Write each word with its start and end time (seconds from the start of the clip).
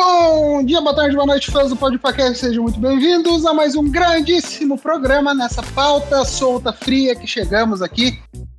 Bom 0.00 0.64
dia, 0.64 0.80
boa 0.80 0.94
tarde, 0.94 1.16
boa 1.16 1.26
noite, 1.26 1.50
fãs 1.50 1.70
do 1.70 1.76
Podcast, 1.76 2.38
sejam 2.38 2.62
muito 2.62 2.78
bem-vindos 2.78 3.44
a 3.44 3.52
mais 3.52 3.74
um 3.74 3.90
grandíssimo 3.90 4.78
programa 4.78 5.34
nessa 5.34 5.60
pauta 5.74 6.24
solta, 6.24 6.72
fria 6.72 7.16
que 7.16 7.26
chegamos 7.26 7.82
aqui 7.82 8.16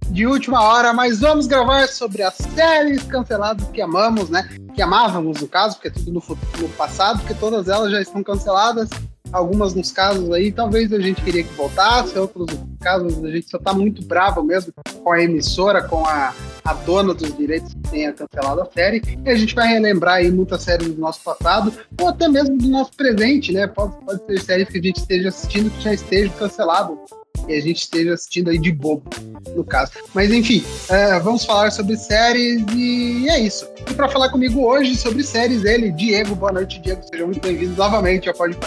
de 0.09 0.27
última 0.27 0.61
hora, 0.61 0.91
mas 0.91 1.21
vamos 1.21 1.47
gravar 1.47 1.87
sobre 1.87 2.23
as 2.23 2.33
séries 2.33 3.03
canceladas 3.03 3.65
que 3.69 3.81
amamos, 3.81 4.29
né? 4.29 4.49
Que 4.75 4.81
amávamos, 4.81 5.39
no 5.39 5.47
caso, 5.47 5.75
porque 5.75 5.87
é 5.87 5.91
tudo 5.91 6.11
no, 6.11 6.21
no 6.61 6.69
passado, 6.73 7.19
porque 7.19 7.33
todas 7.35 7.69
elas 7.69 7.89
já 7.89 8.01
estão 8.01 8.21
canceladas 8.21 8.89
algumas 9.31 9.73
nos 9.73 9.91
casos 9.91 10.31
aí, 10.31 10.51
talvez 10.51 10.91
a 10.91 10.99
gente 10.99 11.21
queria 11.21 11.43
que 11.43 11.53
voltasse, 11.53 12.17
outros 12.17 12.47
casos 12.79 13.23
a 13.23 13.29
gente 13.29 13.49
só 13.49 13.57
tá 13.57 13.73
muito 13.73 14.03
bravo 14.03 14.43
mesmo 14.43 14.73
com 15.03 15.11
a 15.11 15.21
emissora, 15.21 15.83
com 15.83 16.05
a, 16.05 16.33
a 16.63 16.73
dona 16.73 17.13
dos 17.13 17.35
direitos 17.35 17.73
que 17.73 17.91
tenha 17.91 18.13
cancelado 18.13 18.61
a 18.61 18.65
série, 18.65 19.01
e 19.25 19.29
a 19.29 19.35
gente 19.35 19.53
vai 19.53 19.67
relembrar 19.67 20.15
aí 20.15 20.31
muitas 20.31 20.63
séries 20.63 20.89
do 20.89 20.99
nosso 20.99 21.21
passado, 21.21 21.73
ou 21.99 22.07
até 22.07 22.27
mesmo 22.27 22.57
do 22.57 22.67
nosso 22.67 22.91
presente, 22.93 23.51
né? 23.51 23.67
Pode, 23.67 23.95
pode 24.05 24.25
ser 24.25 24.39
séries 24.41 24.69
que 24.69 24.77
a 24.77 24.81
gente 24.81 24.97
esteja 24.97 25.29
assistindo 25.29 25.69
que 25.71 25.83
já 25.83 25.93
esteja 25.93 26.31
cancelado 26.33 26.99
e 27.47 27.53
a 27.53 27.61
gente 27.61 27.81
esteja 27.81 28.13
assistindo 28.13 28.49
aí 28.49 28.57
de 28.57 28.71
bobo, 28.71 29.09
no 29.55 29.63
caso. 29.63 29.91
Mas 30.13 30.31
enfim, 30.31 30.63
é, 30.89 31.19
vamos 31.19 31.45
falar 31.45 31.71
sobre 31.71 31.95
séries 31.97 32.63
e 32.75 33.27
é 33.29 33.39
isso. 33.39 33.67
E 33.89 33.93
para 33.93 34.09
falar 34.09 34.29
comigo 34.29 34.65
hoje 34.65 34.95
sobre 34.95 35.23
séries, 35.23 35.63
ele, 35.63 35.91
Diego. 35.91 36.35
Boa 36.35 36.51
noite, 36.51 36.79
Diego. 36.81 37.01
Sejam 37.03 37.27
muito 37.27 37.41
bem-vindos 37.41 37.77
novamente 37.77 38.29
ao 38.29 38.35
Pode 38.35 38.57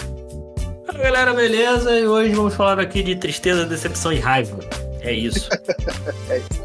Fala 0.85 0.99
galera, 0.99 1.33
beleza? 1.33 1.97
E 1.97 2.05
hoje 2.05 2.33
vamos 2.33 2.53
falar 2.55 2.79
aqui 2.79 3.01
de 3.01 3.15
tristeza, 3.15 3.65
decepção 3.65 4.11
e 4.11 4.19
raiva. 4.19 4.59
É 5.01 5.13
isso. 5.13 5.49
é 6.29 6.37
isso. 6.37 6.63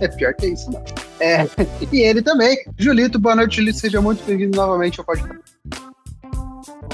É 0.00 0.08
pior 0.08 0.34
que 0.34 0.46
isso, 0.46 0.70
não. 0.70 0.82
É, 1.20 1.46
e 1.92 2.00
ele 2.00 2.22
também. 2.22 2.58
Julito, 2.78 3.18
boa 3.18 3.36
noite, 3.36 3.56
Julito. 3.56 3.78
Seja 3.78 4.00
muito 4.00 4.24
bem-vindo 4.24 4.56
novamente 4.56 4.98
ao 4.98 5.06
podcast. 5.06 5.40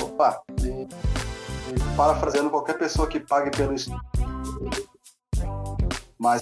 Opa, 0.03 0.43
e, 0.63 0.69
e 0.69 1.97
parafraseando 1.97 2.51
qualquer 2.51 2.77
pessoa 2.77 3.07
que 3.07 3.21
pague 3.21 3.51
pelo 3.57 3.75
estudo. 3.75 4.01
Mas 6.19 6.41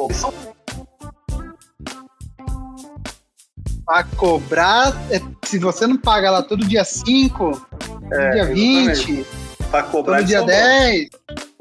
a 3.89 4.03
cobrar, 4.03 4.93
é, 5.13 5.21
se 5.45 5.59
você 5.59 5.87
não 5.87 5.97
paga 5.97 6.31
lá 6.31 6.43
todo 6.43 6.67
dia 6.67 6.85
5, 6.85 7.67
é, 8.11 8.31
dia 8.31 8.45
20, 8.47 9.27
Pra 9.71 9.83
cobrar 9.85 10.19
Todo 10.19 10.27
dia 10.27 10.43
10. 10.43 11.09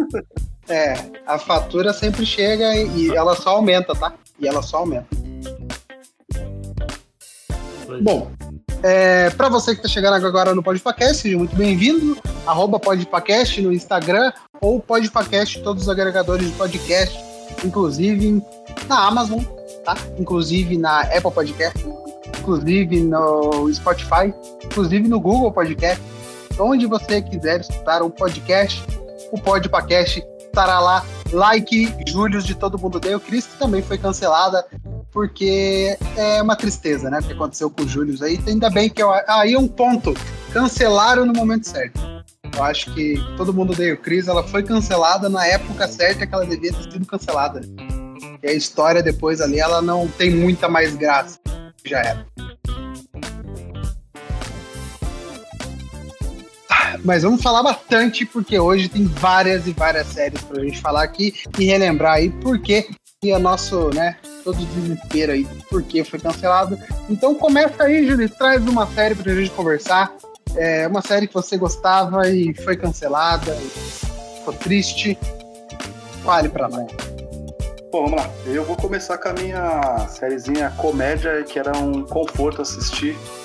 é, 0.69 0.93
a 1.25 1.37
fatura 1.37 1.93
sempre 1.93 2.25
chega 2.25 2.75
e, 2.75 3.07
e 3.07 3.15
ela 3.15 3.35
só 3.35 3.51
aumenta, 3.51 3.93
tá? 3.95 4.13
E 4.39 4.47
ela 4.47 4.61
só 4.61 4.77
aumenta. 4.77 5.07
Bom, 8.01 8.31
é, 8.83 9.29
para 9.31 9.49
você 9.49 9.71
que 9.71 9.79
está 9.79 9.89
chegando 9.89 10.25
agora 10.25 10.53
no 10.53 10.61
Podpacast, 10.61 11.21
seja 11.21 11.37
muito 11.37 11.55
bem-vindo. 11.55 12.17
Arroba 12.45 12.79
Podpacast 12.79 13.61
no 13.61 13.73
Instagram 13.73 14.31
ou 14.61 14.79
Podpacast 14.79 15.61
todos 15.61 15.83
os 15.83 15.89
agregadores 15.89 16.47
de 16.47 16.53
podcast, 16.53 17.17
inclusive 17.63 18.43
na 18.87 19.07
Amazon, 19.07 19.43
tá? 19.83 19.95
Inclusive 20.19 20.77
na 20.77 21.01
Apple 21.01 21.31
Podcast, 21.31 21.85
inclusive 22.39 23.01
no 23.01 23.73
Spotify, 23.73 24.33
inclusive 24.63 25.07
no 25.07 25.19
Google 25.19 25.51
Podcast 25.51 26.01
onde 26.59 26.85
você 26.85 27.21
quiser 27.21 27.61
escutar 27.61 28.01
um 28.01 28.09
podcast, 28.09 28.83
o 29.31 29.39
Podpacast 29.39 30.23
estará 30.45 30.79
lá. 30.79 31.05
Like, 31.31 31.93
Július 32.07 32.45
de 32.45 32.55
Todo 32.55 32.79
Mundo 32.79 32.99
Deu. 32.99 33.19
Cristo 33.19 33.51
também 33.59 33.81
foi 33.81 33.97
cancelada, 33.97 34.65
porque 35.11 35.97
é 36.15 36.41
uma 36.41 36.55
tristeza, 36.55 37.09
né? 37.09 37.19
O 37.19 37.23
que 37.23 37.33
aconteceu 37.33 37.69
com 37.69 37.83
o 37.83 37.87
Július 37.87 38.21
aí. 38.21 38.39
Ainda 38.47 38.69
bem 38.69 38.89
que 38.89 39.01
eu, 39.01 39.11
aí 39.27 39.53
é 39.53 39.59
um 39.59 39.67
ponto. 39.67 40.13
Cancelaram 40.53 41.25
no 41.25 41.33
momento 41.33 41.67
certo. 41.67 41.99
Eu 42.55 42.63
acho 42.63 42.93
que 42.93 43.15
Todo 43.35 43.53
Mundo 43.53 43.75
Deu 43.75 43.97
Cris, 43.97 44.27
ela 44.27 44.43
foi 44.47 44.63
cancelada 44.63 45.27
na 45.27 45.45
época 45.45 45.87
certa 45.87 46.25
que 46.25 46.33
ela 46.33 46.45
devia 46.45 46.71
ter 46.71 46.91
sido 46.91 47.05
cancelada. 47.05 47.61
E 48.41 48.47
a 48.47 48.53
história 48.53 49.03
depois 49.03 49.41
ali, 49.41 49.59
ela 49.59 49.81
não 49.81 50.07
tem 50.07 50.29
muita 50.29 50.69
mais 50.69 50.95
graça. 50.95 51.37
Já 51.83 51.99
era. 51.99 52.25
Mas 57.05 57.21
vamos 57.21 57.41
falar 57.43 57.61
bastante, 57.61 58.25
porque 58.25 58.59
hoje 58.59 58.89
tem 58.89 59.05
várias 59.05 59.67
e 59.67 59.71
várias 59.71 60.07
séries 60.07 60.41
pra 60.41 60.59
gente 60.63 60.81
falar 60.81 61.03
aqui 61.03 61.35
e 61.59 61.65
relembrar 61.65 62.13
aí 62.13 62.29
porque 62.29 62.89
e 63.23 63.31
a 63.31 63.39
nosso, 63.39 63.89
né, 63.93 64.17
todo 64.43 64.57
desespero 64.57 65.31
aí, 65.31 65.47
porque 65.69 66.03
foi 66.03 66.19
cancelado. 66.19 66.77
Então 67.09 67.35
começa 67.35 67.83
aí, 67.83 68.07
Júlio, 68.07 68.29
traz 68.29 68.67
uma 68.67 68.87
série 68.87 69.13
pra 69.15 69.33
gente 69.33 69.51
conversar. 69.51 70.13
É 70.55 70.87
uma 70.87 71.01
série 71.01 71.27
que 71.27 71.33
você 71.33 71.57
gostava 71.57 72.27
e 72.27 72.53
foi 72.55 72.75
cancelada, 72.75 73.55
ficou 74.37 74.53
triste. 74.53 75.17
Fale 76.23 76.49
pra 76.49 76.67
nós. 76.67 76.87
Bom, 77.91 78.05
vamos 78.05 78.21
lá. 78.21 78.29
Eu 78.47 78.63
vou 78.65 78.75
começar 78.75 79.17
com 79.17 79.29
a 79.29 79.33
minha 79.33 80.07
sériezinha 80.07 80.71
comédia, 80.71 81.43
que 81.43 81.59
era 81.59 81.77
um 81.77 82.03
conforto 82.03 82.61
assistir 82.61 83.15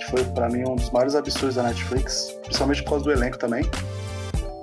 que 0.00 0.10
foi 0.10 0.24
para 0.24 0.48
mim 0.48 0.64
um 0.66 0.76
dos 0.76 0.90
maiores 0.90 1.14
absurdos 1.14 1.56
da 1.56 1.62
Netflix, 1.62 2.32
principalmente 2.42 2.82
por 2.82 2.90
causa 2.90 3.04
do 3.04 3.12
elenco 3.12 3.38
também. 3.38 3.64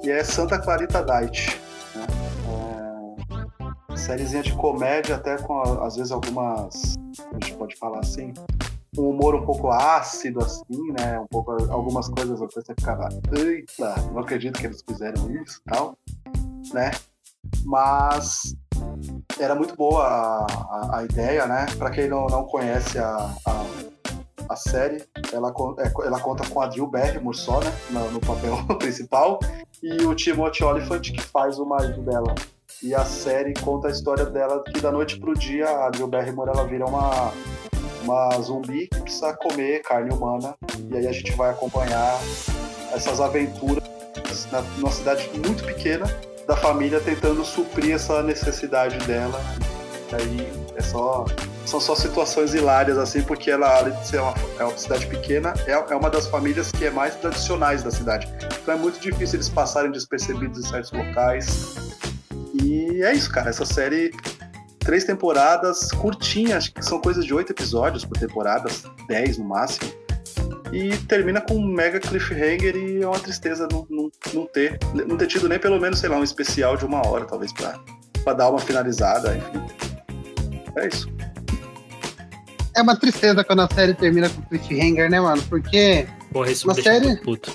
E 0.03 0.09
é 0.09 0.24
Santa 0.24 0.58
Clarita 0.58 1.03
Diet. 1.03 1.62
Né? 1.96 2.08
É... 3.92 3.96
Sériezinha 3.96 4.42
de 4.42 4.53
comédia, 4.53 5.16
até 5.16 5.38
com 5.38 5.62
às 5.84 5.96
vezes 5.96 6.12
algumas. 6.12 6.96
A 7.20 7.34
gente 7.34 7.56
pode 7.56 7.75
falar 7.78 8.00
assim. 8.00 8.34
Um 8.98 9.09
humor 9.09 9.36
um 9.36 9.46
pouco 9.46 9.70
ácido, 9.70 10.40
assim, 10.44 10.92
né? 10.98 11.20
Um 11.20 11.28
pouco, 11.28 11.52
algumas 11.72 12.09
coisas 12.09 12.42
até 12.42 12.62
você 12.62 12.74
ficava. 12.74 13.09
Eita, 13.31 13.96
não 14.12 14.19
acredito 14.19 14.59
que 14.59 14.66
eles 14.66 14.84
fizeram 14.88 15.30
isso 15.44 15.59
e 15.59 15.69
tal. 15.69 15.98
Né? 16.74 16.92
Mas 17.64 18.56
era 19.40 19.54
muito 19.54 19.75
boa 19.75 20.04
a, 20.04 20.46
a, 20.46 20.98
a 20.98 21.04
ideia, 21.04 21.46
né? 21.46 21.68
Para 21.78 21.92
quem 21.92 22.08
não, 22.08 22.25
não 22.28 22.46
conhece 22.46 22.98
a, 22.98 23.36
a 23.46 23.66
a 24.50 24.56
série, 24.56 25.03
ela, 25.34 25.53
é, 25.80 26.08
ela 26.08 26.19
conta 26.19 26.47
com 26.50 26.62
a 26.62 26.68
Drew 26.68 26.88
Barrymore 26.88 27.38
só, 27.38 27.59
né, 27.59 27.72
no, 27.90 28.12
no 28.12 28.19
papel 28.19 28.58
principal, 28.80 29.40
e 29.81 30.03
o 30.03 30.16
Timothy 30.16 30.63
Olyphant 30.63 31.02
que 31.02 31.22
faz 31.22 31.59
o 31.59 31.66
marido 31.66 32.02
dela. 32.02 32.34
E 32.81 32.94
a 32.94 33.03
série 33.06 33.53
conta 33.53 33.88
a 33.88 33.91
história 33.91 34.25
dela 34.25 34.63
que 34.63 34.80
da 34.80 34.91
noite 34.91 35.19
pro 35.19 35.34
dia 35.34 35.68
a 35.68 35.90
Drew 35.90 36.07
Barrymore 36.07 36.52
ela 36.53 36.66
vira 36.66 36.86
uma 36.86 37.31
uma 38.03 38.40
zumbi 38.40 38.88
que 38.88 39.02
precisa 39.02 39.34
comer 39.34 39.81
carne 39.81 40.13
humana 40.13 40.56
e 40.90 40.96
aí 40.96 41.07
a 41.07 41.12
gente 41.12 41.34
vai 41.34 41.50
acompanhar 41.50 42.18
essas 42.94 43.19
aventuras 43.19 43.84
na, 44.52 44.62
numa 44.78 44.91
cidade 44.91 45.30
muito 45.46 45.63
pequena 45.66 46.06
da 46.47 46.56
família 46.56 47.02
tentando 47.02 47.44
suprir 47.44 47.96
essa 47.96 48.24
necessidade 48.24 48.97
dela. 49.06 49.40
E 50.12 50.16
aí 50.16 50.53
é 50.75 50.81
só 50.81 51.25
são 51.68 51.82
só 51.82 51.96
situações 51.96 52.54
hilárias, 52.54 52.98
assim, 52.98 53.22
porque 53.22 53.52
ela, 53.52 53.78
além 53.78 53.94
de 53.94 54.08
ser 54.08 54.22
uma, 54.22 54.34
é 54.58 54.64
uma 54.64 54.78
cidade 54.78 55.06
pequena, 55.06 55.54
é, 55.68 55.72
é 55.72 55.96
uma 55.96 56.10
das 56.10 56.26
famílias 56.26 56.72
que 56.72 56.86
é 56.86 56.90
mais 56.90 57.16
tradicionais 57.16 57.84
da 57.84 57.92
cidade. 57.92 58.28
Então 58.62 58.74
é 58.74 58.78
muito 58.78 59.00
difícil 59.00 59.36
eles 59.36 59.50
passarem 59.50 59.92
despercebidos 59.92 60.60
em 60.60 60.70
certos 60.70 60.92
locais. 60.94 61.76
E 62.54 63.04
é 63.04 63.14
isso, 63.14 63.30
cara. 63.30 63.50
Essa 63.50 63.66
série, 63.66 64.12
três 64.80 65.04
temporadas, 65.04 65.92
curtinha, 65.92 66.58
acho 66.58 66.74
que 66.74 66.84
são 66.84 67.02
coisas 67.02 67.26
de 67.26 67.34
oito 67.34 67.52
episódios 67.52 68.06
por 68.06 68.18
temporada, 68.18 68.70
dez 69.08 69.38
no 69.38 69.46
máximo. 69.46 69.92
E 70.72 70.96
termina 71.00 71.42
com 71.42 71.56
um 71.56 71.66
mega 71.66 72.00
cliffhanger 72.00 72.76
e 72.76 73.02
é 73.02 73.08
uma 73.08 73.20
tristeza 73.20 73.68
não, 73.72 73.86
não, 73.90 74.10
não, 74.34 74.46
ter, 74.46 74.80
não 74.94 75.18
ter 75.18 75.28
tido 75.28 75.50
nem 75.50 75.60
pelo 75.60 75.80
menos, 75.80 76.00
sei 76.00 76.10
lá, 76.10 76.18
um 76.18 76.24
especial 76.24 76.78
de 76.78 76.86
uma 76.86 77.06
hora, 77.06 77.26
talvez, 77.26 77.52
pra, 77.52 77.80
pra 78.24 78.34
dar 78.34 78.50
uma 78.50 78.60
finalizada, 78.60 79.36
enfim. 79.36 79.66
É 80.78 80.88
isso 80.88 81.17
é 82.77 82.81
uma 82.81 82.95
tristeza 82.95 83.44
quando 83.44 83.62
a 83.62 83.69
série 83.74 83.94
termina 83.94 84.29
com 84.29 84.41
cliffhanger, 84.44 85.09
né, 85.09 85.19
mano? 85.19 85.41
Porque. 85.50 86.07
Porra, 86.31 86.51
isso 86.51 86.68
uma 86.68 86.75
série. 86.75 87.18
Puto. 87.18 87.51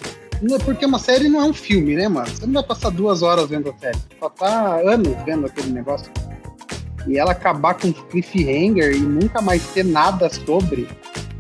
Porque 0.64 0.84
uma 0.84 0.98
série 0.98 1.28
não 1.28 1.40
é 1.40 1.44
um 1.44 1.52
filme, 1.52 1.94
né, 1.94 2.08
mano? 2.08 2.26
Você 2.26 2.44
não 2.44 2.54
vai 2.54 2.64
passar 2.64 2.90
duas 2.90 3.22
horas 3.22 3.48
vendo 3.48 3.70
a 3.70 3.78
série. 3.78 3.98
Só 4.18 4.28
tá 4.28 4.80
anos 4.80 5.16
vendo 5.24 5.46
aquele 5.46 5.70
negócio. 5.70 6.10
E 7.06 7.16
ela 7.16 7.30
acabar 7.30 7.74
com 7.74 7.92
cliffhanger 7.92 8.94
e 8.96 9.00
nunca 9.00 9.40
mais 9.40 9.64
ter 9.68 9.84
nada 9.84 10.28
sobre. 10.28 10.88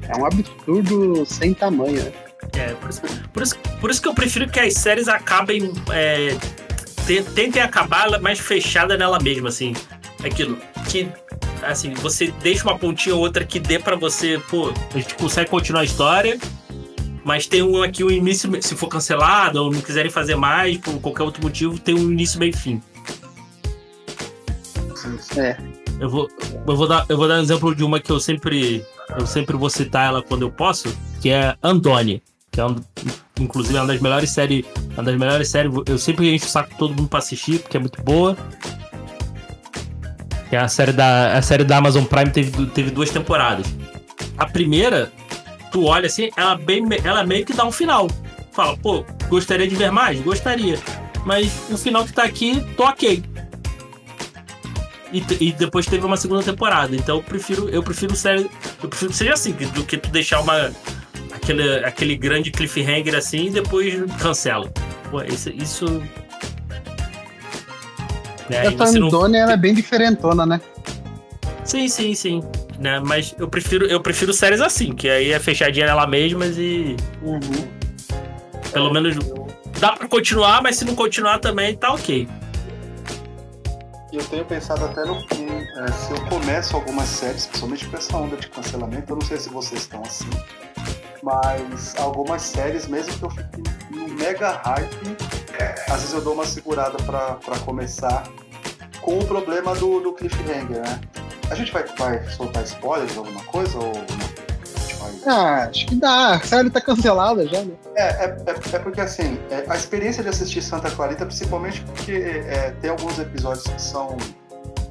É 0.08 0.16
um 0.16 0.24
absurdo 0.24 1.26
sem 1.26 1.52
tamanho, 1.54 2.02
né? 2.02 2.12
É, 2.54 2.74
por 2.74 2.90
isso, 2.90 3.02
por 3.32 3.42
isso, 3.42 3.58
por 3.80 3.90
isso 3.90 4.02
que 4.02 4.08
eu 4.08 4.14
prefiro 4.14 4.48
que 4.48 4.60
as 4.60 4.74
séries 4.74 5.08
acabem. 5.08 5.72
É, 5.92 6.36
tentem 7.34 7.60
acabar 7.60 8.20
mais 8.20 8.38
fechada 8.38 8.96
nela 8.96 9.18
mesma, 9.20 9.48
assim. 9.48 9.74
Aquilo. 10.24 10.56
Que 10.88 11.08
assim, 11.62 11.92
você 11.94 12.32
deixa 12.42 12.64
uma 12.64 12.78
pontinha 12.78 13.14
ou 13.14 13.20
outra 13.20 13.44
que 13.44 13.60
dê 13.60 13.78
para 13.78 13.96
você, 13.96 14.40
pô, 14.50 14.72
a 14.94 14.98
gente 14.98 15.14
consegue 15.14 15.50
continuar 15.50 15.82
a 15.82 15.84
história, 15.84 16.38
mas 17.24 17.46
tem 17.46 17.62
um 17.62 17.82
aqui 17.82 18.02
um 18.02 18.10
início, 18.10 18.50
se 18.62 18.74
for 18.74 18.88
cancelado 18.88 19.62
ou 19.62 19.72
não 19.72 19.80
quiserem 19.80 20.10
fazer 20.10 20.34
mais 20.34 20.76
por 20.78 21.00
qualquer 21.00 21.22
outro 21.22 21.42
motivo, 21.42 21.78
tem 21.78 21.94
um 21.94 22.10
início 22.10 22.38
meio 22.38 22.56
fim. 22.56 22.82
É. 25.36 25.56
Eu 26.00 26.08
vou, 26.08 26.28
eu 26.66 26.76
vou 26.76 26.88
dar, 26.88 27.04
eu 27.08 27.16
vou 27.16 27.28
dar 27.28 27.38
um 27.38 27.42
exemplo 27.42 27.74
de 27.74 27.84
uma 27.84 28.00
que 28.00 28.10
eu 28.10 28.18
sempre, 28.18 28.84
eu 29.18 29.26
sempre 29.26 29.56
vou 29.56 29.70
citar 29.70 30.06
ela 30.08 30.22
quando 30.22 30.42
eu 30.42 30.50
posso, 30.50 30.96
que 31.20 31.30
é 31.30 31.56
Andone. 31.62 32.22
que 32.50 32.60
é 32.60 32.66
um, 32.66 32.76
inclusive 33.40 33.76
é 33.76 33.80
uma 33.80 33.86
das 33.86 34.00
melhores 34.00 34.30
séries. 34.30 34.64
Uma 34.94 35.02
das 35.02 35.16
melhores 35.16 35.48
séries. 35.48 35.72
Eu 35.86 35.98
sempre 35.98 36.34
encho 36.34 36.46
o 36.46 36.48
saco 36.48 36.74
todo 36.76 36.94
mundo 36.94 37.08
pra 37.08 37.18
assistir, 37.18 37.60
porque 37.60 37.76
é 37.76 37.80
muito 37.80 38.02
boa. 38.02 38.36
Que 40.52 40.56
é 40.56 40.60
a 40.60 40.68
série 40.68 40.92
da, 40.92 41.32
a 41.32 41.40
série 41.40 41.64
da 41.64 41.78
Amazon 41.78 42.04
Prime 42.04 42.30
teve, 42.30 42.66
teve 42.66 42.90
duas 42.90 43.08
temporadas. 43.08 43.64
A 44.36 44.44
primeira, 44.44 45.10
tu 45.70 45.86
olha 45.86 46.04
assim, 46.04 46.28
ela, 46.36 46.56
bem, 46.56 46.84
ela 47.02 47.24
meio 47.24 47.46
que 47.46 47.54
dá 47.54 47.64
um 47.64 47.72
final. 47.72 48.06
Fala, 48.52 48.76
pô, 48.76 49.02
gostaria 49.30 49.66
de 49.66 49.74
ver 49.74 49.90
mais? 49.90 50.20
Gostaria. 50.20 50.78
Mas 51.24 51.50
o 51.70 51.78
final 51.78 52.04
que 52.04 52.12
tá 52.12 52.24
aqui, 52.24 52.62
tô 52.76 52.84
ok. 52.84 53.24
E, 55.10 55.24
e, 55.40 55.52
depois 55.52 55.86
teve 55.86 56.04
uma 56.04 56.18
segunda 56.18 56.42
temporada. 56.42 56.94
Então 56.94 57.16
eu 57.16 57.22
prefiro, 57.22 57.70
eu 57.70 57.82
prefiro 57.82 58.14
série. 58.14 58.50
Eu 58.82 58.90
prefiro 58.90 59.10
que 59.10 59.16
seja 59.16 59.32
assim, 59.32 59.52
do 59.52 59.84
que 59.84 59.96
tu 59.96 60.10
deixar 60.10 60.40
uma. 60.40 60.70
Aquele, 61.32 61.82
aquele 61.82 62.14
grande 62.14 62.50
cliffhanger 62.50 63.14
assim 63.14 63.46
e 63.46 63.50
depois 63.52 63.94
cancela. 64.20 64.70
Pô, 65.10 65.22
isso. 65.22 65.48
isso 65.48 66.02
né? 68.48 68.66
Essa 68.66 68.84
Andone 68.84 69.40
não... 69.40 69.50
é 69.50 69.56
bem 69.56 69.74
diferentona, 69.74 70.46
né? 70.46 70.60
Sim, 71.64 71.88
sim, 71.88 72.14
sim. 72.14 72.42
Né? 72.78 73.00
Mas 73.00 73.34
eu 73.38 73.48
prefiro, 73.48 73.86
eu 73.86 74.00
prefiro 74.00 74.32
séries 74.32 74.60
assim, 74.60 74.92
que 74.92 75.08
aí 75.08 75.32
é 75.32 75.38
fechadinha 75.38 75.86
nela 75.86 76.06
mesma 76.06 76.46
e. 76.46 76.96
Uhum. 77.22 77.40
Pelo 78.72 78.88
é, 78.88 78.92
menos 78.92 79.16
dá 79.78 79.92
pra 79.92 80.08
continuar, 80.08 80.62
mas 80.62 80.76
se 80.76 80.84
não 80.84 80.94
continuar 80.94 81.38
também, 81.38 81.76
tá 81.76 81.92
ok. 81.92 82.28
Eu 84.12 84.22
tenho 84.24 84.44
pensado 84.44 84.84
até 84.84 85.04
no 85.04 85.26
que 85.26 85.46
é, 85.78 85.90
se 85.90 86.12
eu 86.12 86.20
começo 86.26 86.76
algumas 86.76 87.08
séries, 87.08 87.46
principalmente 87.46 87.86
com 87.86 87.96
essa 87.96 88.16
onda 88.16 88.36
de 88.36 88.48
cancelamento, 88.48 89.12
eu 89.12 89.16
não 89.16 89.26
sei 89.26 89.38
se 89.38 89.48
vocês 89.48 89.80
estão 89.80 90.02
assim, 90.02 90.28
mas 91.22 91.94
algumas 91.96 92.42
séries, 92.42 92.86
mesmo 92.86 93.16
que 93.18 93.22
eu 93.24 93.30
fique 93.30 93.62
no 93.90 94.08
mega 94.08 94.50
hype, 94.64 95.16
às 95.88 96.00
vezes 96.00 96.12
eu 96.12 96.20
dou 96.20 96.34
uma 96.34 96.46
segurada 96.46 96.96
para 97.02 97.58
começar 97.64 98.24
com 99.00 99.18
o 99.18 99.24
problema 99.26 99.74
do, 99.74 100.00
do 100.00 100.12
cliffhanger, 100.12 100.80
né? 100.82 101.00
A 101.50 101.54
gente 101.54 101.72
vai, 101.72 101.84
vai 101.98 102.24
soltar 102.30 102.62
spoilers, 102.64 103.16
alguma 103.16 103.42
coisa? 103.44 103.78
Ou? 103.78 103.92
Ah, 105.26 105.68
acho 105.68 105.86
que 105.86 105.94
dá. 105.94 106.34
A 106.34 106.40
série 106.40 106.70
tá 106.70 106.80
cancelada 106.80 107.46
já, 107.46 107.62
né? 107.62 107.74
É, 107.94 108.02
é, 108.02 108.36
é, 108.46 108.76
é 108.76 108.78
porque 108.78 109.00
assim, 109.00 109.38
é, 109.50 109.64
a 109.68 109.76
experiência 109.76 110.22
de 110.22 110.28
assistir 110.28 110.62
Santa 110.62 110.90
Clarita, 110.90 111.26
principalmente 111.26 111.82
porque 111.82 112.12
é, 112.12 112.74
tem 112.80 112.90
alguns 112.90 113.18
episódios 113.18 113.66
que 113.66 113.80
são. 113.80 114.16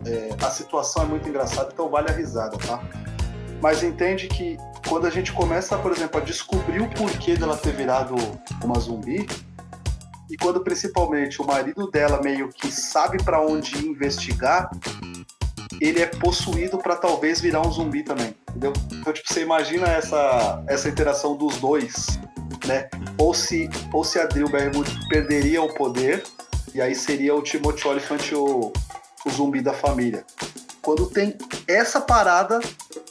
É, 0.06 0.30
a 0.44 0.50
situação 0.50 1.04
é 1.04 1.06
muito 1.06 1.30
engraçada, 1.30 1.70
então 1.72 1.90
vale 1.90 2.10
a 2.10 2.14
risada, 2.14 2.58
tá? 2.58 2.82
Mas 3.62 3.84
entende 3.84 4.28
que 4.28 4.58
quando 4.88 5.06
a 5.06 5.10
gente 5.12 5.32
começa, 5.32 5.78
por 5.78 5.92
exemplo, 5.92 6.20
a 6.20 6.24
descobrir 6.24 6.82
o 6.82 6.90
porquê 6.90 7.36
dela 7.36 7.56
ter 7.56 7.72
virado 7.74 8.16
uma 8.64 8.80
zumbi, 8.80 9.28
e 10.32 10.38
quando 10.38 10.64
principalmente 10.64 11.42
o 11.42 11.46
marido 11.46 11.92
dela 11.92 12.22
meio 12.22 12.48
que 12.48 12.72
sabe 12.72 13.22
para 13.22 13.42
onde 13.42 13.86
investigar, 13.86 14.72
ele 15.82 16.02
é 16.02 16.06
possuído 16.06 16.78
para 16.78 16.96
talvez 16.96 17.42
virar 17.42 17.62
um 17.62 17.72
zumbi 17.72 18.02
também, 18.02 18.34
entendeu? 18.50 18.72
Então, 18.94 19.12
tipo, 19.12 19.32
você 19.32 19.42
imagina 19.42 19.88
essa, 19.88 20.64
essa 20.68 20.88
interação 20.88 21.36
dos 21.36 21.58
dois, 21.58 22.20
né? 22.66 22.90
Ou 23.18 23.34
se, 23.34 23.70
ou 23.92 24.06
se 24.06 24.20
a 24.20 24.26
Drew 24.26 24.48
perderia 25.10 25.62
o 25.62 25.74
poder, 25.74 26.24
e 26.74 26.82
aí 26.82 26.96
seria 26.96 27.36
o 27.36 27.42
Timothy 27.42 27.88
Olyphant 27.88 28.32
o, 28.34 28.72
o 29.26 29.30
zumbi 29.30 29.62
da 29.62 29.74
família. 29.74 30.26
Quando 30.82 31.08
tem 31.08 31.38
essa 31.68 32.00
parada, 32.00 32.60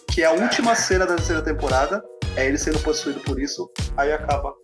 que 0.09 0.23
é 0.23 0.27
a 0.27 0.33
última 0.33 0.75
cena 0.75 1.07
da 1.07 1.17
terceira 1.17 1.43
temporada, 1.43 2.03
é 2.35 2.47
ele 2.47 2.57
sendo 2.57 2.79
possuído 2.81 3.21
por 3.21 3.39
isso, 3.39 3.71
aí 3.97 4.13
acaba 4.13 4.55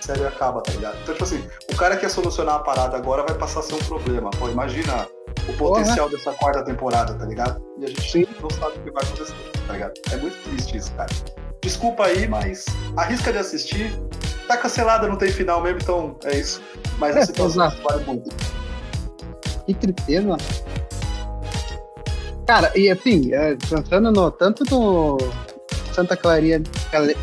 série 0.00 0.24
acaba, 0.24 0.60
tá 0.62 0.72
ligado? 0.72 0.96
Então, 1.02 1.14
tipo 1.14 1.24
assim, 1.24 1.44
o 1.72 1.76
cara 1.76 1.96
que 1.96 2.04
ia 2.04 2.08
solucionar 2.08 2.56
a 2.56 2.58
parada 2.60 2.96
agora 2.96 3.22
vai 3.22 3.36
passar 3.36 3.60
a 3.60 3.62
ser 3.62 3.74
um 3.74 3.78
problema. 3.78 4.30
Pô, 4.30 4.48
imagina 4.48 5.06
o 5.48 5.52
potencial 5.54 6.08
Porra. 6.08 6.18
dessa 6.18 6.32
quarta 6.32 6.64
temporada, 6.64 7.14
tá 7.14 7.24
ligado? 7.24 7.62
E 7.78 7.84
a 7.84 7.88
gente 7.88 8.10
Sim. 8.10 8.26
não 8.40 8.50
sabe 8.50 8.78
o 8.78 8.82
que 8.82 8.90
vai 8.90 9.02
acontecer, 9.02 9.34
tá 9.66 9.72
ligado? 9.72 9.92
É 10.12 10.16
muito 10.16 10.36
triste 10.44 10.76
isso, 10.76 10.92
cara. 10.92 11.10
Desculpa 11.62 12.06
aí, 12.06 12.26
mas 12.26 12.66
arrisca 12.96 13.32
de 13.32 13.38
assistir. 13.38 13.92
Tá 14.48 14.56
cancelada, 14.56 15.06
não 15.06 15.16
tem 15.16 15.30
final 15.30 15.62
mesmo, 15.62 15.78
então 15.80 16.16
é 16.24 16.36
isso. 16.36 16.60
Mas 16.98 17.14
é, 17.14 17.20
a 17.20 17.26
situação 17.26 17.70
vale 17.82 18.04
muito. 18.04 18.30
Que 19.66 19.74
tristeza. 19.74 20.36
Cara, 22.46 22.72
e 22.76 22.90
assim, 22.90 23.32
é, 23.32 23.54
pensando 23.54 24.10
no, 24.10 24.30
tanto 24.32 24.64
no 24.68 25.18
Santa 25.92 26.16
Clarita, 26.16 26.70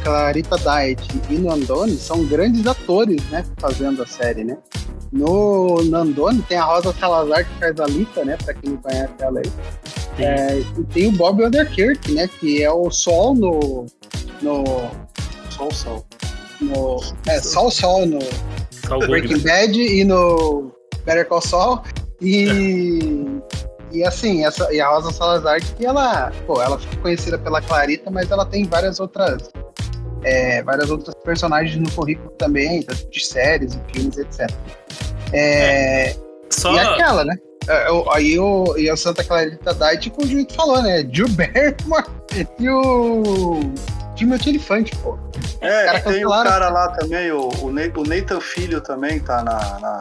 Clarita 0.03 0.57
Diet 0.57 1.07
e 1.29 1.33
no 1.35 1.51
Andoni 1.51 1.97
são 1.97 2.25
grandes 2.25 2.65
atores, 2.65 3.23
né, 3.29 3.43
fazendo 3.59 4.03
a 4.03 4.07
série, 4.07 4.43
né? 4.43 4.57
No 5.11 5.81
Nandone 5.83 6.41
tem 6.43 6.57
a 6.57 6.65
Rosa 6.65 6.93
Salazar 6.93 7.45
que 7.45 7.59
faz 7.59 7.79
a 7.79 7.85
Lita, 7.85 8.25
né? 8.25 8.37
Pra 8.43 8.53
quem 8.53 8.71
não 8.71 8.77
conhece 8.77 9.13
ela 9.19 9.39
aí. 9.39 9.51
É, 10.19 10.59
e 10.59 10.83
tem 10.85 11.07
o 11.07 11.11
Bob 11.13 11.43
Underkirk, 11.43 12.11
né? 12.11 12.27
Que 12.27 12.63
é 12.63 12.71
o 12.71 12.89
Sol 12.91 13.33
no. 13.33 13.85
no 14.41 14.63
Sol 15.49 15.71
Sol. 15.71 16.05
No, 16.59 16.99
é, 17.27 17.39
Sol 17.39 17.71
Sol 17.71 18.05
no 18.05 18.19
Breaking 19.07 19.39
Bad 19.39 19.79
e 19.79 20.03
no 20.03 20.71
Better 21.05 21.27
Call 21.27 21.41
Saul. 21.41 21.81
E. 22.21 23.39
E 23.91 24.03
assim, 24.03 24.45
essa, 24.45 24.71
e 24.73 24.81
a 24.81 24.89
Rosa 24.89 25.11
Salazar, 25.11 25.59
que 25.61 25.85
ela, 25.85 26.31
pô, 26.45 26.61
ela 26.61 26.77
ficou 26.77 26.99
conhecida 27.03 27.37
pela 27.37 27.61
Clarita, 27.61 28.11
mas 28.11 28.29
ela 28.29 28.45
tem 28.45 28.65
várias 28.65 28.99
outras 28.99 29.49
é, 30.23 30.61
várias 30.63 30.89
outras 30.89 31.15
personagens 31.23 31.77
no 31.77 31.89
currículo 31.91 32.29
também, 32.31 32.85
de 33.09 33.25
séries 33.25 33.75
e 33.75 33.93
filmes, 33.93 34.17
etc. 34.17 34.49
É, 35.31 36.15
Só... 36.49 36.73
E 36.73 36.79
aquela, 36.79 37.23
né? 37.23 37.35
É, 37.67 37.87
aí 38.13 38.39
o, 38.39 38.77
e 38.77 38.89
o 38.89 38.97
Santa 38.97 39.23
Clarita 39.23 39.73
Diet, 39.73 40.09
como 40.11 40.25
o 40.25 40.29
Juito 40.29 40.53
falou, 40.53 40.81
né? 40.81 41.03
Barrymore 41.03 42.05
e 42.59 42.69
o 42.69 43.59
Timothy 44.15 44.49
Elefante, 44.49 44.95
pô. 44.97 45.17
É, 45.59 45.99
tem 45.99 46.25
o 46.25 46.29
cara 46.29 46.69
lá 46.69 46.89
também, 46.91 47.31
o, 47.31 47.49
o 47.61 48.03
Nathan 48.05 48.39
Filho 48.39 48.79
também 48.79 49.19
tá 49.19 49.43
na, 49.43 49.79
na, 49.79 49.99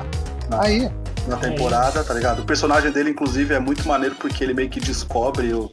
na, 0.49 0.63
aí. 0.63 0.91
Na 1.27 1.37
temporada, 1.37 2.03
tá 2.03 2.15
ligado? 2.15 2.43
O 2.43 2.45
personagem 2.45 2.91
dele, 2.91 3.11
inclusive, 3.11 3.55
é 3.55 3.59
muito 3.59 3.87
maneiro 3.87 4.15
porque 4.17 4.43
ele 4.43 4.55
meio 4.55 4.69
que 4.69 4.81
descobre 4.81 5.53
o, 5.53 5.71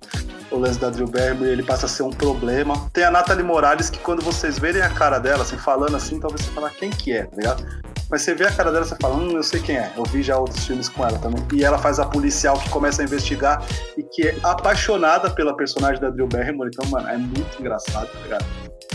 o 0.51 0.58
lance 0.58 0.80
da 0.80 0.89
Drew 0.89 1.08
Barrymore, 1.08 1.50
ele 1.50 1.63
passa 1.63 1.86
a 1.86 1.89
ser 1.89 2.04
um 2.04 2.10
problema. 2.10 2.89
Tem 2.92 3.04
a 3.04 3.12
Natalie 3.12 3.44
Morales, 3.44 3.89
que 3.89 4.00
quando 4.00 4.22
vocês 4.22 4.60
verem 4.60 4.82
a 4.82 4.89
cara 4.89 5.20
dela, 5.20 5.44
assim, 5.44 5.58
falando 5.58 5.96
assim, 5.96 6.20
talvez 6.20 6.46
você 6.46 6.51
falar 6.51 6.70
quem 6.72 6.89
que 6.89 7.13
é, 7.13 7.24
tá 7.24 7.36
ligado? 7.36 7.66
Mas 8.10 8.22
você 8.22 8.36
vê 8.36 8.46
a 8.46 8.51
cara 8.51 8.72
dela, 8.72 8.86
você 8.86 8.96
fala, 9.01 9.16
hum, 9.16 9.32
eu 9.32 9.44
sei 9.44 9.60
quem 9.60 9.77
é. 9.77 9.92
Eu 9.98 10.04
vi 10.04 10.22
já 10.22 10.38
outros 10.38 10.66
filmes 10.66 10.88
com 10.88 11.04
ela 11.04 11.18
também. 11.18 11.44
E 11.54 11.63
ela 11.63 11.80
faz 11.80 12.00
a 12.00 12.06
policial 12.06 12.60
que 12.60 12.70
começa 12.70 13.01
a 13.01 13.06
investigar 13.06 13.66
e 13.98 14.04
que 14.04 14.27
é 14.27 14.38
apaixonada 14.44 15.32
pela 15.32 15.56
personagem 15.56 16.00
da 16.00 16.12
Drew 16.12 16.27
Barrymore. 16.27 16.70
Então, 16.72 16.88
mano, 16.92 17.08
é 17.10 17.18
muito 17.18 17.60
engraçado, 17.60 18.08
tá 18.08 18.20
ligado? 18.20 18.46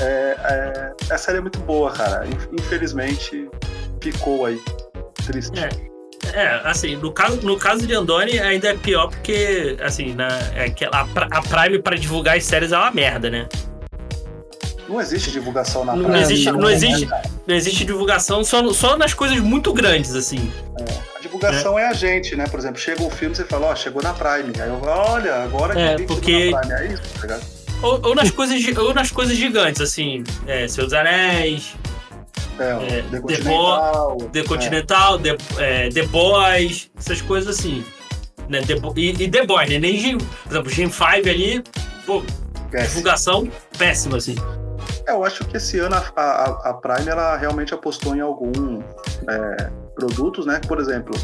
É, 0.01 0.37
é, 0.39 1.13
a 1.13 1.19
série 1.19 1.39
é 1.39 1.41
muito 1.41 1.59
boa, 1.61 1.91
cara. 1.91 2.25
Infelizmente, 2.53 3.51
ficou 4.01 4.47
aí. 4.47 4.61
Triste. 5.27 5.59
É. 5.59 5.88
É, 6.35 6.61
assim, 6.65 6.97
no 6.97 7.13
caso, 7.13 7.41
no 7.43 7.57
caso 7.57 7.87
de 7.87 7.95
Andoni 7.95 8.39
ainda 8.39 8.69
é 8.69 8.75
pior 8.75 9.09
porque, 9.09 9.77
assim, 9.81 10.15
na, 10.15 10.29
é 10.55 10.69
que 10.71 10.85
a, 10.85 10.91
a 10.91 11.43
Prime 11.43 11.79
para 11.81 11.97
divulgar 11.97 12.37
as 12.37 12.45
séries 12.45 12.73
é 12.73 12.77
uma 12.77 12.91
merda, 12.91 13.31
né? 13.31 13.49
Não 14.89 15.01
existe 15.01 15.31
divulgação 15.31 15.85
na 15.85 15.95
não 15.95 16.05
Prime. 16.05 16.21
Existe, 16.21 16.51
não, 16.51 16.61
não, 16.61 16.71
existe, 16.71 17.09
não 17.47 17.55
existe 17.55 17.85
divulgação 17.85 18.43
só, 18.43 18.73
só 18.73 18.97
nas 18.97 19.13
coisas 19.13 19.39
muito 19.39 19.73
grandes, 19.73 20.15
assim. 20.15 20.51
É. 20.81 21.19
A 21.19 21.21
divulgação 21.21 21.79
é. 21.79 21.83
é. 21.83 21.89
a 21.89 21.93
gente, 21.93 22.35
né? 22.35 22.47
Por 22.47 22.59
exemplo, 22.59 22.81
chega 22.81 23.03
um 23.03 23.11
filme 23.11 23.35
você 23.35 23.45
fala, 23.45 23.67
ó, 23.67 23.73
oh, 23.73 23.77
chegou 23.77 24.03
na 24.03 24.15
Prime. 24.15 24.53
Aí 24.61 24.69
eu 24.69 24.81
olha, 24.83 25.43
agora 25.43 25.75
que 25.75 25.81
é, 25.81 26.07
porque... 26.07 26.51
na 26.51 26.59
Prime, 26.61 26.75
é 26.75 26.87
isso, 26.93 27.03
tá 27.15 27.21
ligado? 27.21 27.43
Ou, 27.83 28.01
ou, 28.07 28.15
nas 28.15 28.31
coisas, 28.31 28.79
ou 28.79 28.95
nas 28.95 29.11
coisas 29.11 29.37
gigantes, 29.37 29.81
assim, 29.81 30.25
é, 30.47 30.67
Seus 30.67 30.93
Anéis, 30.93 31.77
é, 32.59 33.03
The 33.11 33.21
Continental, 33.21 34.17
The, 34.33 34.43
Continental 34.45 35.19
The, 35.19 35.37
é, 35.59 35.89
The 35.91 36.03
Boys, 36.07 36.91
essas 36.99 37.23
coisas 37.23 37.59
assim. 37.59 37.85
Né? 38.49 38.61
The, 38.63 38.75
e, 38.97 39.23
e 39.23 39.31
The 39.31 39.47
Boys, 39.47 39.69
né? 39.71 39.79
Nem 39.79 39.99
Gen, 39.99 40.19
por 40.19 40.53
exemplo, 40.53 40.71
Gen 40.71 40.91
5 40.91 41.05
ali, 41.29 41.63
pô, 42.07 42.23
divulgação 42.71 43.49
péssima, 43.79 44.17
assim. 44.17 44.37
É, 45.07 45.13
eu 45.13 45.25
acho 45.25 45.45
que 45.45 45.57
esse 45.57 45.79
ano 45.79 45.97
a, 45.97 46.21
a, 46.21 46.71
a 46.71 46.75
Prime 46.75 47.09
ela 47.09 47.37
realmente 47.37 47.73
apostou 47.73 48.15
em 48.15 48.21
algum 48.21 48.83
é, 49.29 49.71
produtos, 49.95 50.47
né? 50.47 50.61
Por 50.67 50.79
exemplo, 50.79 51.15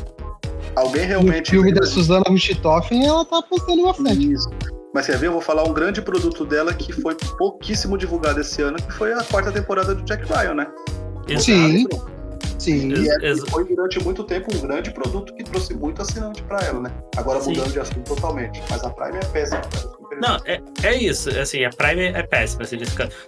alguém 0.74 1.06
realmente. 1.06 1.48
O 1.48 1.50
filme 1.50 1.72
da 1.72 1.84
Susana 1.84 2.24
Richthofen, 2.28 3.06
ela 3.06 3.24
tá 3.24 3.38
apostando 3.38 3.82
uma 3.82 3.94
frente. 3.94 4.32
Isso. 4.32 4.48
Mas 4.94 5.06
quer 5.06 5.18
ver? 5.18 5.26
Eu 5.26 5.32
vou 5.32 5.40
falar 5.40 5.64
um 5.64 5.72
grande 5.72 6.00
produto 6.00 6.46
dela 6.46 6.72
que 6.72 6.92
foi 6.92 7.16
pouquíssimo 7.36 7.98
divulgado 7.98 8.40
esse 8.40 8.62
ano, 8.62 8.76
que 8.76 8.92
foi 8.92 9.12
a 9.12 9.22
quarta 9.24 9.50
temporada 9.50 9.94
do 9.94 10.02
Jack 10.02 10.24
Ryan, 10.24 10.54
né? 10.54 10.66
Sim. 11.38 11.86
Sim. 12.58 12.94
E 12.94 13.08
é, 13.10 13.36
foi 13.50 13.64
durante 13.64 14.02
muito 14.02 14.24
tempo 14.24 14.54
um 14.54 14.60
grande 14.60 14.90
produto 14.90 15.34
que 15.34 15.44
trouxe 15.44 15.74
muito 15.74 16.00
assinante 16.00 16.42
para 16.44 16.64
ela, 16.64 16.80
né? 16.80 16.90
Agora 17.16 17.40
Sim. 17.40 17.50
mudando 17.50 17.72
de 17.72 17.80
assunto 17.80 18.14
totalmente. 18.14 18.62
Mas 18.70 18.82
a 18.82 18.90
Prime 18.90 19.18
é 19.18 19.24
péssima. 19.26 19.60
Não, 20.20 20.36
é, 20.46 20.60
é 20.82 20.94
isso. 20.94 21.28
Assim, 21.38 21.64
a 21.64 21.70
Prime 21.70 22.04
é 22.04 22.22
péssima. 22.22 22.62
Assim, 22.62 22.78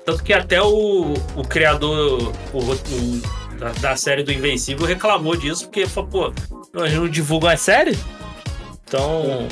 tanto 0.05 0.23
que 0.23 0.33
até 0.33 0.62
o, 0.62 1.15
o 1.35 1.43
criador 1.43 2.33
o, 2.53 2.59
o, 2.59 3.59
da, 3.59 3.73
da, 3.73 3.97
série 3.97 4.23
do 4.23 4.33
Invencível 4.33 4.87
reclamou 4.87 5.37
disso, 5.37 5.65
porque 5.65 5.87
falou, 5.87 6.09
pô, 6.09 6.33
nós 6.73 6.93
não 6.95 7.09
divulgam 7.09 7.50
a 7.50 7.57
série? 7.57 7.99
Então, 8.87 9.49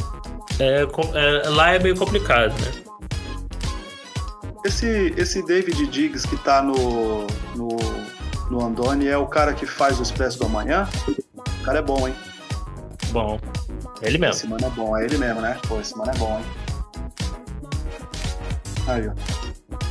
é, 0.61 0.83
é, 0.83 1.49
lá 1.49 1.75
é 1.75 1.79
meio 1.79 1.97
complicado, 1.97 2.55
né? 2.61 2.85
Esse, 4.65 5.13
esse 5.19 5.45
David 5.45 5.87
Diggs 5.89 6.27
que 6.27 6.37
tá 6.39 6.63
no, 6.63 7.27
no, 7.55 7.77
no 8.51 8.65
Andoni 8.65 9.09
é 9.09 9.17
o 9.17 9.27
cara 9.27 9.53
que 9.53 9.67
faz 9.67 9.99
o 9.99 10.03
Expresso 10.03 10.39
do 10.39 10.47
Amanhã? 10.47 10.89
O 11.09 11.65
cara 11.65 11.79
é 11.79 11.83
bom, 11.83 12.07
hein? 12.07 12.15
Bom. 13.11 13.41
É 14.03 14.09
ele 14.09 14.19
mesmo. 14.19 14.35
Esse 14.35 14.47
mano 14.47 14.67
é 14.67 14.71
bom, 14.71 14.97
é 14.97 15.05
ele 15.05 15.19
mesmo, 15.19 15.41
né? 15.41 15.59
Pô, 15.67 15.81
esse 15.81 15.97
mano 15.97 16.11
é 16.11 16.17
bom, 16.17 16.39
hein? 16.39 16.45
Aí, 18.87 19.09
ó. 19.09 19.13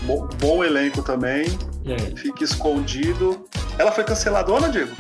Bom, 0.04 0.28
bom 0.40 0.64
elenco 0.64 1.02
também. 1.02 1.46
É. 1.86 1.98
Fica 2.16 2.44
escondido. 2.44 3.46
Ela 3.78 3.92
foi 3.92 4.04
canceladona, 4.04 4.70
Diego? 4.70 4.96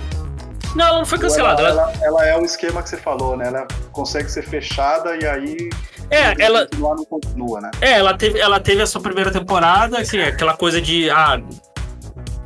Não, 0.76 0.88
ela 0.88 0.98
não 1.00 1.06
foi 1.06 1.20
cancelada. 1.20 1.62
Ela, 1.62 1.82
ela, 1.82 1.94
ela, 2.02 2.26
é 2.26 2.38
o 2.38 2.44
esquema 2.44 2.82
que 2.82 2.90
você 2.90 2.98
falou, 2.98 3.38
né? 3.38 3.48
Ela 3.48 3.68
consegue 3.92 4.30
ser 4.30 4.44
fechada 4.44 5.16
e 5.16 5.26
aí. 5.26 5.70
É, 6.10 6.44
ela. 6.44 6.66
Continuar, 6.66 6.96
não 6.96 7.06
continua, 7.06 7.62
né? 7.62 7.72
É, 7.80 7.92
ela 7.94 8.18
teve, 8.18 8.40
ela 8.40 8.60
teve 8.60 8.82
a 8.82 8.88
sua 8.88 9.02
primeira 9.02 9.32
temporada, 9.32 10.00
assim, 10.00 10.20
aquela 10.20 10.58
coisa 10.58 10.82
de. 10.82 11.10
Ah, 11.10 11.40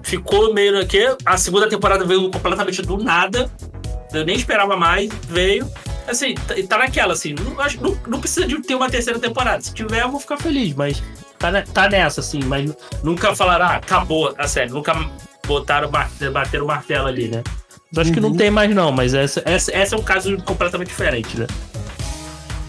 ficou 0.08 0.54
meio 0.54 0.80
aqui. 0.80 1.06
A 1.26 1.38
segunda 1.38 1.68
temporada 1.68 2.06
veio 2.06 2.32
completamente 2.32 2.82
do 2.82 2.98
nada. 2.98 3.52
Eu 4.14 4.26
nem 4.26 4.36
esperava 4.36 4.78
mais, 4.78 5.10
veio. 5.28 5.70
Assim, 6.08 6.34
tá, 6.34 6.56
tá 6.68 6.78
naquela, 6.78 7.14
assim, 7.14 7.34
não, 7.34 7.60
acho, 7.60 7.84
não, 7.84 7.98
não 8.08 8.20
precisa 8.20 8.48
de 8.48 8.62
ter 8.62 8.76
uma 8.76 8.90
terceira 8.90 9.20
temporada. 9.20 9.62
Se 9.62 9.74
tiver, 9.74 10.02
eu 10.02 10.10
vou 10.10 10.20
ficar 10.20 10.38
feliz, 10.38 10.74
mas 10.74 11.04
tá, 11.38 11.52
tá 11.62 11.90
nessa, 11.90 12.22
assim, 12.22 12.40
mas 12.46 12.74
nunca 13.04 13.36
falaram, 13.36 13.66
ah, 13.66 13.76
acabou 13.76 14.34
a 14.38 14.48
série, 14.48 14.72
nunca 14.72 14.96
botaram, 15.46 15.90
bateram 15.90 16.64
o 16.64 16.68
martelo 16.68 17.08
ali, 17.08 17.28
né? 17.28 17.44
Eu 17.94 18.02
acho 18.02 18.10
uhum. 18.10 18.14
que 18.14 18.22
não 18.22 18.30
uhum. 18.30 18.38
tem 18.38 18.50
mais, 18.50 18.74
não, 18.74 18.92
mas 18.92 19.14
essa, 19.14 19.42
essa, 19.46 19.76
essa 19.76 19.96
é 19.96 19.98
um 19.98 20.04
caso 20.04 20.38
completamente 20.44 20.88
diferente, 20.88 21.38
né? 21.38 21.48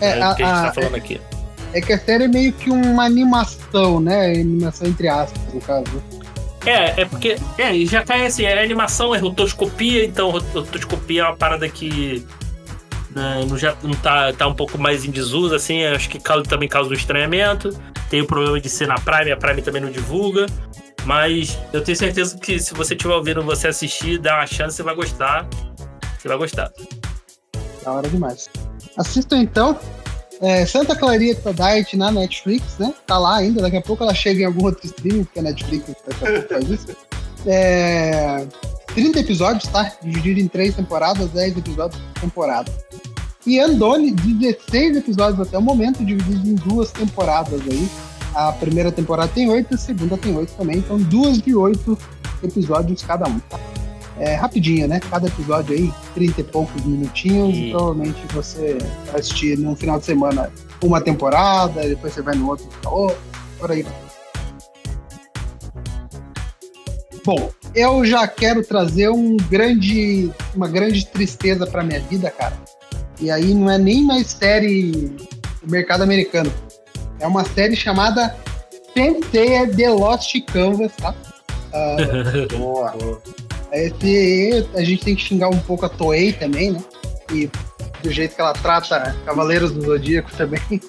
É, 0.00 0.18
é 0.18 0.22
a, 0.22 0.34
que 0.34 0.42
a 0.42 0.46
gente 0.46 0.66
tá 0.66 0.72
falando 0.72 0.94
é, 0.96 0.98
aqui. 0.98 1.20
É 1.72 1.80
que 1.80 1.92
a 1.92 1.98
série 1.98 2.24
é 2.24 2.28
meio 2.28 2.52
que 2.52 2.70
uma 2.70 3.04
animação, 3.04 4.00
né? 4.00 4.32
Animação 4.32 4.88
entre 4.88 5.06
aspas, 5.06 5.54
no 5.54 5.60
caso. 5.60 6.02
É, 6.68 7.00
é 7.00 7.04
porque. 7.04 7.36
É, 7.56 7.74
já 7.86 8.04
cai 8.04 8.26
assim, 8.26 8.44
é 8.44 8.62
animação, 8.62 9.14
é 9.14 9.18
rotoscopia, 9.18 10.04
então 10.04 10.30
rotoscopia 10.30 11.22
é 11.22 11.24
uma 11.24 11.36
parada 11.36 11.68
que. 11.68 12.26
Né, 13.10 13.46
não, 13.48 13.56
já 13.56 13.74
não 13.82 13.94
tá, 13.94 14.32
tá 14.34 14.46
um 14.46 14.54
pouco 14.54 14.76
mais 14.76 15.04
em 15.06 15.10
desuso, 15.10 15.54
assim, 15.54 15.82
acho 15.84 16.10
que 16.10 16.20
causa, 16.20 16.44
também 16.44 16.68
causa 16.68 16.90
um 16.90 16.92
estranhamento. 16.92 17.74
Tem 18.10 18.20
o 18.20 18.26
problema 18.26 18.60
de 18.60 18.68
ser 18.68 18.86
na 18.86 18.96
Prime, 18.96 19.32
a 19.32 19.36
Prime 19.36 19.62
também 19.62 19.80
não 19.80 19.90
divulga. 19.90 20.46
Mas 21.04 21.58
eu 21.72 21.82
tenho 21.82 21.96
certeza 21.96 22.36
que 22.36 22.58
se 22.60 22.74
você 22.74 22.94
estiver 22.94 23.14
ouvindo 23.14 23.42
você 23.42 23.68
assistir, 23.68 24.18
dá 24.18 24.36
uma 24.36 24.46
chance, 24.46 24.76
você 24.76 24.82
vai 24.82 24.94
gostar. 24.94 25.48
Você 26.18 26.28
vai 26.28 26.36
gostar. 26.36 26.70
Da 27.82 27.92
hora 27.92 28.08
demais. 28.08 28.50
Assistam 28.96 29.38
então. 29.38 29.78
É, 30.40 30.64
Santa 30.66 30.94
Clarita 30.94 31.52
Diet 31.52 31.96
na 31.96 32.12
Netflix, 32.12 32.78
né? 32.78 32.94
Tá 33.06 33.18
lá 33.18 33.36
ainda, 33.36 33.60
daqui 33.60 33.76
a 33.76 33.82
pouco 33.82 34.04
ela 34.04 34.14
chega 34.14 34.42
em 34.42 34.44
algum 34.44 34.64
outro 34.64 34.86
stream, 34.86 35.24
porque 35.24 35.40
a 35.40 35.42
Netflix 35.42 35.86
daqui 36.06 36.24
a 36.24 36.32
pouco 36.32 36.48
faz 36.48 36.70
isso. 36.70 36.86
É, 37.46 38.46
30 38.94 39.20
episódios, 39.20 39.66
tá? 39.68 39.92
Dividido 40.02 40.40
em 40.40 40.48
três 40.48 40.74
temporadas, 40.74 41.30
10 41.30 41.58
episódios 41.58 42.00
por 42.00 42.20
temporada. 42.20 42.72
E 43.46 43.58
Andone, 43.58 44.12
16 44.12 44.98
episódios 44.98 45.40
até 45.40 45.56
o 45.56 45.62
momento, 45.62 46.04
divididos 46.04 46.46
em 46.46 46.54
duas 46.54 46.90
temporadas 46.90 47.60
aí. 47.62 47.88
A 48.34 48.52
primeira 48.52 48.92
temporada 48.92 49.30
tem 49.32 49.48
oito, 49.48 49.74
a 49.74 49.78
segunda 49.78 50.16
tem 50.16 50.36
oito 50.36 50.52
também, 50.52 50.78
então 50.78 50.98
duas 50.98 51.40
de 51.40 51.54
oito 51.54 51.98
episódios 52.42 53.02
cada 53.02 53.26
um. 53.26 53.40
É 54.18 54.34
rapidinho, 54.34 54.88
né? 54.88 55.00
Cada 55.10 55.28
episódio 55.28 55.74
aí, 55.74 55.92
trinta 56.14 56.40
e 56.40 56.44
poucos 56.44 56.84
minutinhos, 56.84 57.56
e... 57.56 57.70
provavelmente 57.70 58.18
você 58.32 58.78
vai 59.06 59.20
assistir 59.20 59.56
num 59.58 59.76
final 59.76 59.98
de 59.98 60.06
semana 60.06 60.50
uma 60.82 61.00
temporada, 61.00 61.82
depois 61.82 62.12
você 62.12 62.22
vai 62.22 62.34
no 62.34 62.48
outro, 62.48 62.68
outro 62.84 63.18
por 63.58 63.70
aí. 63.70 63.84
Bom, 67.24 67.50
eu 67.74 68.04
já 68.06 68.26
quero 68.26 68.64
trazer 68.64 69.10
um 69.10 69.36
grande, 69.36 70.30
uma 70.54 70.66
grande 70.66 71.04
tristeza 71.06 71.66
para 71.66 71.82
minha 71.82 72.00
vida, 72.00 72.30
cara. 72.30 72.56
E 73.20 73.30
aí 73.30 73.52
não 73.52 73.70
é 73.70 73.76
nem 73.76 74.04
mais 74.04 74.28
série 74.28 74.92
do 75.62 75.70
mercado 75.70 76.02
americano. 76.02 76.52
É 77.20 77.26
uma 77.26 77.44
série 77.44 77.76
chamada 77.76 78.34
Sensei 78.94 79.66
The 79.66 79.90
Lost 79.90 80.34
Canvas, 80.46 80.92
tá? 80.96 81.14
Uh, 81.72 82.48
boa. 82.56 82.94
Esse, 83.72 84.66
a 84.74 84.82
gente 84.82 85.04
tem 85.04 85.14
que 85.14 85.22
xingar 85.22 85.48
um 85.48 85.58
pouco 85.58 85.84
a 85.86 85.88
Toei 85.88 86.32
também, 86.32 86.72
né? 86.72 86.82
E 87.32 87.50
do 88.02 88.10
jeito 88.10 88.34
que 88.34 88.40
ela 88.40 88.52
trata 88.52 89.14
Cavaleiros 89.24 89.72
do 89.72 89.82
Zodíaco 89.82 90.30
também. 90.36 90.80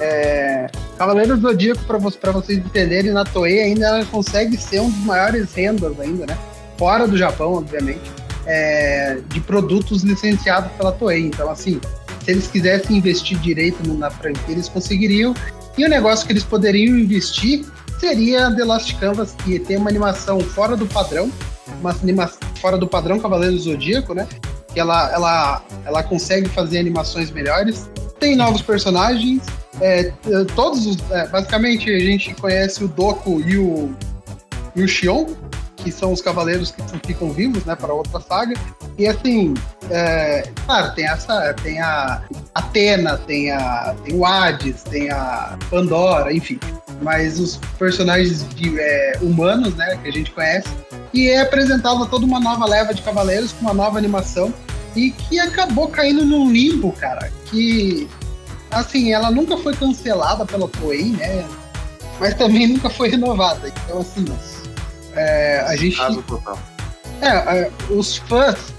É, 0.00 0.66
Cavaleiros 0.98 1.38
do 1.38 1.48
Zodíaco, 1.48 1.84
para 1.84 2.32
vocês 2.32 2.58
entenderem, 2.58 3.12
na 3.12 3.24
Toei 3.24 3.62
ainda 3.62 3.86
ela 3.86 4.04
consegue 4.06 4.56
ser 4.56 4.80
um 4.80 4.90
dos 4.90 5.04
maiores 5.04 5.52
rendas 5.54 5.98
ainda, 6.00 6.26
né? 6.26 6.36
Fora 6.76 7.06
do 7.06 7.16
Japão, 7.16 7.54
obviamente, 7.54 8.10
é, 8.46 9.18
de 9.28 9.40
produtos 9.40 10.02
licenciados 10.02 10.72
pela 10.72 10.90
Toei. 10.90 11.26
Então, 11.26 11.48
assim, 11.48 11.80
se 12.24 12.30
eles 12.30 12.48
quisessem 12.48 12.96
investir 12.96 13.38
direito 13.38 13.86
na 13.94 14.10
franquia, 14.10 14.54
eles 14.54 14.68
conseguiriam. 14.68 15.34
E 15.78 15.84
o 15.84 15.88
negócio 15.88 16.26
que 16.26 16.32
eles 16.32 16.44
poderiam 16.44 16.96
investir 16.96 17.64
seria 18.00 18.50
The 18.50 18.64
Last 18.64 18.94
Canvas, 18.96 19.34
que 19.44 19.58
tem 19.58 19.76
uma 19.76 19.88
animação 19.88 20.40
fora 20.40 20.76
do 20.76 20.86
padrão, 20.86 21.30
uma 21.80 21.90
animação 21.90 22.38
fora 22.60 22.78
do 22.78 22.86
padrão 22.86 23.18
Cavaleiro 23.18 23.54
do 23.54 23.60
Zodíaco, 23.60 24.14
né? 24.14 24.26
Que 24.72 24.80
ela, 24.80 25.12
ela, 25.12 25.62
ela 25.84 26.02
consegue 26.02 26.48
fazer 26.48 26.78
animações 26.78 27.30
melhores. 27.30 27.88
Tem 28.18 28.36
novos 28.36 28.62
personagens, 28.62 29.42
é, 29.80 30.12
todos 30.54 30.86
os, 30.86 31.10
é, 31.10 31.26
basicamente 31.28 31.90
a 31.90 31.98
gente 31.98 32.34
conhece 32.34 32.84
o 32.84 32.88
Doku 32.88 33.40
e 33.40 33.58
o, 33.58 33.94
e 34.74 34.82
o 34.82 34.88
Shion, 34.88 35.26
que 35.76 35.92
são 35.92 36.12
os 36.12 36.22
cavaleiros 36.22 36.70
que 36.70 36.82
ficam 37.06 37.30
vivos, 37.30 37.64
né, 37.64 37.76
para 37.76 37.92
outra 37.92 38.20
saga. 38.20 38.54
E 38.96 39.06
assim, 39.06 39.52
é, 39.90 40.48
claro, 40.64 40.94
tem 40.94 41.06
essa, 41.06 41.54
tem 41.62 41.80
a 41.80 42.22
Atena, 42.54 43.18
tem 43.18 43.50
a 43.50 43.94
tem 44.02 44.14
o 44.14 44.24
Hades, 44.24 44.82
tem 44.84 45.10
a 45.10 45.58
Pandora, 45.68 46.32
enfim. 46.32 46.58
Mas 47.02 47.38
os 47.38 47.58
personagens 47.78 48.48
de, 48.54 48.80
é, 48.80 49.18
humanos, 49.20 49.74
né, 49.74 49.98
que 50.02 50.08
a 50.08 50.12
gente 50.12 50.30
conhece, 50.30 50.68
e 51.14 51.30
é 51.30 51.40
apresentada 51.40 52.04
toda 52.06 52.26
uma 52.26 52.40
nova 52.40 52.66
leva 52.66 52.92
de 52.92 53.00
cavaleiros 53.00 53.52
com 53.52 53.60
uma 53.62 53.72
nova 53.72 53.96
animação 53.96 54.52
e 54.96 55.12
que 55.12 55.38
acabou 55.38 55.88
caindo 55.88 56.24
num 56.24 56.50
limbo, 56.50 56.92
cara, 56.92 57.30
que 57.46 58.08
assim, 58.70 59.12
ela 59.12 59.30
nunca 59.30 59.56
foi 59.56 59.74
cancelada 59.74 60.44
pela 60.44 60.68
Toei, 60.68 61.10
né? 61.10 61.46
Mas 62.18 62.34
também 62.34 62.66
nunca 62.66 62.90
foi 62.90 63.08
renovada. 63.08 63.68
Então, 63.68 64.00
assim, 64.00 64.24
é, 65.14 65.60
a 65.66 65.76
gente. 65.76 65.96
É, 67.20 67.28
é, 67.28 67.70
os 67.90 68.16
fãs 68.16 68.72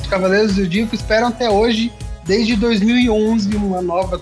de 0.00 0.08
Cavaleiros 0.08 0.54
do 0.54 0.62
Zodíaco 0.62 0.94
esperam 0.94 1.28
até 1.28 1.50
hoje, 1.50 1.92
desde 2.24 2.56
2011, 2.56 3.56
uma 3.56 3.82
nova, 3.82 4.20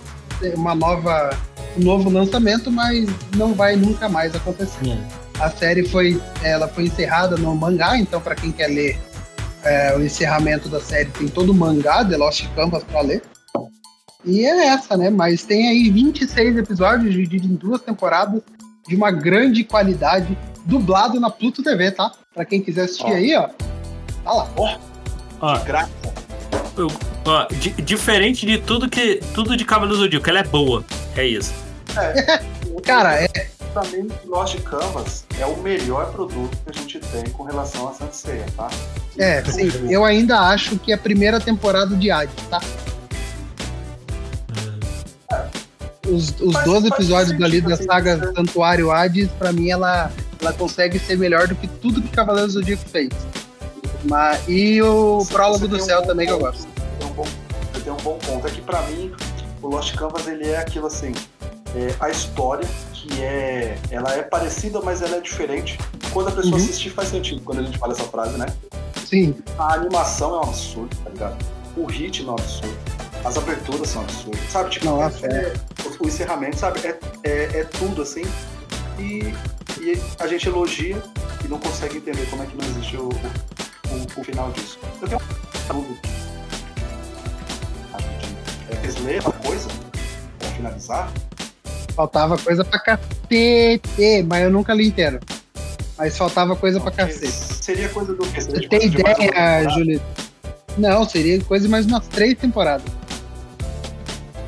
uma 0.54 0.74
nova, 0.74 1.30
um 1.76 1.84
novo 1.84 2.10
lançamento, 2.10 2.70
mas 2.70 3.08
não 3.36 3.54
vai 3.54 3.76
nunca 3.76 4.08
mais 4.08 4.34
acontecer. 4.34 4.98
A 5.40 5.50
série 5.50 5.88
foi, 5.88 6.20
ela 6.42 6.68
foi 6.68 6.84
encerrada 6.84 7.36
no 7.36 7.54
mangá, 7.54 7.96
então 7.96 8.20
para 8.20 8.34
quem 8.34 8.52
quer 8.52 8.68
ler 8.68 8.98
é, 9.64 9.96
o 9.96 10.02
encerramento 10.02 10.68
da 10.68 10.80
série 10.80 11.10
tem 11.10 11.28
todo 11.28 11.50
o 11.50 11.54
mangá 11.54 12.04
The 12.04 12.16
Lost 12.16 12.46
Canvas 12.54 12.84
para 12.84 13.00
ler. 13.00 13.22
E 14.24 14.44
é 14.44 14.66
essa, 14.66 14.96
né? 14.96 15.08
Mas 15.08 15.44
tem 15.44 15.68
aí 15.68 15.90
26 15.90 16.58
episódios 16.58 17.10
divididos 17.10 17.50
em 17.50 17.54
duas 17.54 17.80
temporadas 17.80 18.42
de 18.86 18.94
uma 18.94 19.10
grande 19.10 19.64
qualidade 19.64 20.36
dublado 20.66 21.18
na 21.18 21.30
Pluto 21.30 21.62
TV, 21.62 21.90
tá? 21.90 22.12
Pra 22.34 22.44
quem 22.44 22.60
quiser 22.60 22.82
assistir 22.82 23.04
ó. 23.04 23.14
aí, 23.14 23.34
ó. 23.34 23.48
Tá 24.22 24.32
lá. 24.32 24.48
Ó, 24.56 24.78
ó. 25.40 25.58
De 25.58 25.64
graça. 25.64 25.90
Eu, 26.76 26.88
ó, 27.24 27.46
di 27.46 27.70
diferente 27.82 28.44
de 28.44 28.58
tudo 28.58 28.88
que. 28.88 29.20
Tudo 29.34 29.56
de 29.56 29.64
Cavaleiro 29.64 30.00
Zodíaco, 30.00 30.28
ela 30.28 30.40
é 30.40 30.44
boa. 30.44 30.84
É 31.16 31.26
isso. 31.26 31.54
É. 31.96 32.40
Cara, 32.84 33.22
é. 33.24 33.50
Também 33.72 34.08
Lost 34.26 34.60
Canvas 34.62 35.24
é 35.38 35.46
o 35.46 35.56
melhor 35.58 36.10
produto 36.12 36.56
que 36.64 36.70
a 36.70 36.72
gente 36.72 36.98
tem 36.98 37.24
com 37.30 37.44
relação 37.44 37.88
a 37.88 37.92
Sanseia, 37.92 38.46
tá? 38.56 38.68
É, 39.16 39.42
sim. 39.44 39.70
Eu 39.88 40.04
ainda 40.04 40.40
acho 40.40 40.76
que 40.78 40.92
é 40.92 40.94
a 40.94 40.98
primeira 40.98 41.40
temporada 41.40 41.94
de 41.94 42.10
Hades, 42.10 42.34
tá? 42.48 42.60
os, 46.10 46.34
os 46.40 46.52
faz, 46.52 46.64
12 46.64 46.88
episódios 46.88 47.38
dali 47.38 47.60
da 47.60 47.76
saga 47.76 48.16
né? 48.16 48.32
Santuário 48.34 48.90
Hades, 48.90 49.30
pra 49.38 49.52
mim, 49.52 49.70
ela, 49.70 50.10
ela 50.40 50.52
consegue 50.52 50.98
ser 50.98 51.16
melhor 51.16 51.48
do 51.48 51.54
que 51.54 51.66
tudo 51.66 52.02
que 52.02 52.08
Cavaleiros 52.08 52.54
do 52.54 52.60
Zodíaco 52.60 52.88
fez. 52.88 53.10
Mas, 54.04 54.42
e 54.48 54.82
o 54.82 55.20
Sim, 55.20 55.32
Prólogo 55.32 55.68
do 55.68 55.80
Céu 55.80 56.00
um 56.00 56.06
também 56.06 56.26
ponto, 56.26 56.38
que 56.38 56.44
eu 56.44 56.50
gosto. 56.50 56.68
Tem 56.98 57.08
um, 57.08 57.12
bom, 57.12 57.26
tem 57.84 57.92
um 57.92 57.96
bom 57.96 58.18
ponto. 58.18 58.46
É 58.46 58.50
que 58.50 58.60
pra 58.60 58.82
mim, 58.82 59.12
o 59.62 59.68
Lost 59.68 59.94
Canvas, 59.94 60.26
ele 60.26 60.48
é 60.48 60.58
aquilo 60.58 60.86
assim, 60.86 61.12
é, 61.74 61.94
a 62.00 62.10
história, 62.10 62.66
que 63.08 63.22
é. 63.22 63.78
Ela 63.90 64.14
é 64.14 64.22
parecida, 64.22 64.80
mas 64.80 65.02
ela 65.02 65.16
é 65.16 65.20
diferente. 65.20 65.78
Quando 66.12 66.28
a 66.28 66.32
pessoa 66.32 66.56
Uhum. 66.56 66.62
assistir, 66.62 66.90
faz 66.90 67.08
sentido 67.08 67.40
quando 67.42 67.60
a 67.60 67.62
gente 67.62 67.78
fala 67.78 67.92
essa 67.92 68.04
frase, 68.04 68.36
né? 68.36 68.46
Sim. 69.06 69.34
A 69.58 69.74
animação 69.74 70.34
é 70.34 70.38
um 70.38 70.42
absurdo, 70.48 70.96
tá 71.04 71.10
ligado? 71.10 71.44
O 71.76 71.86
ritmo 71.86 72.28
é 72.28 72.32
um 72.32 72.34
absurdo. 72.34 72.76
As 73.24 73.36
aberturas 73.36 73.88
são 73.88 74.02
absurdas. 74.02 74.40
Sabe, 74.50 74.70
tipo, 74.70 74.86
Nossa, 74.86 75.26
é, 75.26 75.52
o, 75.84 76.04
o 76.04 76.08
encerramento, 76.08 76.56
sabe? 76.58 76.80
É, 76.86 76.98
é, 77.24 77.60
é 77.60 77.64
tudo 77.64 78.02
assim. 78.02 78.22
E, 78.98 79.34
e 79.80 80.00
a 80.18 80.26
gente 80.26 80.48
elogia 80.48 81.02
e 81.44 81.48
não 81.48 81.58
consegue 81.58 81.98
entender 81.98 82.26
como 82.30 82.42
é 82.42 82.46
que 82.46 82.56
não 82.56 82.64
existe 82.68 82.96
o, 82.96 83.08
o, 83.08 84.20
o 84.20 84.24
final 84.24 84.50
disso. 84.52 84.78
Eu 85.02 85.08
tenho 85.08 85.20
uma 85.70 85.74
dúvida. 85.82 86.00
Rapidinho. 87.92 88.36
É, 88.70 88.74
Vocês 88.76 89.04
leram 89.04 89.28
a 89.28 89.32
coisa? 89.46 89.68
Pra 90.38 90.48
finalizar? 90.50 91.12
Faltava 92.00 92.38
coisa 92.38 92.64
pra 92.64 92.78
cacete, 92.78 94.22
mas 94.26 94.44
eu 94.44 94.50
nunca 94.50 94.72
li 94.72 94.86
inteiro. 94.86 95.20
Mas 95.98 96.16
faltava 96.16 96.56
coisa 96.56 96.80
pra 96.80 96.90
cacete. 96.90 97.30
Seria 97.30 97.90
coisa 97.90 98.14
do 98.14 98.26
quê? 98.26 98.40
Você 98.40 98.68
tem 98.68 98.88
uma 98.88 99.10
ideia? 99.10 99.68
Julito? 99.68 100.04
Não, 100.78 101.06
seria 101.06 101.44
coisa 101.44 101.66
de 101.66 101.70
mais 101.70 101.84
umas 101.84 102.08
três 102.08 102.38
temporadas. 102.38 102.90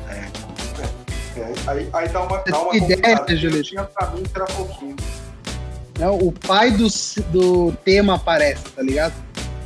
É, 0.09 0.25
aí, 1.67 1.87
aí 1.93 2.09
dá 2.09 2.23
uma, 2.23 2.39
Você 2.39 2.49
dá 2.49 2.59
uma 2.59 2.75
ideia, 2.75 3.37
Julito? 3.37 3.69
Tinha 3.69 3.83
pra 3.83 4.09
mim 4.09 4.23
era 4.33 4.45
pouquinho. 4.45 4.95
Não, 5.99 6.17
o 6.17 6.31
pai 6.31 6.71
do, 6.71 6.87
do 7.31 7.71
tema 7.85 8.15
aparece, 8.15 8.63
tá 8.75 8.81
ligado? 8.81 9.13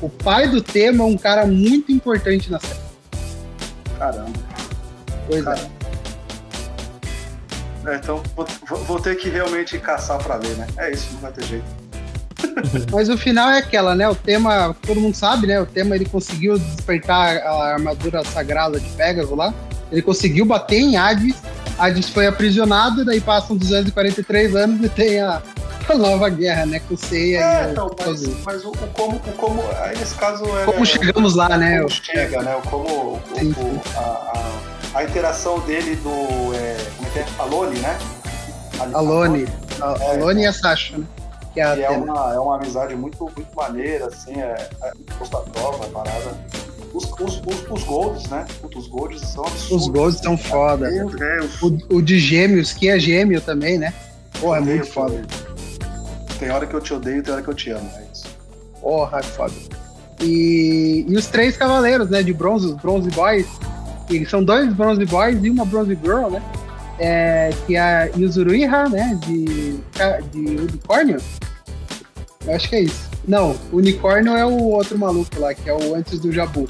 O 0.01 0.10
pai 0.10 0.50
do 0.50 0.62
tema 0.62 1.06
é 1.06 1.08
um 1.08 1.17
cara 1.17 1.48
muito 1.48 1.89
importante 1.89 2.51
na 2.51 2.60
série. 2.60 2.82
Caramba. 3.98 4.34
Pois 5.29 5.48
é. 5.48 5.87
É, 7.88 7.96
então 7.96 8.22
vou, 8.36 8.46
vou- 8.86 9.00
ter 9.00 9.15
que 9.15 9.29
realmente 9.29 9.77
caçar 9.79 10.17
pra 10.22 10.38
ver, 10.38 10.56
né? 10.58 10.67
É 10.77 10.91
isso, 10.91 11.08
não 11.13 11.20
vai 11.22 11.32
ter 11.32 11.44
jeito. 11.46 11.65
Mas 12.91 13.10
o 13.10 13.17
final 13.17 13.50
é 13.50 13.60
aquela, 13.60 13.96
né? 13.96 14.08
O 14.10 14.15
tema, 14.15 14.75
todo 14.86 15.00
mundo 15.00 15.15
sabe, 15.15 15.48
né? 15.48 15.60
O 15.62 15.65
tema 15.65 15.96
ele 15.96 16.06
conseguiu 16.06 16.58
despertar 16.60 17.38
a 17.38 17.74
armadura 17.74 18.24
sagrada 18.25 18.79
de 18.79 18.89
Pegasus 18.89 19.36
lá. 19.36 19.53
Ele 19.91 20.01
conseguiu 20.01 20.46
bater 20.46 20.79
em 20.79 20.98
Hades. 20.98 21.36
Hades 21.79 22.10
foi 22.10 22.27
aprisionado, 22.27 23.06
daí 23.06 23.22
passam 23.22 23.56
243 23.56 24.56
anos 24.56 24.84
e 24.86 24.89
tem 24.89 25.22
a, 25.22 25.41
a 25.88 25.94
nova 25.96 26.27
guerra, 26.29 26.65
né? 26.65 26.82
Com 26.88 26.96
o 26.96 26.98
Seiya 26.98 27.39
É, 27.39 27.67
e 27.67 27.72
então, 27.72 27.89
mas, 28.06 28.22
mas 28.44 28.65
o, 28.65 28.70
o 28.72 28.88
como, 28.94 29.15
o 29.17 29.32
como. 29.34 29.63
Aí 29.84 29.98
nesse 29.98 30.15
caso 30.15 30.44
é. 30.58 30.65
Como 30.65 30.86
chegamos 30.86 31.36
lá, 31.36 31.56
né? 31.58 31.77
Como 31.77 31.89
chega, 31.89 32.41
né? 32.41 32.56
O 32.56 32.62
como. 32.67 32.88
o- 32.89 33.82
a, 33.96 34.00
a, 34.00 35.00
a 35.00 35.03
interação 35.03 35.60
dele 35.62 35.96
do. 35.98 36.53
É, 36.56 36.77
como 37.24 37.24
é 37.24 37.24
que 37.24 37.41
é? 37.41 37.43
Alone, 37.43 37.79
né? 37.79 37.97
Alone. 38.93 39.47
A 39.81 40.03
É, 40.03 40.15
Alone 40.21 40.41
e 40.43 40.45
a 40.45 40.53
Sasha, 40.53 40.97
né? 40.97 41.05
Que 41.53 41.59
é 41.59 41.63
a 41.63 41.75
é 41.79 41.89
uma, 41.89 42.33
é 42.33 42.39
uma 42.39 42.55
amizade 42.55 42.95
muito, 42.95 43.24
muito 43.24 43.55
maneira, 43.55 44.07
assim, 44.07 44.33
é, 44.39 44.69
é 44.83 44.91
posta 45.17 45.38
à 45.38 45.41
prova, 45.41 45.86
a 45.86 45.89
parada. 45.89 46.38
Os, 46.93 47.03
os, 47.05 47.41
os, 47.45 47.71
os 47.71 47.83
golds, 47.83 48.27
né? 48.29 48.45
Os 48.75 48.88
golds 48.88 49.21
são 49.21 49.45
absurdos. 49.45 49.86
Os 49.86 49.88
golds 49.88 50.19
são 50.19 50.38
foda. 50.38 50.89
Meu 50.89 51.09
Deus. 51.09 51.62
O, 51.62 51.77
o 51.95 52.01
de 52.01 52.19
gêmeos, 52.19 52.74
que 52.74 52.89
é 52.89 53.00
gêmeo 53.00 53.41
também, 53.41 53.77
né? 53.77 53.93
Porra, 54.39 54.57
é 54.57 54.62
Odeio, 54.62 54.77
muito 54.77 54.91
foda. 54.93 55.21
Tem 56.39 56.50
hora 56.51 56.65
que 56.65 56.74
eu 56.74 56.81
te 56.81 56.93
odeio, 56.93 57.21
tem 57.24 57.33
hora 57.33 57.41
que 57.43 57.50
eu 57.50 57.53
te 57.53 57.71
amo, 57.71 57.89
é 57.97 58.03
isso. 58.13 58.25
Porra, 58.81 59.19
é 59.19 59.24
foda. 59.24 59.53
E, 60.21 61.05
e 61.07 61.15
os 61.15 61.27
três 61.27 61.57
cavaleiros, 61.57 62.09
né? 62.09 62.24
De 62.24 62.33
bronze, 62.33 62.67
os 62.67 62.74
Bronze 62.75 63.09
Boys. 63.12 63.47
Que 64.07 64.25
são 64.25 64.43
dois 64.43 64.71
Bronze 64.74 65.05
Boys 65.05 65.43
e 65.43 65.50
uma 65.50 65.65
Bronze 65.65 65.97
Girl, 66.01 66.29
né? 66.29 66.41
É, 66.99 67.51
que 67.65 67.75
é 67.75 67.79
a 67.79 68.05
Yuzuruiha, 68.05 68.89
né? 68.89 69.19
De, 69.25 69.77
de 70.31 70.62
unicórnio. 70.62 71.21
Eu 72.45 72.55
acho 72.55 72.69
que 72.69 72.75
é 72.75 72.81
isso. 72.81 73.10
Não, 73.27 73.57
o 73.71 73.77
unicórnio 73.77 74.36
é 74.36 74.45
o 74.45 74.63
outro 74.69 74.97
maluco 74.97 75.39
lá, 75.39 75.53
que 75.53 75.69
é 75.69 75.73
o 75.73 75.93
antes 75.93 76.19
do 76.19 76.31
Jabu. 76.31 76.67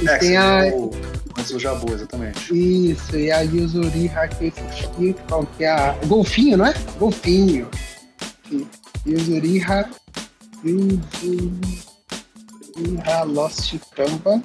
E 0.00 0.08
É, 0.08 0.18
que 0.18 0.26
tem 0.26 0.36
a, 0.36 0.62
seria 0.62 0.76
o, 0.76 0.90
antes 1.38 1.52
do 1.52 1.58
Jabu, 1.58 1.92
exatamente. 1.92 2.90
Isso, 2.90 3.16
e 3.16 3.30
a 3.30 3.40
Yuzuriha 3.40 4.26
que 4.28 4.48
aqui, 4.48 5.14
qual 5.28 5.46
que 5.56 5.64
é 5.64 5.70
a. 5.70 5.92
Golfinho, 6.06 6.56
não 6.56 6.66
é? 6.66 6.74
Golfinho. 6.98 7.68
Yuzuriha. 9.06 9.88
Yuzuriha 10.64 11.52
Lost 13.26 13.74
Canvas. 13.94 14.40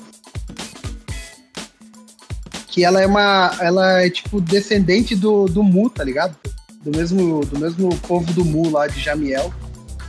Que 2.77 2.83
ela 2.83 3.01
é 3.01 3.07
uma. 3.07 3.57
Ela 3.59 4.03
é 4.03 4.09
tipo 4.11 4.39
descendente 4.39 5.15
do, 5.15 5.47
do 5.47 5.63
Mu, 5.63 5.89
tá 5.89 6.03
ligado? 6.03 6.35
Do 6.83 6.95
mesmo, 6.95 7.43
do 7.43 7.57
mesmo 7.57 7.89
povo 8.01 8.31
do 8.33 8.45
Mu 8.45 8.69
lá 8.69 8.85
de 8.85 8.99
Jamiel. 8.99 9.51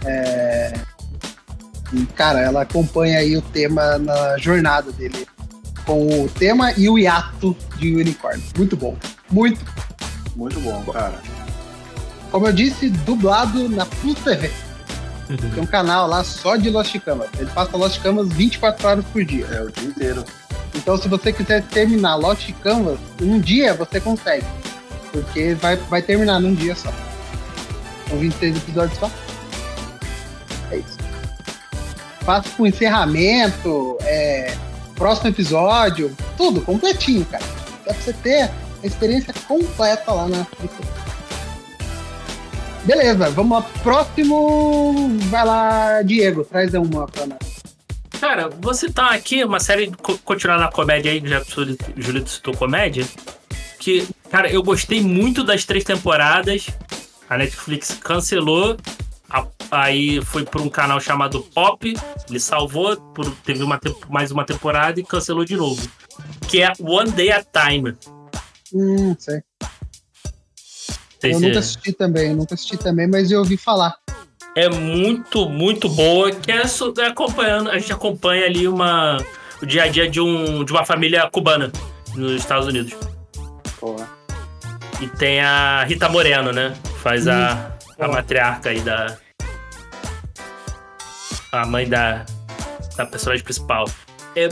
É, 0.04 0.74
E, 1.94 2.04
cara, 2.08 2.40
ela 2.40 2.60
acompanha 2.60 3.20
aí 3.20 3.34
o 3.38 3.40
tema 3.40 3.96
na 3.96 4.36
jornada 4.36 4.92
dele 4.92 5.26
com 5.86 6.24
o 6.24 6.28
tema 6.28 6.70
e 6.72 6.90
o 6.90 6.98
hiato 6.98 7.56
de 7.78 7.96
unicórnio. 7.96 8.44
Muito 8.58 8.76
bom. 8.76 8.98
Muito. 9.30 9.64
Muito 10.36 10.60
bom, 10.60 10.84
cara. 10.92 11.22
Como 12.30 12.48
eu 12.48 12.52
disse, 12.52 12.90
dublado 12.90 13.66
na 13.70 13.86
Plus 13.86 14.18
TV. 14.18 14.50
Tem 15.26 15.62
um 15.62 15.66
canal 15.66 16.06
lá 16.06 16.22
só 16.22 16.56
de 16.56 16.68
Lost 16.68 16.94
Canvas. 16.98 17.30
Ele 17.38 17.50
passa 17.50 17.74
Lost 17.78 17.98
Canvas 18.02 18.28
24 18.28 18.86
horas 18.86 19.04
por 19.06 19.24
dia. 19.24 19.46
É 19.46 19.62
o 19.62 19.70
dia 19.70 19.88
inteiro. 19.88 20.22
Então, 20.74 20.96
se 20.96 21.08
você 21.08 21.32
quiser 21.32 21.62
terminar 21.64 22.16
Lost 22.16 22.50
Canvas, 22.62 22.98
um 23.20 23.38
dia 23.40 23.74
você 23.74 24.00
consegue. 24.00 24.46
Porque 25.12 25.54
vai, 25.54 25.76
vai 25.76 26.02
terminar 26.02 26.40
num 26.40 26.54
dia 26.54 26.74
só. 26.74 26.92
São 28.08 28.18
26 28.18 28.56
episódios 28.56 28.98
só. 28.98 29.10
É 30.70 30.76
isso. 30.76 30.98
Passa 32.24 32.48
com 32.56 32.66
encerramento, 32.66 33.96
é, 34.02 34.54
próximo 34.94 35.30
episódio, 35.30 36.14
tudo 36.36 36.60
completinho, 36.60 37.24
cara. 37.24 37.44
Dá 37.86 37.94
pra 37.94 38.02
você 38.02 38.12
ter 38.12 38.50
a 38.82 38.86
experiência 38.86 39.32
completa 39.46 40.12
lá 40.12 40.28
na. 40.28 40.46
Beleza, 42.84 43.30
vamos 43.30 43.58
lá. 43.58 43.66
Próximo. 43.82 45.08
Vai 45.30 45.44
lá, 45.44 46.02
Diego, 46.02 46.44
traz 46.44 46.74
uma 46.74 47.06
pra 47.06 47.26
nós. 47.26 47.57
Cara, 48.20 48.48
vou 48.48 48.74
citar 48.74 49.12
aqui 49.12 49.44
uma 49.44 49.60
série, 49.60 49.90
co- 49.92 50.18
continuar 50.18 50.58
na 50.58 50.70
comédia 50.70 51.12
aí, 51.12 51.22
já 51.24 51.40
que 51.40 51.60
o 51.60 51.78
Julito- 51.96 52.30
citou 52.30 52.56
comédia, 52.56 53.06
que, 53.78 54.08
cara, 54.30 54.50
eu 54.50 54.62
gostei 54.62 55.00
muito 55.00 55.44
das 55.44 55.64
três 55.64 55.84
temporadas, 55.84 56.66
a 57.28 57.38
Netflix 57.38 57.96
cancelou, 58.02 58.76
a- 59.30 59.46
aí 59.70 60.20
foi 60.22 60.44
por 60.44 60.60
um 60.60 60.68
canal 60.68 61.00
chamado 61.00 61.42
Pop, 61.54 61.94
ele 62.28 62.40
salvou, 62.40 62.96
por- 62.96 63.30
teve 63.44 63.62
uma, 63.62 63.78
mais 64.08 64.32
uma 64.32 64.44
temporada 64.44 64.98
e 64.98 65.04
cancelou 65.04 65.44
de 65.44 65.56
novo, 65.56 65.88
que 66.48 66.60
é 66.60 66.72
One 66.80 67.12
Day 67.12 67.30
at 67.30 67.46
Time. 67.52 67.94
Hum, 68.74 69.14
sei. 69.18 69.42
Sei 71.20 71.32
Eu 71.32 71.38
se- 71.38 71.46
nunca 71.46 71.58
assisti 71.60 71.92
também, 71.92 72.30
eu 72.30 72.36
nunca 72.36 72.54
assisti 72.54 72.76
também, 72.76 73.06
mas 73.06 73.30
eu 73.30 73.38
ouvi 73.40 73.56
falar. 73.56 73.94
É 74.58 74.68
muito, 74.68 75.48
muito 75.48 75.88
boa, 75.88 76.32
que 76.32 76.50
é, 76.50 76.62
é 76.62 77.06
acompanhando, 77.06 77.70
a 77.70 77.78
gente 77.78 77.92
acompanha 77.92 78.44
ali 78.44 78.66
uma, 78.66 79.18
o 79.62 79.66
dia 79.66 79.84
a 79.84 79.88
dia 79.88 80.10
de, 80.10 80.20
um, 80.20 80.64
de 80.64 80.72
uma 80.72 80.84
família 80.84 81.28
cubana 81.30 81.70
nos 82.16 82.32
Estados 82.32 82.66
Unidos. 82.66 82.92
Pô, 83.78 83.94
E 85.00 85.06
tem 85.06 85.40
a 85.40 85.84
Rita 85.84 86.08
Moreno, 86.08 86.52
né? 86.52 86.74
Faz 87.00 87.28
a, 87.28 87.72
a 87.98 88.08
Ó. 88.08 88.12
matriarca 88.12 88.70
aí 88.70 88.80
da. 88.80 89.16
A 91.52 91.64
mãe 91.64 91.88
da, 91.88 92.26
da 92.96 93.06
personagem 93.06 93.44
principal. 93.44 93.84
É, 94.34 94.48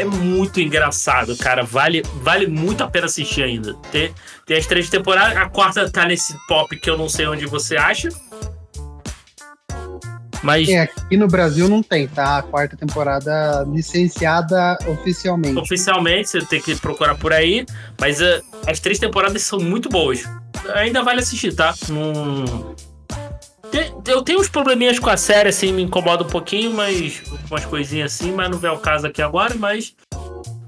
é 0.00 0.04
muito 0.04 0.60
engraçado, 0.60 1.34
cara. 1.36 1.62
Vale, 1.64 2.02
vale 2.16 2.46
muito 2.46 2.84
a 2.84 2.88
pena 2.88 3.06
assistir 3.06 3.42
ainda. 3.42 3.74
Tem, 3.90 4.14
tem 4.44 4.58
as 4.58 4.66
três 4.66 4.90
temporadas. 4.90 5.36
A 5.36 5.48
quarta 5.48 5.90
tá 5.90 6.04
nesse 6.04 6.36
pop 6.46 6.76
que 6.78 6.88
eu 6.88 6.96
não 6.96 7.08
sei 7.08 7.26
onde 7.26 7.46
você 7.46 7.76
acha. 7.76 8.08
Mas 10.46 10.68
É, 10.68 10.82
aqui 10.82 11.16
no 11.16 11.26
Brasil 11.28 11.68
não 11.68 11.82
tem, 11.82 12.06
tá? 12.06 12.38
A 12.38 12.42
quarta 12.42 12.76
temporada 12.76 13.66
licenciada 13.70 14.78
oficialmente. 14.86 15.58
oficialmente 15.58 16.28
você 16.30 16.40
tem 16.46 16.60
que 16.62 16.74
procurar 16.76 17.16
por 17.16 17.32
aí. 17.32 17.66
Mas 18.00 18.20
eh, 18.20 18.40
as 18.66 18.78
três 18.80 18.98
temporadas 18.98 19.42
são 19.42 19.58
muito 19.58 19.88
boas. 19.88 20.24
Ainda 20.74 21.02
vale 21.02 21.20
assistir, 21.20 21.54
tá? 21.54 21.74
Tem- 23.70 23.92
Eu 24.06 24.22
tenho 24.22 24.38
uns 24.40 24.48
probleminhas 24.48 24.98
com 24.98 25.10
a 25.10 25.16
série, 25.16 25.48
assim, 25.48 25.72
me 25.72 25.82
incomoda 25.82 26.22
um 26.22 26.28
pouquinho, 26.28 26.72
mas. 26.72 27.22
Umas 27.50 27.64
coisinhas 27.64 28.14
assim, 28.14 28.32
mas 28.32 28.48
não 28.50 28.58
vem 28.58 28.70
ao 28.70 28.78
caso 28.78 29.06
aqui 29.06 29.20
agora, 29.20 29.54
mas. 29.56 29.94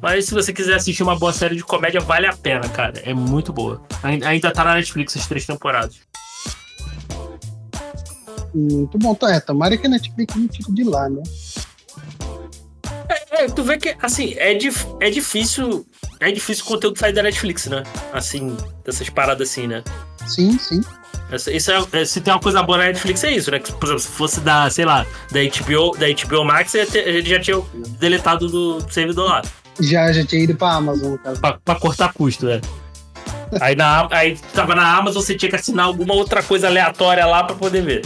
Mas 0.01 0.27
se 0.27 0.35
você 0.35 0.53
quiser 0.53 0.75
assistir 0.75 1.03
uma 1.03 1.17
boa 1.19 1.33
série 1.33 1.57
de 1.57 1.63
comédia, 1.65 2.01
vale 2.01 2.27
a 2.27 2.33
pena, 2.33 2.69
cara. 2.69 2.95
É 3.05 3.13
muito 3.13 3.53
boa. 3.53 3.83
Ain- 4.03 4.23
Ainda 4.25 4.53
tá 4.53 4.63
na 4.65 4.75
Netflix 4.77 5.17
as 5.17 5.27
três 5.27 5.45
temporadas. 5.47 5.97
Muito 8.55 8.99
bom. 8.99 9.15
Tá, 9.15 9.33
É, 9.35 9.41
tomara 9.41 9.77
que 9.77 9.87
a 9.87 9.91
Netflix 9.91 10.35
não 10.35 10.49
tire 10.49 10.73
de 10.73 10.85
lá, 10.85 11.09
né? 11.09 11.23
É, 13.31 13.47
tu 13.47 13.63
vê 13.63 13.79
que, 13.79 13.95
assim, 14.03 14.35
é, 14.37 14.55
dif- 14.55 14.87
é 15.01 15.11
difícil 15.11 15.87
é 16.21 16.33
difícil 16.33 16.65
o 16.65 16.69
conteúdo 16.69 16.99
sair 16.99 17.13
da 17.13 17.23
Netflix, 17.23 17.67
né? 17.67 17.83
Assim, 18.13 18.57
dessas 18.85 19.09
paradas 19.09 19.49
assim, 19.51 19.67
né? 19.69 19.85
Sim, 20.27 20.59
sim. 20.59 20.81
Essa- 21.31 21.51
é, 21.53 22.01
é- 22.01 22.05
se 22.05 22.21
tem 22.21 22.33
uma 22.33 22.41
coisa 22.41 22.63
boa 22.63 22.79
na 22.79 22.85
Netflix 22.85 23.23
é 23.25 23.31
isso, 23.31 23.51
né? 23.51 23.59
Que, 23.61 23.71
por 23.73 23.85
exemplo, 23.85 24.01
se 24.01 24.09
fosse 24.09 24.41
da, 24.41 24.69
sei 24.69 24.85
lá, 24.85 25.07
da 25.31 25.41
HBO, 25.41 25.97
da 25.97 26.07
HBO 26.09 26.45
Max, 26.45 26.75
ele 26.75 27.23
já 27.25 27.39
tinha 27.39 27.63
deletado 28.01 28.49
do 28.49 28.81
servidor 28.93 29.29
lá. 29.29 29.43
Já, 29.81 30.11
já 30.13 30.25
tinha 30.27 30.43
ido 30.43 30.57
pra 30.57 30.73
Amazon, 30.73 31.17
caso. 31.19 31.41
Pra, 31.41 31.59
pra 31.65 31.75
cortar 31.77 32.13
custo, 32.13 32.47
né? 32.47 32.61
Aí, 33.61 33.77
na, 33.77 34.09
aí 34.11 34.37
tava 34.53 34.75
na 34.75 34.97
Amazon, 34.97 35.23
você 35.23 35.35
tinha 35.37 35.49
que 35.49 35.57
assinar 35.57 35.87
alguma 35.87 36.15
outra 36.15 36.43
coisa 36.43 36.67
aleatória 36.67 37.25
lá 37.27 37.45
pra 37.45 37.55
poder 37.55 37.83
ver. 37.83 38.03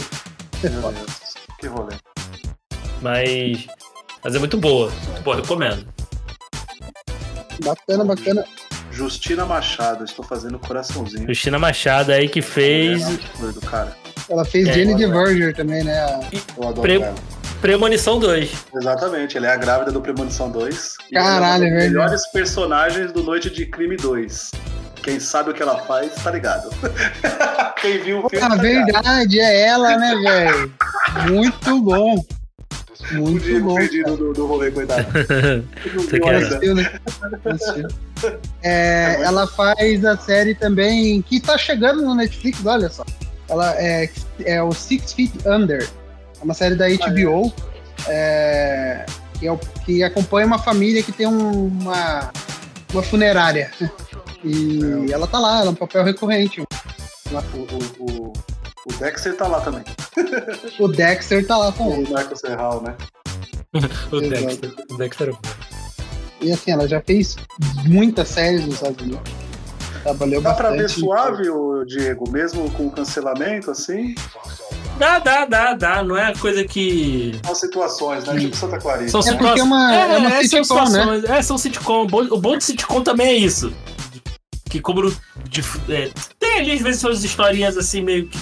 Meu 0.69 0.91
Deus, 0.91 1.33
que 1.59 1.67
rolê. 1.67 1.95
Mas. 3.01 3.67
Mas 4.23 4.35
é 4.35 4.39
muito 4.39 4.57
boa. 4.57 4.89
Muito 5.07 5.21
boa, 5.23 5.35
recomendo. 5.37 5.85
Bacana, 7.63 8.03
bacana. 8.05 8.45
Justina 8.91 9.45
Machado, 9.45 10.03
estou 10.03 10.23
fazendo 10.23 10.59
coraçãozinho. 10.59 11.25
Cristina 11.25 11.57
Machado 11.57 12.11
aí 12.11 12.29
que 12.29 12.41
fez 12.41 13.01
É, 13.01 13.17
que 13.17 13.37
doido, 13.39 13.61
cara. 13.61 13.95
Ela 14.29 14.45
fez 14.45 14.67
É, 14.67 14.73
Jenny 14.73 14.93
olha. 14.93 15.07
DeVerger 15.07 15.55
também, 15.55 15.83
né? 15.83 15.99
Eu 16.55 16.63
adoro 16.69 16.81
Pre- 16.81 17.01
ela. 17.01 17.15
Premonição 17.63 18.19
2. 18.19 18.65
Exatamente, 18.75 19.37
ela 19.37 19.47
é 19.47 19.51
a 19.51 19.55
grávida 19.55 19.89
do 19.89 20.01
Premonição 20.01 20.51
2. 20.51 20.95
E 21.09 21.13
Caralho, 21.15 21.23
é 21.23 21.37
é 21.37 21.39
uma 21.39 21.49
das 21.49 21.59
verdade. 21.69 21.89
melhores 21.93 22.27
personagens 22.33 23.11
do 23.13 23.23
Noite 23.23 23.49
de 23.49 23.65
Crime 23.65 23.95
2. 23.95 24.51
Quem 25.01 25.17
sabe 25.17 25.51
o 25.51 25.53
que 25.53 25.61
ela 25.63 25.77
faz, 25.83 26.13
tá 26.15 26.29
ligado. 26.31 26.69
Quem 27.79 27.99
viu 27.99 28.19
o 28.25 28.29
filme, 28.29 28.45
Ah, 28.45 28.49
tá 28.49 28.55
ligado. 28.61 28.85
verdade, 28.91 29.39
é 29.39 29.61
ela, 29.67 29.97
né, 29.97 30.13
velho? 30.13 30.73
Muito 31.31 31.81
bom. 31.81 32.25
O 33.11 33.15
Muito 33.15 33.43
Diego 33.45 33.69
bom. 33.69 33.75
perdido 33.75 34.17
do, 34.17 34.33
do 34.33 34.45
rolê, 34.45 34.69
coitado. 34.69 35.05
Você 35.95 36.19
quer- 36.19 36.73
né? 36.75 36.99
É, 38.61 39.21
ela 39.23 39.47
faz 39.47 40.03
a 40.03 40.17
série 40.17 40.53
também 40.53 41.21
que 41.21 41.39
tá 41.39 41.57
chegando 41.57 42.01
no 42.01 42.13
Netflix, 42.13 42.59
olha 42.65 42.89
só. 42.89 43.05
Ela 43.47 43.73
é, 43.81 44.09
é 44.45 44.61
o 44.61 44.73
Six 44.73 45.13
Feet 45.13 45.31
Under. 45.45 45.87
É 46.43 46.45
uma 46.45 46.53
série 46.53 46.75
da 46.75 46.87
HBO 46.89 47.53
é, 48.05 49.05
que, 49.39 49.47
é 49.47 49.57
que 49.85 50.03
acompanha 50.03 50.45
uma 50.45 50.59
família 50.59 51.01
que 51.01 51.13
tem 51.13 51.25
um- 51.25 51.67
uma, 51.67 52.31
uma 52.91 53.01
funerária. 53.01 53.71
E 54.43 55.09
ela 55.09 55.25
tá 55.25 55.39
lá, 55.39 55.59
ela 55.59 55.67
é 55.67 55.69
um 55.69 55.75
papel 55.75 56.03
recorrente. 56.03 56.59
O, 56.61 56.65
o, 57.57 58.03
o, 58.03 58.33
o 58.85 58.93
Dexter 58.99 59.37
tá 59.37 59.47
lá 59.47 59.61
também. 59.61 59.83
O 60.77 60.87
Dexter 60.89 61.47
tá 61.47 61.55
lá 61.57 61.71
com 61.71 61.87
O. 61.87 61.97
Michael 61.99 62.35
Serral, 62.35 62.83
né? 62.83 62.95
O. 64.11 64.19
Dexter. 64.19 64.73
O 64.91 64.97
Dexter. 64.97 65.33
E 66.41 66.51
assim, 66.51 66.71
ela 66.71 66.85
já 66.89 66.99
fez 67.01 67.37
muitas 67.85 68.27
séries 68.27 68.65
nos 68.65 68.75
Estados 68.75 69.01
Unidos. 69.01 69.31
Trabalhou 70.03 70.41
Dá 70.41 70.53
pra 70.53 70.71
ver 70.71 70.89
suave, 70.89 71.49
ô, 71.49 71.83
Diego, 71.85 72.29
mesmo 72.29 72.69
com 72.71 72.87
o 72.87 72.91
cancelamento, 72.91 73.71
assim? 73.71 74.13
Dá, 74.99 75.17
dá, 75.19 75.45
dá, 75.45 75.73
dá. 75.73 76.03
Não 76.03 76.17
é 76.17 76.33
coisa 76.35 76.63
que. 76.65 77.39
São 77.45 77.55
situações, 77.55 78.25
né? 78.25 78.37
Tipo 78.37 78.55
Santa 78.55 78.77
Clarita. 78.79 79.09
São 79.09 79.21
É 79.21 79.31
né? 79.31 79.37
porque 79.37 79.59
é 79.59 79.63
uma, 79.63 79.93
é, 79.95 80.17
uma 80.17 80.29
são 80.29 80.41
sitcom, 80.41 80.75
né? 80.75 80.85
situações. 80.85 81.23
É, 81.23 81.41
são 81.41 81.57
sitcom. 81.57 82.01
O 82.03 82.07
bom- 82.07 82.27
O 82.31 82.37
de 82.57 82.63
sitcom 82.63 83.01
também 83.01 83.27
é 83.27 83.33
isso. 83.35 83.73
Que 84.69 84.79
como 84.81 85.01
no- 85.03 85.15
de- 85.49 85.61
é, 85.89 86.11
tem 86.39 86.59
ali 86.59 86.71
às 86.73 86.81
vezes 86.81 86.99
suas 87.01 87.23
historinhas 87.23 87.77
assim, 87.77 88.01
meio 88.01 88.27
que. 88.27 88.37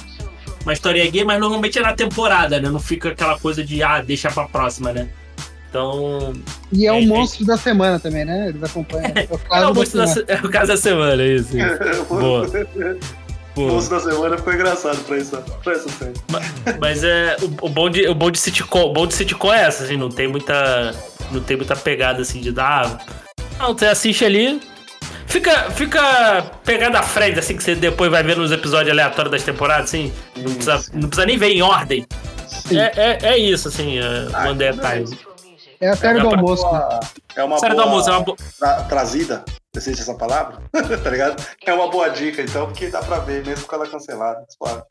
Uma 0.63 0.73
história 0.73 1.09
gay, 1.09 1.23
mas 1.23 1.39
normalmente 1.39 1.79
é 1.79 1.81
na 1.81 1.93
temporada, 1.93 2.59
né? 2.59 2.69
Não 2.69 2.79
fica 2.79 3.09
aquela 3.09 3.39
coisa 3.39 3.63
de, 3.63 3.81
ah, 3.81 3.99
deixa 4.01 4.29
pra 4.29 4.43
próxima, 4.47 4.91
né? 4.93 5.07
Então. 5.71 6.33
E 6.69 6.85
é 6.85 6.91
o 6.91 6.95
É, 6.95 7.03
é. 7.03 7.05
monstro 7.07 7.45
da 7.45 7.55
semana 7.55 7.97
também, 7.97 8.25
né? 8.25 8.49
Eles 8.49 8.61
acompanham. 8.61 9.05
É 9.15 9.27
o 9.31 9.35
É 9.35 9.37
caso 9.37 9.65
o, 9.65 9.67
da 9.67 9.73
monstro 9.73 9.97
da 9.99 10.07
semana. 10.07 10.25
se- 10.27 10.31
é 10.33 10.45
o 10.45 10.49
caso 10.51 10.67
da 10.67 10.77
semana, 10.77 11.23
isso. 11.23 11.57
isso. 11.57 12.03
Boa. 12.13 12.45
O 13.55 13.89
da 13.89 13.99
semana 13.99 14.37
ficou 14.37 14.53
engraçado 14.53 14.97
pra 15.05 15.17
essa, 15.17 15.37
pra 15.63 15.73
essa 15.73 15.89
série. 15.89 16.13
Mas 16.79 17.03
é. 17.05 17.37
O, 17.41 17.65
o, 17.65 17.69
bom 17.69 17.89
de, 17.89 18.07
o 18.07 18.13
bom 18.15 18.29
de 18.29 18.37
sitcom, 18.39 18.81
o 18.83 18.93
bom 18.93 19.07
de 19.07 19.13
sitcom 19.13 19.53
é 19.53 19.61
essa, 19.63 19.85
assim, 19.85 19.95
não 19.97 20.09
tem 20.09 20.27
muita. 20.27 20.93
Não 21.31 21.39
tem 21.41 21.55
muita 21.55 21.75
pegada 21.77 22.21
assim 22.21 22.41
de 22.41 22.51
dar. 22.51 23.05
Não, 23.57 23.73
você 23.73 23.85
assiste 23.85 24.25
ali. 24.25 24.61
Fica, 25.27 25.71
fica 25.71 26.43
pegada 26.65 26.99
à 26.99 27.03
frente, 27.03 27.39
assim, 27.39 27.55
que 27.55 27.63
você 27.63 27.73
depois 27.75 28.11
vai 28.11 28.21
ver 28.21 28.35
nos 28.35 28.51
episódios 28.51 28.91
aleatórios 28.91 29.31
das 29.31 29.43
temporadas, 29.43 29.85
assim. 29.85 30.11
Não 30.35 30.53
precisa, 30.53 30.83
não 30.93 31.07
precisa 31.07 31.25
nem 31.25 31.37
ver 31.37 31.51
em 31.51 31.61
ordem. 31.61 32.05
É, 32.69 32.91
é, 33.01 33.17
é 33.33 33.37
isso, 33.37 33.69
assim, 33.69 33.97
é, 33.99 34.27
Ah, 34.33 34.49
One 34.49 34.57
Day 34.57 34.67
at 34.69 34.79
a 34.83 34.91
Time. 34.91 35.17
É 35.81 35.89
a 35.89 35.95
série 35.95 36.19
É 36.19 36.21
do 36.21 36.29
pra- 36.29 36.37
almoço. 36.39 36.63
É 37.35 37.43
uma 37.43 37.57
Série 37.57 37.73
do 37.73 37.77
boa 37.81 37.89
almoço, 37.89 38.09
é 38.09 38.13
uma 38.13 38.21
boa. 38.21 38.37
tra- 38.59 38.83
trazida, 38.83 39.43
existe 39.75 40.01
essa 40.01 40.13
palavra, 40.13 40.59
tá 41.03 41.09
ligado? 41.09 41.43
É 41.65 41.73
uma 41.73 41.89
boa 41.89 42.09
dica, 42.09 42.41
então, 42.41 42.67
porque 42.67 42.87
dá 42.89 42.99
pra 43.01 43.19
ver, 43.19 43.43
mesmo 43.45 43.65
com 43.65 43.75
ela 43.75 43.87
cancelada. 43.87 44.45
suave. 44.49 44.83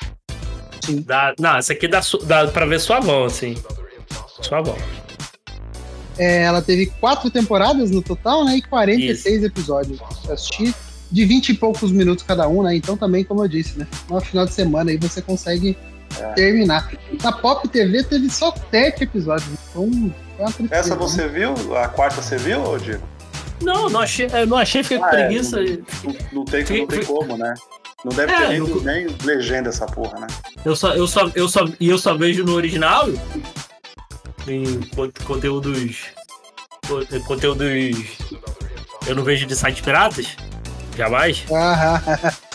Dá, 1.04 1.32
não, 1.38 1.56
essa 1.58 1.72
aqui 1.72 1.86
dá, 1.86 2.02
su- 2.02 2.24
dá 2.24 2.48
pra 2.48 2.66
ver 2.66 2.80
suavão, 2.80 3.24
assim. 3.24 3.56
Suavão. 4.42 4.76
É, 6.18 6.42
ela 6.42 6.60
teve 6.60 6.86
quatro 7.00 7.30
temporadas 7.30 7.90
no 7.90 8.02
total, 8.02 8.44
né? 8.44 8.56
E 8.56 8.62
46 8.62 9.44
episódios. 9.44 10.00
Eu 10.26 10.34
assisti 10.34 10.74
de 11.10 11.24
20 11.24 11.50
e 11.50 11.54
poucos 11.54 11.92
minutos 11.92 12.24
cada 12.24 12.48
um, 12.48 12.62
né? 12.62 12.74
Então 12.74 12.96
também, 12.96 13.22
como 13.24 13.44
eu 13.44 13.48
disse, 13.48 13.78
né? 13.78 13.86
No 14.08 14.20
final 14.20 14.44
de 14.44 14.52
semana 14.52 14.90
aí 14.90 14.96
você 14.96 15.22
consegue 15.22 15.78
É. 16.18 16.32
terminar. 16.32 16.90
Na 17.22 17.30
Pop 17.32 17.66
TV 17.68 18.02
teve 18.02 18.28
só 18.28 18.52
sete 18.70 19.04
episódios. 19.04 19.48
Então, 19.70 20.12
uma 20.42 20.52
tristeza, 20.52 20.80
Essa 20.80 20.90
né? 20.90 20.96
você 20.96 21.28
viu? 21.28 21.54
A 21.76 21.88
quarta 21.88 22.20
você 22.22 22.36
viu, 22.36 22.62
ô 22.62 22.78
Diego? 22.78 23.02
Não, 23.62 23.88
não 23.90 24.00
achei, 24.00 24.26
eu 24.32 24.46
não 24.46 24.56
achei, 24.56 24.82
fiquei 24.82 24.98
com 24.98 25.04
Ah, 25.04 25.08
é, 25.08 25.26
preguiça. 25.26 25.60
Não, 25.60 26.14
não 26.32 26.44
tem, 26.44 26.60
não 26.60 26.66
tem 26.66 26.86
fiquei- 26.86 27.04
como, 27.04 27.36
né? 27.36 27.54
Não 28.04 28.12
deve 28.12 28.32
É, 28.32 28.36
ter 28.38 28.48
nem, 28.48 28.58
não- 28.60 28.80
nem 28.80 29.06
legenda 29.24 29.68
essa 29.68 29.84
porra, 29.86 30.20
né? 30.20 30.26
Eu 30.64 30.74
só, 30.74 30.94
eu 30.94 31.06
só, 31.06 31.30
eu 31.34 31.46
só, 31.48 31.66
e 31.78 31.88
eu 31.90 31.98
só 31.98 32.14
vejo 32.14 32.42
no 32.44 32.54
original 32.54 33.06
em 34.48 34.80
con- 34.94 35.10
conteúdos, 35.24 36.04
con- 36.88 37.04
conteúdos, 37.26 37.68
eu 39.06 39.14
não 39.14 39.22
vejo 39.22 39.44
de 39.46 39.54
sites 39.54 39.82
piratas, 39.82 40.26
jamais. 40.96 41.44
Ah, 41.52 42.00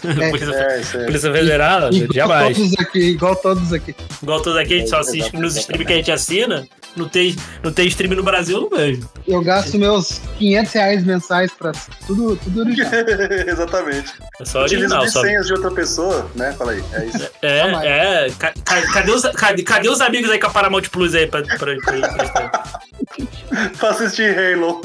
É. 0.04 0.30
Polícia, 0.30 0.52
É, 0.54 0.82
isso 0.82 0.98
aí. 0.98 1.06
Polícia 1.06 1.32
Federal, 1.32 1.91
igual 1.93 2.13
jamais. 2.13 2.58
todos 2.58 2.74
aqui, 2.80 3.00
igual 3.00 3.36
todos 3.36 3.74
aqui. 3.74 3.95
Igual 4.21 4.41
todos 4.41 4.60
aqui 4.60 4.74
a 4.74 4.78
gente 4.80 4.89
só 4.89 5.00
assiste 5.00 5.36
nos 5.38 5.56
streams 5.56 5.86
que 5.88 5.93
a 5.93 5.95
gente 5.98 6.12
assina, 6.12 6.67
não 6.95 7.08
tem, 7.10 7.36
não 7.63 7.71
tem 7.71 7.88
stream 7.88 8.15
no 8.15 8.23
Brasil, 8.23 8.58
eu 8.58 8.62
não 8.69 8.77
vejo. 8.77 9.10
Eu 9.27 9.41
gasto 9.41 9.77
meus 9.77 10.19
500 10.38 10.73
reais 10.73 11.03
mensais 11.03 11.51
pra 11.51 11.71
tudo, 12.08 12.36
tudo 12.38 12.62
original. 12.62 12.91
Exatamente. 13.47 14.13
É 14.39 14.45
só 14.45 14.62
original, 14.62 15.03
de 15.05 15.12
só. 15.12 15.21
senhas 15.21 15.47
de 15.47 15.53
outra 15.53 15.71
pessoa, 15.71 16.29
né? 16.36 16.53
Fala 16.53 16.71
aí, 16.73 16.84
é 16.93 17.05
isso. 17.05 17.29
É, 17.41 17.60
é. 18.25 18.29
Ca- 18.38 18.53
ca- 18.63 18.81
Cadê 18.93 19.12
os, 19.12 19.21
cadê, 19.31 19.63
cadê 19.63 19.89
os 19.89 20.01
amigos 20.01 20.29
aí 20.31 20.39
com 20.39 20.47
a 20.47 20.49
Paramount 20.49 20.84
Plus 20.89 21.13
aí 21.15 21.27
pra, 21.27 21.41
pra, 21.43 21.58
pra, 21.58 21.75
pra, 21.77 22.71
pra 23.79 23.89
assistir 23.89 24.38
Halo. 24.38 24.81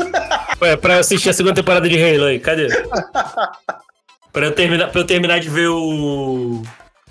Ué, 0.61 0.77
pra 0.77 0.99
assistir 0.99 1.31
a 1.31 1.33
segunda 1.33 1.55
temporada 1.55 1.89
de 1.89 1.97
Halo 2.03 2.25
aí, 2.27 2.39
cadê? 2.41 2.69
pra, 4.33 4.47
eu 4.47 4.53
terminar, 4.53 4.89
pra 4.89 5.01
eu 5.01 5.05
terminar 5.07 5.41
de 5.41 5.49
ver 5.49 5.69
o. 5.69 6.63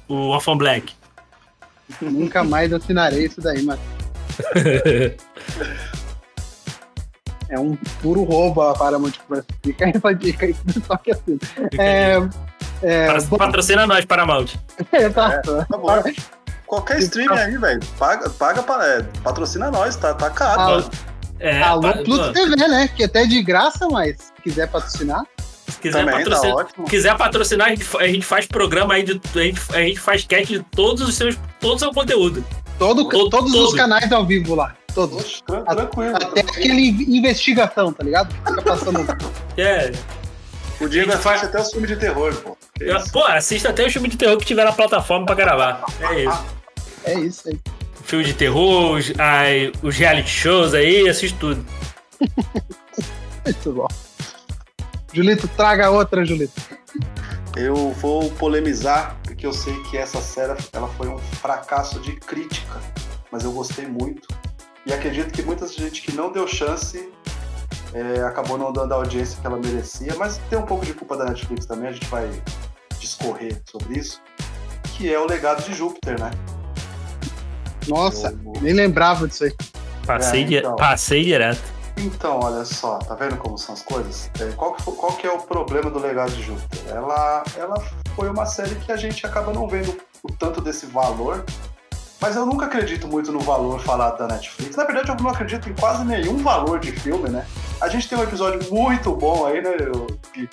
O 0.07 0.29
Orphan 0.29 0.57
Black. 0.57 0.93
Nunca 2.01 2.43
mais 2.43 2.73
assinarei 2.73 3.25
isso 3.25 3.39
daí, 3.41 3.61
mano. 3.61 3.79
É 7.49 7.59
um 7.59 7.75
puro 8.01 8.23
roubo 8.23 8.61
a 8.61 8.75
Paramount 8.75 9.13
Plus. 9.27 9.43
Fica 9.63 9.85
aí 9.85 9.93
essa 9.95 10.13
dica 10.13 10.45
aí, 10.45 10.55
só 10.85 10.95
que 10.97 11.11
assim. 11.11 11.39
É, 11.79 12.17
é, 12.83 13.07
Para- 13.07 13.21
bom, 13.23 13.37
Patrocina 13.37 13.87
nós, 13.87 14.05
Paramount. 14.05 14.49
exato. 14.93 15.65
Tá 15.67 15.77
bom. 15.77 16.03
Qualquer 16.67 16.99
stream 16.99 17.33
aí, 17.33 17.57
velho. 17.57 17.79
Paga, 17.97 18.29
paga 18.29 18.61
pra, 18.61 18.85
é, 18.87 19.01
patrocina 19.23 19.71
nós, 19.71 19.95
tá, 19.95 20.13
tá 20.13 20.29
caro. 20.29 20.61
Ah, 20.61 20.67
mano. 20.69 20.89
É, 21.39 21.59
Alô, 21.63 21.81
pa- 21.81 21.93
Pluto 22.03 22.33
TV, 22.33 22.55
né? 22.55 22.87
Que 22.95 23.05
até 23.05 23.23
é 23.23 23.25
de 23.25 23.41
graça, 23.41 23.87
mas 23.89 24.17
se 24.17 24.41
quiser 24.43 24.67
patrocinar. 24.67 25.23
se 25.67 25.79
quiser 25.79 26.05
Também 26.05 26.23
tá 26.23 26.29
patrocinar. 26.29 26.55
ótimo. 26.55 26.85
quiser 26.87 27.17
patrocinar, 27.17 27.67
a 27.67 27.69
gente, 27.71 27.97
a 27.97 28.07
gente 28.07 28.25
faz 28.27 28.45
programa 28.45 28.93
aí 28.93 29.01
de. 29.01 29.19
A 29.33 29.39
gente, 29.41 29.61
a 29.73 29.79
gente 29.79 29.99
faz 29.99 30.23
cast 30.23 30.55
de 30.55 30.63
todos 30.65 31.01
os 31.01 31.15
seus. 31.15 31.35
Todo 31.59 31.77
o 31.77 31.79
seu 31.79 31.91
conteúdo. 31.91 32.45
Todo, 32.79 33.07
Todo- 33.09 33.29
todos 33.29 33.51
todo. 33.51 33.67
os 33.67 33.73
canais 33.75 34.11
ao 34.11 34.25
vivo 34.25 34.55
lá. 34.55 34.73
Todos. 34.95 35.17
Oxe, 35.19 35.43
tran- 35.45 35.63
tranquilo. 35.65 36.15
Até 36.15 36.39
aquele 36.41 36.87
investigação, 37.15 37.93
tá 37.93 38.03
ligado? 38.03 38.33
Fica 38.33 38.61
passando. 38.61 38.99
É. 39.57 39.91
O 40.79 40.87
Diego 40.87 41.11
A 41.11 41.15
gente 41.15 41.21
faz 41.23 41.43
até 41.43 41.59
os 41.59 41.69
filmes 41.71 41.89
de 41.89 41.97
terror, 41.97 42.33
pô. 42.37 42.57
Eu- 42.79 42.95
isso? 42.97 43.11
Pô, 43.11 43.21
assista 43.25 43.69
até 43.69 43.85
o 43.85 43.91
filme 43.91 44.07
de 44.07 44.15
terror 44.15 44.37
que 44.37 44.45
tiver 44.45 44.63
na 44.63 44.71
plataforma 44.71 45.25
pra 45.25 45.35
gravar. 45.35 45.83
É 45.99 46.23
isso. 46.23 46.45
É 47.03 47.13
isso 47.19 47.49
aí. 47.49 47.59
Filme 48.05 48.23
de 48.23 48.33
terror, 48.33 48.93
os, 48.97 49.11
ai, 49.19 49.71
os 49.83 49.95
reality 49.97 50.29
shows 50.29 50.73
aí, 50.73 51.07
assiste 51.09 51.37
tudo. 51.37 51.63
Muito 53.45 53.71
bom. 53.73 53.87
Julito, 55.13 55.47
traga 55.49 55.89
outra, 55.91 56.23
Julito. 56.25 56.53
Eu 57.55 57.91
vou 57.93 58.29
polemizar, 58.31 59.17
porque 59.23 59.45
eu 59.45 59.53
sei 59.53 59.73
que 59.83 59.97
essa 59.97 60.21
série 60.21 60.55
ela 60.71 60.87
foi 60.89 61.07
um 61.07 61.17
fracasso 61.17 61.99
de 61.99 62.15
crítica, 62.15 62.79
mas 63.31 63.43
eu 63.43 63.51
gostei 63.51 63.85
muito. 63.85 64.27
E 64.85 64.93
acredito 64.93 65.31
que 65.33 65.41
muita 65.41 65.67
gente 65.67 66.01
que 66.01 66.11
não 66.11 66.31
deu 66.31 66.47
chance 66.47 67.11
é, 67.93 68.21
acabou 68.21 68.57
não 68.57 68.71
dando 68.71 68.93
a 68.93 68.95
audiência 68.97 69.39
que 69.39 69.45
ela 69.45 69.57
merecia, 69.57 70.13
mas 70.15 70.39
tem 70.49 70.57
um 70.57 70.65
pouco 70.65 70.85
de 70.85 70.93
culpa 70.93 71.17
da 71.17 71.25
Netflix 71.25 71.65
também, 71.65 71.89
a 71.89 71.91
gente 71.91 72.07
vai 72.07 72.29
discorrer 72.99 73.61
sobre 73.69 73.99
isso, 73.99 74.21
que 74.95 75.11
é 75.11 75.19
o 75.19 75.25
legado 75.25 75.63
de 75.63 75.73
Júpiter, 75.73 76.19
né? 76.19 76.31
Nossa, 77.87 78.37
nem 78.61 78.73
lembrava 78.73 79.27
disso 79.27 79.45
aí. 79.45 79.53
Passei, 80.05 80.43
É, 80.43 80.59
então. 80.59 80.75
passei 80.75 81.23
direto. 81.23 81.78
Então, 81.99 82.39
olha 82.41 82.63
só, 82.63 82.97
tá 82.99 83.13
vendo 83.15 83.35
como 83.37 83.57
são 83.57 83.73
as 83.73 83.81
coisas? 83.81 84.29
É, 84.39 84.51
qual, 84.53 84.73
que, 84.73 84.83
qual 84.83 85.11
que 85.13 85.27
é 85.27 85.31
o 85.31 85.39
problema 85.39 85.89
do 85.89 85.99
legado 85.99 86.31
de 86.31 86.41
Júpiter? 86.41 86.79
Ela, 86.95 87.43
ela 87.57 87.75
foi 88.15 88.29
uma 88.29 88.45
série 88.45 88.75
que 88.75 88.91
a 88.91 88.95
gente 88.95 89.25
acaba 89.25 89.51
não 89.51 89.67
vendo 89.67 89.97
o 90.23 90.31
tanto 90.31 90.61
desse 90.61 90.85
valor, 90.85 91.43
mas 92.21 92.35
eu 92.35 92.45
nunca 92.45 92.65
acredito 92.65 93.07
muito 93.07 93.31
no 93.31 93.39
valor 93.39 93.79
falado 93.81 94.17
da 94.17 94.27
Netflix. 94.27 94.75
Na 94.75 94.85
verdade, 94.85 95.09
eu 95.09 95.15
não 95.15 95.29
acredito 95.29 95.69
em 95.69 95.73
quase 95.75 96.03
nenhum 96.05 96.37
valor 96.37 96.79
de 96.79 96.91
filme, 96.91 97.29
né? 97.29 97.45
A 97.81 97.87
gente 97.89 98.07
tem 98.07 98.17
um 98.17 98.23
episódio 98.23 98.73
muito 98.73 99.13
bom 99.15 99.45
aí, 99.45 99.61
né, 99.61 99.75
eu- 99.79 100.07
Pi? 100.33 100.49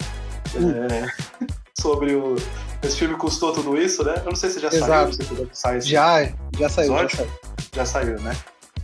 É, 0.54 1.06
sobre 1.78 2.14
o. 2.14 2.36
Esse 2.82 2.98
filme 2.98 3.16
custou 3.16 3.52
tudo 3.52 3.76
isso, 3.76 4.04
né? 4.04 4.14
Eu 4.18 4.26
não 4.30 4.36
sei 4.36 4.50
se 4.50 4.60
já 4.60 4.70
saiu, 4.70 4.84
Exato. 4.84 5.06
não 5.06 5.12
sei 5.12 5.26
quando 5.26 5.42
é 5.42 5.46
que 5.46 5.58
sai 5.58 5.78
esse 5.78 5.88
Já, 5.88 6.28
já 6.58 6.68
saiu, 6.68 6.96
já 6.98 7.08
saiu. 7.08 7.30
Já 7.72 7.84
saiu, 7.86 8.20
né? 8.20 8.36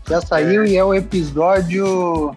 Já 0.09 0.21
saiu 0.21 0.67
e 0.67 0.77
é 0.77 0.85
o 0.85 0.93
episódio. 0.93 2.37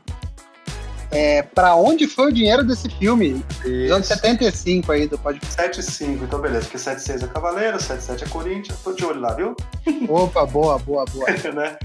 É, 1.15 1.41
pra 1.43 1.77
onde 1.77 2.07
foi 2.07 2.29
o 2.29 2.33
dinheiro 2.33 2.61
desse 2.61 2.89
filme? 2.89 3.41
Episódio 3.63 4.03
75 4.03 4.91
aí 4.91 5.07
do 5.07 5.17
Pode 5.17 5.39
7 5.45 5.81
5, 5.81 6.25
então 6.25 6.41
beleza, 6.41 6.65
porque 6.65 6.77
7 6.77 7.01
6 7.01 7.23
é 7.23 7.27
Cavaleiro, 7.27 7.81
7 7.81 8.03
7 8.03 8.23
é 8.25 8.27
Corinthians, 8.27 8.77
tô 8.83 8.91
de 8.91 9.05
olho 9.05 9.21
lá, 9.21 9.33
viu? 9.33 9.55
Opa, 10.09 10.45
boa, 10.45 10.77
boa, 10.77 11.05
boa. 11.05 11.25
né? 11.55 11.77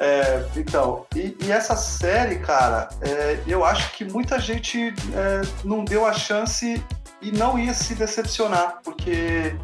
É, 0.00 0.44
então, 0.56 1.06
e, 1.14 1.36
e 1.44 1.52
essa 1.52 1.76
série, 1.76 2.40
cara, 2.40 2.88
é, 3.02 3.38
eu 3.46 3.64
acho 3.64 3.92
que 3.92 4.04
muita 4.04 4.40
gente 4.40 4.92
é, 5.14 5.42
não 5.64 5.84
deu 5.84 6.04
a 6.04 6.12
chance 6.12 6.82
e 7.20 7.30
não 7.30 7.56
ia 7.56 7.72
se 7.72 7.94
decepcionar, 7.94 8.80
porque 8.82 9.54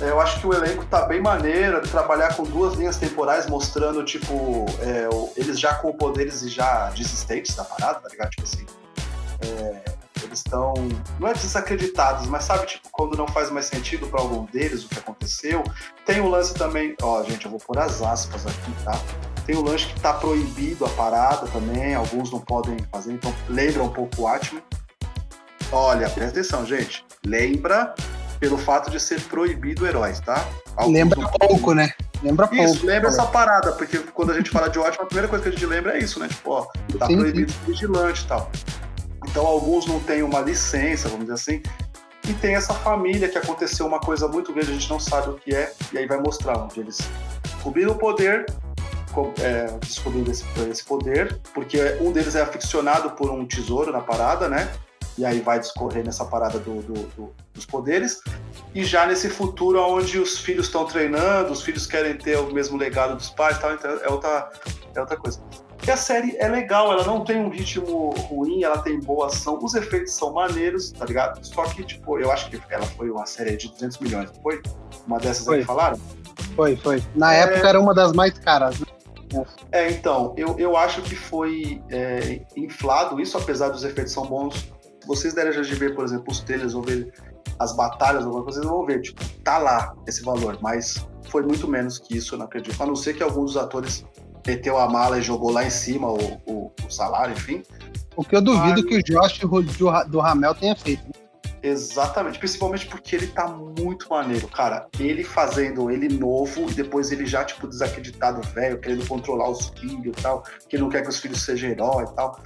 eu 0.00 0.20
acho 0.20 0.40
que 0.40 0.46
o 0.46 0.52
elenco 0.52 0.84
tá 0.86 1.06
bem 1.06 1.20
maneiro, 1.20 1.80
trabalhar 1.88 2.34
com 2.34 2.42
duas 2.42 2.74
linhas 2.74 2.96
temporais 2.96 3.46
mostrando, 3.46 4.04
tipo, 4.04 4.66
é, 4.80 5.08
eles 5.36 5.58
já 5.58 5.74
com 5.74 5.92
poderes 5.92 6.42
e 6.42 6.48
já 6.48 6.90
desistentes 6.90 7.54
da 7.56 7.64
parada, 7.64 8.00
tá 8.00 8.08
ligado? 8.08 8.30
Tipo 8.30 8.42
assim, 8.42 8.66
é, 9.40 9.82
eles 10.22 10.38
estão, 10.38 10.74
não 11.18 11.28
é 11.28 11.32
desacreditados, 11.32 12.26
mas 12.26 12.44
sabe, 12.44 12.66
tipo, 12.66 12.88
quando 12.90 13.16
não 13.16 13.26
faz 13.28 13.50
mais 13.50 13.66
sentido 13.66 14.06
pra 14.06 14.20
algum 14.20 14.44
deles 14.46 14.84
o 14.84 14.88
que 14.88 14.98
aconteceu. 14.98 15.64
Tem 16.04 16.20
o 16.20 16.28
lance 16.28 16.52
também, 16.54 16.94
ó, 17.00 17.22
gente, 17.24 17.46
eu 17.46 17.50
vou 17.50 17.60
pôr 17.60 17.78
as 17.78 18.02
aspas 18.02 18.46
aqui, 18.46 18.72
tá? 18.84 19.00
Tem 19.46 19.56
o 19.56 19.62
lance 19.62 19.86
que 19.86 20.00
tá 20.00 20.12
proibido 20.12 20.84
a 20.84 20.90
parada 20.90 21.46
também, 21.46 21.94
alguns 21.94 22.30
não 22.30 22.40
podem 22.40 22.76
fazer, 22.92 23.12
então 23.12 23.34
lembra 23.48 23.82
um 23.82 23.88
pouco 23.88 24.22
o 24.22 24.24
Watchmen. 24.24 24.62
Olha, 25.72 26.08
presta 26.10 26.40
atenção, 26.40 26.66
gente. 26.66 27.04
Lembra 27.24 27.94
pelo 28.38 28.58
fato 28.58 28.90
de 28.90 29.00
ser 29.00 29.20
proibido 29.22 29.86
heróis, 29.86 30.20
tá? 30.20 30.46
Alguns 30.76 30.94
Lembra 30.94 31.28
pouco, 31.38 31.74
né? 31.74 31.92
Lembra 32.22 32.46
pouco. 32.46 32.64
Isso, 32.64 32.86
lembra 32.86 33.08
essa 33.08 33.26
parada, 33.26 33.72
porque 33.72 33.98
quando 33.98 34.32
a 34.32 34.34
gente 34.34 34.50
fala 34.50 34.68
de 34.68 34.78
Watchmen, 34.78 35.04
a 35.04 35.06
primeira 35.06 35.28
coisa 35.28 35.42
que 35.42 35.48
a 35.48 35.52
gente 35.52 35.66
lembra 35.66 35.96
é 35.96 35.98
isso, 35.98 36.18
né? 36.18 36.28
Tipo, 36.28 36.50
ó, 36.50 36.66
tá 36.98 37.06
Sim, 37.06 37.18
proibido 37.18 37.52
ser 37.52 37.58
vigilante 37.66 38.22
e 38.24 38.26
tal. 38.26 38.50
Então 39.26 39.46
alguns 39.46 39.86
não 39.86 40.00
têm 40.00 40.22
uma 40.22 40.40
licença, 40.40 41.08
vamos 41.08 41.26
dizer 41.26 41.34
assim. 41.34 41.62
E 42.28 42.32
tem 42.34 42.56
essa 42.56 42.74
família 42.74 43.28
que 43.28 43.38
aconteceu 43.38 43.86
uma 43.86 44.00
coisa 44.00 44.26
muito 44.26 44.52
grande, 44.52 44.70
a 44.70 44.74
gente 44.74 44.90
não 44.90 44.98
sabe 44.98 45.30
o 45.30 45.34
que 45.34 45.54
é, 45.54 45.72
e 45.92 45.98
aí 45.98 46.06
vai 46.06 46.18
mostrar 46.18 46.58
onde 46.58 46.80
eles 46.80 46.98
descobriram 47.42 47.92
o 47.92 47.94
poder, 47.94 48.46
é, 49.40 49.66
descobriram 49.78 50.30
esse, 50.30 50.44
esse 50.70 50.84
poder, 50.84 51.38
porque 51.54 51.78
um 52.00 52.10
deles 52.10 52.34
é 52.34 52.42
aficionado 52.42 53.10
por 53.10 53.30
um 53.30 53.46
tesouro 53.46 53.92
na 53.92 54.00
parada, 54.00 54.48
né? 54.48 54.68
E 55.18 55.24
aí 55.24 55.40
vai 55.40 55.58
discorrer 55.58 56.04
nessa 56.04 56.24
parada 56.24 56.58
do- 56.58 56.82
do- 56.82 57.06
do- 57.16 57.34
dos 57.54 57.64
poderes. 57.64 58.20
E 58.74 58.84
já 58.84 59.06
nesse 59.06 59.30
futuro 59.30 59.80
onde 59.80 60.18
os 60.18 60.38
filhos 60.38 60.66
estão 60.66 60.84
treinando, 60.84 61.52
os 61.52 61.62
filhos 61.62 61.86
querem 61.86 62.16
ter 62.16 62.36
o 62.38 62.52
mesmo 62.52 62.76
legado 62.76 63.16
dos 63.16 63.30
pais 63.30 63.56
e 63.56 63.60
tal, 63.60 63.72
então 63.74 63.90
é 63.90 64.08
outra, 64.10 64.50
é 64.94 65.00
outra 65.00 65.16
coisa. 65.16 65.40
E 65.86 65.90
a 65.90 65.96
série 65.96 66.36
é 66.38 66.48
legal, 66.48 66.90
ela 66.92 67.04
não 67.04 67.24
tem 67.24 67.38
um 67.38 67.48
ritmo 67.48 68.10
ruim, 68.10 68.62
ela 68.64 68.78
tem 68.78 68.98
boa 69.00 69.26
ação, 69.26 69.58
os 69.62 69.74
efeitos 69.74 70.12
são 70.14 70.32
maneiros, 70.32 70.90
tá 70.92 71.04
ligado? 71.04 71.42
Só 71.46 71.64
que, 71.64 71.84
tipo, 71.84 72.18
eu 72.18 72.30
acho 72.32 72.50
que 72.50 72.60
ela 72.68 72.84
foi 72.84 73.08
uma 73.10 73.24
série 73.26 73.56
de 73.56 73.68
200 73.68 73.98
milhões, 73.98 74.30
não 74.32 74.42
foi? 74.42 74.60
Uma 75.06 75.18
dessas 75.18 75.42
aí 75.42 75.46
Foi. 75.46 75.58
que 75.60 75.64
falaram? 75.64 75.98
Foi, 76.54 76.76
foi. 76.76 77.02
Na 77.14 77.34
É. 77.34 77.40
época 77.40 77.68
era 77.68 77.80
uma 77.80 77.94
das 77.94 78.12
mais 78.12 78.36
caras. 78.38 78.78
Né? 78.80 79.44
É, 79.72 79.90
então, 79.90 80.34
eu, 80.36 80.58
eu 80.58 80.76
acho 80.76 81.02
que 81.02 81.14
foi 81.14 81.80
é, 81.90 82.40
inflado 82.56 83.20
isso, 83.20 83.36
apesar 83.38 83.68
dos 83.68 83.84
efeitos 83.84 84.12
são 84.12 84.24
bons. 84.26 84.72
Se 85.06 85.20
vocês 85.20 85.34
derem 85.34 85.56
a 85.56 85.62
ver, 85.62 85.94
por 85.94 86.04
exemplo, 86.04 86.24
os 86.28 86.40
trailers 86.40 86.74
ou 86.74 86.82
ver 86.82 87.12
as 87.60 87.74
batalhas, 87.76 88.24
alguma 88.24 88.42
coisa, 88.42 88.58
vocês 88.60 88.70
vão 88.70 88.84
ver, 88.84 89.00
tipo, 89.02 89.22
tá 89.44 89.56
lá 89.56 89.94
esse 90.06 90.20
valor, 90.22 90.58
mas 90.60 91.06
foi 91.30 91.42
muito 91.42 91.68
menos 91.68 91.98
que 91.98 92.16
isso, 92.16 92.34
eu 92.34 92.38
não 92.40 92.46
acredito. 92.46 92.82
A 92.82 92.86
não 92.86 92.96
ser 92.96 93.14
que 93.14 93.22
alguns 93.22 93.52
dos 93.52 93.62
atores 93.62 94.04
meteu 94.44 94.76
a 94.78 94.88
mala 94.88 95.18
e 95.18 95.22
jogou 95.22 95.52
lá 95.52 95.64
em 95.64 95.70
cima 95.70 96.08
o, 96.10 96.18
o- 96.44 96.72
o 96.86 96.90
salário, 96.90 97.34
enfim. 97.34 97.62
O 98.16 98.24
que 98.24 98.34
eu 98.34 98.42
duvido 98.42 98.84
que 98.84 98.96
o 98.96 99.02
Josh 99.02 99.38
do, 99.38 99.62
do, 100.08 100.18
Ramel 100.18 100.54
tenha 100.56 100.74
feito. 100.74 101.04
né? 101.04 101.12
Exatamente, 101.62 102.38
principalmente 102.38 102.86
porque 102.86 103.14
ele 103.16 103.26
tá 103.28 103.46
muito 103.48 104.08
maneiro, 104.08 104.46
cara. 104.48 104.86
Ele 104.98 105.24
fazendo 105.24 105.90
ele 105.90 106.08
novo 106.08 106.68
e 106.70 106.74
depois 106.74 107.10
ele 107.12 107.26
já, 107.26 107.44
tipo, 107.44 107.66
desacreditado, 107.66 108.40
velho, 108.54 108.80
querendo 108.80 109.06
controlar 109.06 109.50
os 109.50 109.68
filhos 109.70 110.14
e 110.18 110.22
tal, 110.22 110.42
que 110.68 110.76
não 110.78 110.88
quer 110.88 111.02
que 111.02 111.08
os 111.08 111.18
filhos 111.18 111.42
sejam 111.44 111.70
herói 111.70 112.04
e 112.04 112.14
tal. 112.14 112.40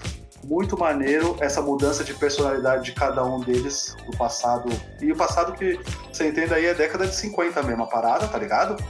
Muito 0.44 0.78
maneiro 0.78 1.36
essa 1.40 1.60
mudança 1.60 2.02
de 2.02 2.14
personalidade 2.14 2.84
de 2.84 2.92
cada 2.92 3.24
um 3.24 3.40
deles 3.40 3.94
do 4.06 4.16
passado. 4.16 4.68
E 5.00 5.12
o 5.12 5.16
passado 5.16 5.52
que 5.52 5.78
você 6.10 6.28
entende 6.28 6.54
aí 6.54 6.66
é 6.66 6.74
década 6.74 7.06
de 7.06 7.14
50 7.14 7.62
mesmo, 7.62 7.82
a 7.84 7.86
parada, 7.86 8.26
tá 8.26 8.38
ligado? 8.38 8.82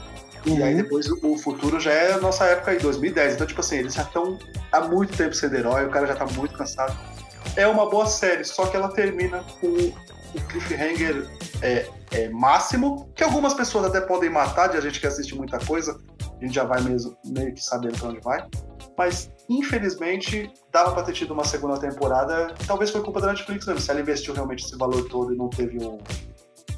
E 0.46 0.62
aí 0.62 0.74
Uhum. 0.74 0.82
depois 0.82 1.06
o 1.10 1.36
futuro 1.36 1.78
já 1.78 1.92
é 1.92 2.12
a 2.12 2.18
nossa 2.18 2.44
época 2.44 2.70
aí, 2.70 2.78
2010. 2.78 3.34
Então, 3.34 3.46
tipo 3.46 3.60
assim, 3.60 3.76
eles 3.76 3.94
já 3.94 4.02
estão 4.02 4.38
há 4.72 4.80
muito 4.80 5.14
tempo 5.16 5.34
sendo 5.34 5.54
herói, 5.56 5.84
o 5.86 5.90
cara 5.90 6.06
já 6.06 6.16
tá 6.16 6.24
muito 6.26 6.56
cansado. 6.56 6.96
É 7.56 7.66
uma 7.66 7.88
boa 7.90 8.06
série, 8.06 8.44
só 8.44 8.66
que 8.66 8.76
ela 8.76 8.88
termina 8.88 9.44
com 9.60 9.66
o 9.66 10.40
cliffhanger 10.48 11.28
é, 11.60 11.86
é, 12.12 12.28
máximo, 12.28 13.10
que 13.14 13.24
algumas 13.24 13.52
pessoas 13.54 13.86
até 13.86 14.00
podem 14.00 14.30
matar, 14.30 14.68
de 14.68 14.76
a 14.78 14.80
gente 14.80 15.00
que 15.00 15.06
assiste 15.06 15.34
muita 15.34 15.58
coisa, 15.58 15.98
a 16.40 16.44
gente 16.44 16.54
já 16.54 16.64
vai 16.64 16.80
mesmo, 16.80 17.16
meio 17.26 17.52
que 17.52 17.62
sabendo 17.62 17.98
pra 17.98 18.08
onde 18.08 18.20
vai. 18.20 18.46
Mas, 18.96 19.30
infelizmente, 19.50 20.48
dava 20.70 20.92
pra 20.92 21.02
ter 21.02 21.12
tido 21.12 21.32
uma 21.32 21.44
segunda 21.44 21.76
temporada. 21.78 22.54
Talvez 22.66 22.90
foi 22.90 23.02
culpa 23.02 23.20
da 23.20 23.26
Netflix 23.28 23.66
mesmo, 23.66 23.80
se 23.80 23.90
ela 23.90 24.00
investiu 24.00 24.32
realmente 24.32 24.64
esse 24.64 24.78
valor 24.78 25.08
todo 25.08 25.34
e 25.34 25.36
não 25.36 25.48
teve 25.48 25.76
o, 25.78 25.98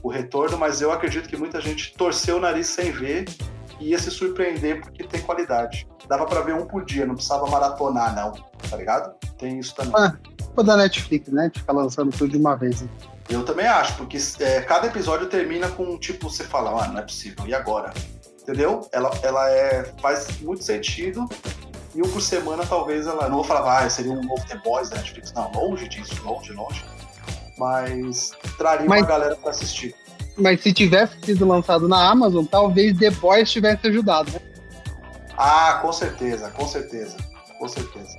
o 0.02 0.08
retorno, 0.08 0.56
mas 0.56 0.80
eu 0.80 0.90
acredito 0.90 1.28
que 1.28 1.37
muita 1.37 1.61
gente 1.61 1.92
torceu 1.94 2.38
o 2.38 2.40
nariz 2.40 2.68
sem 2.68 2.90
ver 2.90 3.26
e 3.78 3.90
ia 3.90 3.98
se 3.98 4.11
surpreender 4.11 4.80
porque 4.80 5.04
tem 5.04 5.20
qualidade. 5.20 5.87
Dava 6.08 6.24
pra 6.24 6.40
ver 6.40 6.54
um 6.54 6.66
por 6.66 6.82
dia, 6.85 7.04
não 7.04 7.14
precisava 7.14 7.46
maratonar, 7.46 8.16
não, 8.16 8.32
tá 8.70 8.76
ligado? 8.76 9.14
Tem 9.37 9.58
isso 9.58 9.74
também. 9.74 9.92
Ah. 9.94 10.16
Culpa 10.46 10.64
da 10.64 10.76
Netflix, 10.76 11.28
né? 11.28 11.50
De 11.52 11.61
ficar 11.61 11.72
lançando 11.72 12.11
tudo 12.11 12.30
de 12.30 12.37
uma 12.37 12.54
vez. 12.54 12.82
né? 12.82 12.88
Eu 13.28 13.44
também 13.44 13.66
acho, 13.66 13.96
porque 13.96 14.18
é, 14.40 14.61
cada 14.62 14.87
episódio 14.87 15.26
termina 15.26 15.68
com 15.68 15.85
um 15.85 15.98
tipo, 15.98 16.28
você 16.28 16.44
fala, 16.44 16.85
ah, 16.85 16.88
não 16.88 16.98
é 16.98 17.02
possível, 17.02 17.46
e 17.46 17.54
agora? 17.54 17.92
Entendeu? 18.42 18.87
Ela, 18.92 19.11
ela 19.22 19.50
é, 19.50 19.85
faz 20.00 20.40
muito 20.40 20.64
sentido, 20.64 21.26
e 21.94 22.00
um 22.02 22.09
por 22.09 22.20
semana 22.22 22.64
talvez 22.66 23.07
ela. 23.07 23.28
Não 23.28 23.37
vou 23.37 23.44
falar, 23.44 23.85
ah, 23.85 23.90
seria 23.90 24.12
um 24.12 24.22
novo 24.22 24.44
The 24.46 24.57
Boys 24.59 24.90
da 24.90 24.96
Netflix, 24.96 25.33
não, 25.33 25.50
longe 25.52 25.88
disso, 25.88 26.14
longe, 26.24 26.52
longe. 26.52 26.85
Mas 27.59 28.33
traria 28.57 28.87
Mas- 28.88 29.02
uma 29.02 29.07
galera 29.09 29.37
pra 29.37 29.50
assistir. 29.50 29.94
Mas 30.37 30.62
se 30.62 30.72
tivesse 30.72 31.14
sido 31.22 31.46
lançado 31.46 31.87
na 31.87 32.09
Amazon, 32.11 32.44
talvez 32.46 32.96
The 32.98 33.11
Boys 33.11 33.50
tivesse 33.50 33.87
ajudado, 33.88 34.31
né? 34.33 34.40
Ah, 35.37 35.78
com 35.83 35.92
certeza, 35.92 36.50
com 36.50 36.66
certeza, 36.66 37.16
com 37.59 37.68
certeza. 37.68 38.18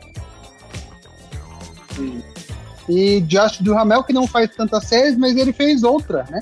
E 2.89 3.21
Josh 3.21 3.57
Duhamel, 3.59 4.03
que 4.03 4.13
não 4.13 4.27
faz 4.27 4.49
tantas 4.55 4.85
séries, 4.85 5.17
mas 5.17 5.35
ele 5.37 5.53
fez 5.53 5.83
outra, 5.83 6.25
né? 6.29 6.41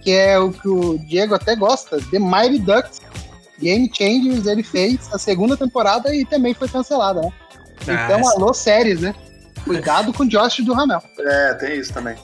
Que 0.00 0.10
é 0.12 0.38
o 0.38 0.50
que 0.50 0.68
o 0.68 0.98
Diego 0.98 1.34
até 1.34 1.54
gosta, 1.54 1.98
The 2.10 2.18
Mighty 2.18 2.58
Ducks. 2.60 3.00
Game 3.62 3.90
Changers, 3.94 4.46
ele 4.46 4.62
fez 4.62 5.08
a 5.12 5.18
segunda 5.18 5.56
temporada 5.56 6.14
e 6.14 6.24
também 6.24 6.52
foi 6.54 6.68
cancelada, 6.68 7.20
né? 7.20 7.32
Então, 7.82 8.26
Ah, 8.28 8.32
alô, 8.34 8.52
séries, 8.52 9.00
né? 9.00 9.14
Cuidado 9.64 10.12
com 10.12 10.26
Josh 10.26 10.58
Duhamel. 10.64 11.00
É, 11.20 11.54
tem 11.54 11.78
isso 11.78 11.92
também. 11.92 12.16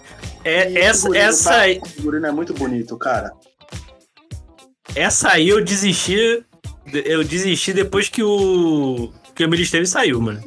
é, 0.44 0.70
E 0.70 0.79
essa, 0.79 1.03
figurino, 1.03 1.24
essa, 1.24 1.51
tá? 1.51 1.57
aí- 1.61 1.81
O 1.83 1.88
figurino 1.88 2.27
é 2.27 2.33
muito 2.33 2.53
bonito, 2.55 2.96
cara. 2.96 3.33
essa 4.94 5.31
aí 5.33 5.48
eu 5.48 5.64
desisti. 5.64 6.44
Eu 6.92 7.22
desisti 7.22 7.72
depois 7.72 8.09
que 8.09 8.22
o. 8.22 9.12
Que 9.35 9.44
o 9.44 9.55
Esteves 9.55 9.90
saiu, 9.90 10.20
mano. 10.20 10.42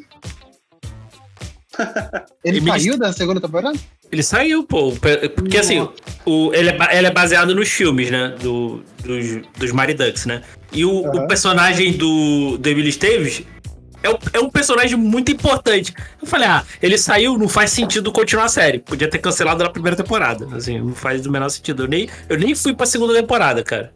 Ele 2.43 2.61
saiu 2.61 2.97
da 2.97 3.13
segunda 3.13 3.39
temporada? 3.39 3.77
Ele 4.11 4.23
saiu, 4.23 4.63
pô. 4.63 4.91
Porque 5.35 5.57
assim, 5.57 5.87
o, 6.25 6.51
ele, 6.53 6.69
é, 6.69 6.97
ele 6.97 7.07
é 7.07 7.11
baseado 7.11 7.55
nos 7.55 7.69
filmes, 7.69 8.11
né? 8.11 8.35
Do, 8.41 8.83
dos, 9.03 9.41
dos 9.57 9.71
Mighty 9.71 9.93
Ducks, 9.93 10.25
né? 10.25 10.41
E 10.71 10.85
o, 10.85 11.05
Aham. 11.05 11.23
o 11.23 11.27
personagem 11.27 11.93
do, 11.93 12.57
do 12.57 12.69
Emily 12.69 12.89
Esteves 12.89 13.43
é 14.03 14.09
um, 14.09 14.17
é 14.33 14.39
um 14.39 14.49
personagem 14.49 14.97
muito 14.97 15.31
importante. 15.31 15.93
Eu 16.21 16.27
falei, 16.27 16.47
ah, 16.47 16.63
ele 16.81 16.97
saiu, 16.97 17.37
não 17.37 17.47
faz 17.47 17.71
sentido 17.71 18.11
continuar 18.11 18.45
a 18.45 18.49
série. 18.49 18.79
Podia 18.79 19.07
ter 19.07 19.19
cancelado 19.19 19.63
na 19.63 19.69
primeira 19.69 19.95
temporada. 19.95 20.47
Assim, 20.55 20.79
não 20.79 20.95
faz 20.95 21.25
o 21.25 21.31
menor 21.31 21.49
sentido. 21.49 21.83
Eu 21.83 21.87
nem, 21.87 22.09
eu 22.27 22.37
nem 22.37 22.55
fui 22.55 22.73
pra 22.73 22.85
segunda 22.85 23.13
temporada, 23.13 23.63
cara. 23.63 23.91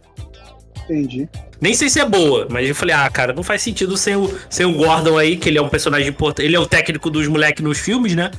Entendi. 0.84 1.28
Nem 1.60 1.74
sei 1.74 1.90
se 1.90 2.00
é 2.00 2.06
boa, 2.06 2.48
mas 2.50 2.68
eu 2.68 2.76
falei, 2.76 2.94
ah, 2.94 3.10
cara, 3.10 3.34
não 3.34 3.42
faz 3.42 3.62
sentido 3.62 3.98
sem 3.98 4.16
o, 4.16 4.32
sem 4.50 4.66
o 4.66 4.74
Gordon 4.74 5.18
aí, 5.18 5.38
que 5.38 5.50
ele 5.50 5.58
é 5.58 5.62
um 5.62 5.70
personagem 5.70 6.10
importante. 6.10 6.46
Ele 6.46 6.56
é 6.56 6.60
o 6.60 6.68
técnico 6.68 7.10
dos 7.10 7.28
moleques 7.28 7.64
nos 7.64 7.80
filmes, 7.80 8.14
né? 8.14 8.30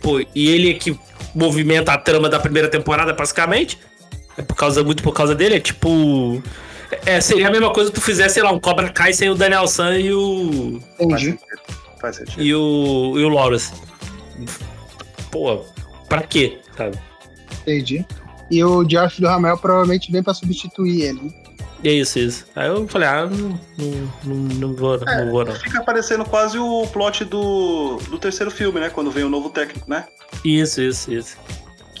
Pô, 0.00 0.20
e 0.20 0.48
ele 0.48 0.70
é 0.70 0.74
que 0.74 0.96
movimenta 1.34 1.92
a 1.92 1.98
trama 1.98 2.28
da 2.28 2.38
primeira 2.38 2.68
temporada, 2.68 3.12
basicamente. 3.12 3.78
É 4.36 4.42
por 4.42 4.54
causa, 4.54 4.84
muito 4.84 5.02
por 5.02 5.12
causa 5.12 5.34
dele. 5.34 5.56
É 5.56 5.60
tipo. 5.60 6.42
É, 7.04 7.20
seria 7.20 7.48
a 7.48 7.50
mesma 7.50 7.72
coisa 7.72 7.90
que 7.90 7.98
tu 7.98 8.04
fizesse, 8.04 8.34
sei 8.34 8.42
lá, 8.42 8.50
um 8.50 8.58
Cobra 8.60 8.88
Kai 8.90 9.12
sem 9.12 9.28
o 9.30 9.34
Daniel 9.34 9.66
San 9.66 9.98
e 9.98 10.12
o. 10.12 10.80
Entendi. 10.98 11.38
Faz 12.00 12.16
sentido. 12.16 12.42
E 12.42 12.54
o. 12.54 13.14
E 13.18 13.24
o 13.24 13.28
Lawrence. 13.28 13.72
Pô, 15.30 15.64
pra 16.08 16.22
quê, 16.22 16.58
sabe? 16.76 16.98
Entendi. 17.62 18.06
E 18.50 18.64
o 18.64 18.82
Josh 18.84 19.20
do 19.20 19.26
Ramel 19.26 19.58
provavelmente 19.58 20.10
vem 20.10 20.22
pra 20.22 20.32
substituir 20.32 21.02
ele. 21.02 21.20
né? 21.22 21.30
É 21.84 21.92
isso, 21.92 22.18
isso. 22.18 22.46
Aí 22.56 22.66
eu 22.66 22.88
falei, 22.88 23.06
ah, 23.08 23.26
não, 23.26 23.60
não, 23.78 24.12
não, 24.24 24.34
não 24.34 24.74
vou, 24.74 24.98
não, 24.98 25.12
É, 25.12 25.24
não 25.24 25.30
vou 25.30 25.44
não. 25.44 25.54
Fica 25.54 25.82
parecendo 25.84 26.24
quase 26.24 26.58
o 26.58 26.86
plot 26.88 27.24
do, 27.24 27.98
do 28.10 28.18
terceiro 28.18 28.50
filme, 28.50 28.80
né? 28.80 28.90
Quando 28.90 29.10
vem 29.12 29.22
o 29.22 29.28
novo 29.28 29.50
técnico, 29.50 29.88
né? 29.88 30.06
Isso, 30.44 30.80
isso, 30.80 31.12
isso. 31.12 31.36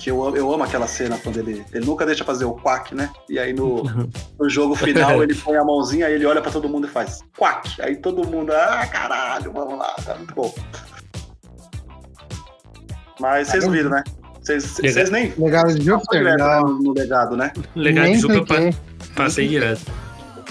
Que 0.00 0.10
eu, 0.12 0.36
eu 0.36 0.52
amo 0.54 0.62
aquela 0.62 0.86
cena 0.86 1.18
quando 1.18 1.38
ele. 1.38 1.64
Ele 1.72 1.84
nunca 1.84 2.06
deixa 2.06 2.24
fazer 2.24 2.44
o 2.44 2.52
quack, 2.54 2.94
né? 2.94 3.10
E 3.28 3.36
aí 3.36 3.52
no, 3.52 3.82
no 4.38 4.48
jogo 4.48 4.76
final 4.76 5.20
ele 5.22 5.34
põe 5.34 5.56
a 5.56 5.64
mãozinha, 5.64 6.06
aí 6.06 6.14
ele 6.14 6.24
olha 6.24 6.40
pra 6.40 6.52
todo 6.52 6.68
mundo 6.68 6.86
e 6.86 6.90
faz 6.90 7.20
quack. 7.36 7.82
Aí 7.82 7.96
todo 7.96 8.24
mundo, 8.26 8.52
ah, 8.52 8.86
caralho, 8.86 9.52
vamos 9.52 9.76
lá, 9.76 9.92
tá 10.04 10.14
muito 10.14 10.32
bom. 10.34 10.54
Mas 13.20 13.48
vocês 13.48 13.66
viram, 13.66 13.90
né? 13.90 14.04
Vocês 14.40 15.10
nem 15.10 15.34
Legado 15.36 15.74
de 15.74 15.80
direto, 15.80 16.14
né, 16.14 16.36
Não. 16.38 16.62
no, 16.78 16.92
legado, 16.92 17.36
né? 17.36 17.52
Legal, 17.74 18.04
Nem 18.04 18.20
eu 18.20 18.28
cliquei. 18.28 18.72
pa- 18.72 18.78
passei 19.16 19.48
direto. 19.48 19.82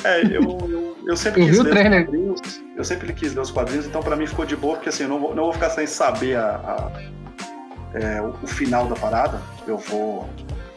É, 0.03 0.21
eu, 0.25 0.41
eu, 0.69 0.97
eu 1.07 1.17
sempre 1.17 1.41
Eu 1.41 1.47
quis 1.47 1.59
ler 1.59 1.73
os 1.73 1.81
quadrinhos. 2.03 2.41
Eu 2.77 2.83
sempre 2.83 3.13
quis 3.13 3.33
ler 3.33 3.41
os 3.41 3.49
quadrinhos, 3.51 3.85
então 3.87 4.03
pra 4.03 4.15
mim 4.15 4.27
ficou 4.27 4.45
de 4.45 4.55
boa, 4.55 4.75
porque 4.75 4.89
assim, 4.89 5.03
eu 5.03 5.09
não 5.09 5.19
vou, 5.19 5.33
não 5.33 5.43
vou 5.45 5.53
ficar 5.53 5.69
sem 5.71 5.87
saber 5.87 6.35
a, 6.35 6.57
a- 6.57 6.91
é, 7.93 8.21
o, 8.21 8.29
o 8.43 8.47
final 8.47 8.87
da 8.87 8.95
parada. 8.95 9.41
Eu 9.67 9.77
vou. 9.77 10.27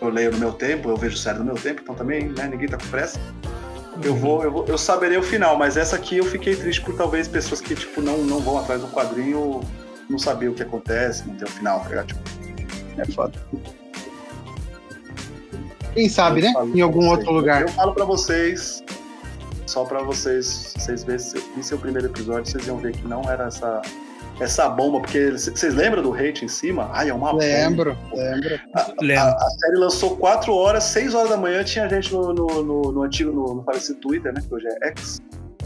Eu 0.00 0.08
leio 0.08 0.30
no 0.32 0.38
meu 0.38 0.52
tempo, 0.52 0.88
eu 0.88 0.96
vejo 0.96 1.16
série 1.16 1.38
no 1.38 1.44
meu 1.44 1.56
tempo, 1.56 1.82
então 1.82 1.94
também, 1.94 2.28
né, 2.30 2.48
ninguém 2.50 2.66
tá 2.68 2.78
com 2.78 2.86
pressa. 2.86 3.20
Eu 4.02 4.14
vou, 4.14 4.42
eu 4.42 4.50
vou, 4.50 4.64
eu 4.66 4.78
saberei 4.78 5.18
o 5.18 5.22
final, 5.22 5.58
mas 5.58 5.76
essa 5.76 5.94
aqui 5.96 6.16
eu 6.16 6.24
fiquei 6.24 6.56
triste 6.56 6.80
por 6.80 6.96
talvez 6.96 7.28
pessoas 7.28 7.60
que, 7.60 7.74
tipo, 7.74 8.00
não, 8.00 8.18
não 8.18 8.40
vão 8.40 8.56
atrás 8.58 8.80
do 8.80 8.88
quadrinho, 8.88 9.60
não 10.08 10.18
saber 10.18 10.48
o 10.48 10.54
que 10.54 10.62
acontece, 10.62 11.26
não 11.28 11.34
ter 11.36 11.44
o 11.44 11.50
final, 11.50 11.80
tá 11.80 11.88
ligado? 11.90 12.06
Tipo, 12.06 12.20
É 12.96 13.04
foda. 13.12 13.38
Quem 15.92 16.08
sabe, 16.08 16.40
né? 16.40 16.52
eu 16.56 16.76
Em 16.76 16.80
algum 16.80 17.00
vocês. 17.00 17.18
outro 17.18 17.32
lugar. 17.32 17.62
Eu 17.62 17.68
falo 17.68 17.92
pra 17.92 18.04
vocês, 18.04 18.82
só 19.66 19.84
pra 19.84 20.02
vocês, 20.02 20.72
vocês 20.78 21.02
verem, 21.04 21.18
se 21.18 21.38
vissem 21.56 21.76
o 21.76 21.80
primeiro 21.80 22.06
episódio, 22.08 22.50
vocês 22.50 22.66
iam 22.66 22.78
ver 22.78 22.92
que 22.92 23.06
não 23.06 23.22
era 23.30 23.48
essa, 23.48 23.82
essa 24.40 24.68
bomba, 24.68 25.00
porque 25.00 25.30
vocês 25.32 25.74
lembram 25.74 26.02
do 26.02 26.12
hate 26.14 26.44
em 26.44 26.48
cima? 26.48 26.88
Ai, 26.92 27.10
é 27.10 27.14
uma 27.14 27.32
bomba. 27.32 27.44
Lembro, 27.44 27.96
lembro. 28.12 28.60
A, 28.74 28.92
Lembro. 29.00 29.28
a 29.28 29.50
série 29.58 29.76
lançou 29.76 30.16
4 30.16 30.54
horas, 30.54 30.84
6 30.84 31.14
horas 31.14 31.30
da 31.30 31.36
manhã, 31.36 31.62
tinha 31.62 31.88
gente 31.88 32.12
no, 32.12 32.32
no, 32.32 32.46
no- 32.62 32.92
no 32.92 33.02
antigo, 33.02 33.30
no, 33.32 33.54
no 33.56 33.62
falecido 33.64 33.98
Twitter, 34.00 34.32
né? 34.32 34.40
Que 34.46 34.54
hoje 34.54 34.66
é 34.82 34.88
X, 34.88 35.20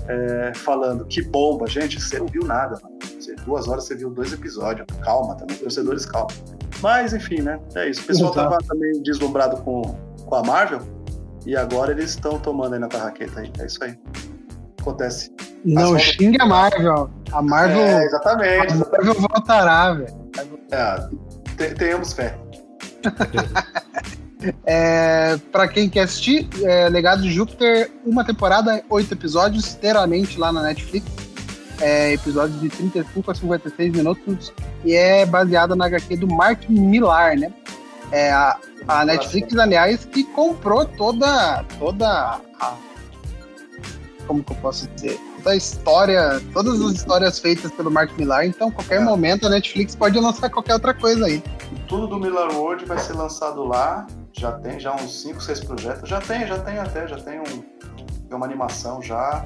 é, 0.09 0.53
falando 0.55 1.05
que 1.07 1.23
bomba, 1.23 1.67
gente, 1.69 2.01
você 2.01 2.19
não 2.19 2.27
viu 2.27 2.45
nada, 2.45 2.79
mano. 2.83 2.95
Você, 3.19 3.35
duas 3.47 3.69
horas 3.69 3.85
você 3.85 3.95
viu 3.95 4.11
dois 4.11 4.33
episódios. 4.33 4.87
Calma 5.03 5.35
também, 5.37 5.57
torcedores, 5.57 6.05
calma. 6.05 6.29
Mas 6.83 7.13
enfim, 7.15 7.41
né? 7.41 7.59
É 7.75 7.89
isso. 7.89 8.03
O 8.03 8.05
pessoal 8.07 8.33
Exato. 8.33 8.51
tava 8.51 8.63
também 8.69 9.01
deslumbrado 9.03 9.57
com, 9.63 9.83
com 10.27 10.35
a 10.35 10.43
Marvel. 10.43 10.81
E 11.47 11.57
agora 11.57 11.93
eles 11.93 12.11
estão 12.11 12.39
tomando 12.39 12.75
aí 12.75 12.81
na 12.81 12.89
tarraqueta 12.89 13.41
aí. 13.41 13.51
É 13.59 13.67
isso 13.67 13.83
aí. 13.85 13.99
Acontece. 14.81 15.31
Não 15.65 15.95
As 15.95 16.03
xingue 16.03 16.41
a 16.41 16.47
Marvel. 16.47 17.09
A 17.35 17.43
Marvel, 17.43 17.83
É, 17.83 18.05
exatamente. 18.05 18.73
a 18.73 18.77
Marvel 18.77 19.15
voltará, 19.15 19.93
velho. 19.93 20.31
É, 20.71 22.05
fé. 22.15 22.39
É, 24.67 25.39
pra 25.51 25.67
quem 25.67 25.89
quer 25.89 26.03
assistir, 26.03 26.47
é, 26.63 26.87
Legado 26.91 27.23
de 27.23 27.33
Júpiter, 27.33 27.91
uma 28.05 28.23
temporada, 28.25 28.85
oito 28.91 29.15
episódios, 29.15 29.75
inteiramente 29.75 30.39
lá 30.39 30.53
na 30.53 30.63
Netflix. 30.63 31.07
É, 31.81 32.13
episódios 32.13 32.61
de 32.61 32.69
35 32.69 33.31
a 33.31 33.35
56 33.35 33.93
minutos. 33.93 34.53
E 34.85 34.93
é 34.95 35.25
baseada 35.25 35.75
na 35.75 35.87
HQ 35.87 36.19
do 36.19 36.29
Mark 36.29 36.69
Millar, 36.69 37.39
né? 37.39 37.51
É, 38.13 38.31
a, 38.33 38.59
a 38.87 39.05
Netflix, 39.07 39.57
aliás, 39.57 40.05
que 40.05 40.25
comprou 40.25 40.85
toda, 40.85 41.65
toda 41.79 42.39
a. 42.61 42.77
Como 44.27 44.45
que 44.45 44.53
eu 44.53 44.57
posso 44.57 44.87
dizer? 44.89 45.19
Toda 45.45 45.53
a 45.53 45.57
história, 45.59 46.41
todas 46.55 46.81
as 46.81 46.93
histórias 46.93 47.39
feitas 47.39 47.71
pelo 47.73 47.91
Mark 47.91 48.17
Millar. 48.17 48.47
Então, 48.47 48.71
qualquer 48.71 49.03
É. 49.03 49.05
momento, 49.05 49.47
a 49.47 49.51
Netflix 49.51 49.95
pode 49.95 50.19
lançar 50.19 50.49
qualquer 50.49 50.73
outra 50.73 50.95
coisa 50.95 51.27
aí. 51.27 51.43
Tudo 51.87 52.07
do 52.07 52.19
Miller 52.19 52.51
World 52.57 52.87
vai 52.87 52.99
ser 52.99 53.13
lançado 53.13 53.63
lá. 53.63 54.07
Já 54.33 54.53
tem 54.53 54.81
já 54.81 54.95
uns 54.95 55.21
5, 55.21 55.43
6 55.43 55.61
projetos. 55.61 56.09
Já 56.09 56.19
tem, 56.19 56.47
já 56.47 56.59
tem 56.61 56.79
até, 56.79 57.07
já 57.07 57.17
tem, 57.17 57.41
um, 57.41 57.45
tem 57.45 58.35
uma 58.35 58.47
animação 58.47 59.03
já. 59.03 59.45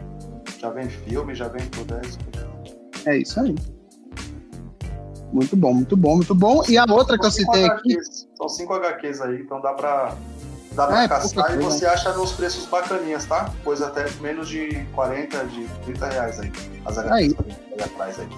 Já 0.60 0.70
vem 0.70 0.88
filme, 0.88 1.34
já 1.34 1.48
vem 1.48 1.66
tudo. 1.66 1.92
É 1.96 2.00
isso. 2.06 2.18
É 3.04 3.16
isso 3.18 3.40
aí. 3.40 3.56
Muito 5.32 5.56
bom, 5.56 5.74
muito 5.74 5.96
bom, 5.96 6.14
muito 6.14 6.34
bom. 6.34 6.62
E 6.68 6.78
a 6.78 6.84
outra 6.88 7.18
que 7.18 7.26
eu 7.26 7.30
cinco 7.30 7.52
citei 7.54 7.68
aqui, 7.68 7.92
HQs. 7.94 8.28
São 8.36 8.48
5 8.48 8.72
HQs 8.72 9.20
aí, 9.20 9.40
então 9.40 9.60
dá 9.60 9.74
pra, 9.74 10.14
dá 10.78 10.86
pra 10.86 11.00
Ah, 11.00 11.04
é 11.04 11.08
caçar 11.08 11.54
e 11.54 11.58
você 11.58 11.84
acha 11.86 12.12
nos 12.12 12.32
preços 12.32 12.64
bacaninhas, 12.66 13.24
tá? 13.26 13.50
Coisa 13.64 13.88
até 13.88 14.06
menos 14.20 14.48
de 14.48 14.86
40, 14.94 15.44
de 15.46 15.66
30 15.84 16.06
reais 16.08 16.38
aí. 16.40 16.52
As 16.86 16.98
Aí. 16.98 17.36
atrás 17.82 18.20
aí. 18.20 18.28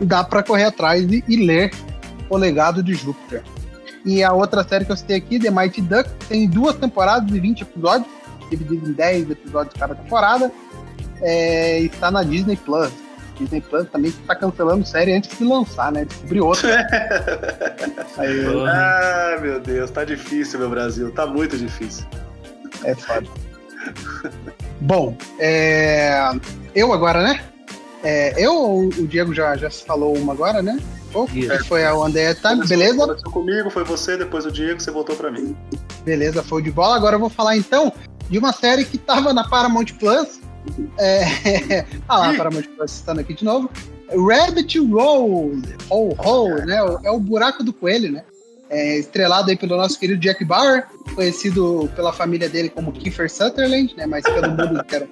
dá 0.00 0.24
pra 0.24 0.42
correr 0.42 0.64
atrás 0.64 1.02
e, 1.10 1.22
e 1.28 1.36
ler 1.46 1.72
O 2.28 2.36
Legado 2.36 2.82
de 2.82 2.94
Júpiter. 2.94 3.42
E 4.04 4.22
a 4.24 4.32
outra 4.32 4.66
série 4.66 4.84
que 4.84 4.92
eu 4.92 4.96
citei 4.96 5.16
aqui, 5.16 5.38
The 5.38 5.50
Mighty 5.50 5.82
Duck, 5.82 6.10
tem 6.28 6.48
duas 6.48 6.76
temporadas 6.76 7.30
de 7.30 7.38
20 7.38 7.60
episódios, 7.62 8.10
dividido 8.50 8.88
em 8.90 8.92
10 8.92 9.30
episódios 9.30 9.74
cada 9.78 9.94
temporada. 9.94 10.50
É, 11.20 11.80
está 11.80 12.10
na 12.10 12.22
Disney 12.22 12.56
Plus. 12.56 12.90
Disney 13.38 13.60
Plus 13.60 13.88
também 13.88 14.10
está 14.10 14.34
cancelando 14.34 14.86
série 14.86 15.12
antes 15.12 15.36
de 15.38 15.44
lançar, 15.44 15.92
né? 15.92 16.04
Descobri 16.04 16.40
outra. 16.40 16.86
Aí. 18.18 18.44
Ah, 18.68 19.38
meu 19.40 19.60
Deus, 19.60 19.90
tá 19.90 20.04
difícil, 20.04 20.58
meu 20.58 20.68
Brasil. 20.70 21.10
Tá 21.12 21.26
muito 21.26 21.56
difícil. 21.56 22.04
É 22.84 22.94
foda. 22.94 23.26
Bom, 24.80 25.16
é, 25.38 26.30
eu 26.74 26.92
agora, 26.92 27.22
né? 27.22 27.40
É, 28.04 28.34
eu 28.44 28.54
ou 28.54 28.84
o 28.86 29.06
Diego 29.06 29.34
já, 29.34 29.56
já 29.56 29.70
se 29.70 29.84
falou 29.84 30.16
uma 30.16 30.32
agora, 30.32 30.62
né? 30.62 30.78
Isso. 31.34 31.48
que 31.48 31.58
foi 31.64 31.84
a 31.84 31.94
One 31.94 32.12
Day 32.12 32.34
Time, 32.34 32.56
Começou- 32.56 32.68
beleza? 32.76 32.98
Começou 33.06 33.32
comigo, 33.32 33.70
foi 33.70 33.82
você, 33.82 34.16
depois 34.16 34.44
o 34.44 34.52
Diego, 34.52 34.78
você 34.80 34.90
voltou 34.90 35.16
pra 35.16 35.30
mim. 35.30 35.56
Beleza, 36.04 36.42
foi 36.42 36.62
de 36.62 36.70
bola. 36.70 36.96
Agora 36.96 37.16
eu 37.16 37.20
vou 37.20 37.30
falar 37.30 37.56
então 37.56 37.92
de 38.28 38.38
uma 38.38 38.52
série 38.52 38.84
que 38.84 38.98
tava 38.98 39.32
na 39.32 39.48
Paramount 39.48 39.86
Plus. 39.98 40.38
É... 40.98 41.84
ah 42.08 42.18
lá, 42.18 42.32
Ih. 42.32 42.36
Paramount 42.36 42.64
Plus 42.76 42.92
estando 42.92 43.20
aqui 43.20 43.34
de 43.34 43.44
novo. 43.44 43.70
Rabbit 44.10 44.78
Roll, 44.78 45.52
Hole, 45.90 46.16
Hole, 46.18 46.66
né? 46.66 46.78
É 47.04 47.10
o 47.10 47.20
buraco 47.20 47.62
do 47.62 47.72
coelho, 47.72 48.10
né? 48.10 48.22
É, 48.70 48.98
estrelado 48.98 49.50
aí 49.50 49.56
pelo 49.56 49.76
nosso 49.76 49.98
querido 49.98 50.20
Jack 50.20 50.44
Bauer, 50.44 50.84
conhecido 51.14 51.90
pela 51.96 52.12
família 52.12 52.48
dele 52.48 52.68
como 52.68 52.92
Kiefer 52.92 53.30
Sutherland, 53.30 53.94
né? 53.96 54.06
Mas 54.06 54.24
pelo 54.24 54.50
mundo 54.50 54.80
inteiro 54.80 55.08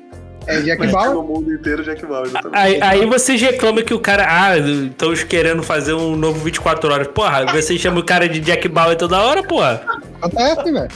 é 0.46 0.60
Jack 0.60 0.78
Mas 0.78 0.92
Bauer. 0.92 1.10
pelo 1.10 1.22
mundo 1.24 1.52
inteiro, 1.52 1.82
Jack 1.82 2.06
Bauer. 2.06 2.30
Aí, 2.52 2.80
aí 2.80 3.06
vocês 3.06 3.40
reclamam 3.40 3.84
que 3.84 3.92
o 3.92 3.98
cara. 3.98 4.26
Ah, 4.28 4.56
estão 4.56 5.12
querendo 5.28 5.62
fazer 5.62 5.92
um 5.94 6.14
novo 6.14 6.38
24 6.44 6.92
horas. 6.92 7.08
Porra, 7.08 7.46
vocês 7.46 7.80
chamam 7.80 8.00
o 8.00 8.04
cara 8.04 8.28
de 8.28 8.40
Jack 8.40 8.68
Bauer 8.68 8.96
toda 8.96 9.20
hora, 9.20 9.42
porra. 9.42 9.84
Acontece, 10.20 10.72
velho. 10.72 10.88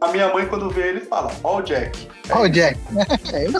A 0.00 0.08
minha 0.08 0.32
mãe, 0.32 0.46
quando 0.46 0.70
vê 0.70 0.88
ele, 0.88 1.00
fala: 1.00 1.30
Ó, 1.42 1.58
o 1.58 1.62
Jack. 1.62 2.08
Ó, 2.30 2.42
o 2.42 2.48
Jack. 2.48 2.78
É 3.32 3.44
isso. 3.46 3.58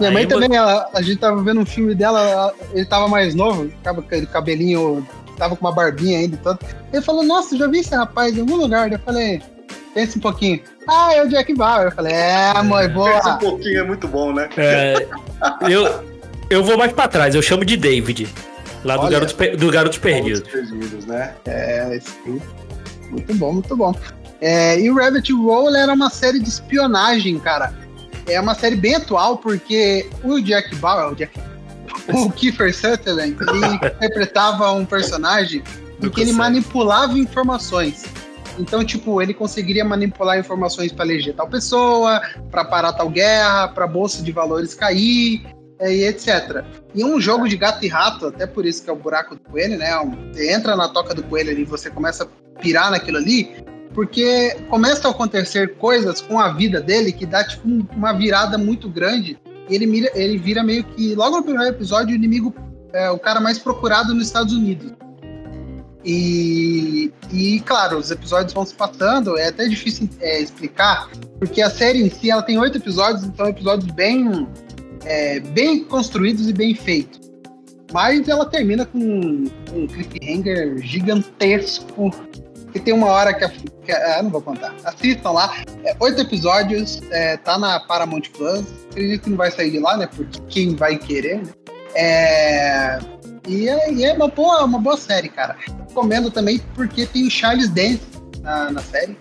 Minha 0.00 0.10
Aí 0.10 0.14
mãe 0.14 0.24
vo- 0.26 0.30
também, 0.40 0.56
ela- 0.56 0.88
a 0.92 1.00
gente 1.00 1.18
tava 1.18 1.40
vendo 1.42 1.60
um 1.60 1.66
filme 1.66 1.94
dela, 1.94 2.20
ela- 2.28 2.54
ele 2.72 2.84
tava 2.84 3.06
mais 3.08 3.34
novo, 3.34 3.70
tava 3.84 4.02
com 4.02 4.08
aquele 4.08 4.26
cabelinho, 4.26 5.06
tava 5.38 5.54
com 5.54 5.64
uma 5.64 5.72
barbinha 5.72 6.18
ainda 6.18 6.34
e 6.34 6.38
todo. 6.38 6.58
Ele 6.92 7.02
falou, 7.02 7.22
nossa, 7.24 7.56
já 7.56 7.66
vi 7.68 7.78
esse 7.78 7.94
rapaz 7.94 8.36
em 8.36 8.40
algum 8.40 8.56
lugar. 8.56 8.90
Eu 8.90 8.98
falei, 8.98 9.40
pensa 9.94 10.18
um 10.18 10.20
pouquinho. 10.20 10.60
Ah, 10.88 11.14
é 11.14 11.22
o 11.22 11.28
Jack 11.28 11.54
Bauer. 11.54 11.86
Eu 11.86 11.92
falei, 11.92 12.12
é, 12.12 12.52
mãe, 12.64 12.88
um 12.88 12.92
boa. 12.94 13.38
pouquinho 13.38 13.80
é 13.80 13.84
muito 13.84 14.08
bom, 14.08 14.32
né? 14.32 14.48
É, 14.56 15.06
eu, 15.70 16.04
eu 16.50 16.64
vou 16.64 16.76
mais 16.76 16.92
pra 16.92 17.06
trás, 17.06 17.34
eu 17.36 17.42
chamo 17.42 17.64
de 17.64 17.76
David. 17.76 18.28
Lá 18.84 18.96
do 18.96 19.02
Olha. 19.02 19.12
Garoto, 19.12 19.34
Pe- 19.36 19.56
do 19.56 19.70
Garotos 19.70 19.98
Perdidos. 19.98 20.40
Todos 20.40 20.68
perdidos, 20.70 21.06
né? 21.06 21.32
É, 21.46 21.94
esse 21.96 22.10
filme. 22.24 22.42
Muito 23.10 23.34
bom, 23.34 23.52
muito 23.52 23.76
bom. 23.76 23.94
É, 24.40 24.78
e 24.80 24.90
o 24.90 24.96
Rabbit 24.96 25.32
Roll 25.32 25.74
era 25.74 25.92
uma 25.92 26.10
série 26.10 26.38
de 26.38 26.48
espionagem, 26.48 27.38
cara. 27.38 27.72
é 28.26 28.40
uma 28.40 28.54
série 28.54 28.76
bem 28.76 28.96
atual, 28.96 29.38
porque 29.38 30.08
o 30.22 30.40
Jack 30.40 30.74
Bauer, 30.76 31.12
o, 31.12 31.14
Jack, 31.14 31.38
o 32.12 32.30
Kiefer 32.32 32.74
Sutherland, 32.74 33.36
ele 33.40 33.66
interpretava 33.96 34.72
um 34.72 34.84
personagem 34.84 35.62
em 36.02 36.10
que 36.10 36.20
ele 36.20 36.32
manipulava 36.32 37.18
informações. 37.18 38.04
Então, 38.58 38.84
tipo, 38.84 39.20
ele 39.20 39.34
conseguiria 39.34 39.84
manipular 39.84 40.38
informações 40.38 40.90
para 40.90 41.04
eleger 41.04 41.34
tal 41.34 41.48
pessoa, 41.48 42.20
para 42.50 42.64
parar 42.64 42.92
tal 42.92 43.08
guerra, 43.08 43.68
para 43.68 43.86
bolsa 43.86 44.22
de 44.22 44.32
valores 44.32 44.74
cair, 44.74 45.46
é, 45.78 45.94
e 45.94 46.04
etc. 46.04 46.64
E 46.94 47.04
um 47.04 47.20
jogo 47.20 47.48
de 47.48 47.56
gato 47.56 47.84
e 47.84 47.88
rato, 47.88 48.26
até 48.26 48.46
por 48.46 48.64
isso 48.64 48.82
que 48.82 48.88
é 48.88 48.92
o 48.92 48.96
buraco 48.96 49.34
do 49.34 49.40
coelho, 49.42 49.76
né? 49.76 49.90
Você 50.32 50.52
entra 50.52 50.74
na 50.74 50.88
toca 50.88 51.14
do 51.14 51.22
coelho 51.22 51.50
ali 51.50 51.62
e 51.62 51.66
você 51.66 51.90
começa 51.90 52.24
a 52.24 52.60
pirar 52.60 52.90
naquilo 52.90 53.18
ali, 53.18 53.54
porque 53.96 54.54
começa 54.68 55.08
a 55.08 55.10
acontecer 55.10 55.76
coisas 55.76 56.20
com 56.20 56.38
a 56.38 56.52
vida 56.52 56.82
dele 56.82 57.10
que 57.10 57.24
dá 57.24 57.42
tipo 57.42 57.66
uma 57.96 58.12
virada 58.12 58.58
muito 58.58 58.90
grande. 58.90 59.38
Ele, 59.70 59.86
mira, 59.86 60.10
ele 60.14 60.36
vira 60.36 60.62
meio 60.62 60.84
que, 60.84 61.14
logo 61.14 61.38
no 61.38 61.42
primeiro 61.42 61.74
episódio, 61.74 62.12
o 62.12 62.14
inimigo 62.14 62.54
é 62.92 63.10
o 63.10 63.18
cara 63.18 63.40
mais 63.40 63.58
procurado 63.58 64.14
nos 64.14 64.26
Estados 64.26 64.52
Unidos. 64.52 64.92
E, 66.04 67.10
e 67.32 67.60
claro, 67.60 67.96
os 67.96 68.10
episódios 68.10 68.52
vão 68.52 68.66
se 68.66 68.74
passando, 68.74 69.38
é 69.38 69.48
até 69.48 69.66
difícil 69.66 70.10
é, 70.20 70.42
explicar, 70.42 71.08
porque 71.38 71.62
a 71.62 71.70
série 71.70 72.02
em 72.02 72.10
si 72.10 72.30
ela 72.30 72.42
tem 72.42 72.58
oito 72.58 72.76
episódios, 72.76 73.24
então 73.24 73.48
episódios 73.48 73.90
bem, 73.92 74.46
é, 75.06 75.40
bem 75.40 75.82
construídos 75.84 76.50
e 76.50 76.52
bem 76.52 76.74
feitos. 76.74 77.18
Mas 77.94 78.28
ela 78.28 78.44
termina 78.44 78.84
com 78.84 78.98
um 78.98 79.86
cliffhanger 79.86 80.76
gigantesco, 80.82 82.12
que 82.76 82.84
tem 82.84 82.94
uma 82.94 83.06
hora 83.06 83.32
que, 83.32 83.44
a, 83.44 83.48
que 83.48 83.92
a, 83.92 84.18
ah, 84.18 84.22
não 84.22 84.30
vou 84.30 84.42
contar. 84.42 84.74
Assistam 84.84 85.30
lá, 85.30 85.56
é, 85.82 85.96
oito 85.98 86.20
episódios, 86.20 87.00
é, 87.10 87.36
tá 87.38 87.58
na 87.58 87.80
Paramount 87.80 88.22
Plus. 88.36 88.64
Acredito 88.90 89.24
que 89.24 89.30
não 89.30 89.36
vai 89.36 89.50
sair 89.50 89.70
de 89.70 89.78
lá, 89.78 89.96
né? 89.96 90.08
Porque 90.14 90.40
quem 90.48 90.76
vai 90.76 90.98
querer, 90.98 91.38
né? 91.38 91.52
É, 91.94 92.98
e 93.48 93.68
é, 93.68 93.92
e 93.92 94.04
é 94.04 94.12
uma, 94.12 94.28
boa, 94.28 94.64
uma 94.64 94.78
boa 94.78 94.96
série, 94.96 95.28
cara. 95.28 95.56
Recomendo 95.88 96.30
também 96.30 96.60
porque 96.74 97.06
tem 97.06 97.26
o 97.26 97.30
Charles 97.30 97.70
Dance 97.70 98.02
na, 98.42 98.70
na 98.70 98.82
série 98.82 99.16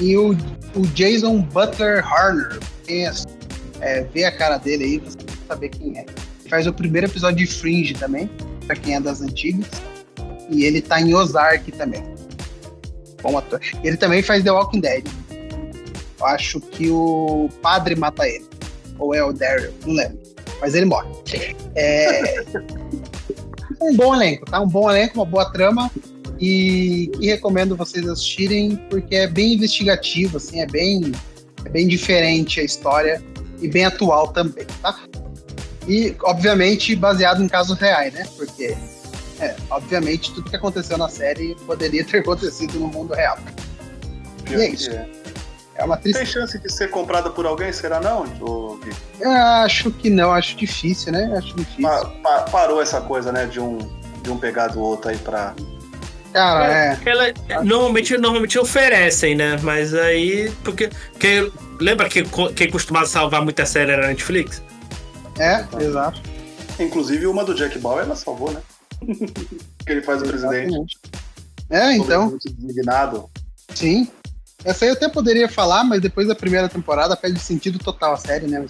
e 0.00 0.16
o, 0.16 0.30
o 0.74 0.86
Jason 0.94 1.40
Butler 1.42 2.06
Harner. 2.06 2.58
Quem 2.86 3.06
é, 3.80 4.02
vê 4.04 4.24
a 4.24 4.32
cara 4.32 4.56
dele 4.56 4.84
aí, 4.84 4.98
você 4.98 5.18
vai 5.18 5.36
saber 5.48 5.68
quem 5.68 5.98
é. 5.98 6.06
Faz 6.48 6.66
o 6.66 6.72
primeiro 6.72 7.06
episódio 7.06 7.38
de 7.38 7.46
Fringe 7.46 7.94
também, 7.94 8.30
pra 8.66 8.74
quem 8.76 8.94
é 8.94 9.00
das 9.00 9.20
antigas. 9.20 9.68
E 10.48 10.64
ele 10.64 10.80
tá 10.80 11.00
em 11.00 11.14
Ozark 11.14 11.70
também. 11.72 12.13
Bom 13.24 13.38
ator. 13.38 13.58
Ele 13.82 13.96
também 13.96 14.22
faz 14.22 14.44
The 14.44 14.52
Walking 14.52 14.80
Dead. 14.80 15.04
Eu 16.20 16.26
acho 16.26 16.60
que 16.60 16.90
o 16.90 17.48
padre 17.62 17.96
mata 17.96 18.28
ele. 18.28 18.44
Ou 18.98 19.14
é 19.14 19.24
o 19.24 19.32
Daryl, 19.32 19.72
não 19.86 19.94
lembro. 19.94 20.18
Mas 20.60 20.74
ele 20.74 20.84
morre. 20.84 21.08
É. 21.74 22.44
um 23.80 23.96
bom 23.96 24.14
elenco, 24.14 24.44
tá? 24.44 24.60
Um 24.60 24.68
bom 24.68 24.90
elenco, 24.90 25.14
uma 25.16 25.24
boa 25.24 25.50
trama. 25.50 25.90
E, 26.38 27.10
e 27.18 27.26
recomendo 27.26 27.76
vocês 27.76 28.06
assistirem, 28.06 28.76
porque 28.90 29.16
é 29.16 29.26
bem 29.26 29.54
investigativo, 29.54 30.36
assim, 30.36 30.60
é 30.60 30.66
bem, 30.66 31.12
é 31.64 31.68
bem 31.68 31.88
diferente 31.88 32.60
a 32.60 32.64
história 32.64 33.22
e 33.62 33.68
bem 33.68 33.84
atual 33.84 34.28
também, 34.28 34.66
tá? 34.82 34.98
E, 35.88 36.14
obviamente, 36.22 36.94
baseado 36.96 37.42
em 37.42 37.48
casos 37.48 37.78
reais, 37.78 38.12
né? 38.12 38.26
Porque, 38.36 38.76
é, 39.40 39.56
obviamente, 39.70 40.32
tudo 40.32 40.48
que 40.48 40.56
aconteceu 40.56 40.96
na 40.96 41.08
série 41.08 41.56
poderia 41.66 42.04
ter 42.04 42.18
acontecido 42.20 42.78
no 42.78 42.88
mundo 42.88 43.14
real. 43.14 43.38
e 44.50 44.54
é 44.54 44.68
isso. 44.68 44.90
É. 44.90 45.08
é 45.76 45.84
uma 45.84 45.96
tristeza. 45.96 46.24
Tem 46.24 46.32
chance 46.32 46.58
de 46.58 46.72
ser 46.72 46.90
comprada 46.90 47.30
por 47.30 47.46
alguém, 47.46 47.72
será 47.72 48.00
não, 48.00 48.24
Eu 49.20 49.30
acho 49.30 49.90
que 49.90 50.10
não, 50.10 50.32
acho 50.32 50.56
difícil, 50.56 51.12
né? 51.12 51.34
Acho 51.36 51.54
difícil. 51.54 51.82
Pa 51.82 52.04
pa 52.22 52.42
parou 52.42 52.80
essa 52.80 53.00
coisa, 53.00 53.32
né, 53.32 53.46
de 53.46 53.60
um, 53.60 53.78
de 54.22 54.30
um 54.30 54.38
pegar 54.38 54.68
do 54.68 54.80
outro 54.80 55.10
aí 55.10 55.18
pra. 55.18 55.54
Cara, 56.32 56.72
é. 56.72 56.98
é. 57.04 57.08
Ela, 57.08 57.32
normalmente, 57.62 58.16
normalmente 58.16 58.58
oferecem, 58.58 59.34
né? 59.34 59.56
Mas 59.62 59.94
aí. 59.94 60.50
Porque. 60.64 60.90
Que, 61.18 61.52
lembra 61.80 62.08
que 62.08 62.24
quem 62.54 62.70
costumava 62.70 63.06
salvar 63.06 63.42
muita 63.42 63.64
série 63.64 63.92
era 63.92 64.04
a 64.04 64.08
Netflix? 64.08 64.62
É, 65.38 65.64
exato. 65.80 66.20
Inclusive 66.78 67.26
uma 67.26 67.44
do 67.44 67.54
Jack 67.54 67.78
Bauer 67.78 68.04
ela 68.04 68.16
salvou, 68.16 68.50
né? 68.50 68.60
Que 69.04 69.92
ele 69.92 70.02
faz 70.02 70.22
o 70.22 70.26
presidente. 70.26 70.98
É, 71.70 71.96
então. 71.96 72.36
Indignado. 72.58 73.30
Sim. 73.74 74.08
Essa 74.64 74.84
aí 74.84 74.90
eu 74.90 74.94
até 74.94 75.08
poderia 75.08 75.48
falar, 75.48 75.84
mas 75.84 76.00
depois 76.00 76.26
da 76.26 76.34
primeira 76.34 76.68
temporada 76.68 77.16
perde 77.16 77.38
sentido 77.38 77.78
total 77.78 78.14
a 78.14 78.16
série, 78.16 78.46
né? 78.46 78.64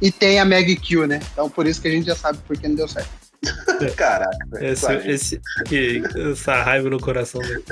E 0.00 0.10
tem 0.10 0.38
a 0.38 0.44
Meg 0.44 0.76
Q, 0.76 1.06
né? 1.06 1.20
Então 1.32 1.50
por 1.50 1.66
isso 1.66 1.80
que 1.80 1.88
a 1.88 1.90
gente 1.90 2.06
já 2.06 2.14
sabe 2.14 2.38
por 2.46 2.56
que 2.56 2.68
não 2.68 2.76
deu 2.76 2.88
certo. 2.88 3.10
Caraca, 3.96 4.36
esse, 4.60 4.92
esse, 5.08 5.40
que, 5.66 6.02
essa 6.32 6.62
raiva 6.62 6.88
no 6.88 7.00
coração 7.00 7.40
dele. 7.42 7.64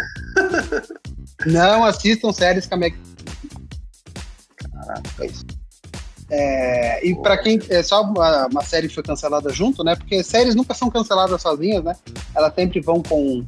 Não 1.46 1.84
assistam 1.84 2.32
séries 2.32 2.66
com 2.66 2.74
a 2.74 2.78
Meg 2.78 2.96
Caraca. 4.56 5.02
É 5.20 5.26
isso. 5.26 5.44
É, 6.34 7.06
e 7.06 7.14
para 7.14 7.36
quem 7.36 7.60
é 7.68 7.82
só 7.82 8.02
uma, 8.02 8.46
uma, 8.46 8.64
série 8.64 8.88
que 8.88 8.94
foi 8.94 9.02
cancelada 9.02 9.50
junto, 9.50 9.84
né? 9.84 9.94
Porque 9.94 10.24
séries 10.24 10.54
nunca 10.54 10.72
são 10.72 10.88
canceladas 10.88 11.42
sozinhas, 11.42 11.84
né? 11.84 11.94
Elas 12.34 12.54
sempre 12.54 12.80
vão 12.80 13.02
com 13.02 13.44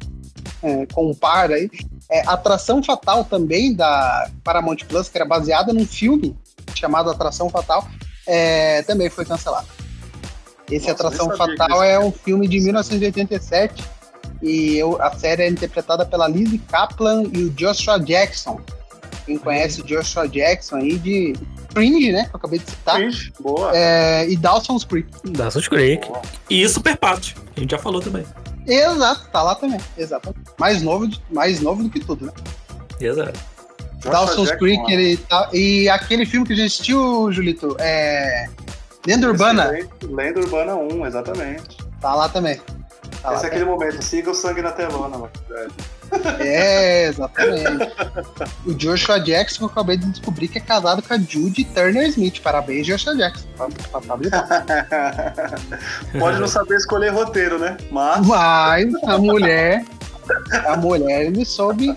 é, 0.62 0.84
com 0.92 1.10
um 1.10 1.14
par 1.14 1.50
aí. 1.50 1.70
É, 2.10 2.20
Atração 2.28 2.82
Fatal 2.82 3.24
também, 3.24 3.74
da 3.74 4.30
Paramount 4.44 4.76
Plus, 4.86 5.08
que 5.08 5.16
era 5.16 5.24
baseada 5.24 5.72
num 5.72 5.86
filme 5.86 6.36
chamado 6.74 7.08
Atração 7.08 7.48
Fatal, 7.48 7.88
é, 8.26 8.82
também 8.82 9.08
foi 9.08 9.24
cancelado. 9.24 9.66
Esse 10.70 10.88
Nossa, 10.88 11.06
Atração 11.06 11.34
Fatal 11.34 11.82
é 11.82 11.98
um 11.98 12.12
filme 12.12 12.46
de 12.46 12.60
1987 12.60 13.82
e 14.42 14.76
eu, 14.76 15.00
a 15.00 15.10
série 15.16 15.42
é 15.42 15.48
interpretada 15.48 16.04
pela 16.04 16.28
Lizzie 16.28 16.58
Kaplan 16.58 17.22
e 17.32 17.44
o 17.44 17.50
Joshua 17.50 17.98
Jackson. 17.98 18.60
Quem 19.24 19.38
conhece 19.38 19.80
o 19.80 19.84
Joshua 19.84 20.28
Jackson 20.28 20.76
aí 20.76 20.98
de 20.98 21.34
Fringe, 21.74 22.12
né? 22.12 22.24
Que 22.24 22.30
eu 22.30 22.36
acabei 22.36 22.58
de 22.58 22.70
citar. 22.70 22.94
Fringe, 22.96 23.32
boa. 23.40 23.70
É, 23.74 24.28
e 24.28 24.36
Dawson's 24.36 24.84
Creek. 24.84 25.08
Dawson's 25.24 25.68
Creek. 25.68 26.06
Boa. 26.06 26.22
E 26.48 26.68
Super 26.68 26.96
Pato, 26.96 27.34
a 27.56 27.60
gente 27.60 27.72
já 27.72 27.78
falou 27.78 28.00
também. 28.00 28.24
Exato, 28.66 29.28
tá 29.30 29.42
lá 29.42 29.54
também. 29.54 29.80
Exato. 29.98 30.34
Mais 30.58 30.80
novo, 30.80 31.08
mais 31.30 31.60
novo 31.60 31.82
do 31.82 31.90
que 31.90 32.00
tudo, 32.00 32.26
né? 32.26 32.32
Exato. 33.00 33.38
Dawson's 34.02 34.52
Creek, 34.52 34.90
ele 34.90 35.16
tá. 35.16 35.50
E 35.52 35.88
aquele 35.88 36.24
filme 36.24 36.46
que 36.46 36.52
a 36.52 36.56
gente 36.56 36.66
assistiu, 36.66 37.30
Julito, 37.32 37.76
é. 37.78 38.48
Lenda 39.06 39.28
Urbana. 39.28 39.70
Lenda 40.02 40.40
Urbana 40.40 40.74
1, 40.76 41.06
exatamente. 41.06 41.76
Tá 42.00 42.14
lá 42.14 42.28
também. 42.28 42.60
Tá 43.22 43.34
Esse 43.34 43.44
é 43.44 43.48
aquele 43.48 43.64
momento, 43.64 44.02
siga 44.02 44.30
o 44.30 44.34
sangue 44.34 44.62
na 44.62 44.72
telona, 44.72 45.16
mano. 45.16 45.30
É, 46.40 47.06
exatamente. 47.06 47.92
o 48.66 48.74
Joshua 48.74 49.18
Jackson, 49.18 49.64
eu 49.64 49.68
acabei 49.68 49.96
de 49.96 50.06
descobrir 50.06 50.48
que 50.48 50.58
é 50.58 50.60
casado 50.60 51.02
com 51.02 51.14
a 51.14 51.18
Judy 51.18 51.64
Turner 51.64 52.08
Smith. 52.08 52.40
Parabéns, 52.40 52.86
Joshua 52.86 53.16
Jackson. 53.16 53.46
Pode 56.18 56.40
não 56.40 56.48
saber 56.48 56.76
escolher 56.76 57.10
roteiro, 57.10 57.58
né? 57.58 57.76
Mas. 57.90 58.26
Mas 58.26 58.94
a 59.04 59.18
mulher. 59.18 59.84
A 60.66 60.76
mulher 60.76 61.30
me 61.30 61.44
soube 61.44 61.94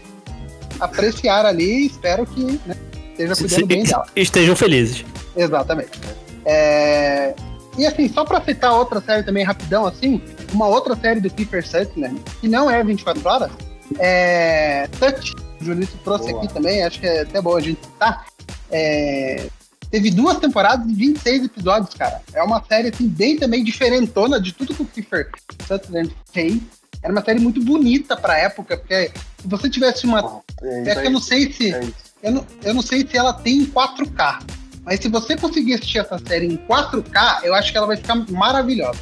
apreciar 0.79 1.45
ali. 1.45 1.87
Espero 1.87 2.25
que 2.25 2.59
né, 2.65 2.75
esteja 3.11 3.35
cuidando 3.35 3.67
bem 3.67 3.83
dela. 3.83 4.05
Estejam 4.15 4.55
felizes. 4.55 5.05
Exatamente. 5.35 5.99
É... 6.45 7.33
E 7.77 7.85
assim, 7.85 8.11
só 8.11 8.25
pra 8.25 8.41
citar 8.41 8.73
outra 8.73 8.99
série 8.99 9.21
também 9.21 9.43
rapidão, 9.43 9.85
assim, 9.85 10.19
uma 10.51 10.67
outra 10.67 10.95
série 10.95 11.19
do 11.19 11.29
Kiefer 11.29 11.63
Sutherland, 11.63 12.19
que 12.41 12.47
não 12.47 12.71
é 12.71 12.83
24 12.83 13.29
horas, 13.29 13.51
é, 13.99 14.87
Touch, 14.99 15.33
o 15.61 15.65
Julito 15.65 15.97
trouxe 16.03 16.31
Boa. 16.31 16.43
aqui 16.43 16.53
também, 16.53 16.83
acho 16.83 16.99
que 16.99 17.07
é 17.07 17.21
até 17.21 17.41
bom 17.41 17.55
a 17.55 17.61
gente 17.61 17.83
citar. 17.83 18.25
É, 18.69 19.47
teve 19.89 20.11
duas 20.11 20.37
temporadas 20.39 20.87
de 20.87 20.93
26 20.93 21.45
episódios, 21.45 21.93
cara. 21.93 22.21
É 22.33 22.43
uma 22.43 22.63
série 22.63 22.89
assim, 22.89 23.07
bem 23.07 23.37
também 23.37 23.63
diferentona 23.63 24.39
de 24.39 24.53
tudo 24.53 24.73
que 24.73 24.81
o 24.81 24.85
Kiefer 24.85 25.29
Sutherland 25.67 26.15
fez. 26.31 26.59
Era 27.01 27.11
uma 27.11 27.23
série 27.23 27.39
muito 27.39 27.63
bonita 27.63 28.17
pra 28.17 28.37
época, 28.37 28.77
porque 28.77 29.11
se 29.39 29.47
você 29.47 29.69
tivesse 29.69 30.05
uma. 30.05 30.41
É, 30.61 30.89
é 30.89 30.95
que 30.95 31.07
eu 31.07 31.11
não 31.11 31.21
sei 31.21 31.51
se. 31.51 31.73
É 31.73 31.81
eu, 32.23 32.31
não, 32.31 32.47
eu 32.63 32.73
não 32.73 32.81
sei 32.81 33.07
se 33.07 33.15
ela 33.15 33.33
tem 33.33 33.65
4K. 33.65 34.41
Mas 34.83 34.99
se 35.01 35.09
você 35.09 35.35
conseguir 35.35 35.75
assistir 35.75 35.99
essa 35.99 36.17
série 36.17 36.47
em 36.47 36.57
4K, 36.57 37.43
eu 37.43 37.53
acho 37.53 37.71
que 37.71 37.77
ela 37.77 37.87
vai 37.87 37.97
ficar 37.97 38.15
maravilhosa 38.31 38.99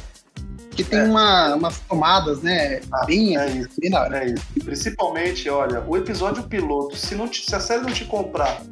que 0.76 0.84
tem 0.84 1.00
é. 1.00 1.04
uma, 1.04 1.54
umas 1.54 1.80
tomadas, 1.80 2.42
né? 2.42 2.80
Ah, 2.92 3.06
bem, 3.06 3.36
é 3.36 3.48
isso, 3.48 3.80
bem 3.80 3.90
na 3.90 4.02
hora. 4.02 4.24
É 4.24 4.26
isso. 4.26 4.44
Principalmente, 4.64 5.48
olha, 5.48 5.82
o 5.86 5.96
episódio 5.96 6.42
piloto, 6.44 6.96
se, 6.96 7.14
não 7.14 7.26
te, 7.26 7.44
se 7.44 7.54
a 7.54 7.60
série 7.60 7.82
não 7.82 7.92
te 7.92 8.04
comprar 8.04 8.62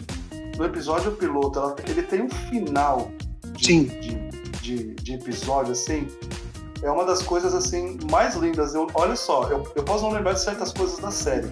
no 0.57 0.65
episódio 0.65 1.13
piloto, 1.13 1.59
ela, 1.59 1.77
ele 1.89 2.03
tem 2.03 2.23
um 2.23 2.29
final 2.29 3.11
de, 3.53 3.67
Sim. 3.67 3.85
De, 3.85 4.15
de, 4.61 4.95
de, 4.95 5.15
episódio, 5.15 5.73
assim. 5.73 6.07
É 6.83 6.91
uma 6.91 7.05
das 7.05 7.23
coisas 7.23 7.55
assim 7.55 7.99
mais 8.11 8.35
lindas. 8.35 8.75
Eu, 8.75 8.87
olha 8.95 9.17
só, 9.17 9.49
eu, 9.49 9.73
eu 9.75 9.83
posso 9.83 10.05
não 10.05 10.13
lembrar 10.13 10.35
de 10.35 10.43
certas 10.43 10.73
coisas 10.73 10.99
da 10.99 11.11
série, 11.11 11.51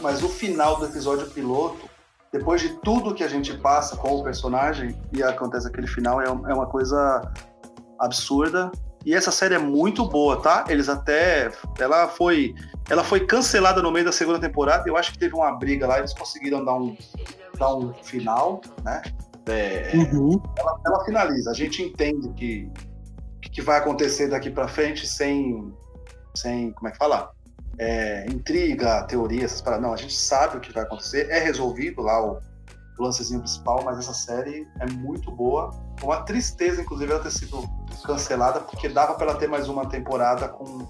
mas 0.00 0.22
o 0.22 0.28
final 0.28 0.76
do 0.76 0.86
episódio 0.86 1.26
piloto 1.30 1.88
depois 2.32 2.60
de 2.60 2.68
tudo 2.76 3.14
que 3.14 3.24
a 3.24 3.28
gente 3.28 3.56
passa 3.58 3.96
com 3.96 4.14
o 4.14 4.22
personagem 4.22 4.96
e 5.12 5.22
acontece 5.22 5.66
aquele 5.66 5.88
final, 5.88 6.20
é, 6.20 6.26
é 6.26 6.30
uma 6.30 6.66
coisa 6.66 7.22
absurda. 7.98 8.70
E 9.04 9.14
essa 9.14 9.30
série 9.30 9.54
é 9.54 9.58
muito 9.58 10.06
boa, 10.06 10.40
tá? 10.40 10.64
Eles 10.68 10.88
até. 10.88 11.50
Ela 11.78 12.08
foi. 12.08 12.54
Ela 12.88 13.02
foi 13.02 13.26
cancelada 13.26 13.80
no 13.82 13.90
meio 13.90 14.04
da 14.04 14.12
segunda 14.12 14.38
temporada. 14.38 14.88
Eu 14.88 14.96
acho 14.96 15.12
que 15.12 15.18
teve 15.18 15.34
uma 15.34 15.52
briga 15.52 15.86
lá, 15.86 15.98
eles 15.98 16.12
conseguiram 16.12 16.64
dar 16.64 16.74
um, 16.74 16.96
dar 17.58 17.74
um 17.74 17.94
final, 18.02 18.60
né? 18.84 19.02
É, 19.46 19.92
uhum. 19.94 20.40
ela, 20.58 20.80
ela, 20.86 21.04
finaliza. 21.04 21.50
A 21.50 21.54
gente 21.54 21.82
entende 21.82 22.28
que 22.34 22.70
que 23.52 23.62
vai 23.62 23.78
acontecer 23.78 24.28
daqui 24.28 24.50
para 24.50 24.68
frente 24.68 25.06
sem, 25.06 25.72
sem 26.34 26.72
como 26.72 26.88
é 26.88 26.92
que 26.92 26.98
fala? 26.98 27.32
É, 27.78 28.26
intriga, 28.26 29.02
teoria, 29.04 29.44
essas 29.44 29.60
paradas. 29.60 29.84
Não, 29.84 29.92
a 29.92 29.96
gente 29.96 30.14
sabe 30.14 30.58
o 30.58 30.60
que 30.60 30.72
vai 30.72 30.82
acontecer. 30.82 31.28
É 31.30 31.38
resolvido 31.38 32.02
lá 32.02 32.24
o, 32.24 32.38
o 32.98 33.02
lancezinho 33.02 33.40
principal, 33.40 33.82
mas 33.84 33.98
essa 33.98 34.12
série 34.12 34.68
é 34.78 34.86
muito 34.86 35.30
boa. 35.30 35.70
Uma 36.02 36.22
tristeza, 36.22 36.80
inclusive, 36.80 37.12
ela 37.12 37.22
ter 37.22 37.30
sido 37.30 37.68
cancelada, 38.04 38.60
porque 38.60 38.88
dava 38.88 39.14
para 39.14 39.30
ela 39.30 39.38
ter 39.38 39.48
mais 39.48 39.68
uma 39.68 39.86
temporada 39.86 40.48
com, 40.48 40.86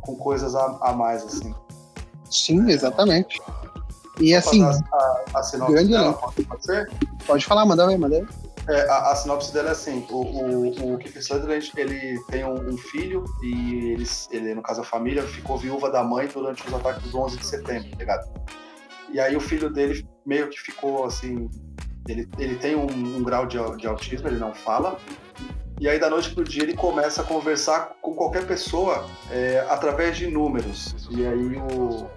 com 0.00 0.16
coisas 0.16 0.54
a, 0.54 0.78
a 0.82 0.92
mais, 0.92 1.22
assim. 1.24 1.54
Sim, 2.30 2.70
exatamente. 2.70 3.40
E 4.20 4.34
assim, 4.34 4.64
a, 4.64 4.70
a, 5.34 5.40
a 5.40 5.66
grande 5.70 5.92
dela, 5.92 6.12
pode, 6.12 6.42
pode, 6.44 6.66
pode 7.26 7.46
falar, 7.46 7.64
manda 7.64 7.86
aí, 7.86 7.96
manda 7.96 8.16
aí. 8.16 8.26
É, 8.68 8.86
a, 8.90 9.12
a, 9.12 9.16
sinopse 9.16 9.52
dela 9.52 9.70
é 9.70 9.72
assim: 9.72 10.06
o, 10.10 10.16
o, 10.16 10.94
o 10.94 10.98
Kiefer 10.98 11.24
Sutherland 11.24 11.72
ele 11.76 12.20
tem 12.24 12.44
um, 12.44 12.68
um, 12.68 12.76
filho 12.76 13.24
e 13.42 13.92
ele, 13.92 14.06
ele, 14.30 14.54
no 14.54 14.62
caso 14.62 14.82
a 14.82 14.84
família, 14.84 15.22
ficou 15.22 15.56
viúva 15.56 15.90
da 15.90 16.04
mãe 16.04 16.26
durante 16.26 16.66
os 16.66 16.74
ataques 16.74 17.10
do 17.10 17.18
11 17.18 17.38
de 17.38 17.46
setembro, 17.46 17.90
tá 17.90 17.96
ligado? 17.96 18.28
E 19.10 19.18
aí 19.18 19.34
o 19.34 19.40
filho 19.40 19.70
dele 19.70 20.06
meio 20.26 20.50
que 20.50 20.60
ficou 20.60 21.06
assim. 21.06 21.48
Ele, 22.08 22.28
ele 22.38 22.56
tem 22.56 22.74
um, 22.74 22.86
um 22.86 23.22
grau 23.22 23.46
de, 23.46 23.58
de 23.76 23.86
autismo, 23.86 24.28
ele 24.28 24.38
não 24.38 24.54
fala. 24.54 24.98
E 25.80 25.88
aí 25.88 25.98
da 25.98 26.10
noite 26.10 26.34
pro 26.34 26.42
dia 26.42 26.64
ele 26.64 26.74
começa 26.74 27.22
a 27.22 27.24
conversar 27.24 27.96
com 28.02 28.14
qualquer 28.14 28.46
pessoa 28.46 29.06
é, 29.30 29.64
através 29.68 30.16
de 30.16 30.26
números. 30.26 31.08
E 31.10 31.24
aí 31.24 31.56
o 31.72 32.10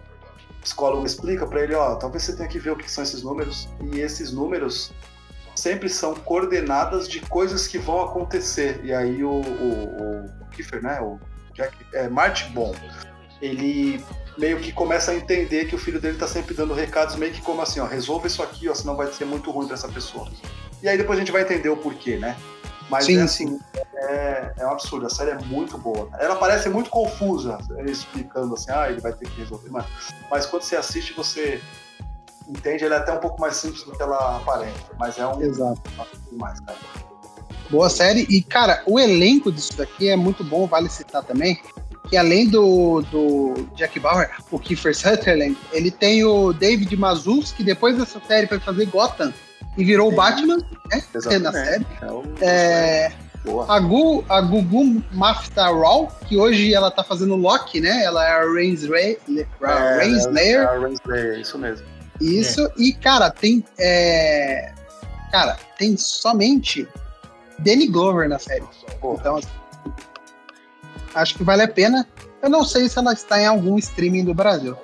psicólogo 0.62 1.06
explica 1.06 1.46
para 1.46 1.62
ele, 1.62 1.76
ó, 1.76 1.96
talvez 1.96 2.24
você 2.24 2.36
tenha 2.36 2.48
que 2.48 2.58
ver 2.58 2.72
o 2.72 2.76
que 2.76 2.89
são 2.89 3.04
esses 3.04 3.22
números. 3.22 3.70
E 3.94 4.00
esses 4.00 4.32
números 4.32 4.92
sempre 5.56 5.89
são 5.89 6.16
coordenadas 6.16 7.08
de 7.08 7.20
coisas 7.22 7.68
que 7.68 7.78
vão 7.78 8.02
acontecer. 8.02 8.80
E 8.84 8.94
aí 8.94 9.24
o, 9.24 9.30
o, 9.30 10.26
o 10.26 10.46
Kiefer, 10.52 10.82
né, 10.82 11.00
o 11.02 11.20
Jack, 11.54 11.76
é, 11.94 12.10
Martin 12.10 12.52
Bond, 12.54 12.80
ele 13.42 14.04
meio 14.38 14.60
que 14.60 14.72
começa 14.72 15.12
a 15.12 15.16
entender 15.16 15.66
que 15.66 15.76
o 15.76 15.78
filho 15.78 16.00
dele 16.00 16.16
está 16.16 16.28
sempre 16.28 16.54
dando 16.54 16.74
recados 16.74 17.16
meio 17.16 17.34
que 17.34 17.42
como 17.42 17.62
assim, 17.62 17.80
ó, 17.80 17.86
resolva 17.86 18.28
isso 18.28 18.42
aqui, 18.42 18.70
ó, 18.70 18.74
senão 18.74 18.96
vai 18.96 19.12
ser 19.12 19.26
muito 19.26 19.52
ruim 19.52 19.66
para 19.66 19.76
essa 19.76 19.90
pessoa. 19.90 20.30
E 20.82 20.90
aí 20.90 20.98
depois 20.98 21.18
a 21.18 21.22
gente 21.22 21.32
vai 21.32 21.42
entender 21.42 21.70
o 21.70 21.78
porquê, 21.78 22.18
né? 22.18 22.36
Mas 22.90 23.06
sim, 23.06 23.18
é 23.18 23.22
assim, 23.22 23.60
é, 23.96 24.54
é, 24.58 24.66
um 24.66 24.72
absurdo. 24.72 25.06
A 25.06 25.10
série 25.10 25.32
é 25.32 25.38
muito 25.46 25.78
boa. 25.78 26.10
Ela 26.20 26.36
parece 26.36 26.68
muito 26.68 26.90
confusa, 26.90 27.58
explicando 27.86 28.54
assim, 28.54 28.70
ah, 28.70 28.90
ele 28.90 29.00
vai 29.00 29.14
ter 29.14 29.30
que 29.30 29.40
resolver. 29.40 29.70
Mas, 29.70 29.86
mas 30.30 30.46
quando 30.46 30.64
você 30.64 30.76
assiste, 30.76 31.14
você 31.14 31.62
entende, 32.50 32.84
ele 32.84 32.94
é 32.94 32.98
até 32.98 33.14
um 33.14 33.20
pouco 33.20 33.40
mais 33.40 33.56
simples 33.56 33.84
do 33.84 33.94
que 33.94 34.02
ela 34.02 34.38
aparenta, 34.38 34.92
mas 35.00 35.18
é 35.18 35.26
um 35.26 35.42
Exato. 35.42 35.82
mais, 36.34 36.60
cara. 36.60 36.78
Boa 37.70 37.90
série 37.90 38.28
e 38.30 38.42
cara, 38.42 38.84
o 38.86 39.00
elenco 39.00 39.50
disso 39.50 39.78
daqui 39.78 40.10
é 40.10 40.16
muito 40.18 40.44
bom, 40.44 40.68
vale 40.68 40.90
citar 40.90 41.24
também, 41.24 41.62
que 42.12 42.18
além 42.18 42.49
do, 42.49 43.01
do 43.09 43.70
Jack 43.74 43.97
Bauer, 43.97 44.30
o 44.51 44.59
Kiefer 44.59 44.93
Sutherland, 44.93 45.57
ele 45.72 45.89
tem 45.89 46.26
o 46.26 46.51
David 46.51 46.95
Mazus, 46.97 47.53
que 47.53 47.64
depois 47.64 47.97
dessa 47.97 48.22
série 48.28 48.47
foi 48.47 48.59
fazer 48.59 48.86
Gotham 48.88 49.34
e 49.78 49.86
virou 49.86 50.12
o 50.12 50.16
Batman, 50.16 50.57
né? 50.91 51.01
Exatamente. 51.16 51.41
Na 51.41 51.51
série. 51.53 51.88
É, 52.41 52.45
é... 52.45 53.14
A, 53.66 53.80
Gu, 53.80 54.26
a 54.28 54.41
Gugu 54.41 55.01
Mafta 55.14 55.64
Raw, 55.64 56.12
que 56.28 56.36
hoje 56.36 56.74
ela 56.74 56.91
tá 56.91 57.01
fazendo 57.01 57.38
Loki, 57.38 57.80
né? 57.80 58.03
Ela 58.03 58.28
é 58.28 58.32
a 58.34 58.43
Rainslayer. 58.43 59.18
É, 59.30 59.97
Rainslayer. 59.97 60.62
É 60.64 60.66
a 60.66 60.80
Rainslayer, 60.80 61.39
isso 61.39 61.57
mesmo. 61.57 61.88
Isso, 62.20 62.62
é. 62.62 62.72
e, 62.78 62.91
cara, 62.91 63.32
tem. 63.32 63.64
É... 63.80 64.74
Cara, 65.32 65.57
tem 65.78 65.95
somente 65.95 66.86
Danny 67.57 67.88
Glover 67.88 68.28
na 68.28 68.38
série. 68.38 68.66
Então, 69.01 69.38
assim, 69.38 69.47
acho 71.14 71.36
que 71.36 71.43
vale 71.43 71.64
a 71.64 71.68
pena. 71.68 72.07
Eu 72.41 72.49
não 72.49 72.64
sei 72.64 72.89
se 72.89 72.97
ela 72.97 73.14
está 73.14 73.39
em 73.39 73.45
algum 73.45 73.78
streaming 73.78 74.26
do 74.26 74.34
Brasil. 74.34 74.76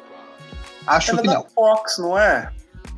Acho 0.85 1.11
ela 1.11 1.21
que 1.21 1.27
é 1.27 1.33
não. 1.33 1.41
da 1.41 1.49
Fox, 1.49 1.97
não 1.97 2.17
é? 2.17 2.51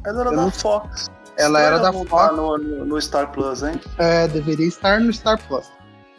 Ela 0.05 0.19
era 0.19 0.29
Eu 0.29 0.35
da 0.35 0.41
não... 0.41 0.51
Fox. 0.51 1.09
Ela 1.37 1.61
era 1.61 1.79
da 1.79 1.93
Fox. 1.93 2.35
No, 2.35 2.57
no, 2.57 2.85
no, 2.85 3.01
Star 3.01 3.31
Plus, 3.31 3.63
hein? 3.63 3.79
É, 3.97 4.27
deveria 4.27 4.67
estar 4.67 4.99
no 4.99 5.11
Star 5.13 5.39
Plus. 5.47 5.65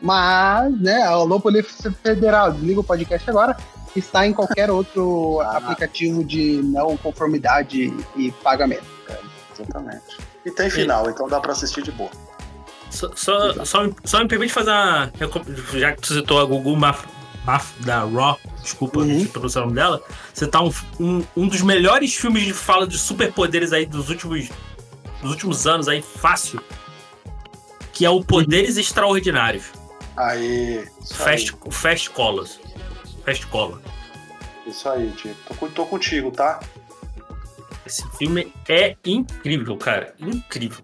Mas, 0.01 0.81
né, 0.81 1.03
alô, 1.03 1.39
Polícia 1.39 1.93
Federal, 2.03 2.53
desliga 2.53 2.81
o 2.81 2.85
podcast 2.85 3.29
agora 3.29 3.57
está 3.97 4.27
em 4.27 4.33
qualquer 4.33 4.71
outro 4.71 5.41
ah. 5.41 5.57
aplicativo 5.57 6.25
de 6.25 6.61
não 6.63 6.97
conformidade 6.97 7.93
e 8.17 8.31
pagamento. 8.43 8.85
É, 9.09 9.19
exatamente. 9.53 10.19
E 10.45 10.51
tem 10.51 10.71
final, 10.71 11.07
e... 11.07 11.11
então 11.11 11.29
dá 11.29 11.41
para 11.41 11.53
assistir 11.53 11.83
de 11.83 11.93
boa. 11.93 12.11
Só, 12.91 13.11
só, 13.15 13.65
só, 13.65 13.89
só, 14.05 14.19
me 14.21 14.29
permite 14.29 14.53
fazer 14.53 14.71
uma. 14.71 15.13
Já 15.75 15.93
que 15.93 16.03
tu 16.03 16.15
citou 16.15 16.41
a 16.41 16.45
Gugu 16.45 16.77
Maf, 16.77 17.07
Maf 17.45 17.73
da 17.81 18.01
Raw, 18.01 18.39
desculpa 18.63 19.01
uhum. 19.01 19.25
pronunciar 19.27 19.65
o 19.65 19.67
nome 19.69 19.77
dela, 19.79 20.03
você 20.35 20.47
tá 20.47 20.61
um, 20.61 20.73
um, 20.99 21.25
um 21.37 21.49
dos 21.49 21.63
melhores 21.63 22.15
filmes 22.15 22.45
de 22.45 22.53
fala 22.53 22.87
de 22.87 22.99
superpoderes 22.99 23.73
aí 23.73 23.87
dos 23.87 24.11
últimos, 24.11 24.49
dos 25.23 25.31
últimos 25.31 25.67
anos 25.67 25.89
aí, 25.89 26.03
fácil. 26.03 26.61
Que 27.93 28.05
é 28.05 28.11
o 28.11 28.25
Poderes 28.25 28.75
uhum. 28.75 28.81
Extraordinários. 28.81 29.67
Aí. 30.17 30.85
Fast, 31.15 31.55
aí. 31.65 31.73
Fast 31.73 32.11
Colors. 32.11 32.61
Fast 33.25 33.47
Cola. 33.47 33.81
Isso 34.67 34.89
aí, 34.89 35.11
Tio. 35.13 35.37
Tô, 35.47 35.69
tô 35.69 35.87
contigo, 35.87 36.31
tá? 36.31 36.61
Esse 37.87 38.07
filme 38.17 38.53
é 38.69 38.97
incrível, 39.05 39.77
cara. 39.77 40.15
Incrível. 40.19 40.81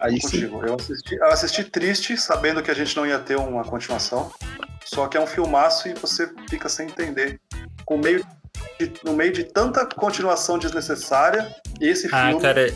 Aí 0.00 0.20
sim. 0.20 0.44
Eu 0.44 0.74
assisti, 0.74 1.14
eu 1.14 1.26
assisti 1.26 1.64
triste, 1.64 2.16
sabendo 2.16 2.62
que 2.62 2.70
a 2.70 2.74
gente 2.74 2.96
não 2.96 3.06
ia 3.06 3.18
ter 3.18 3.36
uma 3.36 3.64
continuação. 3.64 4.30
Só 4.84 5.06
que 5.06 5.16
é 5.16 5.20
um 5.20 5.26
filmaço 5.26 5.88
e 5.88 5.94
você 5.94 6.30
fica 6.48 6.68
sem 6.68 6.86
entender. 6.86 7.40
Com 7.84 7.98
meio 7.98 8.24
de, 8.78 8.92
no 9.04 9.12
meio 9.12 9.32
de 9.32 9.44
tanta 9.44 9.84
continuação 9.86 10.58
desnecessária, 10.58 11.54
esse 11.80 12.06
ah, 12.12 12.28
filme. 12.28 12.38
Ah, 12.38 12.40
cara, 12.40 12.74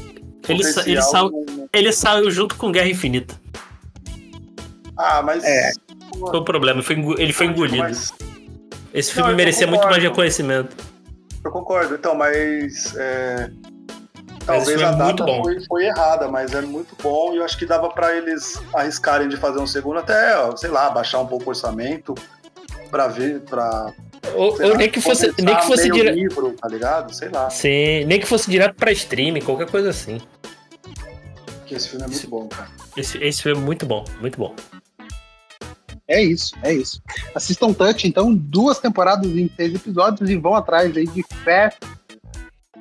ele, 0.48 0.64
sa 0.64 0.82
ele, 0.88 1.02
saiu, 1.02 1.46
ele 1.72 1.92
saiu 1.92 2.30
junto 2.30 2.56
com 2.56 2.72
Guerra 2.72 2.88
Infinita. 2.88 3.34
Ah, 4.96 5.22
mas. 5.22 5.44
É. 5.44 5.72
Foi 6.18 6.40
o 6.40 6.44
problema, 6.44 6.82
foi, 6.82 6.96
ele 7.18 7.32
foi 7.32 7.46
engolido. 7.46 7.78
Mas... 7.78 8.12
Esse 8.92 9.12
filme 9.14 9.30
Não, 9.30 9.36
merecia 9.36 9.66
muito 9.66 9.84
mais 9.86 10.02
reconhecimento. 10.02 10.76
Eu 11.44 11.50
concordo, 11.50 11.94
então, 11.94 12.14
mas. 12.14 12.94
É... 12.96 13.50
Talvez 14.44 14.82
a 14.82 14.90
data 14.92 15.24
foi, 15.24 15.60
foi, 15.66 15.84
errada, 15.86 16.28
mas 16.28 16.52
é 16.52 16.60
muito 16.60 16.96
bom 17.00 17.32
e 17.32 17.36
eu 17.36 17.44
acho 17.44 17.56
que 17.56 17.64
dava 17.64 17.88
para 17.88 18.16
eles 18.16 18.60
arriscarem 18.74 19.28
de 19.28 19.36
fazer 19.36 19.60
um 19.60 19.66
segundo, 19.66 19.98
até, 20.00 20.34
sei 20.56 20.70
lá, 20.70 20.90
baixar 20.90 21.20
um 21.20 21.26
pouco 21.26 21.46
o 21.46 21.48
orçamento 21.50 22.14
para 22.90 23.06
ver, 23.08 23.40
para 23.40 23.92
ou, 24.34 24.62
ou 24.62 24.76
nem 24.76 24.88
que 24.88 25.00
fosse, 25.00 25.32
nem 25.42 25.56
que 25.56 25.66
fosse 25.66 25.90
direto. 25.90 26.14
livro, 26.14 26.52
tá 26.52 26.68
ligado? 26.68 27.12
Sei 27.12 27.28
lá. 27.28 27.50
Sim, 27.50 28.04
nem 28.04 28.20
que 28.20 28.26
fosse 28.26 28.50
direto 28.50 28.76
pra 28.76 28.92
stream, 28.92 29.40
qualquer 29.40 29.68
coisa 29.68 29.90
assim. 29.90 30.20
Porque 31.58 31.74
esse 31.74 31.88
filme 31.88 32.04
é 32.04 32.06
muito 32.06 32.18
esse, 32.18 32.26
bom, 32.26 32.46
cara. 32.46 32.68
Esse, 32.96 33.18
esse 33.18 33.42
filme 33.42 33.60
é 33.60 33.64
muito 33.64 33.84
bom, 33.84 34.04
muito 34.20 34.38
bom. 34.38 34.54
É 36.08 36.22
isso, 36.22 36.54
é 36.62 36.72
isso. 36.72 37.02
Assistam 37.34 37.72
Touch, 37.72 38.06
então, 38.06 38.34
duas 38.34 38.78
temporadas 38.78 39.30
em 39.30 39.50
seis 39.56 39.74
episódios 39.74 40.28
e 40.28 40.36
vão 40.36 40.54
atrás 40.54 40.96
aí 40.96 41.06
de 41.06 41.24
Fast, 41.44 41.80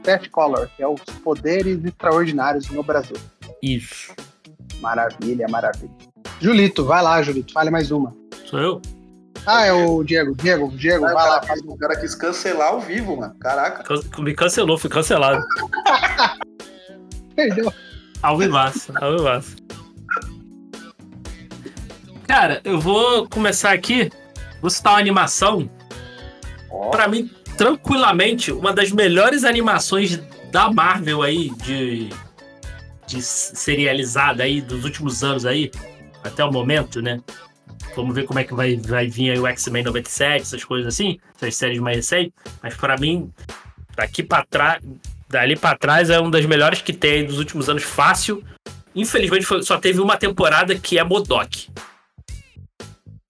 Fast 0.04 0.30
Color, 0.30 0.70
que 0.76 0.84
é 0.84 0.88
os 0.88 1.02
poderes 1.24 1.84
extraordinários 1.84 2.70
no 2.70 2.84
Brasil. 2.84 3.16
Isso. 3.62 4.14
Maravilha, 4.80 5.48
maravilha. 5.48 5.92
Julito, 6.40 6.84
vai 6.86 7.02
lá, 7.04 7.22
Julito, 7.22 7.54
fale 7.54 7.70
mais 7.70 7.92
uma. 7.92 8.16
Sou 8.46 8.60
eu? 8.60 8.82
Ah, 9.46 9.66
é 9.66 9.72
o 9.72 10.04
Diego. 10.04 10.36
Diego, 10.36 10.70
Diego, 10.72 11.04
vai 11.04 11.14
lá. 11.14 11.42
Faz... 11.42 11.62
O 11.62 11.78
cara 11.78 12.00
quis 12.00 12.14
cancelar 12.16 12.70
ao 12.70 12.80
vivo, 12.80 13.18
mano. 13.18 13.36
Caraca. 13.40 13.84
Me 14.20 14.36
cancelou, 14.36 14.78
fui 14.78 14.90
cancelado. 14.90 15.44
Perdeu. 17.36 17.72
Ao 18.22 18.38
vivaço, 18.38 18.94
ao 19.02 19.18
vivaço. 19.18 19.56
Cara, 22.28 22.62
eu 22.64 22.80
vou 22.80 23.28
começar 23.28 23.72
aqui. 23.72 24.12
Vou 24.62 24.70
citar 24.70 24.94
uma 24.94 25.00
animação. 25.00 25.70
Oh. 26.70 26.92
Para 26.92 27.08
mim, 27.08 27.30
tranquilamente, 27.66 28.52
uma 28.52 28.74
das 28.74 28.92
melhores 28.92 29.44
animações 29.44 30.20
da 30.52 30.72
Marvel 30.72 31.22
aí, 31.22 31.52
de, 31.64 32.10
de 33.06 33.22
serializada 33.22 34.42
aí, 34.42 34.60
dos 34.62 34.84
últimos 34.84 35.24
anos 35.24 35.46
aí, 35.46 35.70
até 36.24 36.44
o 36.44 36.52
momento, 36.52 37.04
né? 37.04 37.22
Vamos 37.96 38.16
ver 38.16 38.24
como 38.26 38.40
é 38.40 38.44
que 38.44 38.56
vai, 38.56 38.78
vai 38.78 39.08
vir 39.08 39.30
aí 39.30 39.40
o 39.40 39.46
X-Men 39.46 39.84
97, 39.84 40.42
essas 40.42 40.64
coisas 40.64 40.92
assim, 40.92 41.20
essas 41.36 41.56
séries 41.56 41.78
mais 41.78 41.98
recentes. 41.98 42.34
Mas 42.64 42.74
para 42.74 42.98
mim, 42.98 43.32
daqui 43.96 44.24
para 44.24 44.44
trás, 44.44 44.82
dali 45.30 45.56
pra 45.56 45.78
trás 45.78 46.10
é 46.10 46.20
uma 46.20 46.32
das 46.32 46.46
melhores 46.48 46.82
que 46.82 46.94
tem 46.94 47.28
dos 47.28 47.38
últimos 47.38 47.70
anos, 47.70 47.84
fácil. 47.84 48.44
Infelizmente 48.96 49.46
foi- 49.46 49.62
só 49.62 49.78
teve 49.78 50.02
uma 50.02 50.18
temporada 50.18 50.74
que 50.74 50.98
é 50.98 51.04
Modok. 51.04 51.70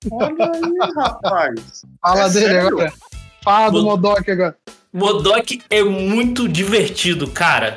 Olha 0.10 0.52
aí, 0.54 0.92
rapaz. 0.96 1.82
Fala 2.02 2.22
É 2.28 2.30
dele 2.30 2.46
sério? 2.46 2.68
agora. 2.70 2.94
Fala 3.44 3.72
do 3.72 3.82
Mo- 3.82 3.92
Modok 3.92 4.30
agora. 4.32 4.56
Modok 4.94 5.62
é 5.70 5.84
muito 5.84 6.48
divertido, 6.48 7.28
cara. 7.28 7.76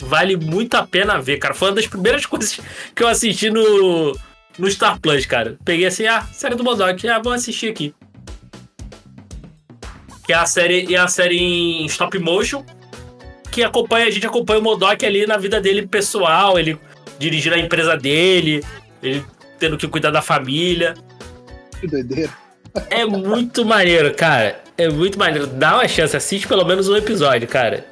Vale 0.00 0.36
muito 0.36 0.74
a 0.76 0.86
pena 0.86 1.20
ver, 1.20 1.38
cara. 1.38 1.54
Foi 1.54 1.68
uma 1.68 1.74
das 1.74 1.86
primeiras 1.86 2.24
coisas 2.26 2.58
que 2.94 3.02
eu 3.02 3.08
assisti 3.08 3.50
no, 3.50 4.16
no 4.58 4.70
Star 4.70 5.00
Plus, 5.00 5.26
cara. 5.26 5.56
Peguei 5.64 5.86
assim, 5.86 6.06
ah, 6.06 6.22
série 6.32 6.54
do 6.54 6.64
Modok, 6.64 7.06
ah, 7.08 7.18
vou 7.18 7.32
assistir 7.32 7.70
aqui. 7.70 7.94
Que 10.24 10.32
é 10.32 10.36
a 10.36 10.46
série, 10.46 10.94
é 10.94 10.98
a 10.98 11.08
série 11.08 11.38
em 11.38 11.86
stop 11.86 12.18
motion, 12.18 12.64
que 13.50 13.62
acompanha, 13.64 14.06
a 14.06 14.10
gente 14.10 14.26
acompanha 14.26 14.60
o 14.60 14.62
Modok 14.62 15.04
ali 15.04 15.26
na 15.26 15.36
vida 15.38 15.60
dele 15.60 15.86
pessoal, 15.86 16.58
ele 16.58 16.78
dirigindo 17.18 17.56
a 17.56 17.58
empresa 17.58 17.96
dele, 17.96 18.62
ele 19.02 19.24
tendo 19.58 19.76
que 19.76 19.88
cuidar 19.88 20.10
da 20.10 20.22
família. 20.22 20.94
Que 21.80 21.86
doideira. 21.86 22.30
É 22.90 23.04
muito 23.04 23.64
maneiro, 23.64 24.14
cara. 24.14 24.60
É 24.76 24.88
muito 24.88 25.18
maneiro. 25.18 25.46
Dá 25.46 25.74
uma 25.74 25.88
chance, 25.88 26.16
assiste 26.16 26.46
pelo 26.46 26.64
menos 26.64 26.88
um 26.88 26.96
episódio, 26.96 27.46
cara. 27.48 27.84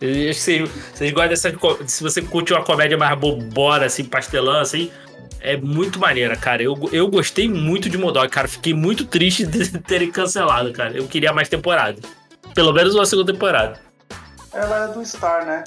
Eu- 0.00 0.32
vocês 0.32 1.10
gostam 1.12 1.28
dessa. 1.28 1.52
Se 1.86 2.02
você 2.02 2.22
curte 2.22 2.52
uma 2.52 2.62
comédia 2.62 2.96
mais 2.96 3.18
bobona, 3.18 3.86
assim, 3.86 4.04
pastelão, 4.04 4.60
assim, 4.60 4.90
é 5.40 5.56
muito 5.56 5.98
maneira, 5.98 6.36
cara. 6.36 6.62
Eu, 6.62 6.76
eu 6.92 7.08
gostei 7.08 7.48
muito 7.48 7.88
de 7.90 7.98
Modok, 7.98 8.28
cara. 8.28 8.46
Fiquei 8.46 8.72
muito 8.74 9.04
triste 9.06 9.44
de 9.46 9.78
terem 9.82 10.10
cancelado, 10.10 10.72
cara. 10.72 10.96
Eu 10.96 11.06
queria 11.08 11.32
mais 11.32 11.48
temporada. 11.48 12.00
Pelo 12.54 12.72
menos 12.72 12.94
uma 12.94 13.06
segunda 13.06 13.32
temporada. 13.32 13.80
Ela 14.52 14.84
é 14.90 14.92
do 14.92 15.04
Star, 15.04 15.44
né? 15.44 15.64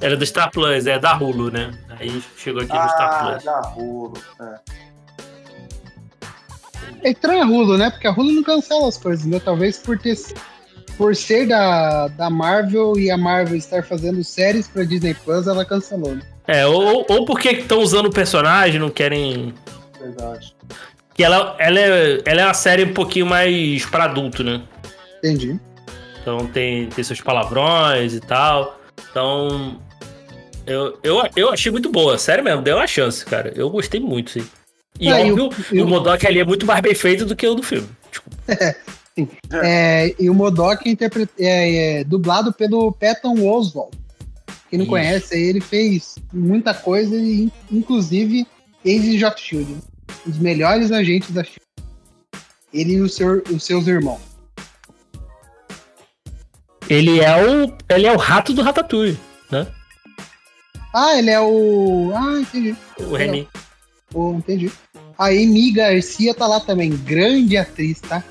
Era 0.00 0.16
do 0.16 0.24
Star 0.24 0.50
Plus, 0.50 0.86
é 0.86 0.98
da 0.98 1.14
Hulu, 1.16 1.50
né? 1.50 1.70
Aí 2.00 2.22
chegou 2.36 2.62
aqui 2.62 2.72
no 2.72 2.88
Star 2.88 3.10
Ah, 3.14 3.30
Plus. 3.32 3.44
da 3.44 3.60
Hulu. 3.76 4.12
É. 4.40 4.81
É 7.02 7.10
estranho 7.10 7.42
a 7.42 7.46
Hulu, 7.46 7.78
né? 7.78 7.90
Porque 7.90 8.06
a 8.06 8.12
Hulu 8.12 8.32
não 8.32 8.42
cancela 8.42 8.88
as 8.88 8.96
coisas, 8.96 9.24
né? 9.26 9.40
Talvez 9.40 9.78
por 9.78 9.98
ter 9.98 10.16
por 10.96 11.16
ser 11.16 11.48
da, 11.48 12.08
da 12.08 12.30
Marvel 12.30 12.98
e 12.98 13.10
a 13.10 13.16
Marvel 13.16 13.56
estar 13.56 13.82
fazendo 13.82 14.22
séries 14.22 14.68
pra 14.68 14.84
Disney 14.84 15.14
Plus, 15.14 15.46
ela 15.46 15.64
cancelou. 15.64 16.14
Né? 16.14 16.22
É, 16.46 16.66
ou, 16.66 17.06
ou 17.08 17.24
porque 17.24 17.48
estão 17.50 17.80
usando 17.80 18.06
o 18.06 18.12
personagem, 18.12 18.80
não 18.80 18.90
querem. 18.90 19.54
Verdade. 20.00 20.54
Que 21.14 21.24
ela, 21.24 21.56
ela, 21.58 21.78
é, 21.78 22.22
ela 22.24 22.42
é 22.42 22.44
uma 22.44 22.54
série 22.54 22.84
um 22.84 22.94
pouquinho 22.94 23.26
mais 23.26 23.84
pra 23.86 24.04
adulto, 24.04 24.42
né? 24.42 24.62
Entendi. 25.18 25.58
Então 26.20 26.46
tem, 26.46 26.88
tem 26.88 27.04
seus 27.04 27.20
palavrões 27.20 28.14
e 28.14 28.20
tal. 28.20 28.80
Então. 29.10 29.80
Eu, 30.64 30.96
eu, 31.02 31.20
eu 31.34 31.50
achei 31.50 31.72
muito 31.72 31.90
boa, 31.90 32.16
sério 32.16 32.44
mesmo, 32.44 32.62
deu 32.62 32.76
uma 32.76 32.86
chance, 32.86 33.24
cara. 33.24 33.52
Eu 33.56 33.68
gostei 33.68 33.98
muito, 33.98 34.30
sim. 34.30 34.46
E 35.02 35.08
É, 35.08 35.26
e 35.26 35.32
óbvio, 35.32 35.48
o- 35.48 35.74
e 35.74 35.80
o 35.82 35.84
o- 35.84 35.88
Modok 35.88 36.26
ali 36.26 36.38
é 36.38 36.44
muito 36.44 36.64
mais 36.64 36.80
bem 36.80 36.94
feito 36.94 37.26
do 37.26 37.34
que 37.34 37.46
o 37.46 37.54
do 37.54 37.62
filme. 37.62 37.88
Tipo, 38.10 38.30
É, 39.62 40.14
e 40.18 40.30
o 40.30 40.34
Modok 40.34 40.88
é, 40.88 41.44
é, 41.44 42.00
é 42.00 42.04
dublado 42.04 42.52
pelo 42.52 42.92
Patton 42.92 43.46
Oswalt. 43.46 43.92
Quem 44.70 44.78
não 44.78 44.84
Isso. 44.84 44.90
conhece, 44.90 45.36
ele 45.38 45.60
fez 45.60 46.14
muita 46.32 46.72
coisa, 46.72 47.14
inclusive 47.70 48.46
Agents 48.86 49.22
of 49.22 49.38
Shield. 49.40 49.76
Um 50.26 50.30
dos 50.30 50.38
melhores 50.38 50.90
agentes 50.92 51.30
da 51.30 51.42
Shield. 51.44 51.60
Ele 52.72 52.94
e 52.94 53.00
o 53.02 53.08
seu- 53.08 53.42
os 53.50 53.62
seus 53.64 53.86
irmãos. 53.86 54.20
ele 56.88 57.20
é 57.20 57.36
o. 57.44 57.72
Ele 57.88 58.06
é 58.06 58.12
o 58.12 58.16
rato 58.16 58.52
do 58.52 58.62
Ratatouille, 58.62 59.18
né? 59.50 59.66
Ah, 60.94 61.18
ele 61.18 61.30
é 61.30 61.40
o. 61.40 62.12
Ah, 62.14 62.38
entendi. 62.40 62.76
O 62.98 63.14
Remy. 63.14 63.48
Oh, 64.14 64.32
entendi. 64.34 64.70
A 65.18 65.26
Amy 65.26 65.72
Garcia 65.72 66.34
tá 66.34 66.46
lá 66.46 66.60
também. 66.60 66.90
Grande 66.90 67.56
atriz, 67.56 68.00
tá? 68.00 68.22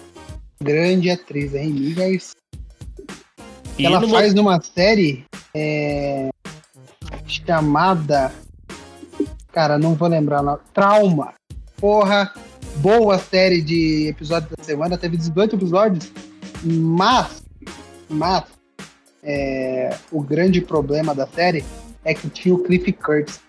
Grande 0.62 1.10
atriz, 1.10 1.56
a 1.56 1.60
Amy 1.60 1.94
Garcia. 1.94 2.36
E 3.78 3.86
ela 3.86 4.00
no 4.00 4.08
Mo- 4.08 4.14
faz 4.14 4.34
numa 4.34 4.62
série 4.62 5.26
é, 5.54 6.30
chamada. 7.26 8.32
Cara, 9.52 9.78
não 9.78 9.96
vou 9.96 10.08
lembrar. 10.08 10.42
Não. 10.44 10.60
Trauma. 10.74 11.34
Porra, 11.78 12.32
boa 12.78 13.18
série 13.18 13.62
de 13.62 14.08
episódios 14.08 14.52
da 14.56 14.64
semana. 14.64 14.98
Teve 14.98 15.18
18 15.18 15.56
episódios. 15.56 16.12
Mas, 16.64 17.44
mas, 18.08 18.44
é, 19.24 19.96
o 20.12 20.22
grande 20.22 20.62
problema 20.62 21.16
da 21.16 21.26
série 21.28 21.64
é 22.06 22.14
que 22.14 22.30
tinha 22.30 22.54
o 22.54 22.60
Cliff 22.64 22.92
Curtis. 22.94 23.40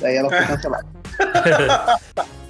Daí 0.00 0.16
ela 0.16 0.28
foi 0.28 0.46
cancelada. 0.46 0.86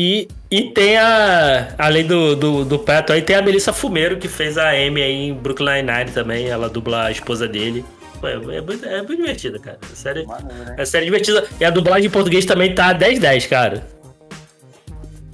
E, 0.00 0.28
e 0.48 0.70
tem 0.70 0.96
a. 0.96 1.74
Além 1.76 2.06
do, 2.06 2.36
do, 2.36 2.64
do 2.64 2.78
Pato 2.78 3.12
aí, 3.12 3.20
tem 3.20 3.34
a 3.34 3.42
Melissa 3.42 3.72
Fumeiro, 3.72 4.16
que 4.16 4.28
fez 4.28 4.56
a 4.56 4.70
Amy 4.70 5.02
aí 5.02 5.12
em 5.28 5.34
Brooklyn 5.34 5.82
Nine 5.82 6.12
também. 6.12 6.46
Ela 6.46 6.68
dubla 6.68 7.06
a 7.06 7.10
esposa 7.10 7.48
dele. 7.48 7.84
Pô, 8.20 8.28
É, 8.28 8.34
é, 8.34 8.60
muito, 8.60 8.86
é 8.86 8.98
muito 8.98 9.16
divertida, 9.16 9.58
cara. 9.58 9.76
É 9.90 9.96
série, 9.96 10.24
Maneiro, 10.24 10.70
hein? 10.70 10.74
é 10.76 10.84
série 10.84 11.04
divertida. 11.04 11.44
E 11.58 11.64
a 11.64 11.70
dublagem 11.70 12.06
em 12.06 12.10
português 12.10 12.44
também 12.44 12.72
tá 12.72 12.94
10-10, 12.94 13.48
cara. 13.48 13.84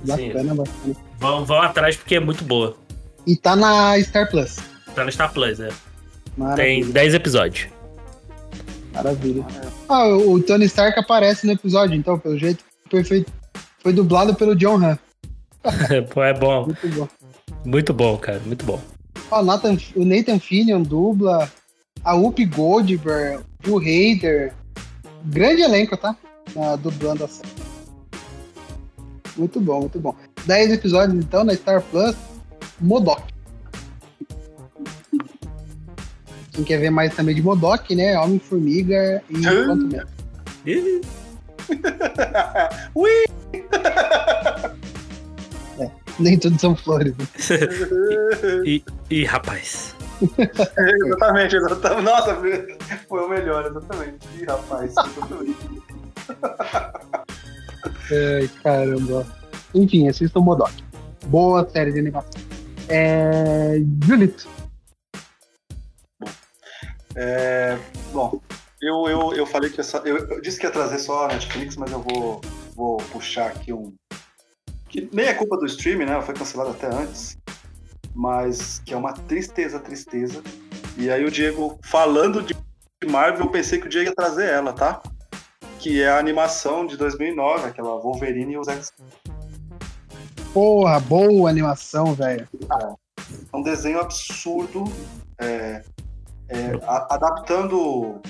Bacana, 0.03 0.55
bacana. 0.55 0.97
Vão, 1.19 1.45
vão 1.45 1.61
atrás 1.61 1.97
porque 1.97 2.15
é 2.15 2.21
muito 2.21 2.43
boa. 2.43 2.75
E 3.27 3.37
tá 3.37 3.55
na 3.55 4.01
Star 4.03 4.31
Plus. 4.31 4.57
Tá 4.95 5.05
no 5.05 5.13
Star 5.13 5.31
Plus, 5.31 5.61
é. 5.61 5.69
Tem 6.57 6.81
Maravilha. 6.81 6.93
10 6.93 7.15
episódios. 7.15 7.74
Maravilha. 8.95 9.45
Ah, 9.89 10.07
o 10.09 10.41
Tony 10.41 10.67
Stark 10.67 10.99
aparece 10.99 11.47
no 11.47 11.53
episódio, 11.53 11.97
então, 11.97 12.19
pelo 12.19 12.39
jeito. 12.39 12.65
Perfeito. 12.89 13.33
Foi 13.81 13.93
dublado 13.93 14.35
pelo 14.35 14.55
John 14.55 14.77
Han. 14.77 14.99
Pô, 16.13 16.23
é 16.23 16.33
bom. 16.33 16.67
Muito 16.67 16.89
bom. 16.89 17.09
Muito 17.65 17.93
bom, 17.93 18.17
cara. 18.17 18.41
Muito 18.47 18.65
bom. 18.65 18.81
Ó, 19.31 19.41
o, 19.41 19.45
Nathan, 19.45 19.77
o 19.97 20.05
Nathan 20.05 20.39
Fillion 20.39 20.83
dubla. 20.83 21.51
A 22.05 22.15
Whoopi 22.15 22.45
Goldberg, 22.45 23.43
o 23.67 23.79
Hader. 23.79 24.53
Grande 25.25 25.63
elenco, 25.63 25.97
tá? 25.97 26.15
Ah, 26.57 26.77
dublando 26.77 27.25
a 27.25 27.29
série. 27.29 27.49
Muito 29.37 29.61
bom, 29.61 29.81
muito 29.81 29.99
bom. 29.99 30.15
10 30.47 30.73
episódios, 30.73 31.19
então, 31.19 31.45
na 31.45 31.55
Star 31.55 31.83
Plus. 31.83 32.15
Modok. 32.81 33.34
Quem 36.55 36.65
quer 36.65 36.79
ver 36.79 36.91
mais 36.91 37.15
também 37.15 37.35
de 37.35 37.43
Modok, 37.43 37.95
né? 37.97 38.19
Homem-Formiga 38.19 39.23
e? 39.29 39.43
Quanto. 39.43 40.07
Ih, 40.65 41.01
Ui! 42.95 43.11
Nem 46.21 46.39
tudo 46.39 46.59
são 46.61 46.77
flores. 46.77 47.13
né? 47.17 47.27
E, 48.65 48.83
e, 49.11 49.25
rapaz. 49.25 49.97
exatamente, 50.39 51.57
exatamente. 51.57 52.03
Nossa, 52.05 52.37
foi 53.09 53.21
o 53.21 53.29
melhor, 53.29 53.67
exatamente. 53.67 54.19
Ih, 54.39 54.45
rapaz, 54.45 54.91
exatamente. 54.93 55.57
Ai, 58.13 58.49
caramba. 58.63 59.27
Enfim, 59.75 60.09
assistam 60.09 60.41
Modok. 60.41 60.73
Boa 61.27 61.69
série 61.69 61.91
de 61.93 61.99
animação. 61.99 62.41
É... 62.89 63.81
Julito. 64.07 64.49
É, 67.17 67.79
bom, 68.13 68.41
eu, 68.81 69.09
eu, 69.09 69.35
eu 69.35 69.47
falei 69.47 69.71
que 69.71 69.81
essa. 69.81 69.99
Eu, 69.99 70.19
eu 70.29 70.41
disse 70.41 70.59
que 70.59 70.67
ia 70.67 70.73
trazer 70.73 70.99
só 70.99 71.25
a 71.25 71.29
Netflix, 71.29 71.77
mas 71.77 71.91
eu 71.91 72.01
vou, 72.01 72.41
vou 72.75 72.97
puxar 72.99 73.47
aqui 73.47 73.73
um. 73.73 73.95
Que 74.89 75.09
nem 75.13 75.27
é 75.27 75.35
culpa 75.35 75.57
do 75.57 75.67
streaming, 75.67 76.07
né? 76.07 76.21
Foi 76.23 76.35
cancelada 76.35 76.71
até 76.71 76.87
antes. 76.87 77.39
Mas 78.15 78.81
que 78.85 78.95
é 78.95 78.97
uma 78.97 79.13
tristeza, 79.13 79.81
tristeza. 79.81 80.43
E 80.97 81.11
aí 81.11 81.25
o 81.25 81.31
Diego, 81.31 81.79
falando 81.83 82.43
de 82.43 82.55
Marvel, 83.07 83.47
eu 83.47 83.51
pensei 83.51 83.81
que 83.81 83.87
o 83.87 83.91
Diego 83.91 84.11
ia 84.11 84.15
trazer 84.15 84.47
ela, 84.47 84.73
tá? 84.73 85.03
Que 85.79 86.03
é 86.03 86.09
a 86.09 86.19
animação 86.19 86.87
de 86.87 86.97
2009, 86.97 87.67
aquela 87.67 87.99
Wolverine 87.99 88.53
e 88.53 88.59
os 88.59 88.69
X. 88.69 88.93
Porra, 90.53 91.01
boa 91.01 91.51
animação, 91.51 92.15
velho. 92.15 92.49
É 93.53 93.57
um 93.57 93.63
desenho 93.63 93.99
absurdo, 93.99 94.85
é, 95.39 95.83
é, 96.55 96.79
a- 96.87 97.15
adaptando 97.15 98.21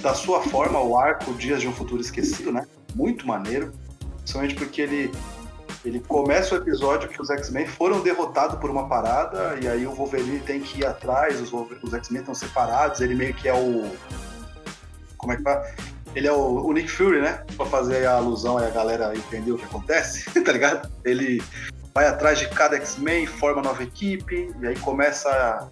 da 0.00 0.14
sua 0.14 0.42
forma 0.42 0.80
o 0.80 0.98
arco 0.98 1.32
Dias 1.34 1.60
de 1.60 1.68
um 1.68 1.72
Futuro 1.72 2.00
Esquecido, 2.00 2.52
né? 2.52 2.66
Muito 2.94 3.26
maneiro, 3.26 3.72
principalmente 4.18 4.54
porque 4.54 4.82
ele, 4.82 5.12
ele 5.84 6.00
começa 6.00 6.54
o 6.54 6.58
episódio 6.58 7.08
que 7.08 7.20
os 7.20 7.30
X-Men 7.30 7.66
foram 7.66 8.00
derrotados 8.00 8.58
por 8.58 8.70
uma 8.70 8.88
parada 8.88 9.58
e 9.62 9.68
aí 9.68 9.86
o 9.86 9.92
Wolverine 9.92 10.40
tem 10.40 10.60
que 10.60 10.80
ir 10.80 10.86
atrás, 10.86 11.40
os, 11.40 11.52
os 11.82 11.94
X-Men 11.94 12.20
estão 12.20 12.34
separados, 12.34 13.00
ele 13.00 13.14
meio 13.14 13.34
que 13.34 13.48
é 13.48 13.54
o... 13.54 13.90
como 15.16 15.32
é 15.32 15.36
que 15.36 15.42
fala? 15.42 15.64
Ele 16.14 16.28
é 16.28 16.32
o, 16.32 16.64
o 16.64 16.72
Nick 16.72 16.90
Fury, 16.90 17.20
né? 17.20 17.42
Pra 17.56 17.66
fazer 17.66 18.06
a 18.06 18.16
alusão 18.16 18.60
e 18.60 18.64
a 18.64 18.70
galera 18.70 19.12
entender 19.16 19.50
o 19.52 19.58
que 19.58 19.64
acontece, 19.64 20.30
tá 20.44 20.52
ligado? 20.52 20.88
Ele 21.04 21.42
vai 21.94 22.06
atrás 22.06 22.38
de 22.38 22.48
cada 22.48 22.76
X-Men, 22.76 23.26
forma 23.26 23.62
nova 23.62 23.82
equipe, 23.82 24.54
e 24.60 24.66
aí 24.66 24.78
começa 24.78 25.68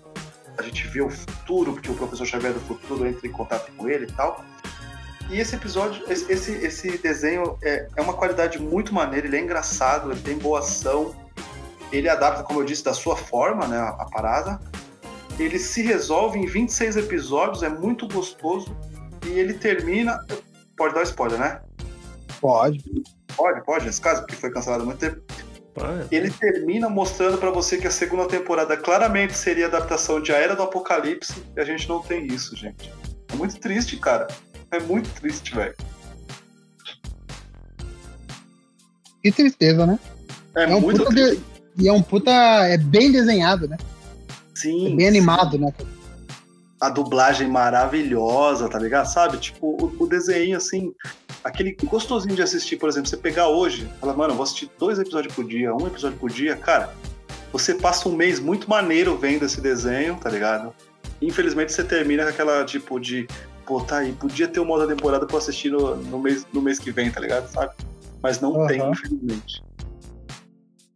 a, 0.58 0.62
gente 0.62 0.86
vê 0.88 1.00
o 1.00 1.10
futuro, 1.10 1.72
porque 1.72 1.90
o 1.90 1.94
professor 1.94 2.26
Xavier 2.26 2.52
do 2.52 2.60
futuro 2.60 3.06
entra 3.06 3.26
em 3.26 3.30
contato 3.30 3.70
com 3.76 3.88
ele 3.88 4.06
e 4.06 4.12
tal. 4.12 4.44
E 5.30 5.40
esse 5.40 5.54
episódio, 5.54 6.04
esse, 6.10 6.30
esse, 6.30 6.52
esse 6.52 6.98
desenho 6.98 7.56
é, 7.62 7.88
é 7.96 8.02
uma 8.02 8.12
qualidade 8.14 8.58
muito 8.58 8.92
maneira, 8.92 9.26
ele 9.26 9.36
é 9.36 9.40
engraçado, 9.40 10.10
ele 10.10 10.20
tem 10.20 10.36
boa 10.36 10.58
ação, 10.58 11.14
ele 11.90 12.08
adapta, 12.08 12.42
como 12.42 12.60
eu 12.60 12.64
disse, 12.64 12.84
da 12.84 12.92
sua 12.92 13.16
forma, 13.16 13.66
né, 13.66 13.78
a, 13.78 13.88
a 13.90 14.06
parada. 14.10 14.60
Ele 15.38 15.58
se 15.58 15.82
resolve 15.82 16.38
em 16.38 16.46
26 16.46 16.96
episódios, 16.96 17.62
é 17.62 17.68
muito 17.68 18.06
gostoso, 18.08 18.76
e 19.26 19.30
ele 19.30 19.54
termina. 19.54 20.18
Pode 20.76 20.94
dar 20.94 21.02
spoiler, 21.04 21.38
né? 21.38 21.60
Pode. 22.40 22.82
Pode, 23.36 23.64
pode, 23.64 23.86
nesse 23.86 24.00
caso, 24.00 24.20
porque 24.22 24.36
foi 24.36 24.50
cancelado 24.50 24.82
há 24.82 24.86
muito 24.86 24.98
tempo. 24.98 25.22
Ele 26.10 26.30
termina 26.30 26.88
mostrando 26.88 27.38
para 27.38 27.50
você 27.50 27.78
que 27.78 27.86
a 27.86 27.90
segunda 27.90 28.28
temporada 28.28 28.76
claramente 28.76 29.34
seria 29.34 29.66
adaptação 29.66 30.20
de 30.20 30.30
A 30.30 30.36
Era 30.36 30.54
do 30.54 30.62
Apocalipse 30.62 31.42
e 31.56 31.60
a 31.60 31.64
gente 31.64 31.88
não 31.88 32.02
tem 32.02 32.26
isso, 32.26 32.54
gente. 32.54 32.92
É 33.32 33.36
muito 33.36 33.58
triste, 33.58 33.96
cara. 33.96 34.28
É 34.70 34.78
muito 34.78 35.08
triste, 35.20 35.54
velho. 35.54 35.74
Que 39.22 39.32
tristeza, 39.32 39.86
né? 39.86 39.98
É, 40.56 40.64
é 40.64 40.76
um 40.76 40.80
muito 40.80 41.04
puta 41.04 41.14
triste. 41.14 41.36
De... 41.36 41.84
E 41.84 41.88
é 41.88 41.92
um 41.92 42.02
puta. 42.02 42.30
É 42.30 42.76
bem 42.76 43.10
desenhado, 43.10 43.66
né? 43.66 43.78
Sim. 44.54 44.92
É 44.92 44.96
bem 44.96 45.08
animado, 45.08 45.58
né? 45.58 45.72
A 46.80 46.90
dublagem 46.90 47.48
maravilhosa, 47.48 48.68
tá 48.68 48.78
ligado? 48.78 49.06
Sabe? 49.06 49.38
Tipo, 49.38 49.68
o, 49.68 50.04
o 50.04 50.06
desenho, 50.06 50.56
assim, 50.56 50.92
aquele 51.44 51.76
gostosinho 51.84 52.34
de 52.34 52.42
assistir, 52.42 52.76
por 52.76 52.88
exemplo, 52.88 53.08
você 53.08 53.16
pegar 53.16 53.48
hoje, 53.48 53.88
fala, 54.00 54.14
mano, 54.14 54.32
eu 54.32 54.36
vou 54.36 54.44
assistir 54.44 54.70
dois 54.78 54.98
episódios 54.98 55.34
por 55.34 55.44
dia, 55.44 55.74
um 55.74 55.86
episódio 55.86 56.18
por 56.18 56.30
dia, 56.30 56.56
cara, 56.56 56.92
você 57.52 57.74
passa 57.74 58.08
um 58.08 58.16
mês 58.16 58.40
muito 58.40 58.68
maneiro 58.68 59.16
vendo 59.16 59.44
esse 59.44 59.60
desenho, 59.60 60.16
tá 60.16 60.30
ligado? 60.30 60.72
Infelizmente 61.20 61.72
você 61.72 61.84
termina 61.84 62.24
com 62.24 62.30
aquela, 62.30 62.64
tipo, 62.64 62.98
de, 62.98 63.26
pô, 63.66 63.80
tá 63.80 63.98
aí, 63.98 64.12
podia 64.12 64.48
ter 64.48 64.60
uma 64.60 64.72
outra 64.72 64.88
temporada 64.88 65.26
pra 65.26 65.38
assistir 65.38 65.70
no, 65.70 65.96
no, 65.96 66.18
mês, 66.18 66.46
no 66.52 66.62
mês 66.62 66.78
que 66.78 66.90
vem, 66.90 67.10
tá 67.10 67.20
ligado? 67.20 67.48
Sabe? 67.48 67.74
Mas 68.22 68.40
não 68.40 68.52
uhum. 68.52 68.66
tem, 68.66 68.90
infelizmente. 68.90 69.62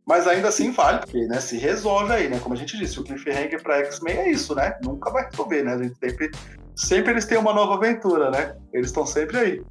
Mas 0.07 0.29
ainda 0.29 0.49
assim 0.49 0.71
vale, 0.71 1.01
porque 1.01 1.27
né, 1.27 1.41
se 1.41 1.59
resolve 1.59 2.13
aí, 2.13 2.29
né? 2.29 2.39
Como 2.39 2.55
a 2.55 2.57
gente 2.57 2.79
disse, 2.79 3.01
o 3.01 3.03
cliffhanger 3.03 3.61
pra 3.61 3.79
X-Men 3.79 4.17
é 4.17 4.31
isso, 4.31 4.55
né? 4.55 4.79
Nunca 4.85 5.11
vai 5.11 5.29
resolver, 5.29 5.65
né? 5.65 5.75
A 5.75 5.83
gente 5.83 5.97
sempre, 5.99 6.31
sempre 6.77 7.13
eles 7.13 7.25
têm 7.25 7.39
uma 7.39 7.53
nova 7.53 7.75
aventura, 7.75 8.31
né? 8.31 8.55
Eles 8.73 8.89
estão 8.89 9.07
sempre 9.07 9.39
aí. 9.39 9.63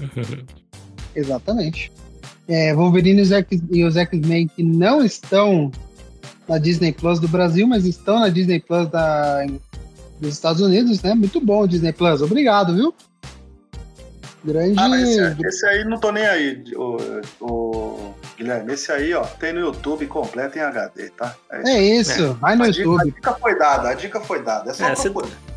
Exatamente. 1.14 1.92
É, 2.48 2.72
Wolverine 2.72 3.22
e 3.70 3.84
os 3.84 3.96
X-Men 3.96 4.46
que 4.48 4.62
não 4.62 5.04
estão 5.04 5.70
na 6.48 6.58
Disney 6.58 6.92
Plus 6.92 7.18
do 7.18 7.26
Brasil, 7.26 7.66
mas 7.66 7.84
estão 7.84 8.20
na 8.20 8.28
Disney 8.28 8.60
Plus 8.60 8.88
da, 8.88 9.44
dos 10.20 10.32
Estados 10.32 10.62
Unidos, 10.62 11.02
né? 11.02 11.14
Muito 11.14 11.40
bom 11.40 11.62
o 11.62 11.66
Disney 11.66 11.92
Plus. 11.92 12.22
Obrigado, 12.22 12.74
viu? 12.74 12.94
Grande. 14.44 14.78
Ah, 14.78 14.88
esse, 15.00 15.44
esse, 15.44 15.66
aí 15.66 15.84
não 15.84 15.98
tô 15.98 16.12
nem 16.12 16.24
aí, 16.24 16.62
o, 16.76 16.96
o, 17.40 18.14
Guilherme. 18.36 18.74
Esse 18.74 18.92
aí, 18.92 19.12
ó, 19.12 19.24
tem 19.24 19.52
no 19.52 19.58
YouTube 19.58 20.06
completo 20.06 20.56
em 20.56 20.60
HD, 20.60 21.10
tá? 21.10 21.34
É 21.50 21.58
isso, 21.60 21.68
é 21.68 21.84
isso 21.84 22.24
é. 22.26 22.32
vai 22.34 22.54
no 22.54 22.62
a 22.62 22.66
YouTube. 22.68 23.04
Dica, 23.06 23.30
a 23.30 23.32
dica 23.32 23.34
foi 23.34 23.58
dada, 23.58 23.88
a 23.88 23.94
dica 23.94 24.20
foi 24.20 24.42
dada. 24.42 24.70
É 24.70 24.74
só 24.74 24.86
é, 24.86 24.94
procurar. 24.94 25.55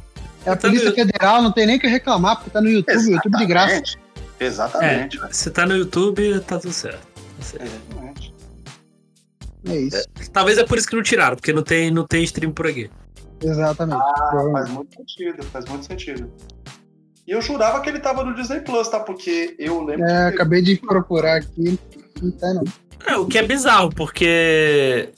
É 0.49 0.53
a 0.53 0.57
Polícia 0.57 0.91
Federal, 0.91 1.41
não 1.41 1.51
tem 1.51 1.67
nem 1.67 1.77
que 1.77 1.87
reclamar, 1.87 2.37
porque 2.37 2.49
tá 2.49 2.59
no 2.59 2.69
YouTube, 2.69 2.91
Exatamente. 2.91 3.15
YouTube 3.15 3.37
de 3.37 3.45
graça. 3.45 3.83
Exatamente. 4.39 5.19
É, 5.23 5.27
se 5.31 5.51
tá 5.51 5.65
no 5.65 5.75
YouTube, 5.75 6.39
tá 6.41 6.57
tudo 6.57 6.73
certo. 6.73 6.99
Tá 6.99 7.63
Exatamente. 7.63 8.33
É 9.67 9.75
isso. 9.75 9.97
É, 9.97 10.03
talvez 10.31 10.57
é 10.57 10.63
por 10.63 10.77
isso 10.77 10.87
que 10.87 10.95
não 10.95 11.03
tiraram, 11.03 11.35
porque 11.35 11.53
não 11.53 11.61
tem, 11.61 11.91
não 11.91 12.05
tem 12.05 12.23
stream 12.23 12.51
por 12.51 12.65
aqui. 12.65 12.89
Exatamente. 13.43 14.01
Ah, 14.01 14.49
faz 14.51 14.69
muito 14.69 14.95
sentido, 14.95 15.43
faz 15.45 15.65
muito 15.65 15.85
sentido. 15.85 16.31
E 17.27 17.31
eu 17.31 17.41
jurava 17.41 17.79
que 17.81 17.89
ele 17.89 17.99
tava 17.99 18.23
no 18.23 18.33
Disney 18.33 18.61
Plus, 18.61 18.87
tá? 18.87 18.99
Porque 18.99 19.55
eu 19.59 19.83
lembro. 19.83 20.03
É, 20.05 20.27
acabei 20.29 20.63
de 20.63 20.77
procurar 20.77 21.37
aqui. 21.37 21.77
Não 22.21 22.31
tá, 22.31 22.53
não. 22.53 22.63
É, 23.07 23.17
o 23.17 23.27
que 23.27 23.37
é 23.37 23.43
bizarro, 23.43 23.91
porque 23.91 25.09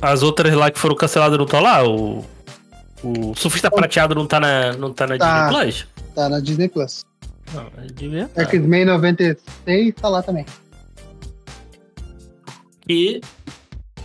as 0.00 0.22
outras 0.22 0.54
lá 0.54 0.70
que 0.70 0.78
foram 0.78 0.94
canceladas 0.94 1.36
não 1.36 1.44
estão 1.44 1.60
lá? 1.60 1.86
O, 1.86 2.24
o 3.02 3.34
Surfista 3.34 3.70
Prateado 3.70 4.14
não 4.14 4.26
tá 4.26 4.40
na, 4.40 4.72
não 4.74 4.92
tá 4.92 5.06
na 5.06 5.16
tá, 5.16 5.48
Disney 5.48 5.62
Plus? 5.62 5.86
Tá 6.14 6.28
na 6.28 6.40
Disney 6.40 6.68
Plus. 6.68 7.04
Não, 7.54 7.66
devia 7.94 8.28
tá. 8.28 8.42
X-Men 8.42 8.84
96 8.84 9.94
tá 9.94 10.08
lá 10.08 10.22
também. 10.22 10.46
E. 12.88 13.20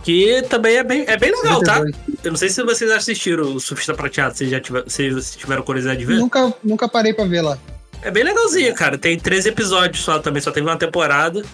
Que 0.02 0.42
também 0.42 0.76
é 0.76 0.84
bem, 0.84 1.04
é 1.08 1.16
bem 1.16 1.32
legal, 1.32 1.60
92. 1.60 1.96
tá? 1.96 2.12
Eu 2.22 2.30
não 2.30 2.38
sei 2.38 2.48
se 2.48 2.62
vocês 2.62 2.90
assistiram 2.92 3.54
o 3.54 3.60
Surfista 3.60 3.92
Prateado, 3.92 4.36
se 4.36 4.48
já 4.48 4.60
tiver, 4.60 4.84
se 4.88 5.36
tiveram 5.36 5.62
curiosidade 5.62 5.98
de 5.98 6.06
ver. 6.06 6.18
Nunca, 6.18 6.54
nunca 6.62 6.88
parei 6.88 7.12
pra 7.12 7.24
ver 7.24 7.42
lá. 7.42 7.58
É 8.02 8.10
bem 8.10 8.22
legalzinho, 8.22 8.72
cara. 8.74 8.96
Tem 8.96 9.18
três 9.18 9.46
episódios 9.46 10.04
só 10.04 10.20
também, 10.20 10.40
só 10.40 10.52
teve 10.52 10.66
uma 10.66 10.76
temporada. 10.76 11.44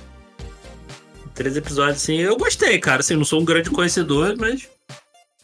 Três 1.34 1.56
episódios, 1.56 2.02
assim. 2.02 2.16
Eu 2.16 2.36
gostei, 2.36 2.78
cara. 2.78 3.00
Assim, 3.00 3.16
não 3.16 3.24
sou 3.24 3.40
um 3.40 3.44
grande 3.44 3.70
conhecedor, 3.70 4.34
mas. 4.38 4.68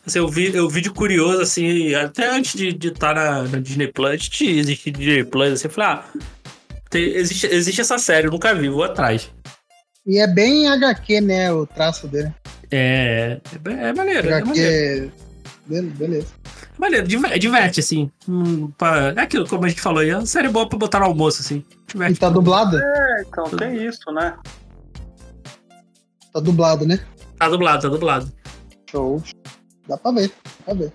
Assim, 0.07 0.18
eu 0.18 0.28
vi, 0.28 0.55
eu 0.55 0.68
vi 0.68 0.80
de 0.80 0.90
curioso, 0.90 1.42
assim, 1.42 1.94
até 1.94 2.30
antes 2.30 2.55
de 2.55 2.88
estar 2.88 3.14
tá 3.14 3.14
na, 3.14 3.42
na, 3.42 3.59
Disney 3.59 3.88
Plus, 3.88 4.30
existir 4.40 4.90
Disney 4.90 5.24
Plus, 5.24 5.53
assim, 5.53 5.68
eu 5.68 5.70
falei, 5.70 5.90
ah, 5.90 6.05
tem, 6.88 7.03
existe, 7.03 7.46
existe 7.46 7.80
essa 7.80 7.99
série, 7.99 8.26
eu 8.26 8.32
nunca 8.32 8.55
vi, 8.55 8.68
vou 8.68 8.84
atrás. 8.84 9.30
E 10.07 10.18
é 10.18 10.26
bem 10.26 10.66
HQ, 10.68 11.20
né, 11.20 11.53
o 11.53 11.66
traço 11.66 12.09
dele. 12.09 12.32
É, 12.70 13.38
é, 13.53 13.88
é 13.88 13.92
maneiro. 13.92 14.28
HQ, 14.28 14.40
é 14.40 14.44
maneiro. 14.44 15.12
beleza. 15.96 16.28
É 16.46 16.80
maneiro, 16.80 17.07
diverte, 17.07 17.80
assim. 17.80 18.11
Hum, 18.26 18.70
pra, 18.78 19.12
é 19.14 19.20
aquilo, 19.20 19.46
como 19.46 19.66
a 19.66 19.68
gente 19.68 19.82
falou 19.82 20.01
aí, 20.01 20.09
é 20.09 20.16
uma 20.16 20.24
série 20.24 20.49
boa 20.49 20.66
pra 20.66 20.78
botar 20.78 21.01
no 21.01 21.07
almoço, 21.07 21.42
assim. 21.42 21.62
Diverte, 21.86 22.14
e 22.14 22.18
tá 22.18 22.30
dublada? 22.30 22.80
É, 22.82 23.22
então 23.28 23.44
tem 23.51 23.86
isso, 23.86 24.11
né? 24.12 24.34
Tá 26.32 26.40
dublado, 26.40 26.86
né? 26.86 26.99
Tá 27.38 27.49
dublado, 27.49 27.82
tá 27.82 27.88
dublado. 27.88 28.32
Show. 28.90 29.22
Dá 29.89 29.97
pra 29.97 30.11
ver, 30.11 30.28
dá 30.28 30.64
pra 30.66 30.74
ver. 30.74 30.93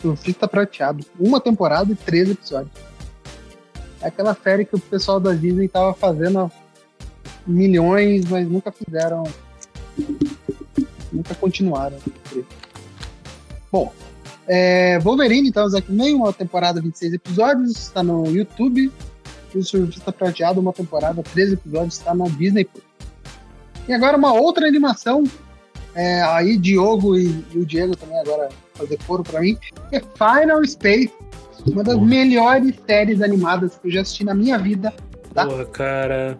Surfista 0.00 0.46
Prateado. 0.46 1.04
Uma 1.18 1.40
temporada 1.40 1.90
e 1.92 1.96
três 1.96 2.30
episódios. 2.30 2.72
É 4.00 4.08
aquela 4.08 4.34
série 4.34 4.64
que 4.64 4.76
o 4.76 4.78
pessoal 4.78 5.18
da 5.18 5.32
Disney 5.32 5.66
tava 5.66 5.92
fazendo 5.94 6.50
milhões, 7.46 8.24
mas 8.26 8.46
nunca 8.46 8.70
fizeram. 8.70 9.24
Nunca 11.10 11.34
continuaram. 11.34 11.96
Bom, 13.72 13.92
é, 14.46 14.98
Wolverine, 15.00 15.48
então, 15.48 15.66
aqui 15.66 15.90
meio 15.90 16.16
uma 16.16 16.32
temporada 16.32 16.80
26 16.80 17.14
episódios, 17.14 17.72
está 17.72 18.02
no 18.02 18.26
YouTube. 18.26 18.92
O 19.54 19.62
Surfista 19.62 20.12
Prateado, 20.12 20.60
uma 20.60 20.72
temporada, 20.72 21.22
13 21.22 21.54
episódios, 21.54 21.96
está 21.96 22.14
na 22.14 22.28
Disney. 22.28 22.68
E 23.88 23.92
agora 23.92 24.16
uma 24.16 24.32
outra 24.34 24.68
animação 24.68 25.24
é, 25.98 26.22
aí 26.22 26.56
Diogo 26.56 27.16
e, 27.16 27.44
e, 27.52 27.58
o 27.58 27.66
Diego 27.66 27.96
também 27.96 28.16
agora 28.20 28.48
fazer 28.72 28.96
foro 29.00 29.24
para 29.24 29.40
mim, 29.40 29.58
é 29.90 29.98
Final 29.98 30.64
Space, 30.64 31.10
uma 31.66 31.82
das 31.82 31.96
Porra. 31.96 32.06
melhores 32.06 32.72
séries 32.86 33.20
animadas 33.20 33.76
que 33.76 33.88
eu 33.88 33.90
já 33.90 34.02
assisti 34.02 34.22
na 34.22 34.32
minha 34.32 34.56
vida. 34.58 34.94
Tá? 35.34 35.44
Porra, 35.44 35.64
cara. 35.66 36.38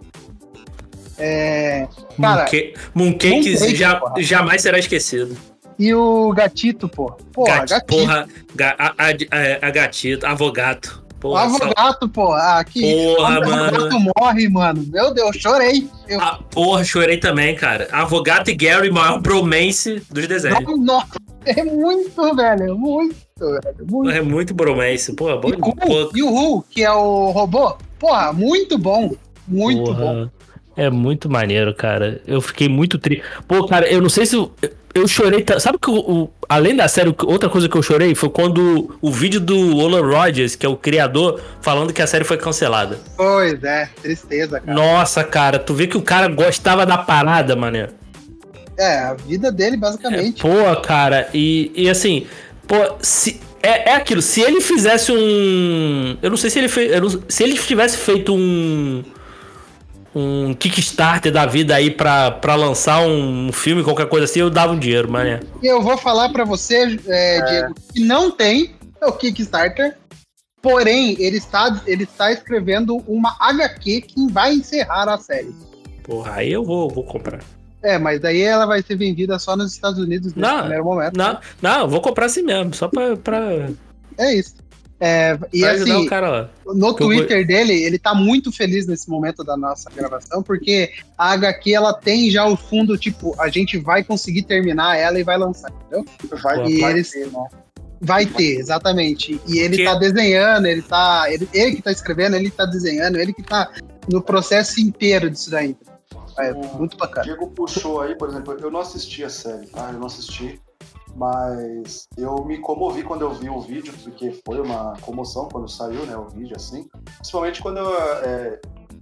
É, 1.18 1.88
cara, 2.22 2.48
Mooncake, 2.94 3.74
já, 3.74 4.00
jamais 4.18 4.62
será 4.62 4.78
esquecido. 4.78 5.36
E 5.76 5.92
o 5.92 6.32
Gatito, 6.32 6.88
pô. 6.88 7.10
Porra, 7.32 7.58
Gat, 7.58 7.70
Gatito. 7.70 7.96
Porra, 7.96 8.28
a, 8.60 8.86
a, 8.86 9.08
a, 9.08 9.66
a 9.66 9.70
Gatito, 9.72 10.24
Avogato. 10.24 11.04
Porra, 11.20 11.42
Avogato, 11.42 12.06
só... 12.06 12.08
pô. 12.08 12.32
Aqui. 12.32 13.14
Porra, 13.16 13.40
mano. 13.40 13.64
Avogato 13.64 14.12
morre, 14.16 14.48
mano. 14.48 14.84
Meu 14.88 15.12
Deus, 15.12 15.36
chorei. 15.36 15.88
Eu... 16.06 16.20
Ah, 16.20 16.38
porra, 16.50 16.84
chorei 16.84 17.18
também, 17.18 17.54
cara. 17.56 17.88
Avogato 17.90 18.50
e 18.50 18.54
Gary, 18.54 18.90
maior 18.90 19.20
bromance 19.20 20.02
dos 20.10 20.26
desenhos. 20.26 20.64
Nossa, 20.80 21.18
é 21.44 21.64
muito, 21.64 22.34
velho. 22.36 22.62
É 22.62 22.72
muito, 22.72 23.16
velho. 23.40 23.86
Muito. 23.90 24.10
É 24.10 24.22
muito 24.22 24.54
bromance. 24.54 25.12
Porra, 25.14 25.36
bom. 25.36 25.50
E 26.14 26.22
o 26.22 26.32
Hu, 26.32 26.62
que 26.62 26.84
é 26.84 26.92
o 26.92 27.30
robô. 27.30 27.76
Porra, 27.98 28.32
muito 28.32 28.78
bom. 28.78 29.12
Muito 29.46 29.84
porra. 29.84 30.04
bom. 30.04 30.30
É 30.76 30.88
muito 30.88 31.28
maneiro, 31.28 31.74
cara. 31.74 32.22
Eu 32.24 32.40
fiquei 32.40 32.68
muito 32.68 32.98
triste. 32.98 33.24
Pô, 33.48 33.66
cara, 33.66 33.90
eu 33.90 34.00
não 34.00 34.08
sei 34.08 34.24
se. 34.24 34.36
Eu, 34.36 34.52
eu 34.98 35.08
chorei. 35.08 35.44
Sabe 35.58 35.78
que 35.78 35.90
o, 35.90 35.98
o, 35.98 36.30
além 36.48 36.76
da 36.76 36.88
série, 36.88 37.14
outra 37.24 37.48
coisa 37.48 37.68
que 37.68 37.76
eu 37.76 37.82
chorei 37.82 38.14
foi 38.14 38.28
quando 38.28 38.96
o 39.00 39.10
vídeo 39.10 39.40
do 39.40 39.76
Olan 39.76 40.02
Rogers, 40.02 40.54
que 40.54 40.66
é 40.66 40.68
o 40.68 40.76
criador, 40.76 41.40
falando 41.60 41.92
que 41.92 42.02
a 42.02 42.06
série 42.06 42.24
foi 42.24 42.36
cancelada. 42.36 42.98
Pois 43.16 43.62
é, 43.64 43.88
tristeza, 44.02 44.60
cara. 44.60 44.74
Nossa, 44.74 45.24
cara, 45.24 45.58
tu 45.58 45.74
vê 45.74 45.86
que 45.86 45.96
o 45.96 46.02
cara 46.02 46.28
gostava 46.28 46.84
da 46.84 46.98
parada, 46.98 47.56
mané. 47.56 47.88
É, 48.78 48.98
a 48.98 49.14
vida 49.14 49.50
dele, 49.50 49.76
basicamente. 49.76 50.46
É, 50.46 50.48
pô, 50.48 50.80
cara, 50.80 51.28
e, 51.34 51.72
e 51.74 51.90
assim, 51.90 52.26
pô, 52.66 52.76
se, 53.00 53.40
é, 53.62 53.90
é 53.90 53.94
aquilo, 53.94 54.22
se 54.22 54.40
ele 54.40 54.60
fizesse 54.60 55.10
um. 55.10 56.16
Eu 56.22 56.30
não 56.30 56.36
sei 56.36 56.50
se 56.50 56.58
ele 56.58 56.68
fez. 56.68 57.18
Se 57.28 57.42
ele 57.42 57.54
tivesse 57.54 57.96
feito 57.96 58.32
um 58.34 59.02
um 60.14 60.54
Kickstarter 60.54 61.32
da 61.32 61.46
vida 61.46 61.74
aí 61.74 61.90
pra, 61.90 62.30
pra 62.30 62.54
lançar 62.54 63.00
um 63.02 63.52
filme, 63.52 63.84
qualquer 63.84 64.08
coisa 64.08 64.24
assim, 64.24 64.40
eu 64.40 64.50
dava 64.50 64.72
um 64.72 64.78
dinheiro, 64.78 65.10
mas 65.10 65.26
é. 65.26 65.40
E 65.62 65.66
eu 65.66 65.82
vou 65.82 65.96
falar 65.96 66.30
pra 66.30 66.44
você, 66.44 66.98
é, 67.06 67.42
Diego, 67.42 67.74
que 67.92 68.00
não 68.00 68.30
tem 68.30 68.74
o 69.02 69.12
Kickstarter, 69.12 69.96
porém, 70.60 71.16
ele 71.18 71.36
está, 71.36 71.82
ele 71.86 72.04
está 72.04 72.32
escrevendo 72.32 72.96
uma 73.06 73.36
HQ 73.38 74.02
que 74.02 74.32
vai 74.32 74.54
encerrar 74.54 75.08
a 75.08 75.18
série. 75.18 75.54
Porra, 76.02 76.34
aí 76.36 76.52
eu 76.52 76.64
vou, 76.64 76.88
vou 76.88 77.04
comprar. 77.04 77.40
É, 77.82 77.96
mas 77.96 78.20
daí 78.20 78.42
ela 78.42 78.66
vai 78.66 78.82
ser 78.82 78.96
vendida 78.96 79.38
só 79.38 79.56
nos 79.56 79.72
Estados 79.72 80.00
Unidos 80.00 80.34
nesse 80.34 80.40
Não, 80.40 80.60
primeiro 80.60 80.84
momento. 80.84 81.16
Não, 81.16 81.38
não, 81.62 81.80
eu 81.82 81.88
vou 81.88 82.00
comprar 82.00 82.26
assim 82.26 82.42
mesmo, 82.42 82.74
só 82.74 82.88
pra, 82.88 83.16
pra, 83.16 83.68
É 84.18 84.34
isso. 84.34 84.56
É, 85.00 85.38
e 85.52 85.60
pra 85.60 85.70
ajudar 85.70 85.94
assim, 85.94 86.06
o 86.06 86.08
cara 86.08 86.28
lá. 86.28 86.50
no 86.66 86.92
que 86.94 87.02
eu 87.04 87.06
Twitter 87.06 87.46
dele, 87.46 87.72
ele 87.72 87.98
tá 88.00 88.14
muito 88.14 88.50
feliz 88.50 88.86
nesse 88.86 89.08
momento 89.08 89.44
da 89.44 89.56
nossa 89.56 89.88
gravação, 89.90 90.42
porque 90.42 90.90
a 91.16 91.32
HQ 91.32 91.72
ela 91.72 91.92
tem 91.94 92.28
já 92.30 92.46
o 92.46 92.56
fundo, 92.56 92.98
tipo, 92.98 93.40
a 93.40 93.48
gente 93.48 93.78
vai 93.78 94.02
conseguir 94.02 94.42
terminar 94.42 94.96
ela 94.96 95.18
e 95.20 95.22
vai 95.22 95.38
lançar, 95.38 95.70
entendeu? 95.70 96.04
Vai, 96.42 96.66
E 96.66 96.80
vai 96.80 96.92
eles- 96.92 97.10
ter, 97.12 97.30
né? 97.30 97.46
Vai 98.00 98.26
ter, 98.26 98.58
exatamente. 98.58 99.40
E 99.46 99.58
ele 99.58 99.76
Que- 99.78 99.84
tá 99.84 99.94
desenhando, 99.96 100.66
ele 100.66 100.82
tá. 100.82 101.24
Ele, 101.28 101.48
ele 101.52 101.76
que 101.76 101.82
tá 101.82 101.90
escrevendo, 101.90 102.36
ele 102.36 102.48
tá 102.50 102.64
desenhando, 102.64 103.18
ele 103.18 103.32
que 103.32 103.42
tá 103.42 103.70
no 104.08 104.22
processo 104.22 104.80
inteiro 104.80 105.28
disso 105.30 105.50
daí. 105.50 105.76
É 106.38 106.52
muito 106.52 106.94
O 106.94 106.96
bacana. 106.96 107.24
Diego 107.24 107.48
puxou 107.50 108.00
aí, 108.00 108.14
por 108.14 108.28
exemplo, 108.28 108.56
eu 108.60 108.70
não 108.70 108.78
assisti 108.80 109.24
a 109.24 109.28
série, 109.28 109.66
tá? 109.66 109.90
Eu 109.92 109.98
não 109.98 110.06
assisti, 110.06 110.60
mas 111.18 112.08
eu 112.16 112.44
me 112.44 112.58
comovi 112.58 113.02
quando 113.02 113.22
eu 113.22 113.32
vi 113.32 113.50
o 113.50 113.60
vídeo, 113.60 113.92
porque 114.04 114.40
foi 114.46 114.60
uma 114.60 114.94
comoção 115.00 115.48
quando 115.48 115.68
saiu, 115.68 116.06
né, 116.06 116.16
o 116.16 116.28
vídeo, 116.28 116.54
assim. 116.56 116.88
Principalmente 117.16 117.60
quando 117.60 117.78
eu, 117.78 117.98
é, 118.22 118.60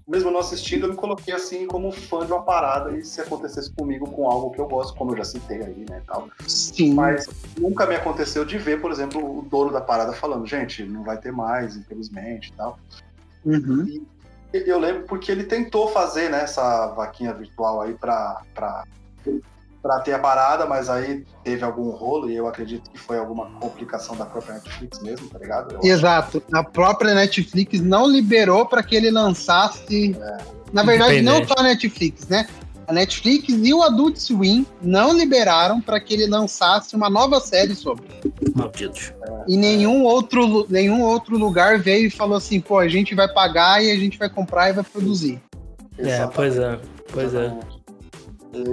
mesmo 0.08 0.30
não 0.30 0.40
assistindo, 0.40 0.86
eu 0.86 0.90
me 0.90 0.96
coloquei 0.96 1.34
assim 1.34 1.66
como 1.66 1.92
fã 1.92 2.24
de 2.24 2.32
uma 2.32 2.42
parada 2.42 2.96
e 2.96 3.04
se 3.04 3.20
acontecesse 3.20 3.70
comigo 3.72 4.10
com 4.10 4.30
algo 4.30 4.50
que 4.50 4.58
eu 4.58 4.66
gosto, 4.66 4.96
como 4.96 5.12
eu 5.12 5.18
já 5.18 5.24
citei 5.24 5.62
aí, 5.62 5.84
né, 5.88 6.02
tal. 6.06 6.28
Sim. 6.48 6.94
Mas 6.94 7.28
nunca 7.58 7.86
me 7.86 7.96
aconteceu 7.96 8.44
de 8.44 8.56
ver, 8.56 8.80
por 8.80 8.90
exemplo, 8.90 9.38
o 9.38 9.42
dono 9.42 9.70
da 9.70 9.80
parada 9.80 10.12
falando, 10.14 10.46
gente, 10.46 10.84
não 10.84 11.04
vai 11.04 11.18
ter 11.18 11.32
mais, 11.32 11.76
infelizmente, 11.76 12.48
e 12.48 12.52
tal. 12.52 12.78
Uhum. 13.44 14.06
Eu 14.52 14.78
lembro 14.78 15.02
porque 15.02 15.30
ele 15.30 15.44
tentou 15.44 15.88
fazer 15.88 16.30
né, 16.30 16.44
essa 16.44 16.86
vaquinha 16.94 17.34
virtual 17.34 17.82
aí 17.82 17.92
pra, 17.92 18.42
pra, 19.86 19.96
pra 19.96 20.00
ter 20.00 20.12
a 20.12 20.18
parada, 20.18 20.66
mas 20.66 20.88
aí 20.88 21.24
teve 21.44 21.64
algum 21.64 21.90
rolo 21.90 22.30
e 22.30 22.36
eu 22.36 22.46
acredito 22.46 22.90
que 22.90 22.98
foi 22.98 23.18
alguma 23.18 23.46
complicação 23.60 24.16
da 24.16 24.26
própria 24.26 24.54
Netflix 24.54 25.00
mesmo, 25.00 25.28
tá 25.28 25.38
ligado? 25.38 25.72
Eu 25.72 25.78
acho. 25.78 25.88
Exato. 25.88 26.42
A 26.52 26.64
própria 26.64 27.14
Netflix 27.14 27.80
não 27.80 28.06
liberou 28.06 28.66
para 28.66 28.82
que 28.82 28.96
ele 28.96 29.10
lançasse. 29.10 30.16
Na 30.72 30.82
verdade, 30.82 31.22
não 31.22 31.46
só 31.46 31.54
a 31.58 31.62
Netflix, 31.62 32.28
né? 32.28 32.46
A 32.88 32.92
Netflix 32.92 33.48
e 33.48 33.74
o 33.74 33.82
Adult 33.82 34.16
Swim 34.16 34.64
não 34.80 35.12
liberaram 35.12 35.80
para 35.80 35.98
que 35.98 36.14
ele 36.14 36.26
lançasse 36.26 36.94
uma 36.94 37.10
nova 37.10 37.40
série 37.40 37.74
sobre. 37.74 38.04
Malditos. 38.54 39.12
E 39.48 39.56
nenhum 39.56 40.04
outro, 40.04 40.66
nenhum 40.68 41.02
outro 41.02 41.36
lugar 41.36 41.80
veio 41.80 42.06
e 42.06 42.10
falou 42.10 42.36
assim: 42.36 42.60
pô, 42.60 42.78
a 42.78 42.86
gente 42.86 43.14
vai 43.14 43.26
pagar 43.26 43.82
e 43.82 43.90
a 43.90 43.96
gente 43.96 44.16
vai 44.16 44.28
comprar 44.28 44.70
e 44.70 44.72
vai 44.72 44.84
produzir. 44.84 45.42
É, 45.98 46.02
Exatamente. 46.02 46.34
pois 46.34 46.58
é. 46.58 46.78
Pois 47.12 47.34
é. 47.34 47.44
Exatamente. 47.44 47.75
E, 47.75 47.75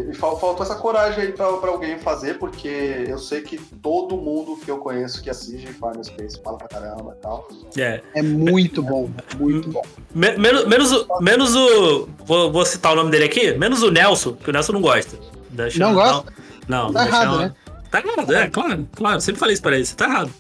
e 0.10 0.14
fal- 0.14 0.40
faltou 0.40 0.64
essa 0.66 0.76
coragem 0.76 1.24
aí 1.26 1.32
pra, 1.32 1.52
pra 1.58 1.70
alguém 1.72 1.98
fazer, 2.00 2.38
porque 2.40 3.06
eu 3.08 3.18
sei 3.18 3.42
que 3.42 3.58
todo 3.82 4.16
mundo 4.18 4.58
que 4.64 4.70
eu 4.70 4.78
conheço 4.78 5.22
que 5.22 5.30
assiste 5.30 5.68
Final 5.68 6.04
Space 6.04 6.40
fala 6.44 6.58
pra 6.58 6.68
caramba 6.68 7.16
e 7.18 7.22
tal. 7.22 7.48
É. 7.78 8.02
É 8.16 8.22
muito 8.22 8.82
bom, 8.82 9.10
muito 9.40 9.70
bom. 9.70 9.82
Me- 10.14 10.38
menos, 10.38 10.66
menos, 10.68 10.92
o, 10.92 11.08
menos 11.22 11.56
o. 11.56 12.08
Vou, 12.26 12.52
vou 12.52 12.66
citar 12.66 12.94
o 12.94 12.96
nome 12.96 13.12
dele 13.12 13.26
aqui. 13.26 13.54
Menos 13.54 13.84
o 13.84 13.92
Nelson, 13.92 14.34
que 14.34 14.50
o 14.50 14.54
Nelson 14.54 14.74
não 14.74 14.82
gosta. 14.82 15.18
Deixa- 15.50 15.80
Não 15.80 15.94
gosta? 15.94 16.32
Não, 16.68 16.86
não 16.86 16.94
Tá 16.94 17.04
deixa- 17.04 17.18
errado, 17.24 17.38
né? 17.40 17.54
Tá 17.92 18.00
errado, 18.00 18.34
é, 18.34 18.50
claro, 18.50 18.88
claro. 18.96 19.22
Sempre 19.22 19.40
falei 19.40 19.54
isso 19.54 19.62
pra 19.62 19.76
ele, 19.76 19.86
você 19.86 19.96
tá 19.96 20.06
errado. 20.06 20.32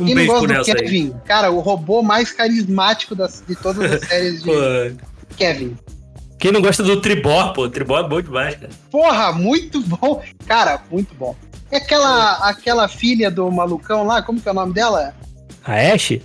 Um 0.00 0.06
Quem 0.06 0.14
beijo 0.14 0.30
pro 0.32 0.40
gosta 0.40 0.46
do 0.46 0.52
Nelson 0.54 0.70
aí. 0.72 0.76
Kevin? 0.78 1.14
Cara, 1.26 1.50
o 1.50 1.60
robô 1.60 2.02
mais 2.02 2.32
carismático 2.32 3.14
das, 3.14 3.42
de 3.46 3.54
todas 3.54 3.92
as 3.92 4.00
séries 4.08 4.42
de 4.42 4.50
Pô, 4.50 5.04
Kevin. 5.36 5.76
Quem 6.42 6.50
não 6.50 6.60
gosta 6.60 6.82
do 6.82 7.00
Tribor, 7.00 7.52
pô? 7.52 7.62
O 7.62 7.70
Tribor 7.70 8.00
é 8.00 8.08
bom 8.08 8.20
demais, 8.20 8.56
cara. 8.56 8.70
Porra, 8.90 9.30
muito 9.30 9.80
bom. 9.80 10.20
Cara, 10.44 10.82
muito 10.90 11.14
bom. 11.14 11.36
E 11.70 11.76
aquela, 11.76 12.48
aquela 12.48 12.88
filha 12.88 13.30
do 13.30 13.48
malucão 13.48 14.04
lá, 14.04 14.20
como 14.22 14.40
que 14.40 14.48
é 14.48 14.50
o 14.50 14.54
nome 14.54 14.74
dela? 14.74 15.14
A 15.64 15.74
Ash? 15.94 16.18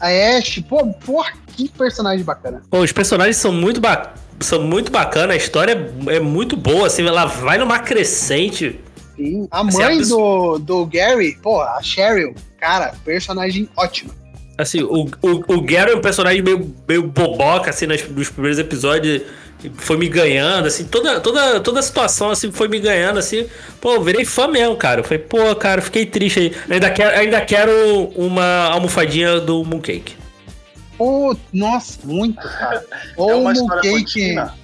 A 0.00 0.08
Ash. 0.08 0.60
Pô, 0.68 0.84
porra, 1.06 1.34
que 1.56 1.68
personagem 1.68 2.24
bacana. 2.24 2.62
Pô, 2.68 2.80
os 2.80 2.90
personagens 2.90 3.36
são 3.36 3.52
muito, 3.52 3.80
ba 3.80 4.12
são 4.40 4.60
muito 4.60 4.90
bacanas, 4.90 5.34
a 5.34 5.36
história 5.36 5.92
é 6.08 6.18
muito 6.18 6.56
boa, 6.56 6.88
assim, 6.88 7.06
ela 7.06 7.26
vai 7.26 7.56
numa 7.56 7.78
crescente. 7.78 8.80
Sim. 9.14 9.46
A 9.52 9.60
Assim, 9.60 9.78
mãe 9.78 10.00
a 10.00 10.02
do, 10.02 10.58
do 10.58 10.84
Gary, 10.86 11.38
pô, 11.40 11.60
a 11.60 11.80
Cheryl, 11.80 12.34
cara, 12.58 12.92
personagem 13.04 13.68
ótima. 13.76 14.12
Assim, 14.58 14.82
o, 14.82 15.08
o, 15.22 15.54
o 15.54 15.60
Gary 15.62 15.92
é 15.92 15.96
um 15.96 16.00
personagem 16.00 16.42
meio, 16.42 16.74
meio 16.88 17.04
boboca, 17.04 17.70
assim, 17.70 17.86
nas, 17.86 18.06
nos 18.08 18.30
primeiros 18.30 18.58
episódios. 18.58 19.22
Foi 19.76 19.96
me 19.96 20.08
ganhando, 20.08 20.66
assim, 20.66 20.84
toda, 20.84 21.20
toda, 21.20 21.60
toda 21.60 21.80
a 21.80 21.82
situação, 21.82 22.30
assim, 22.30 22.50
foi 22.50 22.66
me 22.68 22.78
ganhando, 22.78 23.18
assim. 23.18 23.46
Pô, 23.80 23.94
eu 23.94 24.02
virei 24.02 24.24
fã 24.24 24.48
mesmo, 24.48 24.76
cara. 24.76 25.00
Eu 25.00 25.04
Falei, 25.04 25.18
pô, 25.18 25.54
cara, 25.56 25.82
fiquei 25.82 26.06
triste 26.06 26.38
aí. 26.40 26.56
Ainda 26.70 26.90
quero, 26.90 27.16
ainda 27.18 27.40
quero 27.42 27.72
uma 28.16 28.64
almofadinha 28.70 29.38
do 29.40 29.64
Mooncake. 29.64 30.14
Pô, 30.96 31.36
nossa, 31.52 31.98
muito, 32.04 32.40
cara. 32.40 32.84
Ou 33.16 33.30
é 33.32 33.34
uma 33.34 33.50
o 33.50 33.52
história 33.52 33.82
Cake 33.82 33.98
contínua. 34.04 34.54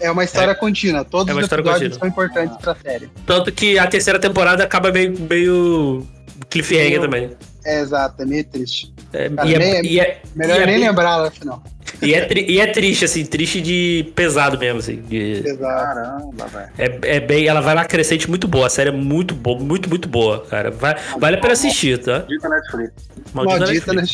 é 0.00 0.10
uma 0.10 0.24
história 0.24 0.54
contínua. 0.54 1.04
Todos 1.04 1.28
É 1.28 1.32
uma 1.32 1.40
os 1.40 1.44
história 1.46 1.62
episódios 1.62 1.96
contínua. 1.96 1.98
são 2.00 2.08
importantes 2.08 2.56
pra 2.58 2.74
série. 2.76 3.10
Tanto 3.26 3.52
que 3.52 3.78
a 3.78 3.86
terceira 3.86 4.18
temporada 4.18 4.62
acaba 4.64 4.90
meio, 4.92 5.18
meio 5.18 6.06
cliffhanger 6.50 6.88
Meio- 6.88 7.00
também. 7.02 7.30
É 7.64 7.80
exato, 7.80 8.22
é 8.22 8.24
meio 8.24 8.44
triste. 8.44 8.92
É, 9.12 9.28
Cara, 9.28 9.48
e, 9.48 9.54
é, 9.54 9.58
nem- 9.58 9.84
e, 9.86 10.00
é, 10.00 10.22
Melhor 10.34 10.58
e 10.58 10.62
é 10.62 10.66
nem 10.66 10.78
bem- 10.78 10.88
lembrar 10.88 11.16
lá, 11.16 11.28
afinal. 11.28 11.62
E 12.00 12.14
é, 12.14 12.24
tri- 12.24 12.46
e 12.48 12.60
é 12.60 12.66
triste, 12.66 13.04
assim, 13.04 13.24
triste 13.24 13.60
de 13.60 14.10
pesado 14.14 14.56
mesmo, 14.58 14.78
assim. 14.78 15.02
de-. 15.02 15.42
Caramba, 15.58 16.46
velho. 16.46 16.70
é, 16.78 17.16
é 17.16 17.20
bem. 17.20 17.46
Ela 17.46 17.60
vai 17.60 17.74
lá 17.74 17.84
crescente 17.84 18.28
muito 18.28 18.46
boa. 18.46 18.66
A 18.66 18.70
série 18.70 18.90
é 18.90 18.92
muito 18.92 19.34
boa, 19.34 19.58
muito, 19.58 19.88
muito 19.88 20.08
boa, 20.08 20.44
cara. 20.46 20.70
Vai, 20.70 20.96
vale 21.18 21.36
a 21.36 21.40
pena 21.40 21.52
assistir, 21.54 21.98
tá? 21.98 22.18
Dita 22.20 22.48
Netflix. 22.48 22.92
Maldita, 23.34 23.92
né? 23.92 24.04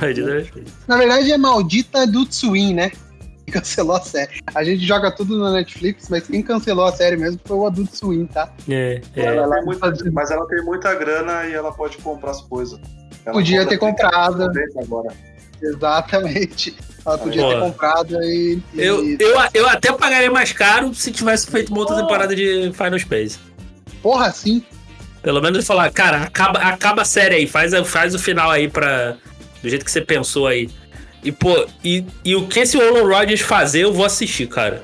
Maldita 0.00 0.34
Netflix. 0.34 0.72
Na 0.86 0.96
verdade, 0.96 1.32
é 1.32 1.36
maldita 1.38 2.06
do 2.06 2.26
Swing, 2.32 2.72
né? 2.74 2.90
Que 3.44 3.52
Cancelou 3.52 3.96
a 3.96 4.00
série. 4.00 4.40
A 4.54 4.62
gente 4.64 4.86
joga 4.86 5.10
tudo 5.10 5.36
na 5.38 5.50
Netflix, 5.52 6.08
mas 6.08 6.26
quem 6.26 6.40
cancelou 6.42 6.84
a 6.86 6.92
série 6.92 7.16
mesmo 7.16 7.40
foi 7.44 7.56
o 7.56 7.66
Adult 7.66 7.90
Swim, 7.92 8.24
tá? 8.26 8.50
É, 8.68 9.00
é. 9.16 9.20
Ela 9.24 9.42
Ela 9.42 9.56
tem 9.56 9.64
muita- 9.64 9.92
mas 10.12 10.30
ela 10.30 10.46
tem 10.46 10.62
muita 10.64 10.94
grana 10.94 11.44
e 11.46 11.52
ela 11.52 11.72
pode 11.72 11.98
comprar 11.98 12.30
as 12.30 12.40
coisas. 12.40 12.78
Ela 13.26 13.34
Podia 13.34 13.66
ter 13.66 13.76
comprado. 13.78 14.50
30 14.52 14.80
Agora. 14.80 15.08
Exatamente. 15.60 16.76
Ela 17.04 17.18
podia 17.18 17.42
Pô. 17.42 17.48
ter 17.48 17.60
comprado 17.60 18.22
e. 18.22 18.58
e- 18.74 18.80
Eu, 18.80 19.04
eu, 19.18 19.34
eu 19.54 19.68
até 19.68 19.92
pagaria 19.92 20.30
mais 20.30 20.52
caro 20.52 20.94
se 20.94 21.10
tivesse 21.10 21.50
feito 21.50 21.70
uma 21.70 21.80
outra 21.80 21.96
temporada 21.96 22.34
de 22.34 22.70
Final 22.72 22.98
Space. 22.98 23.38
Porra, 24.02 24.30
sim. 24.30 24.62
Pelo 25.22 25.40
menos 25.40 25.66
falar, 25.66 25.90
cara, 25.92 26.22
acaba, 26.22 26.58
acaba 26.60 27.02
a 27.02 27.04
série 27.04 27.34
aí, 27.36 27.46
faz, 27.46 27.72
faz 27.88 28.14
o 28.14 28.18
final 28.18 28.50
aí 28.50 28.68
pra. 28.68 29.16
Do 29.62 29.68
jeito 29.68 29.84
que 29.84 29.90
você 29.90 30.00
pensou 30.00 30.46
aí. 30.46 30.68
E, 31.24 31.30
pô, 31.30 31.66
e, 31.84 32.04
e 32.24 32.34
o 32.34 32.48
que 32.48 32.58
esse 32.60 32.76
Olon 32.76 33.06
Rodgers 33.06 33.40
fazer, 33.40 33.80
eu 33.82 33.92
vou 33.92 34.04
assistir, 34.04 34.48
cara. 34.48 34.82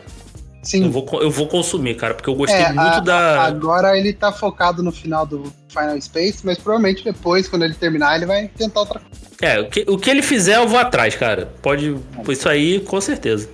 Eu 0.60 0.66
Sim. 0.68 0.90
vou, 0.90 1.04
co- 1.04 1.20
eu 1.22 1.30
vou 1.30 1.46
consumir, 1.46 1.94
cara, 1.96 2.14
porque 2.14 2.28
eu 2.28 2.34
gostei 2.34 2.60
É, 2.60 2.72
muito 2.72 2.80
a- 2.80 3.00
da. 3.00 3.42
Agora 3.44 3.96
ele 3.96 4.12
tá 4.12 4.32
focado 4.32 4.82
no 4.82 4.90
final 4.92 5.24
do 5.24 5.52
Final 5.68 6.00
Space, 6.00 6.40
mas 6.44 6.58
provavelmente 6.58 7.04
depois, 7.04 7.48
quando 7.48 7.64
ele 7.64 7.74
terminar, 7.74 8.16
ele 8.16 8.26
vai 8.26 8.48
tentar 8.48 8.80
outra 8.80 9.00
coisa. 9.00 9.16
É, 9.40 9.60
o 9.60 9.68
que, 9.70 9.84
o 9.88 9.96
que 9.96 10.10
ele 10.10 10.20
fizer, 10.20 10.56
eu 10.56 10.66
vou 10.68 10.78
atrás, 10.78 11.14
cara. 11.14 11.46
Pode. 11.62 11.96
Isso 12.28 12.48
aí, 12.48 12.80
com 12.80 13.00
certeza. 13.00 13.48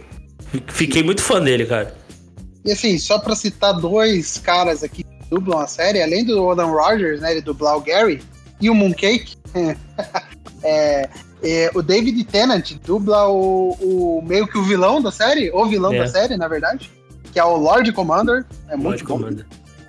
Fiquei 0.69 1.03
muito 1.03 1.23
fã 1.23 1.41
dele, 1.43 1.67
cara. 1.67 1.95
E 2.65 2.73
assim, 2.73 2.97
só 2.99 3.19
pra 3.19 3.37
citar 3.37 3.75
dois 3.75 4.39
caras 4.39 4.83
aqui 4.83 5.05
que 5.05 5.29
dublam 5.31 5.59
a 5.61 5.67
série, 5.67 6.03
além 6.03 6.25
do 6.25 6.51
Adam 6.51 6.73
Rogers, 6.73 7.21
né, 7.21 7.33
ele 7.33 7.43
dublar 7.43 7.77
o 7.77 7.81
Gary, 7.83 8.23
e 8.61 8.71
o 8.71 8.75
Mooncake, 8.75 9.35
é, 10.63 11.09
é, 11.45 11.71
o 11.75 11.83
David 11.83 12.25
Tennant 12.25 12.73
dubla 12.85 13.29
o, 13.29 13.73
o 13.81 14.23
meio 14.27 14.49
que 14.49 14.57
o 14.57 14.63
vilão 14.63 15.01
da 15.03 15.13
série, 15.13 15.51
ou 15.51 15.67
vilão 15.67 15.93
É. 15.93 15.99
da 15.99 16.07
série, 16.09 16.37
na 16.39 16.49
verdade, 16.49 16.91
que 17.33 17.39
é 17.39 17.45
o 17.45 17.57
Lord 17.57 17.93
Commander, 17.93 18.47
é 18.69 18.77
muito 18.77 19.05
bom. 19.05 19.21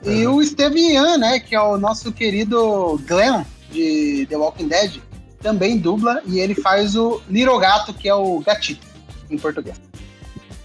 E 0.04 0.28
o 0.28 0.44
Steven 0.44 0.92
Yeun, 0.94 1.18
né, 1.18 1.40
que 1.40 1.56
é 1.56 1.62
o 1.62 1.78
nosso 1.78 2.12
querido 2.12 3.02
Glenn 3.08 3.44
de 3.72 4.28
The 4.30 4.36
Walking 4.38 4.68
Dead, 4.68 5.00
também 5.42 5.78
dubla 5.78 6.22
e 6.26 6.40
ele 6.40 6.54
faz 6.56 6.96
o 6.96 7.22
Little 7.30 7.58
Gato, 7.58 7.94
que 7.94 8.10
é 8.10 8.14
o 8.14 8.40
gatito 8.40 8.86
em 9.30 9.38
português. 9.38 9.80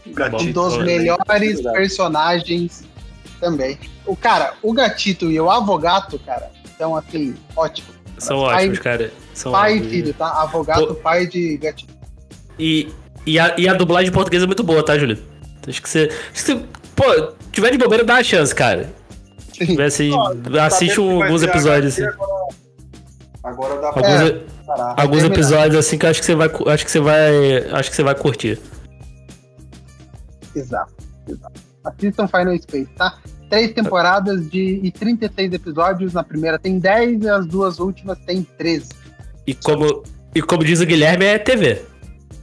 Um 0.06 0.12
Gatito, 0.12 0.52
dos 0.52 0.74
olha, 0.74 0.84
melhores 0.84 1.54
verdade. 1.54 1.76
personagens 1.76 2.82
também. 3.38 3.78
O 4.04 4.16
cara, 4.16 4.54
o 4.60 4.72
gatito 4.72 5.30
e 5.30 5.40
o 5.40 5.48
avogato, 5.50 6.18
cara, 6.18 6.50
são 6.76 6.96
assim, 6.96 7.34
ótimos. 7.54 7.99
São 8.20 8.40
Pai- 8.42 8.56
ótimos, 8.62 8.78
cara. 8.78 9.12
São 9.34 9.52
Pai 9.52 9.72
e 9.72 9.74
ótimos. 9.76 9.92
filho, 9.92 10.14
tá? 10.14 10.42
Avogato, 10.42 10.86
Pô. 10.86 10.94
pai 10.96 11.26
de 11.26 11.56
gatito. 11.56 11.92
E, 12.58 12.88
E 13.26 13.38
a, 13.38 13.54
e 13.58 13.68
a 13.68 13.74
dublagem 13.74 14.12
portuguesa 14.12 14.44
é 14.44 14.46
muito 14.46 14.62
boa, 14.62 14.84
tá, 14.84 14.98
Júlio? 14.98 15.18
Acho 15.66 15.82
que 15.82 15.88
você. 15.88 16.10
Acho 16.32 16.32
que 16.32 16.40
você 16.40 16.64
pô, 16.96 17.32
tiver 17.52 17.70
de 17.72 17.78
bobeira, 17.78 18.04
dá 18.04 18.14
uma 18.14 18.22
chance, 18.24 18.54
cara. 18.54 18.90
Se 19.52 19.66
tiver 19.66 19.84
assim, 19.84 20.10
assiste 20.60 20.98
um, 21.00 21.22
alguns 21.22 21.42
episódios 21.42 21.92
assim. 21.92 22.04
Agora, 22.06 23.74
agora 23.74 23.80
dá 23.80 23.92
pra 23.92 24.02
alguns, 24.08 24.30
é, 24.30 24.44
alguns 25.02 25.24
episódios 25.24 25.76
assim 25.76 25.98
que 25.98 26.06
eu 26.06 26.10
acho 26.10 26.20
que 26.20 26.26
você 26.26 26.34
vai. 26.34 26.48
Acho 26.66 26.84
que 26.84 26.90
você 26.90 27.00
vai. 27.00 27.56
Acho 27.72 27.90
que 27.90 27.96
você 27.96 28.02
vai 28.02 28.14
curtir. 28.14 28.58
Exato, 30.54 30.92
exato. 31.28 31.60
Assistam 31.84 32.26
Final 32.28 32.56
Space, 32.58 32.88
tá? 32.96 33.18
Três 33.50 33.72
temporadas 33.72 34.48
de, 34.48 34.80
e 34.82 34.90
36 34.92 35.52
episódios. 35.52 36.14
Na 36.14 36.22
primeira 36.22 36.58
tem 36.58 36.78
10 36.78 37.22
e 37.22 37.28
as 37.28 37.46
duas 37.46 37.80
últimas 37.80 38.18
tem 38.20 38.46
13. 38.56 38.88
E 39.46 39.54
como, 39.54 40.04
e 40.34 40.40
como 40.40 40.64
diz 40.64 40.80
o 40.80 40.86
Guilherme, 40.86 41.24
é 41.24 41.38
TV. 41.38 41.82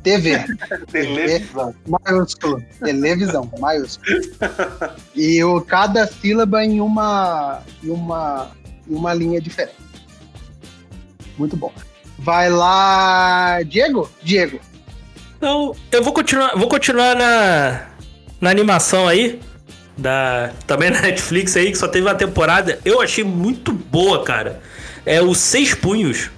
TV. 0.03 0.43
Televisão. 0.91 1.73
Maiúsculo. 1.87 2.63
Televisão, 2.79 3.51
maiúsculo. 3.59 4.21
E 5.15 5.43
o, 5.43 5.61
cada 5.61 6.05
sílaba 6.05 6.63
em 6.63 6.81
uma, 6.81 7.61
em 7.83 7.89
uma, 7.89 8.51
em 8.87 8.93
uma 8.93 9.13
linha 9.13 9.41
diferente. 9.41 9.75
Muito 11.37 11.55
bom. 11.55 11.71
Vai 12.19 12.49
lá, 12.49 13.61
Diego? 13.63 14.09
Diego. 14.23 14.59
Então, 15.37 15.75
eu 15.91 16.03
vou 16.03 16.11
continuar, 16.11 16.57
vou 16.57 16.67
continuar 16.67 17.15
na, 17.15 17.87
na 18.41 18.49
animação 18.49 19.07
aí. 19.07 19.39
Da, 19.97 20.51
também 20.67 20.91
na 20.91 21.01
Netflix 21.01 21.55
aí, 21.57 21.71
que 21.71 21.77
só 21.77 21.87
teve 21.87 22.05
uma 22.05 22.15
temporada. 22.15 22.79
Eu 22.85 23.01
achei 23.01 23.23
muito 23.23 23.73
boa, 23.73 24.23
cara. 24.23 24.61
É 25.05 25.21
o 25.21 25.33
Seis 25.33 25.73
Punhos. 25.73 26.29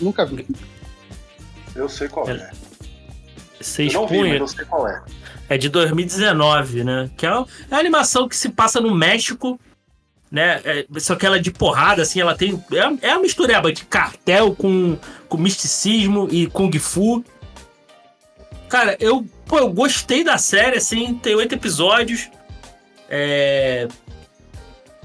Nunca 0.00 0.24
vi. 0.24 0.46
Eu 1.74 1.88
sei 1.88 2.08
qual 2.08 2.28
é. 2.28 2.32
é. 2.32 2.50
Seis 3.60 3.92
eu 3.92 4.00
não 4.00 4.08
punhos. 4.08 4.24
Vi, 4.24 4.30
mas 4.32 4.40
eu 4.40 4.48
sei 4.48 4.64
qual 4.64 4.88
é. 4.88 5.02
É 5.48 5.58
de 5.58 5.68
2019, 5.68 6.84
né? 6.84 7.10
Que 7.16 7.26
é, 7.26 7.30
uma, 7.30 7.46
é 7.70 7.74
uma 7.74 7.80
animação 7.80 8.28
que 8.28 8.36
se 8.36 8.48
passa 8.48 8.80
no 8.80 8.94
México, 8.94 9.60
né? 10.30 10.60
É, 10.64 10.86
só 11.00 11.16
que 11.16 11.26
ela 11.26 11.36
é 11.36 11.40
de 11.40 11.50
porrada, 11.50 12.02
assim, 12.02 12.20
ela 12.20 12.36
tem. 12.36 12.62
É, 12.72 13.08
é 13.08 13.12
uma 13.14 13.22
mistureba 13.22 13.72
de 13.72 13.84
cartel 13.84 14.54
com, 14.54 14.96
com 15.28 15.36
misticismo 15.36 16.28
e 16.30 16.46
Kung 16.46 16.70
Fu. 16.78 17.24
Cara, 18.68 18.96
eu, 19.00 19.26
pô, 19.50 19.58
eu 19.58 19.68
gostei 19.72 20.22
da 20.22 20.38
série, 20.38 20.76
assim, 20.76 21.14
tem 21.14 21.34
oito 21.34 21.56
episódios. 21.56 22.30
É. 23.08 23.88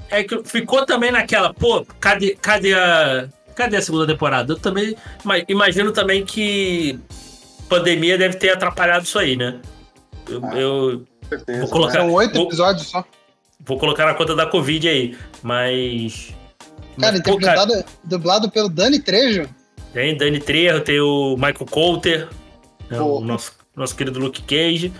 É 0.08 0.22
que 0.22 0.44
ficou 0.44 0.86
também 0.86 1.10
naquela, 1.10 1.52
pô, 1.52 1.84
cadê, 1.98 2.36
cadê 2.40 2.72
a. 2.72 3.28
Cadê 3.56 3.78
a 3.78 3.82
segunda 3.82 4.06
temporada? 4.06 4.52
Eu 4.52 4.58
também 4.58 4.94
imagino 5.48 5.90
também 5.90 6.24
que 6.24 7.00
pandemia 7.68 8.16
deve 8.16 8.36
ter 8.36 8.50
atrapalhado 8.50 9.04
isso 9.04 9.18
aí, 9.18 9.34
né? 9.34 9.58
Eu, 10.28 10.44
ah, 10.44 10.56
eu 10.56 11.06
certeza, 11.28 11.60
vou 11.62 11.70
colocar. 11.70 12.00
São 12.00 12.12
oito 12.12 12.38
episódios 12.38 12.86
só. 12.86 13.04
Vou 13.60 13.78
colocar 13.78 14.04
na 14.04 14.14
conta 14.14 14.36
da 14.36 14.46
Covid 14.46 14.86
aí, 14.88 15.18
mas. 15.42 16.34
Cara, 17.00 17.12
mas, 17.12 17.20
interpretado, 17.20 17.72
pô, 17.72 17.80
cara, 17.80 17.86
dublado 18.04 18.50
pelo 18.50 18.68
Dani 18.68 19.00
Trejo. 19.00 19.48
Tem 19.92 20.16
Dani 20.16 20.38
Trejo, 20.38 20.82
tem 20.82 21.00
o 21.00 21.34
Michael 21.36 21.66
Coulter, 21.70 22.28
né, 22.90 23.00
o 23.00 23.20
nosso, 23.20 23.52
nosso 23.76 23.94
querido 23.94 24.18
Luke 24.18 24.42
Cage. 24.42 24.92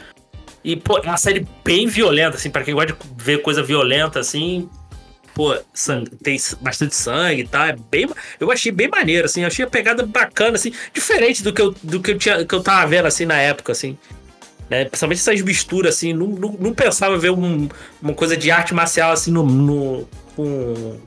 E, 0.63 0.77
pô, 0.77 0.99
é 0.99 1.03
uma 1.03 1.17
série 1.17 1.47
bem 1.65 1.87
violenta, 1.87 2.37
assim, 2.37 2.51
pra 2.51 2.63
quem 2.63 2.75
gosta 2.75 2.93
de 2.93 3.25
ver 3.25 3.41
coisa 3.41 3.63
violenta, 3.63 4.19
assim, 4.19 4.69
pô, 5.33 5.57
sangue, 5.73 6.11
tem 6.17 6.37
bastante 6.61 6.95
sangue 6.95 7.43
e 7.43 7.47
tal. 7.47 7.67
É 7.67 7.77
bem, 7.91 8.09
eu 8.41 8.51
achei 8.51 8.73
bem 8.73 8.89
maneiro, 8.89 9.27
assim. 9.27 9.45
Achei 9.45 9.65
a 9.65 9.69
pegada 9.69 10.05
bacana, 10.05 10.57
assim. 10.57 10.73
Diferente 10.93 11.43
do 11.43 11.53
que 11.53 11.63
eu, 11.63 11.75
do 11.83 12.01
que 12.01 12.13
eu, 12.13 12.19
tinha, 12.19 12.45
que 12.45 12.55
eu 12.55 12.63
tava 12.63 12.87
vendo, 12.89 13.07
assim, 13.07 13.27
na 13.27 13.37
época, 13.37 13.73
assim. 13.73 13.97
Né? 14.69 14.87
Principalmente 14.87 15.19
essas 15.19 15.41
misturas, 15.43 15.95
assim. 15.95 16.13
Não, 16.13 16.27
não, 16.27 16.53
não 16.59 16.75
pensava 16.75 17.17
ver 17.17 17.31
um, 17.31 17.69
uma 18.03 18.15
coisa 18.15 18.37
de 18.37 18.51
arte 18.51 18.75
marcial, 18.75 19.13
assim, 19.13 19.31
no, 19.31 19.45
no 19.45 20.09
com... 20.35 20.99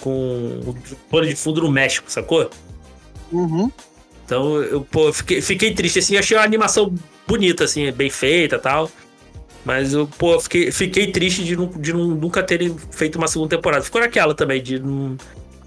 Com 0.00 0.60
o 0.66 0.76
pano 1.08 1.26
de 1.28 1.36
fundo 1.36 1.62
no 1.62 1.70
México, 1.70 2.10
sacou? 2.10 2.50
Uhum. 3.30 3.70
Então, 4.24 4.62
eu, 4.62 4.80
pô, 4.82 5.12
fiquei, 5.12 5.40
fiquei 5.40 5.74
triste, 5.74 5.98
assim. 5.98 6.16
Achei 6.16 6.36
a 6.36 6.42
animação 6.42 6.94
bonita, 7.26 7.64
assim, 7.64 7.90
bem 7.92 8.10
feita 8.10 8.58
tal. 8.58 8.90
Mas 9.64 9.92
eu, 9.92 10.06
pô, 10.06 10.40
fiquei, 10.40 10.72
fiquei 10.72 11.12
triste 11.12 11.44
de, 11.44 11.56
de 11.56 11.92
nunca 11.92 12.42
terem 12.42 12.76
feito 12.90 13.16
uma 13.16 13.28
segunda 13.28 13.56
temporada. 13.56 13.84
Ficou 13.84 14.00
naquela 14.00 14.34
também, 14.34 14.62
de. 14.62 14.82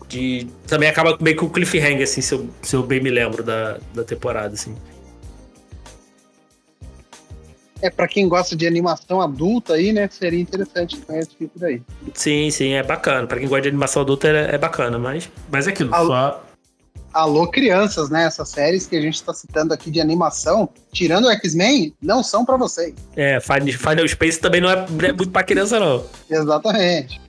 de 0.08 0.48
também 0.68 0.90
acaba 0.90 1.18
meio 1.22 1.38
que 1.38 1.46
o 1.46 1.50
cliffhanger, 1.50 2.04
assim, 2.04 2.22
se 2.22 2.34
eu, 2.34 2.50
se 2.62 2.76
eu 2.76 2.84
bem 2.84 3.02
me 3.02 3.10
lembro 3.10 3.44
da, 3.44 3.78
da 3.94 4.04
temporada, 4.04 4.54
assim. 4.54 4.76
É, 7.82 7.90
pra 7.90 8.08
quem 8.08 8.28
gosta 8.28 8.56
de 8.56 8.66
animação 8.66 9.22
adulta 9.22 9.74
aí, 9.74 9.94
né? 9.94 10.10
Seria 10.10 10.40
interessante 10.40 10.98
conhecer 10.98 11.28
esse 11.28 11.38
tipo 11.38 11.60
daí. 11.60 11.82
Sim, 12.14 12.50
sim, 12.50 12.74
é 12.74 12.82
bacana. 12.82 13.28
Pra 13.28 13.38
quem 13.38 13.48
gosta 13.48 13.64
de 13.64 13.70
animação 13.70 14.02
adulta 14.02 14.28
é, 14.28 14.56
é 14.56 14.58
bacana, 14.58 14.98
mas, 14.98 15.30
mas 15.52 15.68
é 15.68 15.70
aquilo. 15.70 15.92
Só, 15.92 16.45
Alô 17.16 17.48
Crianças, 17.48 18.10
né? 18.10 18.26
Essas 18.26 18.50
séries 18.50 18.86
que 18.86 18.94
a 18.94 19.00
gente 19.00 19.16
está 19.16 19.34
citando 19.34 19.74
aqui 19.74 19.90
de 19.90 20.02
animação, 20.02 20.68
tirando 20.92 21.26
o 21.26 21.32
X-Men, 21.32 21.96
não 22.02 22.22
são 22.22 22.44
para 22.44 22.58
vocês. 22.58 22.94
É, 23.16 23.40
Final 23.40 24.06
Space 24.06 24.38
também 24.38 24.60
não 24.60 24.70
é, 24.70 24.86
é 25.04 25.14
muito 25.14 25.30
para 25.30 25.42
criança, 25.42 25.80
não. 25.80 26.04
Exatamente. 26.30 27.22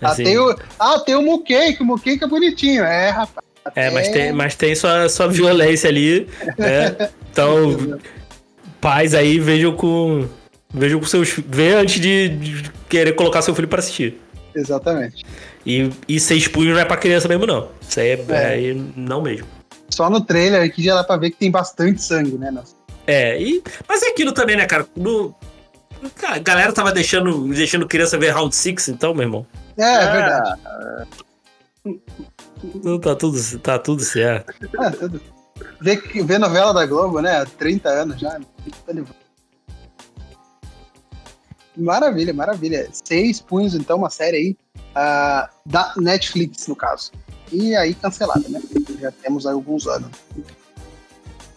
Ah, 0.00 0.10
assim. 0.10 0.22
Ah, 0.22 0.24
tem 0.24 0.38
o, 0.38 0.56
ah, 0.78 1.00
tem 1.00 1.14
o 1.16 1.42
que 1.42 1.82
o 1.82 1.84
Mukei 1.84 2.16
é 2.22 2.26
bonitinho. 2.28 2.84
É, 2.84 3.10
rapaz. 3.10 3.44
É, 3.74 3.90
mas 3.90 4.08
tem, 4.08 4.32
mas 4.32 4.54
tem 4.54 4.74
sua, 4.76 5.08
sua 5.08 5.26
violência 5.26 5.90
ali, 5.90 6.28
né? 6.56 7.10
Então, 7.30 7.98
pais 8.80 9.14
aí 9.14 9.38
vejam 9.40 9.74
com. 9.76 10.28
Vejam 10.72 11.00
com 11.00 11.06
seus. 11.06 11.30
Vê 11.46 11.74
antes 11.74 12.00
de, 12.00 12.28
de 12.28 12.70
querer 12.88 13.12
colocar 13.12 13.42
seu 13.42 13.54
filho 13.54 13.68
para 13.68 13.80
assistir. 13.80 14.20
Exatamente. 14.54 15.24
E, 15.68 15.90
e 16.08 16.18
seis 16.18 16.48
punhos 16.48 16.72
não 16.72 16.80
é 16.80 16.84
pra 16.86 16.96
criança 16.96 17.28
mesmo, 17.28 17.44
não. 17.44 17.68
Isso 17.86 18.00
aí 18.00 18.08
é, 18.08 18.24
é. 18.30 18.46
Aí 18.46 18.74
não 18.96 19.20
mesmo. 19.20 19.46
Só 19.90 20.08
no 20.08 20.22
trailer 20.22 20.62
aqui 20.62 20.82
já 20.82 20.94
dá 20.94 21.04
pra 21.04 21.18
ver 21.18 21.30
que 21.30 21.36
tem 21.36 21.50
bastante 21.50 22.02
sangue, 22.02 22.38
né? 22.38 22.50
Nossa. 22.50 22.74
É, 23.06 23.38
e, 23.38 23.62
mas 23.86 24.02
é 24.02 24.08
aquilo 24.08 24.32
também, 24.32 24.56
né, 24.56 24.64
cara? 24.64 24.86
No, 24.96 25.34
a 26.26 26.38
galera 26.38 26.72
tava 26.72 26.90
deixando, 26.90 27.46
deixando 27.48 27.86
criança 27.86 28.16
ver 28.16 28.30
Round 28.30 28.56
Six, 28.56 28.88
então, 28.88 29.12
meu 29.12 29.24
irmão. 29.24 29.46
É, 29.76 29.82
é, 29.82 30.02
é. 30.04 30.10
verdade. 30.10 30.60
Então 32.64 32.98
tá 32.98 33.14
tudo, 33.14 33.58
tá 33.58 33.78
tudo 33.78 34.02
certo. 34.02 34.54
É, 34.80 34.90
tudo. 34.90 35.20
Novela 36.40 36.72
da 36.72 36.86
Globo, 36.86 37.20
né? 37.20 37.44
30 37.58 37.88
anos 37.90 38.18
já. 38.18 38.40
Maravilha, 41.76 42.32
maravilha. 42.32 42.88
Seis 42.90 43.40
punhos, 43.40 43.74
então, 43.74 43.98
uma 43.98 44.10
série 44.10 44.36
aí 44.36 44.56
uh, 44.98 45.48
da 45.64 45.92
Netflix, 45.96 46.66
no 46.66 46.74
caso. 46.74 47.12
E 47.52 47.74
aí 47.76 47.94
cancelada, 47.94 48.48
né? 48.48 48.60
Já 49.00 49.12
temos 49.12 49.46
aí 49.46 49.54
alguns 49.54 49.86
anos. 49.86 50.10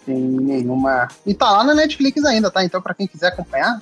Sem 0.05 0.19
nenhuma. 0.19 1.07
E 1.25 1.33
tá 1.33 1.51
lá 1.51 1.63
na 1.63 1.73
Netflix 1.73 2.23
ainda, 2.23 2.49
tá? 2.51 2.63
Então, 2.63 2.81
para 2.81 2.93
quem 2.93 3.07
quiser 3.07 3.27
acompanhar, 3.27 3.81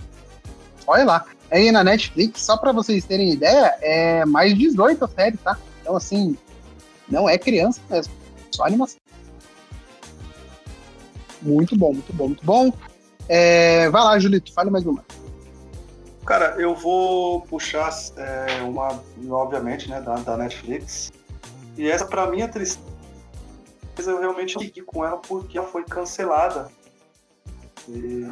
olha 0.88 1.06
lá. 1.06 1.26
Aí 1.52 1.72
na 1.72 1.84
Netflix, 1.84 2.42
só 2.42 2.58
para 2.58 2.72
vocês 2.72 3.06
terem 3.06 3.32
ideia, 3.32 3.76
é 3.82 4.26
mais 4.26 4.58
18 4.58 5.04
a 5.04 5.08
série, 5.08 5.38
tá? 5.38 5.58
Então, 5.82 5.96
assim, 5.96 6.38
não 7.08 7.28
é 7.28 7.38
criança 7.38 7.82
mesmo. 7.90 8.14
Só 8.52 8.66
animação. 8.66 9.00
Muito 11.42 11.76
bom, 11.78 11.94
muito 11.94 12.14
bom, 12.14 12.28
muito 12.28 12.46
bom. 12.46 12.74
É, 13.28 13.90
vai 13.90 14.04
lá, 14.04 14.20
Julito, 14.20 14.52
fale 14.52 14.70
mais 14.70 14.86
uma. 14.86 15.04
Cara, 16.30 16.54
eu 16.60 16.76
vou 16.76 17.42
puxar 17.42 17.90
é, 18.16 18.62
uma, 18.62 19.04
obviamente, 19.32 19.90
né, 19.90 20.00
da, 20.00 20.14
da 20.14 20.38
Netflix. 20.38 21.12
E 21.76 21.90
essa, 21.90 22.06
pra 22.06 22.28
minha 22.28 22.48
tristeza, 22.48 22.84
eu 24.06 24.20
realmente 24.20 24.56
fiquei 24.60 24.84
com 24.84 25.04
ela 25.04 25.18
porque 25.18 25.58
ela 25.58 25.66
foi 25.66 25.84
cancelada. 25.84 26.70
E... 27.88 28.28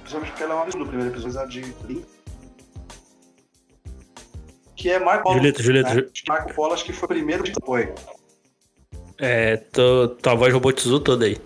Principalmente 0.00 0.30
porque 0.30 0.42
ela 0.42 0.52
é 0.52 0.56
uma 0.56 0.66
do 0.66 0.86
primeiro 0.86 1.10
episódio 1.10 1.62
de 1.62 2.06
que 4.76 4.90
é 4.90 4.98
Marco 4.98 5.22
Polo. 5.22 5.36
Julieta, 5.36 5.62
Julieta, 5.62 5.94
né? 5.94 6.02
Marco 6.28 6.54
Polo 6.54 6.74
acho 6.74 6.84
que 6.84 6.92
foi 6.92 7.06
o 7.06 7.08
primeiro 7.08 7.44
que 7.44 7.54
foi. 7.64 7.94
É, 9.16 9.56
tô, 9.56 10.08
tua 10.08 10.34
voz 10.34 10.52
robotizou 10.52 11.00
toda 11.00 11.24
aí. 11.24 11.38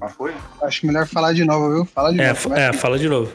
Ah, 0.00 0.08
foi? 0.08 0.34
Acho 0.62 0.86
melhor 0.86 1.06
falar 1.06 1.32
de 1.32 1.44
novo, 1.44 1.74
viu? 1.74 1.84
Fala 1.86 2.12
de 2.12 2.20
é, 2.20 2.28
novo. 2.28 2.54
É, 2.54 2.72
fala 2.72 2.98
de 2.98 3.08
novo. 3.08 3.32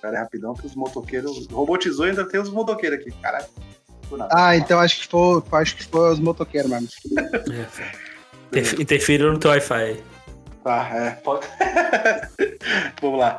Cara, 0.00 0.16
é 0.16 0.20
rapidão 0.20 0.54
que 0.54 0.66
os 0.66 0.74
motoqueiros. 0.74 1.46
Robotizou 1.48 2.06
e 2.06 2.10
ainda 2.10 2.26
tem 2.26 2.40
os 2.40 2.50
motoqueiros 2.50 2.98
aqui. 2.98 3.10
Caralho. 3.20 3.46
Ah, 4.32 4.56
então 4.56 4.80
acho 4.80 5.00
que 5.00 5.08
foi, 5.08 5.42
acho 5.60 5.76
que 5.76 5.84
foi 5.84 6.12
os 6.12 6.18
motoqueiros 6.18 6.70
mesmo. 6.70 6.88
É, 8.52 8.82
interferiram 8.82 9.32
no 9.32 9.38
teu 9.38 9.50
Wi-Fi. 9.50 10.02
Tá, 10.64 10.90
é. 10.92 11.10
Pode... 11.10 11.46
Vamos 13.00 13.20
lá. 13.20 13.38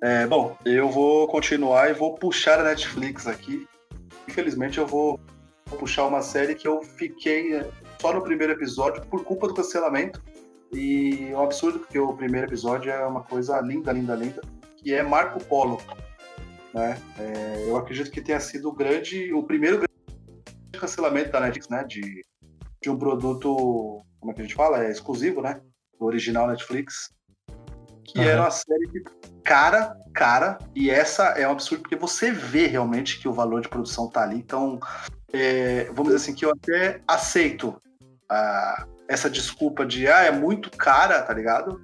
É, 0.00 0.26
bom, 0.26 0.56
eu 0.64 0.90
vou 0.90 1.26
continuar 1.26 1.90
e 1.90 1.94
vou 1.94 2.14
puxar 2.14 2.60
a 2.60 2.62
Netflix 2.62 3.26
aqui. 3.26 3.66
Infelizmente 4.28 4.78
eu 4.78 4.86
vou 4.86 5.18
puxar 5.78 6.06
uma 6.06 6.22
série 6.22 6.54
que 6.54 6.68
eu 6.68 6.82
fiquei 6.82 7.64
só 8.00 8.12
no 8.12 8.22
primeiro 8.22 8.52
episódio 8.52 9.02
por 9.06 9.24
culpa 9.24 9.48
do 9.48 9.54
cancelamento. 9.54 10.22
E 10.74 11.28
é 11.30 11.36
um 11.36 11.42
absurdo, 11.42 11.78
porque 11.78 11.98
o 11.98 12.12
primeiro 12.14 12.48
episódio 12.48 12.90
é 12.90 13.06
uma 13.06 13.22
coisa 13.22 13.60
linda, 13.60 13.92
linda, 13.92 14.14
linda, 14.14 14.42
que 14.76 14.92
é 14.92 15.02
Marco 15.02 15.42
Polo. 15.44 15.80
Né? 16.72 17.00
É, 17.18 17.64
eu 17.68 17.76
acredito 17.76 18.10
que 18.10 18.20
tenha 18.20 18.40
sido 18.40 18.68
o 18.68 18.72
grande, 18.72 19.32
o 19.32 19.42
primeiro 19.44 19.76
grande 19.76 19.94
cancelamento 20.72 21.30
da 21.30 21.40
Netflix, 21.40 21.68
né? 21.68 21.84
De, 21.84 22.24
de 22.82 22.90
um 22.90 22.98
produto, 22.98 24.04
como 24.18 24.32
é 24.32 24.34
que 24.34 24.40
a 24.40 24.44
gente 24.44 24.56
fala? 24.56 24.84
É 24.84 24.90
exclusivo, 24.90 25.40
né? 25.40 25.60
Do 25.98 26.06
original 26.06 26.48
Netflix. 26.48 27.14
Que 28.04 28.18
uhum. 28.18 28.24
era 28.24 28.42
uma 28.42 28.50
série 28.50 28.88
que, 28.88 29.02
cara, 29.44 29.96
cara, 30.12 30.58
e 30.74 30.90
essa 30.90 31.28
é 31.38 31.46
um 31.46 31.52
absurdo, 31.52 31.82
porque 31.82 31.96
você 31.96 32.32
vê 32.32 32.66
realmente 32.66 33.20
que 33.20 33.28
o 33.28 33.32
valor 33.32 33.62
de 33.62 33.68
produção 33.68 34.10
tá 34.10 34.22
ali. 34.22 34.36
Então, 34.36 34.80
é, 35.32 35.84
vamos 35.86 36.12
dizer 36.12 36.16
assim, 36.16 36.34
que 36.34 36.44
eu 36.44 36.50
até 36.50 37.00
aceito 37.06 37.80
a, 38.28 38.86
essa 39.08 39.28
desculpa 39.28 39.84
de, 39.84 40.06
ah, 40.08 40.22
é 40.22 40.30
muito 40.30 40.70
cara, 40.70 41.20
tá 41.22 41.32
ligado? 41.32 41.80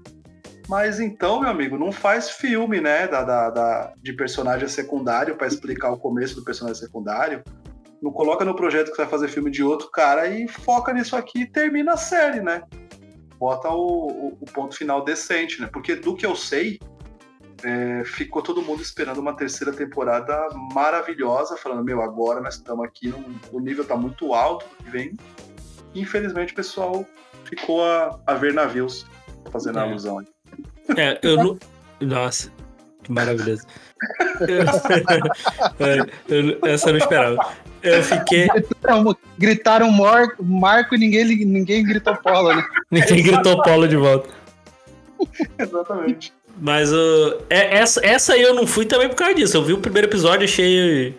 Mas 0.68 1.00
então, 1.00 1.40
meu 1.40 1.50
amigo, 1.50 1.76
não 1.76 1.90
faz 1.90 2.30
filme, 2.30 2.80
né, 2.80 3.08
da, 3.08 3.24
da, 3.24 3.50
da 3.50 3.92
de 4.00 4.12
personagem 4.12 4.68
secundário 4.68 5.36
para 5.36 5.48
explicar 5.48 5.90
o 5.90 5.98
começo 5.98 6.36
do 6.36 6.44
personagem 6.44 6.80
secundário. 6.80 7.42
Não 8.00 8.12
coloca 8.12 8.44
no 8.44 8.54
projeto 8.54 8.90
que 8.90 8.96
você 8.96 9.02
vai 9.02 9.10
fazer 9.10 9.28
filme 9.28 9.50
de 9.50 9.62
outro 9.62 9.90
cara 9.90 10.28
e 10.28 10.46
foca 10.48 10.92
nisso 10.92 11.16
aqui 11.16 11.40
e 11.40 11.50
termina 11.50 11.94
a 11.94 11.96
série, 11.96 12.40
né? 12.40 12.62
Bota 13.36 13.68
o, 13.68 14.06
o, 14.06 14.38
o 14.40 14.44
ponto 14.46 14.76
final 14.76 15.04
decente, 15.04 15.60
né? 15.60 15.68
Porque 15.72 15.96
do 15.96 16.14
que 16.14 16.24
eu 16.24 16.36
sei, 16.36 16.78
é, 17.64 18.04
ficou 18.04 18.42
todo 18.42 18.62
mundo 18.62 18.80
esperando 18.80 19.18
uma 19.18 19.34
terceira 19.34 19.72
temporada 19.72 20.48
maravilhosa, 20.72 21.56
falando, 21.56 21.84
meu, 21.84 22.00
agora 22.00 22.40
nós 22.40 22.54
estamos 22.54 22.84
aqui, 22.84 23.12
o 23.52 23.60
nível 23.60 23.84
tá 23.84 23.96
muito 23.96 24.34
alto 24.34 24.66
vem. 24.88 25.16
Infelizmente 25.95 26.53
o 26.53 26.57
pessoal 26.57 27.07
ficou 27.45 27.84
a, 27.84 28.18
a 28.26 28.34
ver 28.34 28.53
navios, 28.55 29.07
fazendo 29.51 29.78
é. 29.78 29.82
alusão. 29.82 30.24
É, 30.97 31.18
eu 31.22 31.36
não... 31.36 31.59
Nossa, 32.01 32.51
que 33.03 33.12
maravilhoso. 33.12 33.62
eu, 36.28 36.59
essa 36.66 36.88
eu 36.88 36.93
não 36.93 36.99
esperava. 36.99 37.55
Eu 37.82 38.03
fiquei. 38.03 38.49
Gritaram, 38.49 39.16
gritaram 39.38 39.91
Marco, 39.91 40.45
Marco 40.45 40.95
e 40.95 40.99
ninguém, 40.99 41.24
ninguém 41.45 41.84
gritou 41.84 42.16
Polo, 42.16 42.55
né? 42.55 42.62
Ninguém 42.91 43.22
gritou 43.22 43.62
Polo 43.62 43.88
de 43.88 43.97
volta. 43.97 44.28
Exatamente. 45.59 46.32
Mas 46.61 46.93
uh, 46.93 47.43
essa, 47.49 48.05
essa 48.05 48.34
aí 48.34 48.43
eu 48.43 48.55
não 48.55 48.66
fui 48.66 48.84
também 48.84 49.09
por 49.09 49.14
causa 49.14 49.34
disso. 49.34 49.57
Eu 49.57 49.64
vi 49.64 49.72
o 49.72 49.78
primeiro 49.78 50.09
episódio, 50.09 50.45
achei. 50.45 51.16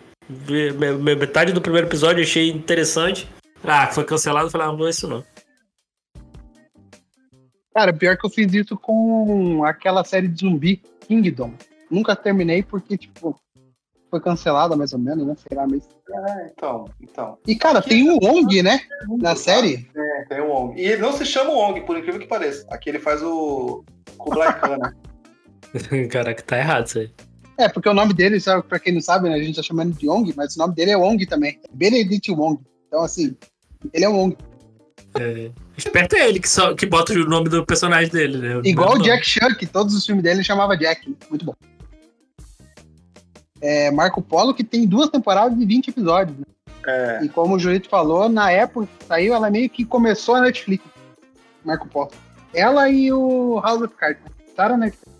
Metade 1.16 1.52
do 1.52 1.60
primeiro 1.60 1.88
episódio 1.88 2.22
achei 2.22 2.48
interessante. 2.48 3.28
Ah, 3.64 3.86
foi 3.88 4.04
cancelado, 4.04 4.50
falei, 4.50 4.66
ah, 4.66 4.70
não 4.70 4.78
vou 4.78 4.88
isso 4.88 5.08
não. 5.08 5.24
Cara, 7.74 7.92
pior 7.92 8.16
que 8.18 8.26
eu 8.26 8.30
fiz 8.30 8.52
isso 8.52 8.76
com 8.76 9.64
aquela 9.64 10.04
série 10.04 10.28
de 10.28 10.40
zumbi, 10.40 10.82
Kingdom. 11.00 11.54
Nunca 11.90 12.14
terminei 12.14 12.62
porque, 12.62 12.98
tipo, 12.98 13.38
foi 14.10 14.20
cancelada 14.20 14.76
mais 14.76 14.92
ou 14.92 14.98
menos, 14.98 15.26
né? 15.26 15.34
Sei 15.36 15.56
lá, 15.56 15.66
mas... 15.66 15.88
É, 16.10 16.50
então, 16.52 16.84
então. 17.00 17.38
E, 17.46 17.56
cara, 17.56 17.80
que 17.80 17.88
tem 17.88 18.10
o 18.10 18.18
Wong, 18.22 18.62
né? 18.62 18.80
Na 19.18 19.34
série. 19.34 19.88
É, 19.96 20.24
tem 20.26 20.40
o 20.40 20.48
Wong. 20.48 20.78
E 20.78 20.84
ele 20.84 21.00
não 21.00 21.12
se 21.12 21.24
chama 21.24 21.50
Wong, 21.50 21.80
por 21.82 21.96
incrível 21.96 22.20
que 22.20 22.26
pareça. 22.26 22.66
Aqui 22.70 22.90
ele 22.90 22.98
faz 22.98 23.22
o 23.22 23.82
Kublai 24.18 24.58
Khan, 24.60 24.76
né? 24.76 24.92
Caraca, 26.10 26.42
tá 26.42 26.58
errado 26.58 26.86
isso 26.86 26.98
aí. 26.98 27.10
É, 27.56 27.68
porque 27.68 27.88
o 27.88 27.94
nome 27.94 28.12
dele, 28.12 28.38
sabe, 28.38 28.62
pra 28.64 28.78
quem 28.78 28.92
não 28.92 29.00
sabe, 29.00 29.28
né, 29.30 29.36
a 29.36 29.42
gente 29.42 29.56
tá 29.56 29.62
chamando 29.62 29.96
de 29.96 30.08
Wong, 30.08 30.32
mas 30.36 30.56
o 30.56 30.58
nome 30.58 30.74
dele 30.74 30.90
é 30.90 30.96
Wong 30.96 31.24
também. 31.26 31.58
Benedict 31.72 32.30
Wong. 32.32 32.60
Então, 32.88 33.02
assim, 33.02 33.34
ele 33.92 34.04
é 34.04 34.08
Wong. 34.08 34.36
É, 35.18 35.50
esperto 35.76 36.16
é 36.16 36.28
ele 36.28 36.40
que, 36.40 36.48
só, 36.48 36.74
que 36.74 36.86
bota 36.86 37.12
o 37.12 37.24
nome 37.26 37.48
do 37.48 37.64
personagem 37.66 38.10
dele, 38.10 38.38
né? 38.38 38.60
Igual 38.64 38.94
o 38.94 39.02
Jack 39.02 39.26
Chan, 39.26 39.54
que 39.54 39.66
todos 39.66 39.94
os 39.94 40.06
filmes 40.06 40.22
dele 40.22 40.42
chamava 40.42 40.76
Jack. 40.76 41.14
Muito 41.28 41.44
bom. 41.44 41.54
É 43.60 43.90
Marco 43.90 44.22
Polo, 44.22 44.54
que 44.54 44.64
tem 44.64 44.86
duas 44.86 45.08
temporadas 45.10 45.56
de 45.56 45.64
20 45.64 45.88
episódios. 45.88 46.36
Né? 46.36 46.44
É. 46.86 47.24
E 47.24 47.28
como 47.28 47.54
o 47.54 47.58
Julito 47.58 47.88
falou, 47.88 48.28
na 48.28 48.50
época 48.50 48.88
saiu, 49.06 49.34
ela 49.34 49.50
meio 49.50 49.70
que 49.70 49.84
começou 49.84 50.34
a 50.34 50.40
Netflix. 50.40 50.84
Marco 51.64 51.86
Polo. 51.88 52.10
Ela 52.52 52.88
e 52.88 53.12
o 53.12 53.60
House 53.60 53.82
of 53.82 53.94
Cards. 53.94 54.22
Tá 54.56 54.68
na 54.68 54.76
Netflix. 54.76 55.12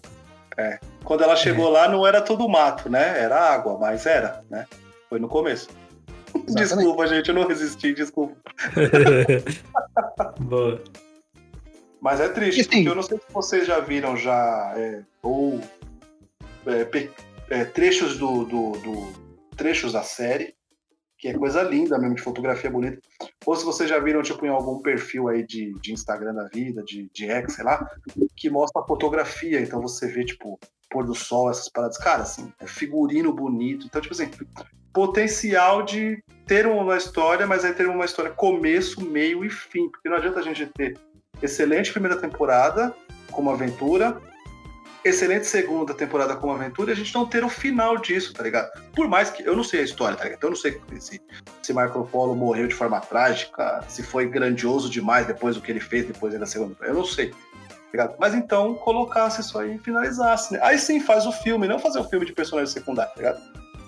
É. 0.56 0.78
Quando 1.04 1.22
ela 1.22 1.36
chegou 1.36 1.68
lá, 1.68 1.88
não 1.88 2.06
era 2.06 2.20
todo 2.20 2.48
mato, 2.48 2.88
né? 2.88 3.22
Era 3.22 3.52
água, 3.52 3.78
mas 3.78 4.06
era, 4.06 4.42
né? 4.50 4.66
Foi 5.08 5.18
no 5.18 5.28
começo. 5.28 5.68
Exatamente. 6.34 6.76
Desculpa, 6.76 7.06
gente, 7.06 7.28
eu 7.28 7.34
não 7.34 7.46
resisti, 7.46 7.92
desculpa. 7.92 8.34
Boa. 10.40 10.82
Mas 12.00 12.20
é 12.20 12.28
triste, 12.28 12.64
porque 12.64 12.88
eu 12.88 12.94
não 12.96 13.02
sei 13.02 13.18
se 13.18 13.32
vocês 13.32 13.66
já 13.66 13.78
viram 13.78 14.16
já, 14.16 14.74
é, 14.76 15.02
ou 15.22 15.60
é, 16.66 17.08
é, 17.50 17.64
trechos 17.64 18.18
do, 18.18 18.44
do, 18.44 18.72
do, 18.72 19.12
trechos 19.56 19.92
da 19.92 20.02
série, 20.02 20.54
que 21.16 21.28
é 21.28 21.34
coisa 21.34 21.62
linda 21.62 21.96
mesmo, 21.98 22.16
de 22.16 22.22
fotografia 22.22 22.68
bonita. 22.68 22.98
Ou 23.46 23.54
se 23.54 23.64
vocês 23.64 23.88
já 23.88 24.00
viram, 24.00 24.20
tipo, 24.20 24.44
em 24.44 24.48
algum 24.48 24.82
perfil 24.82 25.28
aí 25.28 25.46
de, 25.46 25.72
de 25.80 25.92
Instagram 25.92 26.34
da 26.34 26.48
vida, 26.48 26.82
de, 26.82 27.08
de 27.14 27.30
X, 27.30 27.54
sei 27.54 27.64
lá, 27.64 27.88
que 28.36 28.50
mostra 28.50 28.82
a 28.82 28.86
fotografia. 28.86 29.60
Então 29.60 29.80
você 29.80 30.08
vê, 30.08 30.24
tipo, 30.24 30.58
pôr 30.90 31.04
do 31.04 31.14
sol, 31.14 31.50
essas 31.50 31.68
paradas. 31.68 31.96
Cara, 31.98 32.22
assim, 32.22 32.52
é 32.58 32.66
figurino 32.66 33.32
bonito. 33.32 33.86
Então, 33.86 34.00
tipo 34.00 34.12
assim, 34.12 34.28
potencial 34.92 35.84
de 35.84 36.20
ter 36.52 36.66
uma 36.66 36.98
história, 36.98 37.46
mas 37.46 37.64
aí 37.64 37.72
ter 37.72 37.88
uma 37.88 38.04
história 38.04 38.30
começo, 38.30 39.02
meio 39.02 39.42
e 39.42 39.48
fim. 39.48 39.88
Porque 39.88 40.06
não 40.06 40.18
adianta 40.18 40.38
a 40.38 40.42
gente 40.42 40.66
ter 40.66 40.98
excelente 41.40 41.90
primeira 41.90 42.14
temporada, 42.14 42.94
como 43.30 43.48
aventura, 43.48 44.20
excelente 45.02 45.46
segunda 45.46 45.94
temporada 45.94 46.36
como 46.36 46.52
aventura 46.52 46.90
e 46.90 46.92
a 46.92 46.96
gente 46.96 47.14
não 47.14 47.24
ter 47.24 47.42
o 47.42 47.48
final 47.48 47.96
disso, 47.96 48.34
tá 48.34 48.42
ligado? 48.42 48.70
Por 48.94 49.08
mais 49.08 49.30
que. 49.30 49.42
Eu 49.42 49.56
não 49.56 49.64
sei 49.64 49.80
a 49.80 49.82
história, 49.82 50.14
tá 50.14 50.24
ligado? 50.24 50.36
Então 50.36 50.48
eu 50.48 50.54
não 50.54 50.60
sei 50.60 50.78
se, 51.00 51.22
se 51.62 51.72
Marco 51.72 52.06
Polo 52.08 52.36
morreu 52.36 52.68
de 52.68 52.74
forma 52.74 53.00
trágica, 53.00 53.82
se 53.88 54.02
foi 54.02 54.26
grandioso 54.26 54.90
demais 54.90 55.26
depois 55.26 55.56
do 55.56 55.62
que 55.62 55.72
ele 55.72 55.80
fez 55.80 56.06
depois 56.06 56.38
da 56.38 56.44
segunda. 56.44 56.76
Eu 56.82 56.92
não 56.92 57.06
sei. 57.06 57.32
Tá? 57.96 58.12
Mas 58.20 58.34
então 58.34 58.74
colocasse 58.74 59.40
isso 59.40 59.58
aí 59.58 59.76
e 59.76 59.78
finalizasse, 59.78 60.52
né? 60.52 60.60
Aí 60.62 60.78
sim 60.78 61.00
faz 61.00 61.24
o 61.24 61.32
filme, 61.32 61.66
não 61.66 61.78
fazer 61.78 61.98
o 61.98 62.04
filme 62.04 62.26
de 62.26 62.34
personagem 62.34 62.70
secundário, 62.70 63.10
tá 63.14 63.22
ligado? 63.22 63.40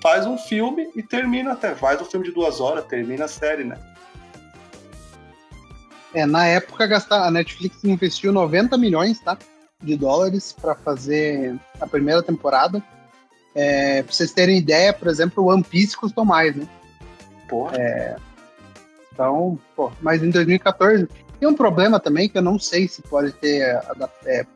Faz 0.04 0.26
um 0.26 0.36
filme 0.36 0.90
e 0.94 1.02
termina 1.02 1.54
até. 1.54 1.74
Faz 1.74 1.98
um 2.00 2.04
filme 2.04 2.26
de 2.26 2.32
duas 2.32 2.60
horas, 2.60 2.84
termina 2.84 3.24
a 3.24 3.28
série, 3.28 3.64
né? 3.64 3.78
É, 6.12 6.26
na 6.26 6.46
época 6.46 6.86
a 7.10 7.30
Netflix 7.30 7.82
investiu 7.82 8.30
90 8.30 8.76
milhões, 8.78 9.18
tá? 9.18 9.38
de 9.82 9.96
dólares 9.96 10.52
para 10.52 10.74
fazer 10.74 11.58
a 11.80 11.86
primeira 11.86 12.22
temporada. 12.22 12.82
É, 13.54 14.02
pra 14.02 14.12
vocês 14.12 14.32
terem 14.32 14.58
ideia, 14.58 14.92
por 14.92 15.08
exemplo, 15.08 15.42
o 15.42 15.46
One 15.48 15.62
Piece 15.62 15.96
custou 15.96 16.24
mais, 16.24 16.54
né? 16.54 16.66
Porra. 17.48 17.76
É, 17.76 18.16
então, 19.12 19.58
pô, 19.74 19.90
mas 20.00 20.22
em 20.22 20.30
2014 20.30 21.08
tem 21.38 21.48
um 21.48 21.54
problema 21.54 22.00
também 22.00 22.28
que 22.28 22.36
eu 22.36 22.42
não 22.42 22.58
sei 22.58 22.88
se 22.88 23.00
pode 23.02 23.32
ter 23.32 23.80
é, 24.26 24.46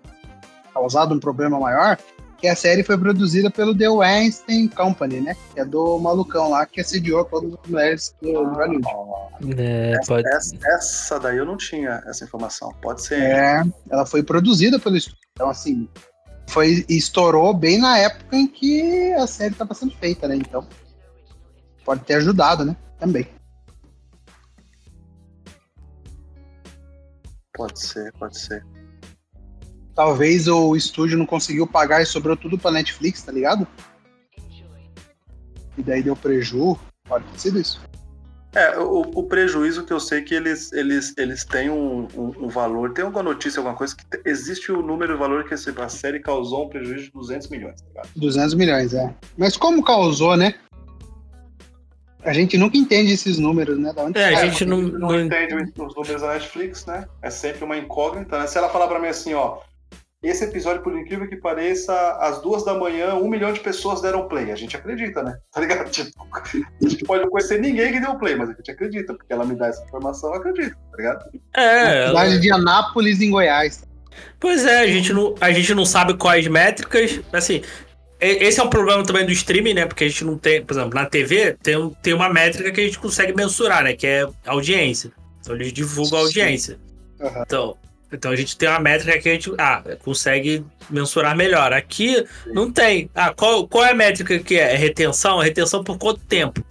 causado 0.75 1.15
um 1.15 1.20
problema 1.20 1.61
maior, 1.61 1.97
que 2.39 2.47
a 2.47 2.55
série 2.55 2.85
foi 2.85 2.97
produzida 2.97 3.51
pelo 3.51 3.77
The 3.77 3.89
Weinstein 3.89 4.69
Company, 4.69 5.20
né? 5.20 5.36
Que 5.52 5.60
é 5.60 5.65
do 5.65 5.98
malucão 5.98 6.51
lá 6.51 6.65
que 6.65 6.81
assediou 6.81 7.24
todas 7.24 7.52
as 7.52 7.69
mulheres 7.69 8.15
do, 8.23 8.32
do 8.32 8.55
Hollywood. 8.55 9.60
É, 9.60 9.93
essa, 9.93 10.06
pode... 10.06 10.28
essa, 10.28 10.56
essa, 10.62 11.20
daí 11.20 11.36
eu 11.36 11.44
não 11.44 11.56
tinha 11.56 12.02
essa 12.06 12.24
informação. 12.24 12.73
Pode 12.81 13.02
ser. 13.02 13.20
É, 13.20 13.62
ela 13.90 14.06
foi 14.06 14.23
produzida 14.23 14.78
pelo 14.78 14.97
estúdio. 14.97 15.19
Então, 15.32 15.51
assim, 15.51 15.89
foi, 16.47 16.85
estourou 16.89 17.52
bem 17.52 17.78
na 17.78 17.98
época 17.98 18.36
em 18.36 18.47
que 18.47 19.12
a 19.15 19.27
série 19.27 19.52
estava 19.52 19.74
sendo 19.74 19.94
feita, 19.97 20.28
né? 20.28 20.36
Então, 20.36 20.66
pode 21.85 22.02
ter 22.05 22.15
ajudado, 22.15 22.65
né? 22.65 22.77
Também. 23.01 23.27
Pode 27.52 27.81
ser, 27.81 28.12
pode 28.12 28.39
ser 28.39 28.65
talvez 29.99 30.47
o 30.47 30.77
estúdio 30.77 31.19
não 31.19 31.27
conseguiu 31.27 31.66
pagar 31.66 32.01
e 32.01 32.07
sobrou 32.07 32.37
tudo 32.37 32.57
pra 32.57 32.70
Netflix, 32.70 33.20
tá 33.20 33.33
ligado? 33.33 33.66
E 35.77 35.83
daí 35.83 36.05
deu 36.05 36.15
preju. 36.15 36.79
Pode 37.09 37.25
ter 37.25 37.41
sido 37.41 37.59
isso. 37.59 37.81
É, 38.55 38.79
o, 38.79 39.01
o, 39.01 39.25
prejuízo 39.25 39.85
que 39.85 39.93
eu 39.93 39.99
sei 39.99 40.23
que 40.23 40.37
eles, 40.37 40.73
eles, 40.73 41.12
eles 41.19 41.45
têm 41.45 41.69
um, 41.69 42.07
um, 42.15 42.45
um, 42.45 42.49
valor. 42.49 42.93
Tem 42.93 43.05
alguma 43.05 43.25
notícia, 43.25 43.59
alguma 43.59 43.75
coisa, 43.75 43.97
que 43.97 44.05
existe 44.25 44.70
o 44.70 44.83
número 44.83 45.15
de 45.15 45.19
valor 45.19 45.45
que 45.45 45.55
a 45.55 45.89
série 45.89 46.20
causou 46.20 46.66
um 46.66 46.69
prejuízo 46.69 47.07
de 47.07 47.11
200 47.11 47.49
milhões, 47.49 47.81
tá 47.81 47.89
ligado? 47.89 48.09
200 48.15 48.55
milhões, 48.55 48.95
é. 48.95 49.12
Mas 49.37 49.57
como 49.57 49.83
causou, 49.83 50.37
né? 50.37 50.55
A 52.23 52.33
gente 52.33 52.57
nunca 52.57 52.77
entende 52.77 53.12
esses 53.12 53.37
números, 53.39 53.79
né? 53.79 53.93
é, 54.15 54.25
a 54.27 54.47
gente 54.47 54.65
não, 54.65 54.81
não, 54.81 55.09
não 55.09 55.20
entende 55.20 55.55
os 55.55 55.95
números 55.95 56.23
da 56.23 56.35
Netflix, 56.35 56.87
né? 56.87 57.05
É 57.20 57.31
sempre 57.31 57.65
uma 57.65 57.77
incógnita, 57.77 58.39
né? 58.39 58.47
Se 58.47 58.59
ela 58.59 58.69
falar 58.69 58.87
pra 58.87 59.01
mim 59.01 59.09
assim, 59.09 59.35
ó, 59.35 59.59
esse 60.23 60.45
episódio, 60.45 60.82
por 60.82 60.97
incrível 60.99 61.28
que 61.28 61.36
pareça, 61.36 61.95
às 62.20 62.43
duas 62.43 62.65
da 62.65 62.74
manhã, 62.74 63.15
um 63.15 63.28
milhão 63.28 63.53
de 63.53 63.61
pessoas 63.61 64.01
deram 64.01 64.27
play. 64.27 64.51
A 64.51 64.57
gente 64.57 64.77
acredita, 64.77 65.23
né? 65.23 65.39
Tá 65.53 65.61
ligado? 65.61 65.89
Tipo, 65.90 66.11
a 66.35 66.89
gente 66.89 67.05
pode 67.05 67.23
não 67.23 67.31
conhecer 67.31 67.61
ninguém 67.61 67.93
que 67.93 68.01
deu 68.01 68.16
play, 68.19 68.35
mas 68.35 68.51
a 68.51 68.53
gente 68.55 68.70
acredita, 68.70 69.15
porque 69.15 69.32
ela 69.32 69.45
me 69.45 69.55
dá 69.55 69.69
essa 69.69 69.85
informação, 69.85 70.31
eu 70.35 70.40
acredito, 70.40 70.74
tá 70.90 70.97
ligado? 70.97 71.24
É. 71.57 72.09
Cidade 72.09 72.32
ela- 72.32 72.40
de 72.40 72.53
Anápolis, 72.53 73.20
em 73.20 73.31
Goiás. 73.31 73.85
Pois 74.40 74.65
é, 74.65 74.81
a 74.81 74.86
gente, 74.89 75.12
não, 75.12 75.35
a 75.40 75.53
gente 75.53 75.73
não 75.74 75.85
sabe 75.85 76.15
quais 76.15 76.47
métricas. 76.49 77.20
Assim, 77.32 77.62
esse 78.20 78.59
é 78.59 78.62
um 78.65 78.69
problema 78.69 79.05
também 79.05 79.24
do 79.24 79.31
streaming, 79.31 79.74
né? 79.74 79.86
Porque 79.86 80.03
a 80.03 80.09
gente 80.09 80.24
não 80.24 80.36
tem, 80.36 80.65
por 80.65 80.73
exemplo, 80.74 80.95
na 80.95 81.07
TV 81.07 81.57
tem, 81.62 81.77
um- 81.77 81.90
tem 81.90 82.12
uma 82.15 82.28
métrica 82.28 82.73
que 82.73 82.81
a 82.81 82.85
gente 82.85 82.99
consegue 82.99 83.32
mensurar, 83.36 83.85
né? 83.85 83.93
Que 83.95 84.07
é 84.09 84.28
audiência. 84.45 85.12
Então 85.40 85.55
eles 85.55 85.73
divulgam 85.73 86.19
a 86.19 86.23
audiência. 86.23 86.77
Aham. 87.20 87.43
Então, 87.47 87.77
então 88.12 88.30
a 88.30 88.36
gente 88.36 88.56
tem 88.56 88.68
uma 88.68 88.80
métrica 88.80 89.18
que 89.18 89.28
a 89.28 89.32
gente 89.32 89.52
ah, 89.59 89.82
consegue 90.02 90.64
mensurar 90.89 91.36
melhor. 91.36 91.72
Aqui 91.72 92.24
não 92.47 92.72
tem. 92.72 93.10
Ah, 93.14 93.32
qual, 93.35 93.68
qual 93.68 93.85
é 93.85 93.90
a 93.90 93.94
métrica 93.94 94.39
que 94.39 94.56
é? 94.56 94.72
É 94.72 94.76
retenção? 94.76 95.43
É 95.43 95.44
retenção 95.44 95.85
por 95.85 95.98
quanto 95.98 96.20
tempo? 96.20 96.64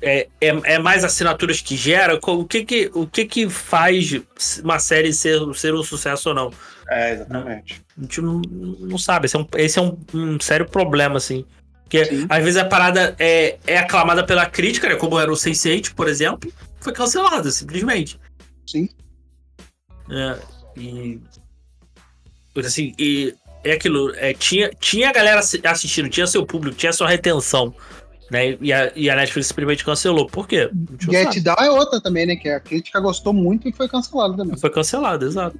É, 0.00 0.26
é, 0.40 0.48
é 0.64 0.78
mais 0.78 1.04
assinaturas 1.04 1.60
que 1.60 1.76
gera? 1.76 2.18
O 2.20 2.44
que 2.44 2.64
que, 2.64 2.90
o 2.92 3.06
que, 3.06 3.24
que 3.24 3.48
faz 3.48 4.20
uma 4.62 4.78
série 4.78 5.12
ser, 5.12 5.40
ser 5.54 5.74
um 5.74 5.82
sucesso 5.82 6.30
ou 6.30 6.34
não? 6.34 6.50
É, 6.88 7.12
exatamente. 7.12 7.82
A 7.96 8.02
gente 8.02 8.20
não, 8.20 8.40
não 8.40 8.98
sabe. 8.98 9.26
Esse 9.26 9.36
é 9.36 9.38
um, 9.38 9.46
esse 9.56 9.78
é 9.78 9.82
um, 9.82 9.98
um 10.12 10.40
sério 10.40 10.66
problema, 10.66 11.18
assim. 11.18 11.44
Porque 11.84 12.04
Sim. 12.06 12.26
às 12.28 12.42
vezes 12.42 12.56
a 12.56 12.64
parada 12.64 13.14
é, 13.18 13.58
é 13.66 13.78
aclamada 13.78 14.24
pela 14.24 14.46
crítica, 14.46 14.88
né? 14.88 14.96
Como 14.96 15.20
era 15.20 15.30
o 15.30 15.36
Sense8, 15.36 15.94
por 15.94 16.08
exemplo, 16.08 16.50
foi 16.80 16.92
cancelada, 16.92 17.50
simplesmente. 17.50 18.18
Sim. 18.66 18.88
É, 20.10 20.38
e. 20.76 21.20
Assim, 22.56 22.92
e 22.98 23.34
é 23.64 23.72
aquilo. 23.72 24.14
É, 24.16 24.34
tinha, 24.34 24.70
tinha 24.78 25.08
a 25.10 25.12
galera 25.12 25.40
assi- 25.40 25.60
assistindo, 25.64 26.08
tinha 26.08 26.26
seu 26.26 26.44
público, 26.44 26.76
tinha 26.76 26.92
sua 26.92 27.08
retenção. 27.08 27.74
Né? 28.30 28.56
E, 28.60 28.72
a, 28.72 28.92
e 28.96 29.10
a 29.10 29.16
Netflix 29.16 29.48
simplesmente 29.48 29.84
cancelou. 29.84 30.26
Por 30.26 30.48
quê? 30.48 30.70
Get. 30.98 31.42
Down 31.42 31.56
é 31.60 31.70
outra 31.70 32.00
também, 32.00 32.24
né? 32.26 32.36
Que 32.36 32.48
a 32.48 32.60
crítica 32.60 32.98
gostou 32.98 33.32
muito 33.32 33.68
e 33.68 33.72
foi 33.72 33.88
cancelada 33.88 34.36
também. 34.36 34.56
Foi 34.56 34.70
cancelado, 34.70 35.26
exato. 35.26 35.58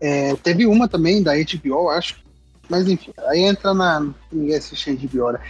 É, 0.00 0.34
teve 0.36 0.66
uma 0.66 0.86
também 0.86 1.22
da 1.22 1.32
HBO, 1.34 1.88
acho. 1.88 2.22
Mas 2.68 2.88
enfim, 2.88 3.12
aí 3.28 3.40
entra 3.40 3.72
na. 3.72 4.06
Ninguém 4.30 4.56
assiste 4.56 4.90
a 4.90 4.94
HBO, 4.94 5.32
né? 5.32 5.40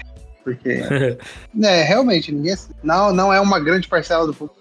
Porque. 0.42 0.80
É, 1.62 1.82
realmente, 1.82 2.30
ninguém 2.30 2.52
assiste. 2.52 2.74
Não, 2.82 3.12
não 3.12 3.32
é 3.32 3.40
uma 3.40 3.58
grande 3.58 3.88
parcela 3.88 4.26
do 4.26 4.34
público. 4.34 4.60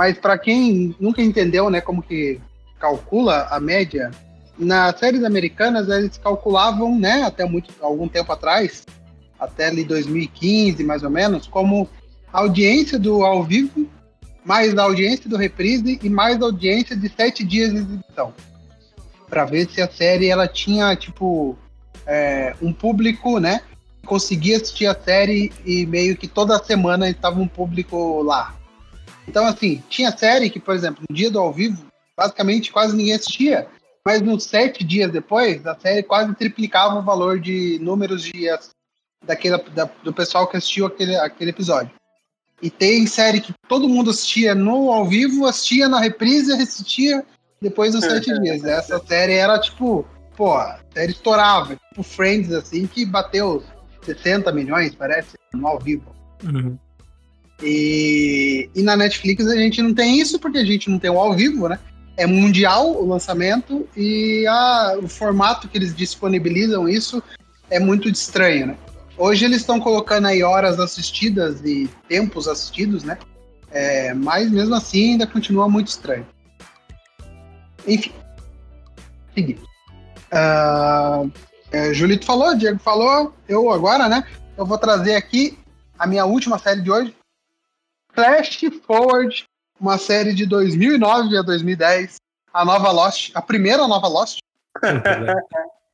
Mas 0.00 0.16
para 0.16 0.38
quem 0.38 0.96
nunca 0.98 1.20
entendeu, 1.20 1.68
né, 1.68 1.78
como 1.78 2.02
que 2.02 2.40
calcula 2.78 3.48
a 3.50 3.60
média, 3.60 4.10
nas 4.58 4.98
séries 4.98 5.22
americanas 5.22 5.90
eles 5.90 6.16
calculavam, 6.16 6.98
né, 6.98 7.22
até 7.22 7.44
muito 7.44 7.70
algum 7.82 8.08
tempo 8.08 8.32
atrás, 8.32 8.86
até 9.38 9.66
ali 9.66 9.84
2015 9.84 10.82
mais 10.84 11.02
ou 11.02 11.10
menos, 11.10 11.46
como 11.46 11.86
a 12.32 12.38
audiência 12.38 12.98
do 12.98 13.22
ao 13.22 13.44
vivo, 13.44 13.86
mais 14.42 14.74
a 14.78 14.84
audiência 14.84 15.28
do 15.28 15.36
reprise 15.36 16.00
e 16.02 16.08
mais 16.08 16.40
a 16.40 16.46
audiência 16.46 16.96
de 16.96 17.06
sete 17.10 17.44
dias 17.44 17.70
de 17.70 17.80
exibição, 17.80 18.32
para 19.28 19.44
ver 19.44 19.68
se 19.68 19.82
a 19.82 19.90
série 19.90 20.28
ela 20.28 20.48
tinha 20.48 20.96
tipo 20.96 21.58
é, 22.06 22.54
um 22.62 22.72
público, 22.72 23.38
né, 23.38 23.60
conseguia 24.06 24.56
assistir 24.56 24.86
a 24.86 24.98
série 24.98 25.52
e 25.62 25.84
meio 25.84 26.16
que 26.16 26.26
toda 26.26 26.58
semana 26.64 27.06
estava 27.10 27.38
um 27.38 27.46
público 27.46 28.22
lá. 28.22 28.58
Então, 29.30 29.46
assim, 29.46 29.80
tinha 29.88 30.10
série 30.10 30.50
que, 30.50 30.58
por 30.58 30.74
exemplo, 30.74 31.04
no 31.08 31.14
dia 31.14 31.30
do 31.30 31.38
ao 31.38 31.52
vivo, 31.52 31.86
basicamente 32.16 32.72
quase 32.72 32.96
ninguém 32.96 33.14
assistia, 33.14 33.68
mas 34.04 34.20
nos 34.20 34.42
sete 34.42 34.82
dias 34.82 35.12
depois, 35.12 35.64
a 35.64 35.78
série 35.78 36.02
quase 36.02 36.34
triplicava 36.34 36.98
o 36.98 37.02
valor 37.02 37.38
de 37.38 37.78
números 37.80 38.24
de, 38.24 38.48
daquele, 39.24 39.56
da, 39.70 39.88
do 40.02 40.12
pessoal 40.12 40.48
que 40.48 40.56
assistiu 40.56 40.84
aquele, 40.86 41.14
aquele 41.14 41.50
episódio. 41.50 41.92
E 42.60 42.70
tem 42.70 43.06
série 43.06 43.40
que 43.40 43.54
todo 43.68 43.88
mundo 43.88 44.10
assistia 44.10 44.52
no 44.52 44.90
ao 44.90 45.06
vivo, 45.06 45.46
assistia 45.46 45.88
na 45.88 46.00
reprise 46.00 46.50
e 46.50 46.60
assistia 46.60 47.24
depois 47.62 47.92
dos 47.92 48.04
sete 48.04 48.36
dias. 48.40 48.64
Essa 48.64 48.98
série 48.98 49.34
era 49.34 49.60
tipo, 49.60 50.04
pô, 50.36 50.54
a 50.54 50.80
série 50.92 51.12
estourava, 51.12 51.76
tipo 51.76 52.02
Friends, 52.02 52.52
assim, 52.52 52.84
que 52.88 53.06
bateu 53.06 53.62
60 54.02 54.50
milhões, 54.50 54.92
parece, 54.92 55.38
no 55.54 55.68
ao 55.68 55.78
vivo. 55.78 56.12
Uhum. 56.42 56.76
E, 57.62 58.70
e 58.74 58.82
na 58.82 58.96
Netflix 58.96 59.46
a 59.46 59.56
gente 59.56 59.82
não 59.82 59.92
tem 59.92 60.18
isso, 60.18 60.38
porque 60.38 60.58
a 60.58 60.64
gente 60.64 60.88
não 60.88 60.98
tem 60.98 61.10
o 61.10 61.18
ao 61.18 61.34
vivo, 61.34 61.68
né? 61.68 61.78
É 62.16 62.26
mundial 62.26 62.92
o 62.92 63.06
lançamento 63.06 63.88
e 63.96 64.46
a, 64.46 64.96
o 65.02 65.08
formato 65.08 65.68
que 65.68 65.78
eles 65.78 65.94
disponibilizam 65.94 66.88
isso 66.88 67.22
é 67.70 67.78
muito 67.78 68.08
estranho, 68.08 68.68
né? 68.68 68.76
Hoje 69.16 69.44
eles 69.44 69.58
estão 69.58 69.78
colocando 69.78 70.26
aí 70.26 70.42
horas 70.42 70.80
assistidas 70.80 71.60
e 71.64 71.88
tempos 72.08 72.48
assistidos, 72.48 73.04
né? 73.04 73.18
É, 73.70 74.14
mas 74.14 74.50
mesmo 74.50 74.74
assim 74.74 75.12
ainda 75.12 75.26
continua 75.26 75.68
muito 75.68 75.88
estranho. 75.88 76.26
Enfim. 77.86 78.12
Seguir. 79.34 79.60
Ah, 80.32 81.24
é, 81.70 81.92
Julito 81.94 82.24
falou, 82.24 82.56
Diego 82.56 82.78
falou, 82.78 83.34
eu 83.48 83.70
agora, 83.70 84.08
né? 84.08 84.24
Eu 84.56 84.66
vou 84.66 84.78
trazer 84.78 85.14
aqui 85.14 85.58
a 85.98 86.06
minha 86.06 86.24
última 86.24 86.58
série 86.58 86.80
de 86.80 86.90
hoje, 86.90 87.14
Flash 88.14 88.60
Forward, 88.86 89.44
uma 89.80 89.98
série 89.98 90.34
de 90.34 90.46
2009 90.46 91.36
a 91.38 91.42
2010, 91.42 92.16
a 92.52 92.64
nova 92.64 92.90
Lost, 92.90 93.30
a 93.34 93.42
primeira 93.42 93.86
nova 93.88 94.08
Lost. 94.08 94.38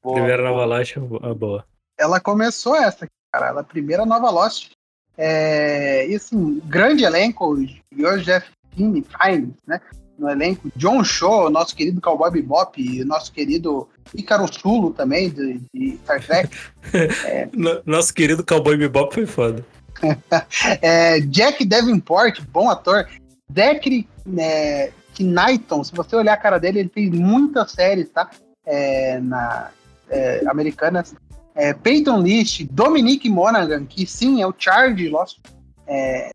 Boa, 0.02 0.14
Primeira 0.14 0.42
boa. 0.42 0.50
nova 0.52 0.64
loja 0.66 1.00
é 1.00 1.34
boa. 1.34 1.64
Ela 1.98 2.20
começou 2.20 2.76
essa, 2.76 3.08
cara, 3.32 3.48
ela 3.48 3.58
é 3.58 3.62
a 3.62 3.64
primeira 3.64 4.06
nova 4.06 4.30
Lost. 4.30 4.70
É, 5.18 6.06
e 6.08 6.14
assim, 6.14 6.60
grande 6.64 7.02
elenco, 7.02 7.56
Joseph 7.90 8.44
Fiennes, 8.72 9.04
Fiennes, 9.20 9.54
né? 9.66 9.80
No 10.16 10.30
elenco, 10.30 10.70
John 10.76 11.02
Shaw, 11.02 11.50
nosso 11.50 11.74
querido 11.74 12.00
Cowboy 12.00 12.30
Bebop, 12.30 12.80
e 12.80 13.04
nosso 13.04 13.32
querido 13.32 13.88
Ícaro 14.14 14.46
Sulo 14.52 14.92
também, 14.92 15.28
de, 15.28 15.60
de 15.74 15.96
Star 16.04 16.24
Trek. 16.24 16.56
No- 17.52 17.82
Nosso 17.84 18.14
querido 18.14 18.44
Cowboy 18.46 18.76
Bebop 18.76 19.12
foi 19.12 19.26
foda. 19.26 19.64
É, 20.82 21.20
Jack 21.20 21.64
Davenport, 21.64 22.40
bom 22.50 22.68
ator. 22.68 23.08
Zachary 23.52 24.08
é, 24.38 24.92
Knighton, 25.18 25.84
se 25.84 25.94
você 25.94 26.16
olhar 26.16 26.34
a 26.34 26.36
cara 26.36 26.58
dele, 26.58 26.80
ele 26.80 26.90
fez 26.92 27.10
muitas 27.10 27.72
séries, 27.72 28.08
tá? 28.10 28.28
É, 28.64 29.20
na, 29.20 29.70
é, 30.08 30.42
americanas. 30.48 31.14
É, 31.54 31.72
Peyton 31.72 32.20
List, 32.20 32.64
Dominic 32.70 33.28
Monaghan, 33.30 33.86
que 33.86 34.06
sim, 34.06 34.42
é 34.42 34.46
o 34.46 34.54
Charge 34.56 35.08
Lost. 35.08 35.38
É, 35.86 36.30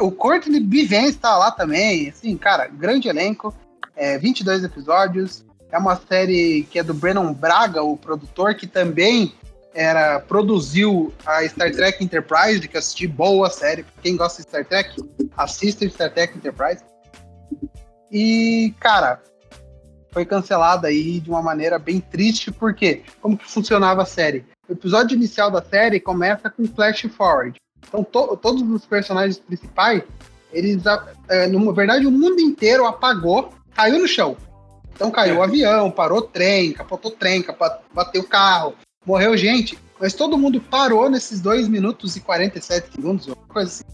o 0.00 0.10
Courtney 0.10 0.60
B. 0.60 0.86
Vance 0.86 1.18
tá 1.18 1.36
lá 1.36 1.50
também. 1.50 2.08
Assim, 2.08 2.36
cara, 2.36 2.66
grande 2.68 3.08
elenco. 3.08 3.54
É, 3.96 4.16
22 4.18 4.64
episódios. 4.64 5.44
É 5.70 5.78
uma 5.78 5.96
série 5.96 6.66
que 6.70 6.78
é 6.78 6.82
do 6.82 6.94
Brennan 6.94 7.32
Braga, 7.32 7.82
o 7.82 7.96
produtor, 7.96 8.54
que 8.54 8.66
também 8.66 9.34
era 9.74 10.20
produziu 10.20 11.12
a 11.26 11.46
Star 11.48 11.72
Trek 11.72 12.02
Enterprise, 12.02 12.66
que 12.66 12.76
eu 12.76 12.78
assisti 12.78 13.06
boa 13.06 13.50
série. 13.50 13.84
Quem 14.02 14.16
gosta 14.16 14.42
de 14.42 14.48
Star 14.48 14.64
Trek, 14.64 14.94
assista 15.36 15.88
Star 15.88 16.12
Trek 16.12 16.38
Enterprise. 16.38 16.82
E, 18.10 18.72
cara, 18.78 19.20
foi 20.12 20.24
cancelada 20.24 20.86
aí 20.86 21.18
de 21.18 21.28
uma 21.28 21.42
maneira 21.42 21.78
bem 21.78 21.98
triste, 22.00 22.52
porque 22.52 23.02
como 23.20 23.36
que 23.36 23.50
funcionava 23.50 24.02
a 24.02 24.06
série? 24.06 24.44
O 24.68 24.72
episódio 24.72 25.16
inicial 25.16 25.50
da 25.50 25.60
série 25.62 25.98
começa 25.98 26.48
com 26.48 26.64
flash 26.66 27.02
forward. 27.10 27.60
Então 27.86 28.04
to- 28.04 28.36
todos 28.36 28.62
os 28.62 28.86
personagens 28.86 29.38
principais, 29.38 30.02
eles, 30.52 30.84
é, 31.28 31.48
na 31.48 31.72
verdade, 31.72 32.06
o 32.06 32.10
mundo 32.10 32.40
inteiro 32.40 32.86
apagou, 32.86 33.52
caiu 33.74 33.98
no 33.98 34.06
chão. 34.06 34.36
Então 34.94 35.10
caiu 35.10 35.38
o 35.38 35.42
avião, 35.42 35.90
parou 35.90 36.18
o 36.18 36.22
trem, 36.22 36.72
capotou 36.72 37.10
o 37.10 37.14
trem, 37.14 37.44
bateu 37.92 38.22
o 38.22 38.26
carro, 38.28 38.74
morreu 39.04 39.36
gente, 39.36 39.78
mas 40.00 40.14
todo 40.14 40.38
mundo 40.38 40.60
parou 40.60 41.08
nesses 41.08 41.40
2 41.40 41.68
minutos 41.68 42.16
e 42.16 42.20
47 42.20 42.92
segundos, 42.92 43.26
uma 43.26 43.36
coisa 43.36 43.70
assim. 43.70 43.84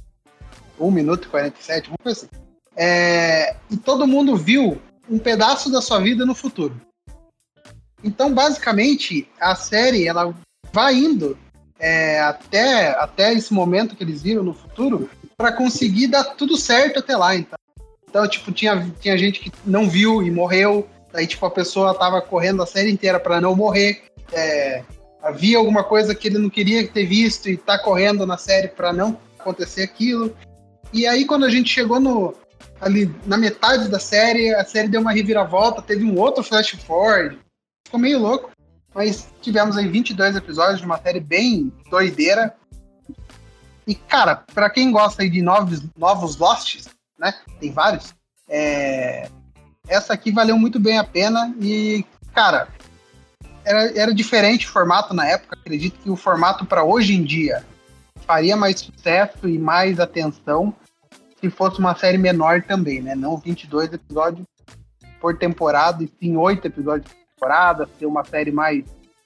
1 0.78 0.90
minuto 0.90 1.26
e 1.26 1.28
47, 1.28 1.88
uma 1.88 1.98
coisa 2.02 2.26
assim. 2.26 2.44
É, 2.76 3.56
e 3.70 3.76
todo 3.76 4.06
mundo 4.06 4.36
viu 4.36 4.80
um 5.08 5.18
pedaço 5.18 5.70
da 5.70 5.82
sua 5.82 5.98
vida 5.98 6.24
no 6.24 6.34
futuro. 6.34 6.80
Então, 8.02 8.32
basicamente, 8.32 9.28
a 9.38 9.54
série 9.54 10.08
ela 10.08 10.34
vai 10.72 10.94
indo 10.94 11.36
é, 11.78 12.20
até, 12.20 12.90
até 12.98 13.32
esse 13.34 13.52
momento 13.52 13.94
que 13.94 14.04
eles 14.04 14.22
viram 14.22 14.42
no 14.42 14.54
futuro 14.54 15.10
para 15.36 15.52
conseguir 15.52 16.06
dar 16.06 16.24
tudo 16.24 16.56
certo 16.56 17.00
até 17.00 17.16
lá. 17.16 17.34
Então, 17.34 17.58
então 18.08 18.28
tipo, 18.28 18.52
tinha, 18.52 18.90
tinha 19.00 19.18
gente 19.18 19.40
que 19.40 19.52
não 19.64 19.88
viu 19.88 20.22
e 20.22 20.30
morreu. 20.30 20.88
Daí, 21.12 21.26
tipo, 21.26 21.44
a 21.44 21.50
pessoa 21.50 21.94
tava 21.94 22.22
correndo 22.22 22.62
a 22.62 22.66
série 22.66 22.90
inteira 22.90 23.18
para 23.18 23.40
não 23.40 23.56
morrer. 23.56 24.04
É, 24.32 24.84
havia 25.22 25.58
alguma 25.58 25.84
coisa 25.84 26.14
que 26.14 26.28
ele 26.28 26.38
não 26.38 26.50
queria 26.50 26.86
ter 26.86 27.06
visto 27.06 27.48
e 27.48 27.56
tá 27.56 27.78
correndo 27.78 28.26
na 28.26 28.36
série 28.36 28.68
para 28.68 28.92
não 28.92 29.18
acontecer 29.38 29.82
aquilo. 29.82 30.34
E 30.92 31.06
aí, 31.06 31.24
quando 31.24 31.44
a 31.44 31.50
gente 31.50 31.68
chegou 31.68 32.00
no, 32.00 32.34
ali 32.80 33.14
na 33.26 33.36
metade 33.36 33.88
da 33.88 33.98
série, 33.98 34.54
a 34.54 34.64
série 34.64 34.88
deu 34.88 35.00
uma 35.00 35.12
reviravolta, 35.12 35.82
teve 35.82 36.04
um 36.04 36.18
outro 36.18 36.42
flash 36.42 36.70
forward. 36.70 37.38
Ficou 37.86 38.00
meio 38.00 38.18
louco. 38.18 38.50
Mas 38.92 39.28
tivemos 39.40 39.76
aí 39.76 39.86
22 39.86 40.34
episódios 40.34 40.80
de 40.80 40.86
uma 40.86 40.98
série 40.98 41.20
bem 41.20 41.72
doideira. 41.88 42.54
E, 43.86 43.94
cara, 43.94 44.44
para 44.52 44.68
quem 44.68 44.90
gosta 44.90 45.28
de 45.28 45.40
novos, 45.42 45.82
novos 45.96 46.36
Losts, 46.36 46.88
né? 47.18 47.32
Tem 47.60 47.72
vários. 47.72 48.14
É... 48.48 49.28
Essa 49.88 50.12
aqui 50.12 50.32
valeu 50.32 50.58
muito 50.58 50.80
bem 50.80 50.98
a 50.98 51.04
pena. 51.04 51.54
E, 51.60 52.04
cara, 52.34 52.68
era, 53.64 53.98
era 53.98 54.14
diferente 54.14 54.66
o 54.66 54.70
formato 54.70 55.14
na 55.14 55.26
época. 55.26 55.56
Acredito 55.58 55.98
que 56.00 56.10
o 56.10 56.16
formato 56.16 56.64
para 56.64 56.84
hoje 56.84 57.14
em 57.14 57.22
dia 57.22 57.64
faria 58.26 58.56
mais 58.56 58.80
sucesso 58.80 59.48
e 59.48 59.58
mais 59.58 59.98
atenção 59.98 60.74
se 61.40 61.48
fosse 61.50 61.78
uma 61.78 61.94
série 61.94 62.18
menor 62.18 62.62
também, 62.62 63.00
né? 63.00 63.14
Não 63.14 63.36
22 63.36 63.92
episódios 63.92 64.46
por 65.20 65.36
temporada, 65.36 66.04
e 66.04 66.10
sim 66.20 66.36
8 66.36 66.66
episódios 66.66 67.10
por 67.10 67.18
temporada, 67.34 67.88
ser 67.98 68.06
uma 68.06 68.24
série 68.24 68.52
mais 68.52 68.84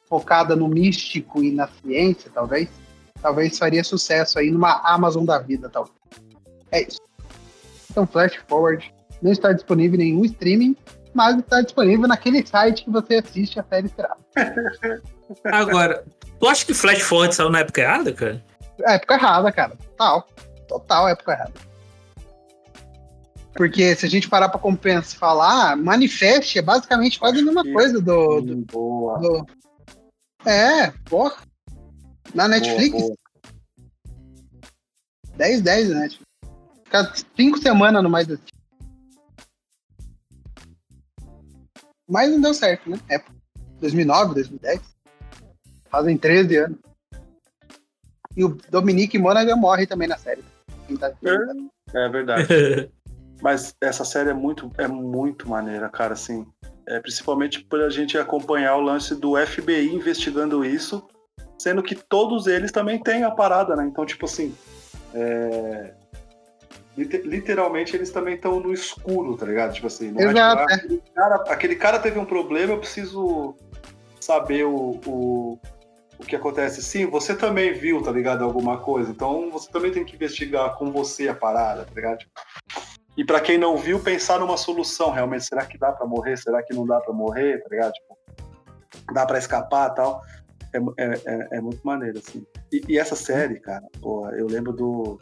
focada 0.08 0.54
no 0.54 0.68
místico 0.68 1.42
e 1.42 1.50
na 1.50 1.68
ciência, 1.68 2.30
talvez. 2.32 2.68
Talvez 3.20 3.58
faria 3.58 3.82
sucesso 3.82 4.38
aí 4.38 4.50
numa 4.50 4.80
Amazon 4.84 5.24
da 5.24 5.38
vida, 5.38 5.68
talvez. 5.68 5.96
É 6.70 6.82
isso. 6.82 7.00
Então, 7.90 8.06
Flash 8.06 8.36
Forward 8.46 8.92
não 9.22 9.32
está 9.32 9.52
disponível 9.52 9.98
em 10.00 10.12
nenhum 10.12 10.24
streaming, 10.24 10.76
mas 11.14 11.38
está 11.38 11.62
disponível 11.62 12.06
naquele 12.08 12.44
site 12.46 12.84
que 12.84 12.90
você 12.90 13.16
assiste 13.16 13.58
a 13.58 13.64
série 13.64 13.86
esperada. 13.86 14.18
Agora, 15.52 16.04
tu 16.38 16.46
acha 16.46 16.66
que 16.66 16.74
Flash 16.74 17.00
Forward 17.02 17.34
saiu 17.34 17.50
na 17.50 17.60
época 17.60 17.80
errada, 17.80 18.12
cara? 18.12 18.44
É 18.82 18.94
época 18.96 19.14
errada, 19.14 19.52
cara. 19.52 19.76
Total. 19.76 20.28
Total 20.68 21.08
época 21.08 21.32
errada. 21.32 21.52
Porque 23.54 23.94
se 23.94 24.04
a 24.04 24.08
gente 24.08 24.28
parar 24.28 24.48
pra 24.48 24.58
compensar 24.58 25.16
falar, 25.18 25.76
Manifest 25.76 26.56
é 26.58 26.62
basicamente 26.62 27.18
quase 27.20 27.38
a 27.38 27.42
mesma 27.44 27.62
coisa 27.62 28.00
do. 28.00 28.40
do, 28.40 28.56
Boa. 28.66 29.18
do- 29.20 29.46
É, 30.44 30.90
porra. 31.04 31.36
Na 32.34 32.48
Netflix, 32.48 32.90
Boa, 33.00 33.02
boa. 33.06 33.16
10, 35.36 35.62
10 35.62 35.88
na 35.90 36.00
Netflix. 36.00 36.26
Fica 36.84 37.12
5 37.36 37.58
semanas 37.58 38.02
no 38.02 38.10
mais. 38.10 38.26
Mas 42.08 42.30
não 42.30 42.40
deu 42.40 42.54
certo, 42.54 42.88
né? 42.90 42.98
É 43.10 43.20
2009, 43.80 44.34
2010. 44.34 44.80
Fazem 45.90 46.16
13 46.16 46.56
anos. 46.56 46.78
E 48.36 48.44
o 48.44 48.56
Dominique 48.70 49.18
Monaghan 49.18 49.56
morre 49.56 49.86
também 49.86 50.08
na 50.08 50.18
série. 50.18 50.42
Quem 50.86 50.96
tá- 50.96 51.12
É 51.94 52.08
verdade. 52.08 52.48
Mas 53.40 53.74
essa 53.80 54.04
série 54.04 54.30
é 54.30 54.34
muito, 54.34 54.70
é 54.78 54.86
muito 54.88 55.48
maneira, 55.48 55.88
cara, 55.88 56.14
assim. 56.14 56.46
É, 56.86 57.00
principalmente 57.00 57.64
por 57.64 57.80
a 57.80 57.88
gente 57.90 58.18
acompanhar 58.18 58.76
o 58.76 58.80
lance 58.80 59.14
do 59.14 59.34
FBI 59.36 59.88
investigando 59.94 60.64
isso, 60.64 61.06
sendo 61.58 61.82
que 61.82 61.94
todos 61.94 62.46
eles 62.46 62.70
também 62.72 63.02
têm 63.02 63.24
a 63.24 63.30
parada, 63.30 63.74
né? 63.74 63.86
Então, 63.86 64.04
tipo 64.04 64.26
assim, 64.26 64.54
é, 65.14 65.94
literalmente 66.96 67.96
eles 67.96 68.10
também 68.10 68.36
estão 68.36 68.60
no 68.60 68.72
escuro, 68.72 69.36
tá 69.36 69.46
ligado? 69.46 69.74
Tipo 69.74 69.88
assim, 69.88 70.12
não 70.12 70.20
é 70.20 70.28
tipo, 70.28 70.38
Exato, 70.38 70.62
ah, 70.62 70.74
aquele, 70.74 71.02
cara, 71.14 71.34
aquele 71.48 71.76
cara 71.76 71.98
teve 71.98 72.18
um 72.18 72.24
problema, 72.24 72.72
eu 72.72 72.78
preciso 72.78 73.54
saber 74.20 74.64
o, 74.64 75.00
o, 75.06 75.58
o 76.18 76.24
que 76.24 76.36
acontece. 76.36 76.82
Sim, 76.82 77.06
você 77.06 77.34
também 77.34 77.72
viu, 77.72 78.00
tá 78.00 78.12
ligado? 78.12 78.44
Alguma 78.44 78.78
coisa. 78.78 79.10
Então 79.10 79.50
você 79.50 79.70
também 79.70 79.92
tem 79.92 80.04
que 80.04 80.14
investigar 80.14 80.76
com 80.76 80.92
você 80.92 81.28
a 81.28 81.34
parada, 81.34 81.84
tá 81.84 81.92
ligado? 81.94 82.24
E 83.16 83.24
pra 83.24 83.40
quem 83.40 83.58
não 83.58 83.76
viu, 83.76 84.00
pensar 84.00 84.38
numa 84.38 84.56
solução 84.56 85.10
realmente. 85.10 85.44
Será 85.44 85.64
que 85.66 85.78
dá 85.78 85.92
pra 85.92 86.06
morrer? 86.06 86.36
Será 86.36 86.62
que 86.62 86.74
não 86.74 86.86
dá 86.86 87.00
pra 87.00 87.12
morrer? 87.12 87.62
Tá 87.62 87.68
ligado? 87.70 87.92
Tipo, 87.92 88.18
dá 89.12 89.26
pra 89.26 89.38
escapar 89.38 89.90
tal. 89.90 90.22
É, 90.72 90.78
é, 90.78 91.20
é, 91.24 91.48
é 91.58 91.60
muito 91.60 91.80
maneiro, 91.84 92.18
assim. 92.18 92.44
E, 92.72 92.82
e 92.88 92.98
essa 92.98 93.14
série, 93.14 93.60
cara, 93.60 93.84
pô, 94.00 94.28
eu 94.30 94.46
lembro 94.46 94.72
do 94.72 95.20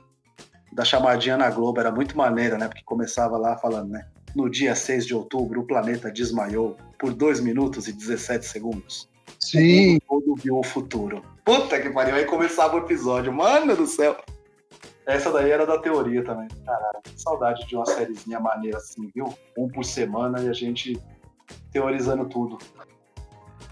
da 0.73 0.85
chamadinha 0.85 1.37
na 1.37 1.51
Globo, 1.51 1.81
era 1.81 1.91
muito 1.91 2.17
maneira, 2.17 2.57
né? 2.57 2.67
Porque 2.67 2.83
começava 2.85 3.37
lá 3.37 3.57
falando, 3.57 3.91
né? 3.91 4.07
No 4.35 4.51
dia 4.51 4.75
6 4.75 5.07
de 5.07 5.15
outubro, 5.15 5.61
o 5.61 5.67
planeta 5.67 6.11
desmaiou 6.11 6.77
por 6.99 7.13
2 7.13 7.41
minutos 7.41 7.87
e 7.89 7.93
17 7.93 8.47
segundos. 8.47 9.09
Sim. 9.39 9.99
O 10.09 10.15
mundo 10.15 10.27
todo 10.27 10.43
viu 10.43 10.59
o 10.59 10.65
futuro. 10.65 11.23
Puta 11.45 11.81
que 11.81 11.91
pariu, 11.91 12.15
aí 12.15 12.25
começava 12.25 12.77
o 12.77 12.79
episódio. 12.79 13.33
Mano 13.33 13.77
do 13.77 13.87
céu. 13.87 14.17
Essa 15.07 15.33
daí 15.33 15.51
era 15.51 15.67
da 15.67 15.79
teoria 15.79 16.25
também. 16.25 16.49
Caralho, 16.65 17.01
que 17.03 17.21
saudade 17.21 17.67
de 17.67 17.75
uma 17.75 17.85
sériezinha 17.85 18.39
maneira 18.39 18.79
assim, 18.79 19.11
viu? 19.15 19.35
Um 19.59 19.69
por 19.69 19.85
semana 19.85 20.41
e 20.41 20.49
a 20.49 20.53
gente 20.53 20.99
teorizando 21.73 22.25
tudo. 22.27 22.59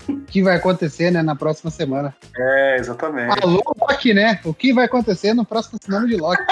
O 0.08 0.20
que 0.22 0.42
vai 0.42 0.56
acontecer, 0.56 1.10
né, 1.10 1.22
na 1.22 1.36
próxima 1.36 1.70
semana. 1.70 2.14
É, 2.36 2.76
exatamente. 2.78 3.32
Alô, 3.42 3.62
Loki, 3.80 4.12
né? 4.12 4.40
O 4.44 4.52
que 4.52 4.72
vai 4.72 4.86
acontecer 4.86 5.32
no 5.34 5.44
próximo 5.44 5.78
semana 5.80 6.06
de 6.06 6.16
Loki? 6.16 6.42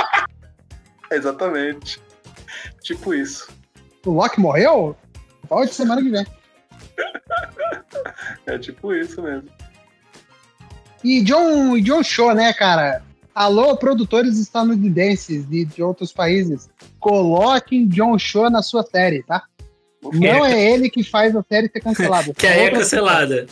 Exatamente. 1.11 2.01
Tipo 2.83 3.15
isso. 3.15 3.49
O 4.05 4.11
Loki 4.11 4.41
morreu? 4.41 4.97
Pode 5.49 5.75
semana 5.75 6.03
que 6.03 6.11
vem. 6.11 6.27
É 8.47 8.59
tipo 8.59 8.95
isso 8.95 9.23
mesmo. 9.23 9.49
E 11.05 11.23
John, 11.23 11.77
e 11.77 11.83
John 11.83 12.03
Show, 12.03 12.35
né, 12.35 12.53
cara? 12.53 13.03
Alô, 13.35 13.77
produtores 13.77 14.39
estadunidenses 14.39 15.47
e 15.51 15.65
de 15.65 15.83
outros 15.83 16.13
países. 16.13 16.69
Coloquem 16.99 17.87
John 17.87 18.19
Show 18.19 18.51
na 18.51 18.63
sua 18.63 18.83
série, 18.83 19.23
tá? 19.23 19.45
Não 20.03 20.45
é 20.45 20.73
ele 20.73 20.89
que 20.89 21.03
faz 21.05 21.37
a 21.37 21.43
série 21.43 21.69
ser 21.69 21.81
cancelada. 21.81 22.33
Que 22.37 22.47
aí 22.47 22.65
é 22.65 22.71
cancelada. 22.71 23.47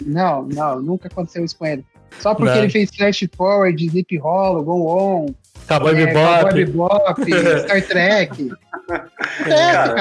Não, 0.00 0.42
não, 0.42 0.80
nunca 0.80 1.08
aconteceu 1.08 1.44
isso 1.44 1.56
com 1.56 1.66
ele. 1.66 1.84
Só 2.20 2.34
porque 2.34 2.52
Não. 2.52 2.58
ele 2.60 2.70
fez 2.70 2.90
Flash 2.94 3.26
Forward, 3.36 3.88
Zip 3.88 4.16
Hollow, 4.18 4.62
Go 4.62 4.86
On, 4.86 5.26
Cowboy 5.68 5.92
é, 6.02 6.12
Cowboy 6.12 6.54
Bebop. 6.54 6.54
Bebop, 6.54 7.24
Star 7.64 7.82
Trek. 7.82 8.52
Acontece, 8.88 9.94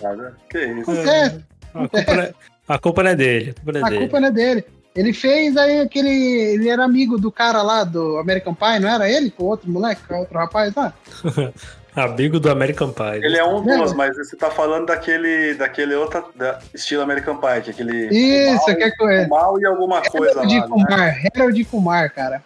cara. 0.00 0.32
Que 0.50 0.66
isso. 0.66 0.90
Acontece. 0.90 1.44
A 1.74 1.88
culpa, 1.88 2.12
não 2.14 2.22
é, 2.22 2.34
a 2.68 2.78
culpa 2.78 3.02
não 3.02 3.10
é 3.10 3.16
dele. 3.16 3.50
A 3.50 3.54
culpa 3.54 3.72
não 3.72 3.80
é 3.80 3.84
A 3.84 3.88
dele. 3.90 4.00
culpa 4.00 4.20
não 4.20 4.28
é 4.28 4.30
dele. 4.30 4.64
Ele 4.94 5.12
fez 5.12 5.56
aí 5.56 5.80
aquele. 5.80 6.08
Ele 6.08 6.68
era 6.68 6.84
amigo 6.84 7.18
do 7.18 7.30
cara 7.32 7.62
lá 7.62 7.82
do 7.82 8.16
American 8.18 8.54
Pie, 8.54 8.78
não 8.80 8.88
era 8.88 9.10
ele? 9.10 9.30
Com 9.30 9.42
o 9.44 9.46
outro 9.48 9.68
moleque, 9.68 10.02
com 10.06 10.14
o 10.14 10.18
outro 10.20 10.38
rapaz 10.38 10.72
lá? 10.74 10.92
Amigo 11.96 12.40
do 12.40 12.50
American 12.50 12.90
Pie. 12.90 13.24
Ele 13.24 13.36
é 13.38 13.44
um 13.44 13.62
dos, 13.62 13.92
mas 13.92 14.16
você 14.16 14.34
tá 14.36 14.50
falando 14.50 14.86
daquele, 14.86 15.54
daquele 15.54 15.94
outro 15.94 16.24
da- 16.34 16.58
estilo 16.74 17.02
American 17.02 17.36
Pie, 17.36 17.60
que 17.62 17.70
é 17.70 17.72
aquele 17.72 18.06
Isso, 18.08 18.66
mal, 18.66 18.76
que 18.76 18.82
é 18.82 18.90
com 18.96 19.08
ele. 19.10 19.26
mal 19.28 19.60
e 19.60 19.64
alguma 19.64 20.02
coisa 20.02 20.40
Harold 20.40 20.56
lá, 20.58 20.60
né? 20.62 20.68
Kumar, 20.68 21.14
Harold 21.36 21.64
Kumar, 21.66 22.12
cara. 22.12 22.42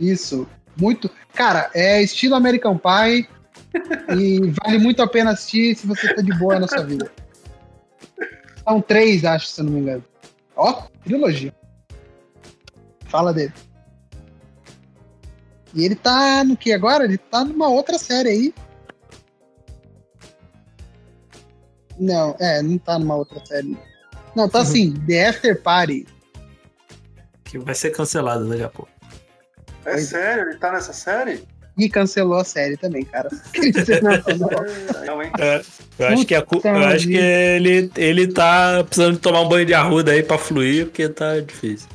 Isso. 0.00 0.48
Muito. 0.80 1.10
Cara, 1.34 1.70
é 1.74 2.02
estilo 2.02 2.34
American 2.34 2.78
Pie 2.78 3.28
e 4.16 4.40
vale 4.64 4.78
muito 4.78 5.02
a 5.02 5.08
pena 5.08 5.30
assistir 5.30 5.76
se 5.76 5.86
você 5.86 6.14
tá 6.14 6.22
de 6.22 6.32
boa 6.38 6.58
na 6.58 6.68
sua 6.68 6.84
vida. 6.84 7.10
São 8.64 8.80
três, 8.80 9.24
acho, 9.24 9.46
se 9.46 9.60
eu 9.60 9.64
não 9.64 9.72
me 9.72 9.80
engano. 9.80 10.04
Ó, 10.56 10.82
trilogia. 11.04 11.54
Fala 13.06 13.32
dele. 13.32 13.52
E 15.74 15.84
ele 15.84 15.94
tá 15.94 16.44
no 16.44 16.56
que 16.56 16.72
agora? 16.72 17.04
Ele 17.04 17.18
tá 17.18 17.44
numa 17.44 17.68
outra 17.68 17.98
série 17.98 18.28
aí. 18.28 18.54
Não, 21.98 22.36
é, 22.38 22.62
não 22.62 22.78
tá 22.78 22.98
numa 22.98 23.16
outra 23.16 23.44
série. 23.44 23.76
Não, 24.34 24.48
tá 24.48 24.60
assim, 24.62 24.94
The 25.06 25.28
After 25.28 25.62
Party. 25.62 26.06
Que 27.44 27.58
vai 27.58 27.74
ser 27.74 27.90
cancelado 27.90 28.48
daqui 28.48 28.62
a 28.62 28.68
pouco. 28.68 28.97
É 29.94 29.98
sério, 29.98 30.48
ele 30.50 30.58
tá 30.58 30.72
nessa 30.72 30.92
série? 30.92 31.42
E 31.76 31.88
cancelou 31.88 32.38
a 32.38 32.44
série 32.44 32.76
também, 32.76 33.04
cara. 33.04 33.28
É, 33.54 35.06
não, 35.06 35.22
hein? 35.22 35.30
É, 35.38 35.62
eu 35.98 36.08
acho 36.08 36.26
que, 36.26 36.34
a 36.34 36.42
Puta 36.42 36.68
eu 36.68 36.76
acho 36.76 37.06
que 37.06 37.16
ele, 37.16 37.90
ele 37.96 38.26
tá 38.32 38.82
precisando 38.84 39.14
de 39.14 39.20
tomar 39.20 39.42
um 39.42 39.48
banho 39.48 39.64
de 39.64 39.74
arruda 39.74 40.10
aí 40.12 40.22
pra 40.22 40.36
fluir, 40.38 40.86
porque 40.86 41.08
tá 41.08 41.38
difícil. 41.40 41.88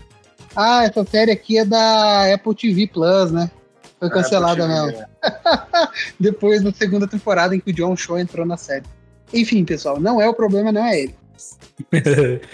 ah, 0.56 0.86
essa 0.86 1.04
série 1.06 1.32
aqui 1.32 1.58
é 1.58 1.66
da 1.66 2.34
Apple 2.34 2.56
TV 2.56 2.88
Plus, 2.88 3.32
né? 3.32 3.52
Foi 4.00 4.10
cancelada 4.10 4.64
É, 4.64 4.68
mesmo. 4.68 5.06
Depois 6.20 6.62
da 6.62 6.72
segunda 6.72 7.08
temporada 7.08 7.56
em 7.56 7.60
que 7.60 7.72
o 7.72 7.74
John 7.74 7.96
Show 7.96 8.18
entrou 8.18 8.46
na 8.46 8.58
série. 8.58 8.86
Enfim, 9.34 9.66
pessoal, 9.66 10.00
não 10.00 10.22
é 10.22 10.28
o 10.28 10.34
problema, 10.34 10.72
não 10.72 10.86
é 10.86 11.00
ele. 11.02 11.16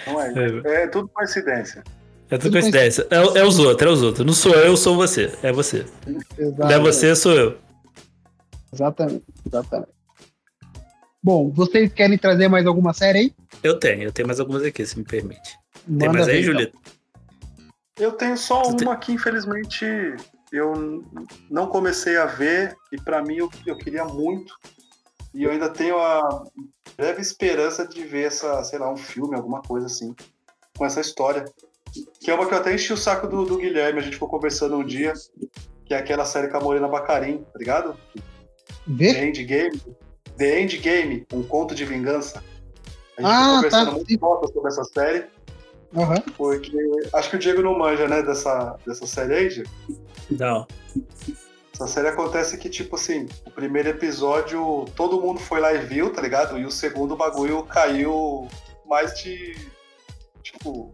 Não 0.08 0.22
é. 0.22 0.30
É 0.84 0.88
tudo 0.88 1.08
coincidência. 1.10 1.84
É 2.30 2.38
tudo 2.38 2.52
coincidência. 2.52 3.08
É, 3.10 3.40
é 3.40 3.44
os 3.44 3.58
outros, 3.58 3.90
é 3.90 3.94
os 3.94 4.04
outros. 4.04 4.26
Não 4.26 4.34
sou 4.34 4.54
eu, 4.54 4.78
sou 4.78 4.96
você. 4.96 5.34
É 5.42 5.52
você. 5.52 5.86
Exato. 6.38 6.60
Não 6.60 6.70
é 6.72 6.80
você, 6.80 7.16
sou 7.16 7.34
eu. 7.34 7.58
Exatamente, 8.72 9.26
exatamente. 9.46 9.92
Bom, 11.22 11.52
vocês 11.52 11.92
querem 11.92 12.18
trazer 12.18 12.48
mais 12.48 12.66
alguma 12.68 12.94
série 12.94 13.20
aí? 13.20 13.34
Eu 13.64 13.80
tenho, 13.80 14.04
eu 14.04 14.12
tenho 14.12 14.28
mais 14.28 14.40
algumas 14.40 14.64
aqui, 14.64 14.86
se 14.86 14.98
me 14.98 15.04
permite. 15.04 15.58
Tem 15.86 16.08
Manda 16.08 16.14
mais 16.14 16.28
aí, 16.28 16.42
então. 16.42 16.54
Julito? 16.54 16.78
Eu 18.00 18.12
tenho 18.14 18.38
só 18.38 18.62
Tu 18.62 18.78
tem- 18.78 18.88
uma 18.88 18.96
que, 18.96 19.12
infelizmente, 19.12 19.86
eu 20.52 21.04
não 21.50 21.68
comecei 21.68 22.16
a 22.16 22.26
ver 22.26 22.76
e 22.92 23.02
pra 23.02 23.22
mim 23.22 23.38
eu, 23.38 23.50
eu 23.66 23.76
queria 23.78 24.06
muito 24.06 24.54
E 25.34 25.44
eu 25.44 25.52
ainda 25.52 25.70
tenho 25.70 25.98
a 26.00 26.44
breve 26.98 27.22
esperança 27.22 27.88
de 27.88 28.04
ver 28.04 28.28
essa, 28.28 28.64
sei 28.64 28.80
lá, 28.80 28.92
um 28.92 28.98
filme, 28.98 29.36
alguma 29.36 29.62
coisa 29.62 29.86
assim, 29.86 30.16
com 30.76 30.86
essa 30.86 31.02
história. 31.02 31.46
Que 32.20 32.32
é 32.32 32.34
uma 32.34 32.46
que 32.48 32.54
eu 32.54 32.58
até 32.58 32.74
enchi 32.74 32.94
o 32.94 32.98
saco 32.98 33.28
do, 33.28 33.46
do 33.46 33.58
Guilherme, 33.58 34.00
a 34.00 34.02
gente 34.02 34.14
ficou 34.14 34.30
conversando 34.30 34.78
um 34.78 34.84
dia, 34.86 35.14
que 35.86 35.94
é 35.94 35.98
aquela 35.98 36.26
série 36.26 36.48
com 36.50 36.58
a 36.58 36.62
Morena 36.62 36.88
Bacarim, 36.88 37.44
tá 37.52 37.58
ligado? 37.60 37.96
The 38.98 39.26
End 39.26 39.44
Game. 39.44 39.82
The 40.38 40.60
End 40.62 40.78
Game, 40.78 41.26
um 41.34 41.44
conto 41.44 41.74
de 41.76 41.86
vingança. 41.86 42.44
A 43.18 43.22
gente 43.22 43.32
Ah, 43.32 43.40
ficou 43.40 43.56
conversando 43.56 43.86
tá. 43.86 43.92
muito 43.96 44.20
foda 44.20 44.48
sobre 44.54 44.68
essa 44.70 44.84
série, 44.86 45.26
Aham. 45.96 46.16
porque 46.38 46.72
acho 47.14 47.30
que 47.30 47.36
o 47.36 47.40
Diego 47.40 47.62
não 47.62 47.78
manja, 47.78 48.08
né, 48.08 48.22
dessa, 48.22 48.78
dessa 48.86 49.06
série 49.06 49.34
aí, 49.36 49.50
Diego. 49.50 49.70
Não. 50.32 50.68
Essa 51.74 51.88
série 51.88 52.08
acontece 52.10 52.58
que, 52.58 52.70
tipo 52.70 52.96
assim, 52.96 53.26
o 53.46 53.52
primeiro 53.52 53.90
episódio 53.90 54.86
todo 54.96 55.22
mundo 55.22 55.40
foi 55.40 55.60
lá 55.60 55.74
e 55.74 55.80
viu, 55.80 56.12
tá 56.14 56.22
ligado? 56.22 56.58
E 56.60 56.66
o 56.66 56.72
segundo 56.72 57.16
bagulho 57.16 57.64
caiu 57.64 58.48
mais 58.86 59.14
de. 59.20 59.56
Tipo. 60.44 60.94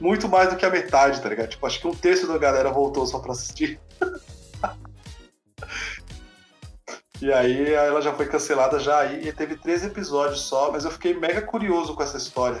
Muito 0.00 0.28
mais 0.28 0.50
do 0.50 0.56
que 0.56 0.64
a 0.64 0.70
metade, 0.70 1.20
tá 1.20 1.28
ligado? 1.28 1.48
Tipo, 1.48 1.66
acho 1.66 1.80
que 1.80 1.88
um 1.88 1.94
terço 1.94 2.26
da 2.26 2.38
galera 2.38 2.70
voltou 2.70 3.06
só 3.06 3.18
pra 3.18 3.32
assistir. 3.32 3.80
e 7.20 7.32
aí 7.32 7.74
ela 7.74 8.00
já 8.00 8.12
foi 8.12 8.26
cancelada 8.26 8.78
já 8.78 9.00
aí, 9.00 9.26
e 9.26 9.32
teve 9.32 9.56
três 9.56 9.84
episódios 9.84 10.42
só, 10.42 10.70
mas 10.70 10.84
eu 10.84 10.90
fiquei 10.90 11.14
mega 11.14 11.42
curioso 11.42 11.94
com 11.94 12.02
essa 12.02 12.16
história. 12.16 12.60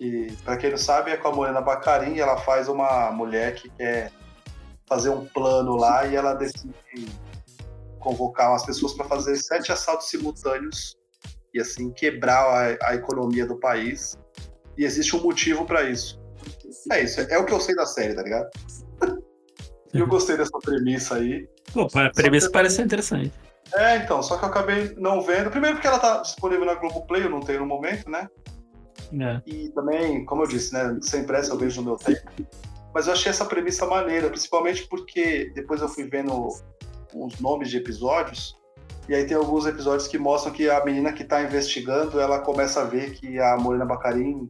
E 0.00 0.32
pra 0.44 0.56
quem 0.56 0.70
não 0.70 0.78
sabe, 0.78 1.12
é 1.12 1.16
com 1.16 1.28
a 1.28 1.32
Morena 1.32 1.60
Bacarim, 1.60 2.14
e 2.14 2.20
ela 2.20 2.36
faz 2.38 2.68
uma 2.68 3.12
mulher 3.12 3.54
que 3.54 3.68
quer 3.70 4.10
fazer 4.86 5.10
um 5.10 5.24
plano 5.26 5.76
lá 5.76 6.06
e 6.06 6.16
ela 6.16 6.34
decide 6.34 6.74
convocar 7.98 8.50
umas 8.50 8.66
pessoas 8.66 8.92
para 8.92 9.06
fazer 9.06 9.36
sete 9.36 9.72
assaltos 9.72 10.08
simultâneos 10.08 10.94
e 11.54 11.60
assim 11.60 11.90
quebrar 11.90 12.42
a, 12.42 12.90
a 12.90 12.94
economia 12.94 13.46
do 13.46 13.56
país. 13.56 14.18
E 14.76 14.84
existe 14.84 15.16
um 15.16 15.22
motivo 15.22 15.64
para 15.64 15.84
isso. 15.84 16.20
É 16.92 17.02
isso, 17.02 17.20
é 17.20 17.38
o 17.38 17.44
que 17.44 17.52
eu 17.52 17.60
sei 17.60 17.74
da 17.74 17.86
série, 17.86 18.14
tá 18.14 18.22
ligado? 18.22 18.48
E 19.92 19.98
eu 19.98 20.06
gostei 20.06 20.36
dessa 20.36 20.58
premissa 20.58 21.16
aí. 21.16 21.48
Pô, 21.72 21.88
a 21.94 22.10
premissa 22.10 22.50
parece 22.50 22.82
interessante. 22.82 23.32
É, 23.74 23.96
então, 23.96 24.22
só 24.22 24.36
que 24.36 24.44
eu 24.44 24.48
acabei 24.48 24.94
não 24.96 25.22
vendo. 25.22 25.50
Primeiro 25.50 25.76
porque 25.76 25.88
ela 25.88 25.98
tá 25.98 26.18
disponível 26.18 26.64
na 26.64 26.74
Globoplay, 26.74 27.24
eu 27.24 27.30
não 27.30 27.40
tenho 27.40 27.60
no 27.60 27.66
momento, 27.66 28.08
né? 28.10 28.28
É. 29.20 29.40
E 29.46 29.68
também, 29.70 30.24
como 30.24 30.42
eu 30.42 30.46
disse, 30.46 30.72
né, 30.72 30.98
sem 31.02 31.24
pressa 31.24 31.52
eu 31.52 31.58
vejo 31.58 31.80
no 31.80 31.88
meu 31.88 31.96
tempo. 31.96 32.20
Mas 32.92 33.06
eu 33.06 33.12
achei 33.12 33.30
essa 33.30 33.44
premissa 33.44 33.86
maneira, 33.86 34.28
principalmente 34.28 34.86
porque 34.86 35.50
depois 35.54 35.80
eu 35.80 35.88
fui 35.88 36.04
vendo 36.08 36.48
os 37.14 37.40
nomes 37.40 37.70
de 37.70 37.78
episódios, 37.78 38.56
e 39.08 39.14
aí 39.14 39.26
tem 39.26 39.36
alguns 39.36 39.66
episódios 39.66 40.08
que 40.08 40.16
mostram 40.16 40.52
que 40.52 40.70
a 40.70 40.82
menina 40.84 41.12
que 41.12 41.24
tá 41.24 41.42
investigando, 41.42 42.20
ela 42.20 42.38
começa 42.40 42.80
a 42.80 42.84
ver 42.84 43.12
que 43.12 43.38
a 43.38 43.56
Morena 43.56 43.84
Bacarim 43.84 44.48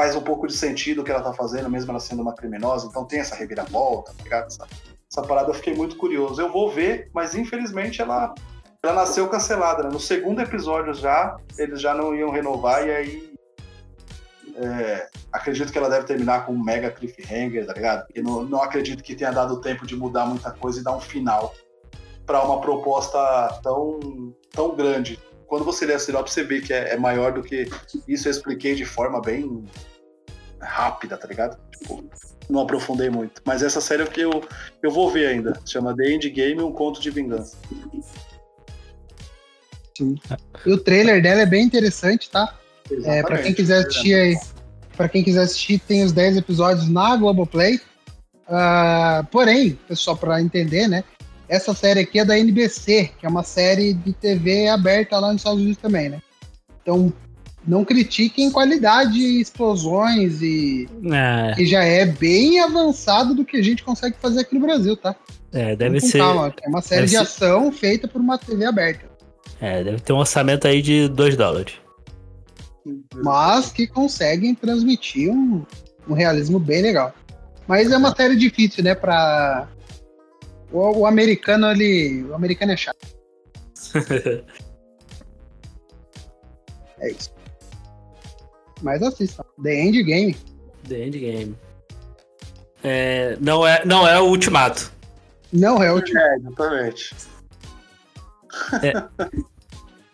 faz 0.00 0.16
um 0.16 0.22
pouco 0.22 0.46
de 0.46 0.54
sentido 0.54 1.02
o 1.02 1.04
que 1.04 1.10
ela 1.10 1.20
tá 1.20 1.34
fazendo, 1.34 1.68
mesmo 1.68 1.90
ela 1.90 2.00
sendo 2.00 2.22
uma 2.22 2.34
criminosa, 2.34 2.86
então 2.86 3.04
tem 3.04 3.20
essa 3.20 3.34
reviravolta, 3.34 4.14
tá 4.16 4.24
ligado? 4.24 4.46
Essa, 4.46 4.66
essa 5.12 5.22
parada 5.22 5.50
eu 5.50 5.54
fiquei 5.54 5.74
muito 5.74 5.96
curioso. 5.96 6.40
Eu 6.40 6.50
vou 6.50 6.70
ver, 6.70 7.10
mas 7.12 7.34
infelizmente 7.34 8.00
ela, 8.00 8.34
ela 8.82 8.94
nasceu 8.94 9.28
cancelada, 9.28 9.82
né? 9.82 9.90
No 9.92 10.00
segundo 10.00 10.40
episódio 10.40 10.94
já, 10.94 11.36
eles 11.58 11.82
já 11.82 11.92
não 11.92 12.14
iam 12.14 12.30
renovar, 12.30 12.86
e 12.86 12.90
aí 12.90 13.34
é, 14.56 15.06
acredito 15.30 15.70
que 15.70 15.76
ela 15.76 15.90
deve 15.90 16.06
terminar 16.06 16.46
com 16.46 16.54
um 16.54 16.64
mega 16.64 16.90
cliffhanger, 16.90 17.66
tá 17.66 17.74
ligado? 17.74 18.06
Porque 18.06 18.22
não, 18.22 18.42
não 18.42 18.62
acredito 18.62 19.02
que 19.02 19.14
tenha 19.14 19.32
dado 19.32 19.60
tempo 19.60 19.86
de 19.86 19.94
mudar 19.94 20.24
muita 20.24 20.50
coisa 20.50 20.80
e 20.80 20.82
dar 20.82 20.96
um 20.96 21.00
final 21.00 21.54
para 22.24 22.42
uma 22.42 22.58
proposta 22.58 23.18
tão, 23.62 24.32
tão 24.50 24.74
grande. 24.74 25.20
Quando 25.46 25.64
você 25.64 25.84
lê 25.84 25.92
a 25.92 25.98
sinopse, 25.98 26.32
você 26.32 26.44
vê 26.44 26.62
que 26.62 26.72
é, 26.72 26.94
é 26.94 26.96
maior 26.96 27.32
do 27.32 27.42
que 27.42 27.68
isso. 28.08 28.28
Eu 28.28 28.30
expliquei 28.30 28.74
de 28.74 28.86
forma 28.86 29.20
bem 29.20 29.66
rápida, 30.60 31.16
tá 31.16 31.26
ligado? 31.26 31.58
Tipo, 31.70 32.04
não 32.48 32.60
aprofundei 32.60 33.10
muito. 33.10 33.40
Mas 33.44 33.62
essa 33.62 33.80
série 33.80 34.02
é 34.02 34.04
o 34.04 34.10
que 34.10 34.20
eu, 34.20 34.42
eu 34.82 34.90
vou 34.90 35.10
ver 35.10 35.26
ainda. 35.26 35.58
Chama 35.64 35.94
The 35.96 36.12
Endgame, 36.12 36.62
um 36.62 36.72
conto 36.72 37.00
de 37.00 37.10
vingança. 37.10 37.56
E 40.66 40.72
o 40.72 40.78
trailer 40.78 41.22
dela 41.22 41.42
é 41.42 41.46
bem 41.46 41.64
interessante, 41.64 42.30
tá? 42.30 42.56
É, 43.04 43.22
pra 43.22 43.38
quem 43.38 43.54
quiser 43.54 43.78
assistir 43.78 44.14
aí, 44.14 44.36
pra 44.96 45.08
quem 45.08 45.22
quiser 45.22 45.42
assistir, 45.42 45.78
tem 45.80 46.02
os 46.02 46.12
10 46.12 46.38
episódios 46.38 46.88
na 46.88 47.16
Globoplay. 47.16 47.80
Ah, 48.48 49.24
porém, 49.30 49.78
pessoal, 49.86 50.16
pra 50.16 50.40
entender, 50.40 50.88
né? 50.88 51.04
Essa 51.48 51.74
série 51.74 52.00
aqui 52.00 52.18
é 52.18 52.24
da 52.24 52.38
NBC, 52.38 53.10
que 53.18 53.26
é 53.26 53.28
uma 53.28 53.42
série 53.42 53.92
de 53.92 54.12
TV 54.12 54.68
aberta 54.68 55.18
lá 55.18 55.28
nos 55.28 55.40
Estados 55.40 55.60
Unidos 55.60 55.80
também, 55.80 56.08
né? 56.08 56.22
Então, 56.82 57.12
não 57.66 57.84
critiquem 57.84 58.50
qualidade, 58.50 59.18
explosões 59.40 60.40
e 60.42 60.88
É, 61.12 61.54
que 61.54 61.66
já 61.66 61.82
é 61.84 62.06
bem 62.06 62.60
avançado 62.60 63.34
do 63.34 63.44
que 63.44 63.56
a 63.58 63.62
gente 63.62 63.82
consegue 63.84 64.16
fazer 64.20 64.40
aqui 64.40 64.54
no 64.54 64.60
Brasil, 64.66 64.96
tá? 64.96 65.14
é, 65.52 65.74
deve 65.76 66.00
com 66.00 66.06
ser. 66.06 66.18
calma, 66.18 66.54
é 66.62 66.68
uma 66.68 66.80
série 66.80 67.02
deve 67.02 67.10
de 67.12 67.16
ser- 67.16 67.22
ação 67.44 67.70
feita 67.72 68.06
por 68.08 68.20
uma 68.20 68.38
TV 68.38 68.64
aberta, 68.64 69.04
É, 69.60 69.82
deve 69.84 70.00
ter 70.00 70.12
um 70.12 70.18
orçamento 70.18 70.66
aí 70.66 70.80
de 70.80 71.08
2 71.08 71.36
dólares. 71.36 71.74
mas 73.16 73.70
que 73.70 73.86
conseguem 73.86 74.54
transmitir 74.54 75.30
um, 75.30 75.64
um 76.08 76.14
realismo 76.14 76.58
bem 76.58 76.80
legal. 76.82 77.12
Mas 77.68 77.92
é 77.92 77.96
uma 77.96 78.14
série 78.16 78.34
difícil, 78.36 78.82
né? 78.82 78.94
Pra. 78.96 79.68
O, 80.72 81.00
o 81.00 81.06
americano 81.06 81.66
ali. 81.66 82.24
O 82.24 82.34
americano 82.34 82.72
é 82.72 82.76
chato. 82.76 82.96
É 86.98 87.10
isso. 87.12 87.30
Mas 88.82 89.02
assistam. 89.02 89.44
The 89.62 89.74
End 89.74 90.02
Game. 90.02 90.36
The 90.88 91.06
Endgame. 91.06 91.56
É, 92.82 93.36
não, 93.40 93.66
é, 93.66 93.84
não 93.84 94.06
é 94.06 94.18
o 94.18 94.24
Ultimato. 94.24 94.90
Não 95.52 95.82
é 95.82 95.92
o 95.92 95.96
último. 95.96 96.18
É, 96.18 96.36
exatamente. 96.36 97.14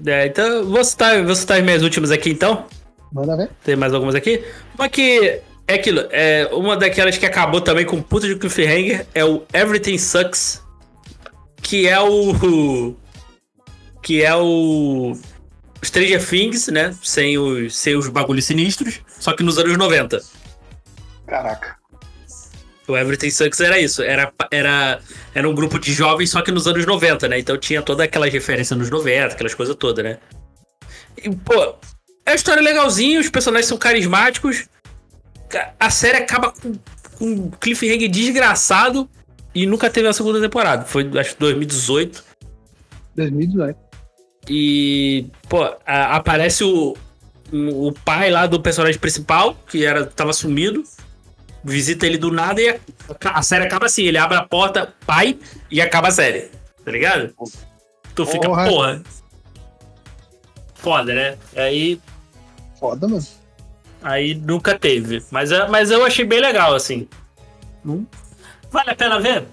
É, 0.04 0.26
então, 0.26 0.64
vou 0.66 0.84
citar, 0.84 1.24
vou 1.24 1.34
citar 1.34 1.58
as 1.58 1.64
minhas 1.64 1.82
últimas 1.82 2.10
aqui 2.10 2.30
então. 2.30 2.66
Manda 3.12 3.36
ver. 3.36 3.50
Tem 3.64 3.76
mais 3.76 3.94
algumas 3.94 4.14
aqui. 4.14 4.44
Uma 4.74 4.88
que 4.88 5.40
é 5.66 5.74
aquilo, 5.74 6.00
é 6.10 6.48
uma 6.52 6.76
daquelas 6.76 7.16
que 7.16 7.26
acabou 7.26 7.60
também 7.60 7.84
com 7.84 8.00
puta 8.02 8.26
de 8.26 8.36
cliffhanger 8.36 9.06
é 9.14 9.24
o 9.24 9.42
Everything 9.52 9.98
Sucks, 9.98 10.62
que 11.62 11.88
é 11.88 11.98
o 11.98 12.94
que 14.02 14.22
é 14.22 14.34
o 14.34 15.16
Stranger 15.86 16.24
Things, 16.26 16.68
né, 16.68 16.94
sem 17.02 17.38
os 17.38 17.76
sem 17.76 17.96
os 17.96 18.08
bagulhos 18.08 18.44
sinistros, 18.44 19.00
só 19.18 19.32
que 19.34 19.42
nos 19.42 19.58
anos 19.58 19.76
90. 19.76 20.20
Caraca. 21.26 21.76
O 22.88 22.96
Everything 22.96 23.30
Sucks 23.30 23.58
era 23.60 23.80
isso, 23.80 24.00
era, 24.02 24.32
era, 24.50 25.00
era 25.34 25.48
um 25.48 25.54
grupo 25.54 25.76
de 25.78 25.92
jovens, 25.92 26.30
só 26.30 26.40
que 26.40 26.52
nos 26.52 26.68
anos 26.68 26.86
90, 26.86 27.26
né? 27.28 27.38
Então 27.40 27.58
tinha 27.58 27.82
toda 27.82 28.04
aquela 28.04 28.26
referência 28.28 28.76
nos 28.76 28.88
90, 28.90 29.34
aquelas 29.34 29.54
coisas 29.54 29.74
todas, 29.74 30.04
né? 30.04 30.18
E, 31.20 31.28
pô, 31.34 31.74
é 32.24 32.30
uma 32.30 32.36
história 32.36 32.62
legalzinha, 32.62 33.18
os 33.18 33.28
personagens 33.28 33.66
são 33.66 33.76
carismáticos. 33.76 34.68
Ca- 35.48 35.74
A 35.80 35.90
série 35.90 36.18
acaba 36.18 36.52
com, 36.52 36.74
com 37.18 37.24
um 37.26 37.50
cliffhanger 37.50 38.08
desgraçado 38.08 39.10
e 39.52 39.66
nunca 39.66 39.90
teve 39.90 40.06
a 40.06 40.12
segunda 40.12 40.40
temporada. 40.40 40.84
Foi, 40.84 41.10
acho 41.18 41.32
que 41.34 41.40
2018. 41.40 42.22
2018. 43.16 43.78
E, 44.48 45.26
pô, 45.48 45.62
a- 45.86 46.16
aparece 46.16 46.62
o, 46.64 46.96
o 47.52 47.92
pai 48.04 48.30
lá 48.30 48.46
do 48.46 48.60
personagem 48.60 48.98
principal, 49.00 49.54
que 49.68 49.84
era, 49.84 50.06
tava 50.06 50.32
sumido. 50.32 50.82
Visita 51.64 52.06
ele 52.06 52.16
do 52.16 52.30
nada 52.30 52.60
e 52.62 52.68
a, 52.68 52.78
a 53.24 53.42
série 53.42 53.64
acaba 53.64 53.86
assim: 53.86 54.04
ele 54.04 54.18
abre 54.18 54.36
a 54.36 54.44
porta, 54.44 54.94
pai, 55.04 55.36
e 55.70 55.80
acaba 55.80 56.08
a 56.08 56.12
série. 56.12 56.48
Tá 56.84 56.92
ligado? 56.92 57.34
Tu 58.14 58.24
fica, 58.24 58.46
Porra. 58.48 58.68
porra. 58.68 59.02
Foda, 60.74 61.12
né? 61.12 61.36
Aí, 61.56 62.00
Foda, 62.78 63.08
mano. 63.08 63.24
aí 64.02 64.34
nunca 64.34 64.78
teve. 64.78 65.22
Mas, 65.30 65.50
mas 65.68 65.90
eu 65.90 66.04
achei 66.04 66.24
bem 66.24 66.40
legal, 66.40 66.74
assim. 66.74 67.08
Hum? 67.84 68.06
Vale 68.70 68.90
a 68.90 68.94
pena 68.94 69.18
ver? 69.20 69.44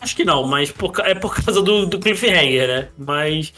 Acho 0.00 0.14
que 0.14 0.24
não, 0.24 0.46
mas 0.46 0.70
por 0.70 0.92
é 1.00 1.14
por 1.14 1.34
causa 1.34 1.62
do, 1.62 1.86
do 1.86 1.98
cliffhanger, 1.98 2.68
né? 2.68 2.88
Mas 2.96 3.52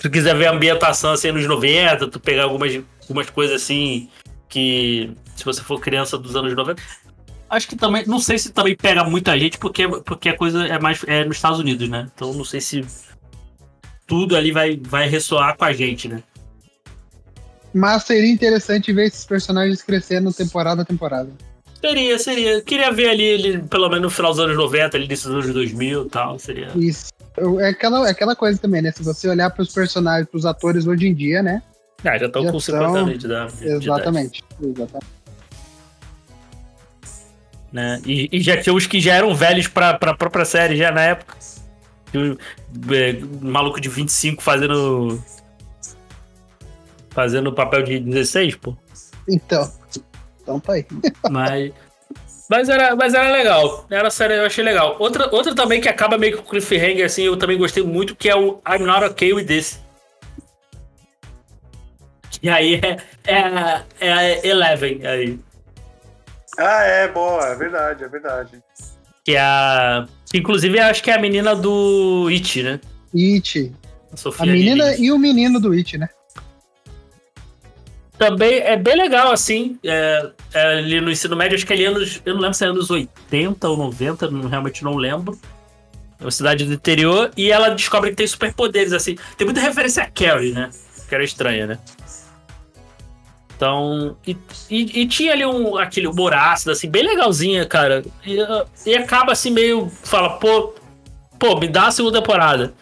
tu 0.00 0.10
quiser 0.10 0.34
ver 0.36 0.46
a 0.46 0.52
ambientação 0.52 1.12
assim 1.12 1.30
nos 1.30 1.46
90, 1.46 2.08
tu 2.08 2.18
pegar 2.18 2.44
algumas, 2.44 2.80
algumas 3.02 3.30
coisas 3.30 3.62
assim 3.62 4.08
que 4.48 5.12
se 5.36 5.44
você 5.44 5.62
for 5.62 5.80
criança 5.80 6.18
dos 6.18 6.34
anos 6.34 6.54
90, 6.54 6.82
acho 7.48 7.68
que 7.68 7.76
também, 7.76 8.04
não 8.06 8.18
sei 8.18 8.38
se 8.38 8.50
também 8.50 8.74
pega 8.74 9.04
muita 9.04 9.38
gente 9.38 9.58
porque 9.58 9.86
porque 10.04 10.28
a 10.28 10.36
coisa 10.36 10.66
é 10.66 10.78
mais 10.78 11.04
é 11.06 11.24
nos 11.24 11.36
Estados 11.36 11.58
Unidos, 11.58 11.88
né? 11.88 12.10
Então 12.14 12.32
não 12.32 12.44
sei 12.44 12.60
se 12.60 12.84
tudo 14.06 14.36
ali 14.36 14.50
vai 14.50 14.76
vai 14.76 15.08
ressoar 15.08 15.56
com 15.56 15.64
a 15.64 15.72
gente, 15.72 16.08
né? 16.08 16.22
Mas 17.72 18.02
seria 18.04 18.30
interessante 18.30 18.92
ver 18.92 19.06
esses 19.06 19.24
personagens 19.24 19.80
crescendo 19.82 20.32
temporada 20.32 20.82
a 20.82 20.84
temporada. 20.84 21.30
Seria, 21.80 22.18
seria. 22.18 22.60
Queria 22.60 22.92
ver 22.92 23.10
ali, 23.10 23.22
ele, 23.22 23.58
pelo 23.62 23.88
menos 23.88 24.02
no 24.02 24.10
final 24.10 24.32
dos 24.32 24.40
anos 24.40 24.56
90, 24.56 24.96
ali 24.96 25.06
desses 25.06 25.26
anos 25.26 25.46
2000 25.50 26.06
e 26.06 26.08
tal, 26.10 26.38
seria. 26.38 26.68
Isso. 26.76 27.08
É 27.58 27.68
aquela, 27.68 28.06
é 28.08 28.10
aquela 28.10 28.34
coisa 28.34 28.58
também, 28.58 28.82
né? 28.82 28.90
Se 28.92 29.02
você 29.02 29.28
olhar 29.28 29.50
para 29.50 29.62
os 29.62 29.72
personagens, 29.72 30.28
para 30.28 30.38
os 30.38 30.46
atores 30.46 30.86
hoje 30.86 31.06
em 31.06 31.14
dia, 31.14 31.42
né? 31.42 31.62
Ah, 32.04 32.18
já 32.18 32.26
estão 32.26 32.44
com 32.46 32.60
50 32.60 32.98
anos 32.98 33.18
de 33.18 33.26
idade. 33.26 33.52
Exatamente, 33.62 34.44
exatamente. 34.60 35.20
Né? 37.72 38.00
E, 38.04 38.28
e, 38.32 38.40
já 38.40 38.60
tinha 38.60 38.74
os 38.74 38.86
que 38.86 39.00
já 39.00 39.14
eram 39.14 39.34
velhos 39.34 39.68
para 39.68 39.90
a 39.90 40.14
própria 40.16 40.44
série 40.44 40.76
já 40.76 40.90
na 40.90 41.02
época. 41.02 41.36
O, 42.12 42.36
é, 42.92 43.20
maluco 43.40 43.80
de 43.80 43.88
25 43.88 44.42
fazendo. 44.42 45.22
Fazendo 47.10 47.52
papel 47.52 47.82
de 47.82 48.00
16, 48.00 48.56
pô. 48.56 48.76
Então. 49.28 49.72
Então 50.42 50.58
tá 50.58 50.72
aí. 50.72 50.86
Mas. 51.30 51.72
Mas 52.50 52.68
era, 52.68 52.96
mas 52.96 53.14
era 53.14 53.30
legal. 53.30 53.86
Era 53.88 54.10
série, 54.10 54.34
eu 54.34 54.44
achei 54.44 54.64
legal. 54.64 54.96
Outra, 54.98 55.32
outra 55.32 55.54
também 55.54 55.80
que 55.80 55.88
acaba 55.88 56.18
meio 56.18 56.36
que 56.36 56.42
com 56.42 56.50
cliffhanger, 56.50 57.06
assim, 57.06 57.22
eu 57.22 57.36
também 57.36 57.56
gostei 57.56 57.84
muito, 57.84 58.16
que 58.16 58.28
é 58.28 58.34
o 58.34 58.60
I'm 58.68 58.84
Not 58.84 59.04
Okay 59.04 59.32
With 59.32 59.44
This. 59.44 59.80
E 62.42 62.50
aí 62.50 62.80
é, 63.24 63.32
é, 63.32 63.82
é 64.00 64.12
a 64.12 64.46
Eleven 64.46 65.06
aí. 65.06 65.38
Ah, 66.58 66.82
é, 66.82 67.06
boa, 67.06 67.46
é 67.46 67.54
verdade, 67.54 68.02
é 68.02 68.08
verdade. 68.08 68.60
Que 69.24 69.36
é 69.36 69.40
a. 69.40 70.08
Inclusive, 70.34 70.80
acho 70.80 71.04
que 71.04 71.10
é 71.12 71.14
a 71.14 71.20
menina 71.20 71.54
do 71.54 72.26
It, 72.28 72.64
né? 72.64 72.80
It. 73.14 73.72
A, 74.12 74.42
a 74.42 74.46
menina 74.46 74.96
e 74.96 75.12
o 75.12 75.18
menino 75.18 75.60
do 75.60 75.70
It, 75.70 75.96
né? 75.96 76.08
Também 78.20 78.58
é 78.58 78.76
bem 78.76 78.96
legal, 78.96 79.32
assim. 79.32 79.78
É, 79.82 80.30
é, 80.52 80.76
ali 80.76 81.00
no 81.00 81.10
ensino 81.10 81.34
médio, 81.34 81.56
acho 81.56 81.66
que 81.66 81.72
é 81.72 81.86
anos. 81.86 82.20
Eu 82.22 82.34
não 82.34 82.42
lembro 82.42 82.54
se 82.54 82.62
é 82.66 82.68
anos 82.68 82.90
80 82.90 83.66
ou 83.66 83.78
90, 83.78 84.30
não, 84.30 84.46
realmente 84.46 84.84
não 84.84 84.94
lembro. 84.94 85.40
É 86.20 86.24
uma 86.24 86.30
cidade 86.30 86.66
do 86.66 86.74
interior. 86.74 87.30
E 87.34 87.50
ela 87.50 87.70
descobre 87.70 88.10
que 88.10 88.16
tem 88.16 88.26
superpoderes, 88.26 88.92
assim. 88.92 89.16
Tem 89.38 89.46
muita 89.46 89.62
referência 89.62 90.02
a 90.02 90.06
Carrie, 90.06 90.52
né? 90.52 90.68
Que 91.08 91.14
era 91.14 91.24
estranha, 91.24 91.66
né? 91.66 91.78
Então, 93.56 94.14
e, 94.26 94.36
e, 94.68 95.00
e, 95.00 95.08
tinha 95.08 95.32
ali 95.32 95.46
um, 95.46 95.78
aquele 95.78 96.06
humor 96.06 96.34
ácido, 96.34 96.72
assim, 96.72 96.90
bem 96.90 97.02
legalzinha, 97.02 97.64
cara. 97.64 98.04
E, 98.26 98.36
e, 98.84 98.96
acaba 98.96 99.32
assim 99.32 99.50
meio. 99.50 99.88
Fala, 99.88 100.38
pô, 100.38 100.74
pô, 101.38 101.58
me 101.58 101.68
dá 101.68 101.86
a 101.86 101.90
segunda 101.90 102.20
temporada. 102.20 102.74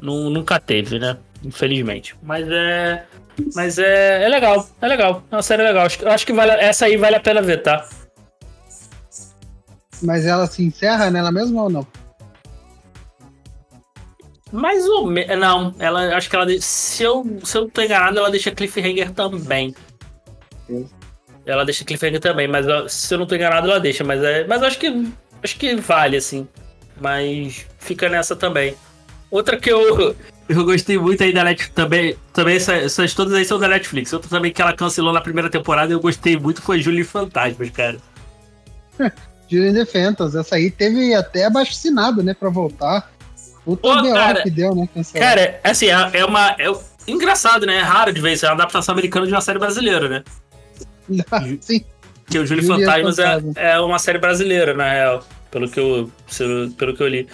nunca 0.00 0.60
teve, 0.60 1.00
né? 1.00 1.16
Infelizmente. 1.42 2.14
Mas 2.22 2.48
é. 2.48 3.06
Mas 3.54 3.78
é, 3.78 4.24
é 4.24 4.28
legal, 4.28 4.68
é 4.80 4.86
legal. 4.86 5.22
É 5.30 5.36
uma 5.36 5.42
série 5.42 5.62
legal. 5.62 5.86
Acho, 5.86 6.08
acho 6.08 6.26
que 6.26 6.32
vale, 6.32 6.52
essa 6.52 6.86
aí 6.86 6.96
vale 6.96 7.16
a 7.16 7.20
pena 7.20 7.42
ver, 7.42 7.62
tá? 7.62 7.86
Mas 10.02 10.26
ela 10.26 10.46
se 10.46 10.62
encerra 10.62 11.10
nela 11.10 11.32
mesma 11.32 11.64
ou 11.64 11.70
não? 11.70 11.86
Mais 14.52 14.86
ou 14.86 15.06
menos. 15.06 15.38
Não, 15.38 15.74
ela 15.78 16.16
acho 16.16 16.30
que 16.30 16.36
ela. 16.36 16.46
Se 16.60 17.02
eu, 17.02 17.24
se 17.44 17.56
eu 17.56 17.62
não 17.62 17.70
tô 17.70 17.82
enganado, 17.82 18.18
ela 18.18 18.30
deixa 18.30 18.50
cliffhanger 18.50 19.10
também. 19.12 19.74
Sim. 20.66 20.88
Ela 21.44 21.64
deixa 21.64 21.84
cliffhanger 21.84 22.20
também, 22.20 22.48
mas 22.48 22.66
se 22.92 23.14
eu 23.14 23.18
não 23.18 23.26
tô 23.26 23.34
enganado, 23.34 23.70
ela 23.70 23.80
deixa. 23.80 24.04
Mas, 24.04 24.22
é, 24.22 24.46
mas 24.46 24.62
acho 24.62 24.78
que. 24.78 25.12
Acho 25.42 25.56
que 25.56 25.74
vale, 25.76 26.16
assim. 26.16 26.48
Mas 27.00 27.66
fica 27.78 28.08
nessa 28.08 28.34
também. 28.34 28.74
Outra 29.30 29.56
que 29.56 29.70
eu, 29.70 30.16
eu 30.48 30.64
gostei 30.64 30.98
muito 30.98 31.22
aí 31.22 31.32
da 31.32 31.44
Netflix 31.44 31.74
também. 31.74 32.16
Também 32.32 32.56
essas, 32.56 32.84
essas 32.84 33.14
todas 33.14 33.34
aí 33.34 33.44
são 33.44 33.58
da 33.58 33.68
Netflix. 33.68 34.12
Outra 34.12 34.28
também 34.30 34.52
que 34.52 34.62
ela 34.62 34.72
cancelou 34.72 35.12
na 35.12 35.20
primeira 35.20 35.50
temporada 35.50 35.92
eu 35.92 36.00
gostei 36.00 36.36
muito 36.36 36.62
foi 36.62 36.80
Julie 36.80 37.04
Fantasmas, 37.04 37.70
cara. 37.70 37.98
Julie 39.48 39.72
the 39.72 39.84
Phantoms, 39.84 40.34
essa 40.34 40.56
aí 40.56 40.70
teve 40.70 41.14
até 41.14 41.44
abaixo 41.44 41.72
né, 42.22 42.34
pra 42.34 42.48
voltar. 42.48 43.12
O 43.64 43.76
Pô, 43.76 43.94
cara, 44.12 44.42
que 44.42 44.50
deu, 44.50 44.74
né? 44.74 44.88
Cancelar. 44.92 45.28
Cara, 45.28 45.60
assim, 45.64 45.86
é, 45.86 46.10
é 46.20 46.24
uma. 46.24 46.50
É, 46.52 46.72
engraçado, 47.06 47.66
né? 47.66 47.76
É 47.76 47.82
raro 47.82 48.12
de 48.12 48.20
ver, 48.20 48.38
é 48.40 48.46
uma 48.46 48.54
adaptação 48.54 48.92
americana 48.92 49.26
de 49.26 49.32
uma 49.32 49.40
série 49.40 49.58
brasileira, 49.58 50.08
né? 50.08 50.24
Sim. 51.60 51.84
Que 52.28 52.38
o 52.38 52.46
Júlio 52.46 52.66
Fantasmas 52.66 53.18
é, 53.18 53.40
é 53.56 53.80
uma 53.80 53.98
série 53.98 54.18
brasileira, 54.18 54.74
na 54.74 54.90
real. 54.90 55.24
Pelo 55.50 55.68
que 55.68 55.78
eu, 55.78 56.10
pelo 56.76 56.96
que 56.96 57.02
eu 57.02 57.08
li. 57.08 57.28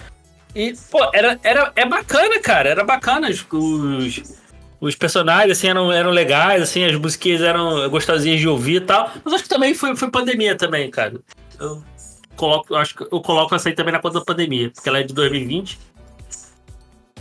E, 0.55 0.75
pô, 0.91 0.99
era, 1.13 1.39
era, 1.43 1.71
é 1.75 1.85
bacana, 1.85 2.39
cara. 2.39 2.69
Era 2.69 2.83
bacana. 2.83 3.29
Os, 3.29 4.23
os 4.79 4.95
personagens, 4.95 5.57
assim, 5.57 5.67
eram, 5.67 5.91
eram 5.91 6.11
legais, 6.11 6.61
assim, 6.61 6.83
as 6.83 6.95
musiquinhas 6.95 7.41
eram 7.41 7.89
gostosinhas 7.89 8.39
de 8.39 8.47
ouvir 8.47 8.75
e 8.75 8.81
tal. 8.81 9.11
Mas 9.23 9.33
acho 9.35 9.43
que 9.43 9.49
também 9.49 9.73
foi, 9.73 9.95
foi 9.95 10.11
pandemia 10.11 10.55
também, 10.55 10.91
cara. 10.91 11.19
Eu 11.59 11.83
coloco, 12.35 12.75
acho 12.75 12.95
que 12.95 13.03
eu 13.03 13.21
coloco 13.21 13.55
essa 13.55 13.69
aí 13.69 13.75
também 13.75 13.93
na 13.93 13.99
conta 13.99 14.19
da 14.19 14.25
pandemia, 14.25 14.69
porque 14.69 14.89
ela 14.89 14.99
é 14.99 15.03
de 15.03 15.13
2020. 15.13 15.79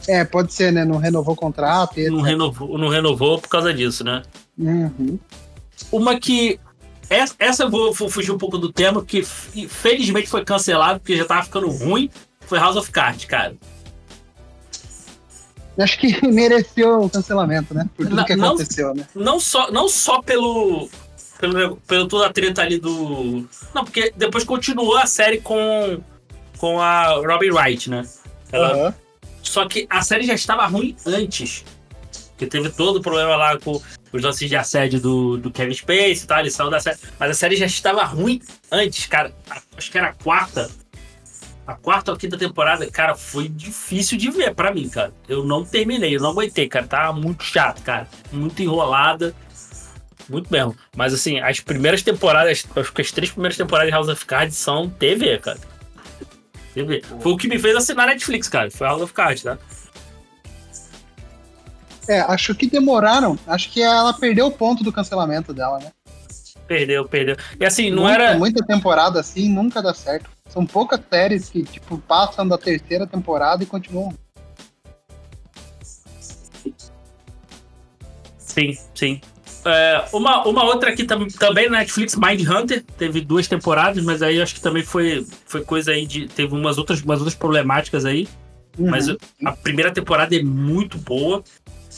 É, 0.09 0.25
pode 0.25 0.53
ser, 0.53 0.73
né? 0.73 0.85
Não 0.85 0.99
renovou 0.99 1.35
o 1.35 1.37
contrato. 1.37 2.01
Não 2.01 2.21
renovou, 2.21 2.77
não 2.77 2.89
renovou 2.89 3.39
por 3.39 3.49
causa 3.49 3.73
disso, 3.73 4.03
né? 4.03 4.23
Uhum. 4.59 5.19
Uma 5.91 6.19
que. 6.19 6.59
Essa 7.39 7.65
eu 7.65 7.71
vou, 7.71 7.93
vou, 7.93 8.09
fugir 8.09 8.33
um 8.33 8.39
pouco 8.39 8.57
do 8.57 8.73
tema, 8.73 9.05
que 9.05 9.23
felizmente 9.23 10.29
foi 10.29 10.43
cancelado, 10.45 10.99
porque 10.99 11.17
já 11.17 11.27
tava 11.27 11.43
ficando 11.43 11.69
ruim. 11.69 12.11
Foi 12.53 12.59
House 12.59 12.77
of 12.77 12.91
Cards, 12.91 13.25
cara. 13.25 13.57
Acho 15.79 15.99
que 15.99 16.21
mereceu 16.29 17.01
o 17.05 17.09
cancelamento, 17.09 17.73
né? 17.73 17.89
Por 17.97 18.05
tudo 18.05 18.15
não, 18.15 18.25
que 18.27 18.35
aconteceu, 18.35 18.95
né? 18.95 19.09
Não 19.15 19.41
só, 19.41 19.71
não 19.71 19.89
só 19.89 20.21
pelo, 20.21 20.87
pelo, 21.41 21.77
pelo 21.79 22.09
toda 22.09 22.27
a 22.27 22.31
treta 22.31 22.61
ali 22.61 22.79
do. 22.79 23.49
Não, 23.75 23.85
porque 23.85 24.13
depois 24.15 24.45
continuou 24.45 24.99
a 24.99 25.07
série 25.07 25.41
com, 25.41 26.03
com 26.59 26.79
a 26.79 27.15
Robin 27.27 27.53
Wright, 27.53 27.89
né? 27.89 28.07
Ela, 28.53 28.89
uhum. 28.89 28.95
Só 29.43 29.67
que 29.67 29.87
a 29.89 30.03
série 30.03 30.27
já 30.27 30.35
estava 30.35 30.67
ruim 30.67 30.95
antes. 31.07 31.65
Que 32.37 32.47
teve 32.47 32.69
todo 32.69 32.97
o 32.97 33.01
problema 33.01 33.35
lá 33.35 33.59
com 33.59 33.81
os 34.13 34.23
lances 34.23 34.47
de 34.47 34.57
assédio 34.57 35.01
do, 35.01 35.39
do 35.39 35.51
Kevin 35.51 35.73
Space 35.73 36.25
e 36.25 36.27
tal, 36.27 36.41
ele 36.41 36.51
saiu 36.51 36.69
da 36.69 36.81
série. 36.81 36.99
Mas 37.19 37.31
a 37.31 37.35
série 37.35 37.57
já 37.57 37.65
estava 37.65 38.05
ruim 38.05 38.43
antes, 38.71 39.07
cara. 39.07 39.35
Acho 39.75 39.91
que 39.91 39.97
era 39.97 40.09
a 40.09 40.13
quarta. 40.13 40.82
A 41.73 41.77
quarta 41.77 42.13
ou 42.13 42.19
quinta 42.19 42.37
temporada, 42.37 42.87
cara, 42.91 43.15
foi 43.15 43.49
difícil 43.49 44.19
de 44.19 44.31
ver 44.31 44.55
para 44.55 44.75
mim, 44.75 44.91
cara. 44.91 45.11
Eu 45.27 45.43
não 45.43 45.65
terminei, 45.65 46.15
eu 46.15 46.21
não 46.21 46.31
aguentei, 46.31 46.69
cara. 46.69 46.87
Tava 46.87 47.19
muito 47.19 47.43
chato, 47.43 47.83
cara. 47.83 48.07
Muito 48.31 48.63
enrolada. 48.63 49.35
Muito 50.29 50.53
mesmo. 50.53 50.77
Mas 50.95 51.15
assim, 51.15 51.41
as 51.41 51.61
primeiras 51.61 52.03
temporadas, 52.03 52.67
acho 52.77 52.93
que 52.93 53.01
as 53.01 53.11
três 53.11 53.31
primeiras 53.31 53.57
temporadas 53.57 53.89
de 53.89 53.95
House 53.95 54.09
of 54.09 54.25
Cards 54.27 54.57
são 54.57 54.91
TV, 54.91 55.39
cara. 55.39 55.59
Foi 57.21 57.33
o 57.33 57.37
que 57.39 57.49
me 57.49 57.59
fez 57.59 57.75
assinar 57.75 58.07
Netflix, 58.07 58.49
cara. 58.49 58.71
Foi 58.71 58.87
House 58.87 59.01
of 59.01 59.15
Cards, 59.15 59.43
tá? 59.43 59.59
É, 62.07 62.21
acho 62.21 62.55
que 62.55 62.67
demoraram. 62.67 63.39
Acho 63.47 63.71
que 63.71 63.81
ela 63.81 64.13
perdeu 64.13 64.47
o 64.47 64.53
ponto 64.53 64.85
do 64.85 64.93
cancelamento 64.93 65.55
dela, 65.55 65.79
né? 65.79 65.91
Perdeu, 66.67 67.09
perdeu. 67.09 67.37
E 67.59 67.65
assim, 67.65 67.91
não 67.91 68.03
muita, 68.03 68.23
era. 68.23 68.39
Muita 68.39 68.67
temporada 68.67 69.21
assim 69.21 69.49
nunca 69.49 69.83
dá 69.83 69.95
certo. 69.95 70.31
São 70.53 70.67
poucas 70.67 71.01
séries 71.09 71.49
que, 71.49 71.63
tipo, 71.63 71.97
passam 71.97 72.47
da 72.47 72.59
terceira 72.59 73.07
temporada 73.07 73.63
e 73.63 73.67
continuam. 73.67 74.15
Sim, 78.37 78.77
sim. 78.95 79.21
É, 79.65 80.05
uma, 80.13 80.47
uma 80.47 80.65
outra 80.65 80.91
aqui 80.91 81.05
tam, 81.05 81.27
também 81.29 81.71
na 81.71 81.79
Netflix, 81.79 82.17
Mind 82.17 82.47
Hunter, 82.47 82.85
teve 82.99 83.23
duas 83.23 83.49
temporadas, 83.49 84.05
mas 84.05 84.21
aí 84.23 84.43
acho 84.43 84.57
que 84.57 84.61
também 84.61 84.83
foi, 84.83 85.27
foi 85.47 85.63
coisa 85.63 85.93
aí 85.93 86.05
de. 86.05 86.27
Teve 86.29 86.55
umas 86.55 86.77
outras, 86.77 87.01
umas 87.01 87.21
outras 87.21 87.35
problemáticas 87.35 88.05
aí. 88.05 88.29
Uhum. 88.79 88.91
Mas 88.91 89.09
a 89.09 89.53
primeira 89.53 89.91
temporada 89.91 90.37
é 90.37 90.43
muito 90.43 90.99
boa. 90.99 91.43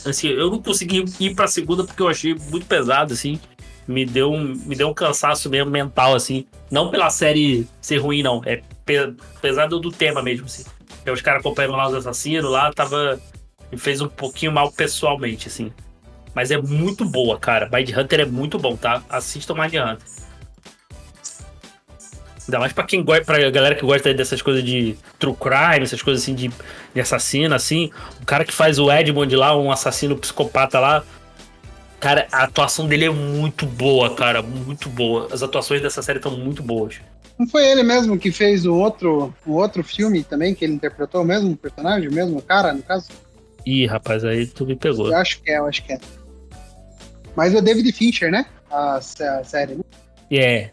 Assim, 0.05 0.29
eu 0.29 0.51
não 0.51 0.63
consegui 0.63 1.05
ir 1.19 1.35
pra 1.35 1.49
segunda 1.49 1.83
porque 1.83 2.03
eu 2.03 2.09
achei 2.09 2.37
muito 2.51 2.67
pesado, 2.67 3.15
assim. 3.15 3.41
Me 3.87 4.05
deu 4.07 4.33
um, 4.33 4.43
me 4.43 4.75
deu 4.75 4.89
um 4.89 4.95
cansaço 4.95 5.51
mesmo 5.51 5.71
mental, 5.71 6.15
assim. 6.15 6.47
Não 6.71 6.91
pela 6.91 7.11
série 7.11 7.67
ser 7.81 7.99
ruim, 7.99 8.23
não. 8.23 8.43
É 8.47 8.63
pe 8.85 9.15
pesado 9.41 9.79
do 9.79 9.91
tema 9.91 10.23
mesmo, 10.23 10.47
assim. 10.47 10.65
Porque 10.97 11.11
os 11.11 11.21
caras 11.21 11.41
acompanhando 11.41 11.77
lá 11.77 11.89
os 11.89 11.95
assassinos 11.95 12.51
lá, 12.51 12.73
tava. 12.73 13.21
Me 13.71 13.79
fez 13.79 14.01
um 14.01 14.09
pouquinho 14.09 14.53
mal 14.53 14.73
pessoalmente, 14.73 15.49
assim. 15.49 15.73
Mas 16.35 16.51
é 16.51 16.57
muito 16.57 17.05
boa, 17.05 17.39
cara. 17.39 17.69
Mind 17.73 17.91
Hunter 17.97 18.21
é 18.21 18.25
muito 18.25 18.59
bom, 18.59 18.77
tá? 18.77 19.03
Assistam 19.09 19.55
Mind 19.55 19.75
Hunter. 19.75 20.15
Ainda 22.47 22.59
mais 22.59 22.73
pra 22.73 22.85
quem 22.85 23.03
gosta, 23.03 23.25
pra 23.25 23.51
galera 23.51 23.75
que 23.75 23.87
gosta 23.87 24.13
dessas 24.13 24.43
coisas 24.43 24.63
de 24.63 24.97
true 25.19 25.35
crime, 25.35 25.85
essas 25.85 26.03
coisas 26.03 26.23
assim 26.23 26.35
de, 26.35 26.51
de 26.95 27.01
assassino, 27.01 27.55
assim. 27.55 27.91
O 28.21 28.27
cara 28.27 28.45
que 28.45 28.53
faz 28.53 28.79
o 28.79 28.93
Edmond 28.93 29.35
lá, 29.35 29.57
um 29.57 29.73
assassino 29.73 30.17
psicopata 30.17 30.79
lá. 30.79 31.03
Cara, 32.05 32.29
a 32.31 32.43
atuação 32.43 32.87
dele 32.87 33.07
é 33.07 33.11
muito 33.11 33.65
boa, 33.65 34.15
cara. 34.15 34.43
Muito 34.43 34.91
boa. 34.91 35.27
As 35.33 35.43
atuações 35.43 35.81
dessa 35.81 36.03
série 36.03 36.19
estão 36.19 36.37
muito 36.37 36.63
boas. 36.63 36.97
Não 37.39 37.49
foi 37.49 37.67
ele 37.67 37.83
mesmo 37.83 38.19
que 38.19 38.31
fez 38.31 38.67
o 38.67 38.75
outro, 38.75 39.35
o 39.47 39.53
outro 39.53 39.83
filme 39.83 40.23
também, 40.23 40.55
que 40.55 40.67
ele 40.67 40.75
interpretou 40.75 41.23
o 41.23 41.25
mesmo 41.25 41.57
personagem, 41.57 42.11
o 42.11 42.13
mesmo 42.13 42.43
cara, 42.43 42.75
no 42.75 42.83
caso? 42.83 43.09
Ih, 43.65 43.87
rapaz, 43.87 44.23
aí 44.23 44.47
tu 44.47 44.67
me 44.67 44.77
pegou. 44.77 45.07
Eu 45.07 45.17
acho 45.17 45.41
que 45.41 45.51
é, 45.51 45.57
eu 45.57 45.65
acho 45.65 45.83
que 45.83 45.95
é. 45.95 46.01
Mas 47.35 47.55
é 47.55 47.59
o 47.59 47.63
David 47.63 47.91
Fincher, 47.91 48.31
né? 48.31 48.45
A, 48.71 48.97
a 48.97 49.01
série, 49.43 49.77
né? 49.77 49.85
Yeah. 50.31 50.71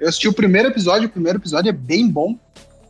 Eu 0.00 0.08
assisti 0.08 0.26
o 0.26 0.32
primeiro 0.32 0.68
episódio, 0.68 1.06
o 1.06 1.12
primeiro 1.12 1.38
episódio 1.38 1.68
é 1.68 1.72
bem 1.72 2.08
bom. 2.08 2.34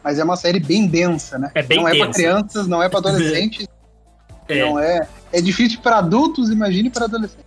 mas 0.05 0.21
é 0.21 0.25
uma 0.25 0.37
série 0.37 0.61
bem 0.61 0.87
densa, 0.87 1.37
né? 1.37 1.51
É 1.53 1.65
bem 1.65 1.79
não 1.79 1.89
é 1.89 1.95
densa. 1.95 2.05
pra 2.05 2.15
crianças, 2.15 2.69
não 2.69 2.81
é 2.81 2.89
pra 2.89 3.01
adolescentes, 3.01 3.67
É. 4.49 4.65
não 4.65 4.79
é. 4.79 5.09
É 5.33 5.41
difícil 5.41 5.81
para 5.81 5.99
adultos, 5.99 6.51
imagine 6.51 6.91
para 6.91 7.05
adolescentes. 7.07 7.45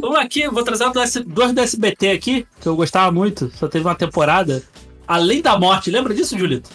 Vamos 0.00 0.18
aqui, 0.18 0.42
eu 0.42 0.52
vou 0.52 0.62
trazer 0.62 0.88
do 0.90 1.00
S- 1.00 1.24
dois 1.24 1.52
do 1.52 1.60
SBT 1.60 2.10
aqui, 2.10 2.46
que 2.60 2.66
eu 2.68 2.76
gostava 2.76 3.10
muito, 3.10 3.50
só 3.56 3.66
teve 3.66 3.84
uma 3.84 3.94
temporada. 3.96 4.62
Além 5.06 5.42
da 5.42 5.58
Morte, 5.58 5.90
lembra 5.90 6.14
disso, 6.14 6.38
Julito? 6.38 6.70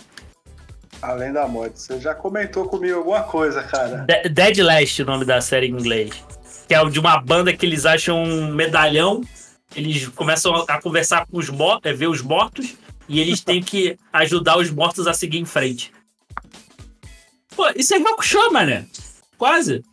Além 1.01 1.31
da 1.33 1.47
morte. 1.47 1.81
Você 1.81 1.99
já 1.99 2.15
comentou 2.15 2.65
comigo 2.65 2.97
alguma 2.97 3.23
coisa, 3.23 3.61
cara. 3.63 4.05
De- 4.07 4.29
Dead 4.29 4.57
Last, 4.59 5.01
o 5.01 5.05
nome 5.05 5.25
da 5.25 5.41
série 5.41 5.67
em 5.67 5.71
inglês. 5.71 6.11
Que 6.67 6.73
é 6.73 6.81
o 6.81 6.89
de 6.89 6.97
uma 6.99 7.19
banda 7.19 7.51
que 7.53 7.65
eles 7.65 7.85
acham 7.85 8.23
um 8.23 8.47
medalhão, 8.53 9.21
eles 9.75 10.07
começam 10.09 10.55
a 10.55 10.75
a 10.75 10.81
conversar 10.81 11.25
com 11.27 11.37
os 11.37 11.49
mortos, 11.49 11.97
ver 11.97 12.07
os 12.07 12.21
mortos, 12.21 12.75
e 13.09 13.19
eles 13.19 13.41
têm 13.41 13.61
que 13.61 13.97
ajudar 14.13 14.57
os 14.57 14.71
mortos 14.71 15.05
a 15.05 15.13
seguir 15.13 15.39
em 15.39 15.45
frente. 15.45 15.91
Pô, 17.55 17.69
isso 17.75 17.93
é 17.93 17.97
Hakusho, 17.97 18.51
mané. 18.51 18.85
Quase. 19.37 19.83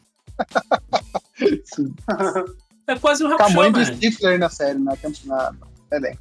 Sim. 1.64 1.94
É 2.86 2.98
quase 2.98 3.22
um 3.22 3.28
Hakusho, 3.28 3.48
Tamanho 3.50 3.72
do 3.72 3.78
mané. 3.78 3.94
Stifler 3.94 4.36
na 4.38 4.48
série, 4.48 4.78
na, 4.78 4.92
na, 5.26 5.52
na 5.52 5.96
elenco. 5.96 6.18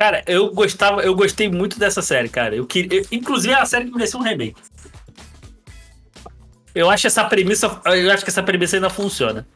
Cara, 0.00 0.20
eu 0.26 0.52
gostava, 0.52 1.00
eu 1.02 1.14
gostei 1.14 1.48
muito 1.48 1.78
dessa 1.78 2.02
série, 2.02 2.28
cara. 2.28 2.56
Eu 2.56 2.66
queria, 2.66 2.98
eu- 3.02 3.06
inclusive 3.12 3.54
é 3.54 3.60
a 3.60 3.64
série 3.64 3.84
que 3.84 3.92
merecia 3.92 4.18
um 4.18 4.22
remake. 4.22 4.60
Eu 6.74 6.90
acho 6.90 7.06
essa 7.06 7.22
premissa, 7.24 7.80
eu 7.84 8.10
acho 8.12 8.24
que 8.24 8.30
essa 8.30 8.42
premissa 8.42 8.76
ainda 8.76 8.90
funciona. 8.90 9.46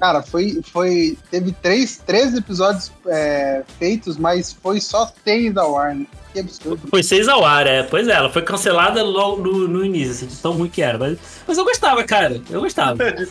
Cara, 0.00 0.22
foi, 0.22 0.60
foi. 0.64 1.18
Teve 1.30 1.52
três, 1.52 1.98
três 2.06 2.34
episódios 2.34 2.90
é, 3.06 3.62
feitos, 3.78 4.16
mas 4.16 4.52
foi 4.52 4.80
só 4.80 5.12
seis 5.24 5.52
da 5.52 5.66
Warner. 5.66 6.06
Que 6.38 6.40
absurdo. 6.40 6.88
Foi 6.88 7.02
seis 7.02 7.28
ao 7.28 7.44
ar, 7.44 7.66
é. 7.66 7.82
Pois 7.82 8.06
é, 8.06 8.12
ela 8.12 8.30
foi 8.30 8.42
cancelada 8.42 9.02
logo 9.02 9.42
no, 9.42 9.68
no 9.68 9.84
início, 9.84 10.12
assim, 10.12 10.26
de 10.26 10.36
tão 10.36 10.52
ruim 10.52 10.68
que 10.68 10.80
era. 10.80 10.96
Mas, 10.96 11.18
mas 11.46 11.58
eu 11.58 11.64
gostava, 11.64 12.04
cara. 12.04 12.40
Eu 12.48 12.60
gostava. 12.60 12.98
De, 13.12 13.28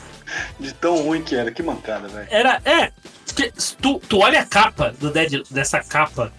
de 0.60 0.74
tão 0.74 0.98
ruim 0.98 1.22
que 1.22 1.36
era. 1.36 1.50
Que 1.52 1.64
mancada, 1.64 2.10
velho. 2.10 2.28
Era, 2.30 2.62
é. 2.66 2.92
Tu, 3.82 4.00
tu 4.00 4.20
olha 4.20 4.42
a 4.42 4.46
capa 4.46 4.94
do 5.00 5.10
Dead, 5.10 5.44
dessa 5.50 5.80
capa. 5.82 6.34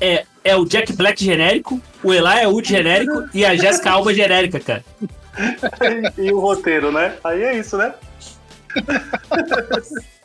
É, 0.00 0.24
é 0.42 0.56
o 0.56 0.64
Jack 0.64 0.94
Black 0.94 1.22
genérico, 1.22 1.80
o 2.02 2.12
Eli 2.12 2.46
Wood 2.46 2.66
genérico 2.66 3.28
e 3.34 3.44
a 3.44 3.54
Jessica 3.54 3.90
Alba 3.90 4.14
genérica, 4.14 4.60
cara. 4.60 4.84
E, 6.16 6.28
e 6.28 6.32
o 6.32 6.40
roteiro, 6.40 6.90
né? 6.90 7.14
Aí 7.22 7.42
é 7.42 7.58
isso, 7.58 7.76
né? 7.76 7.92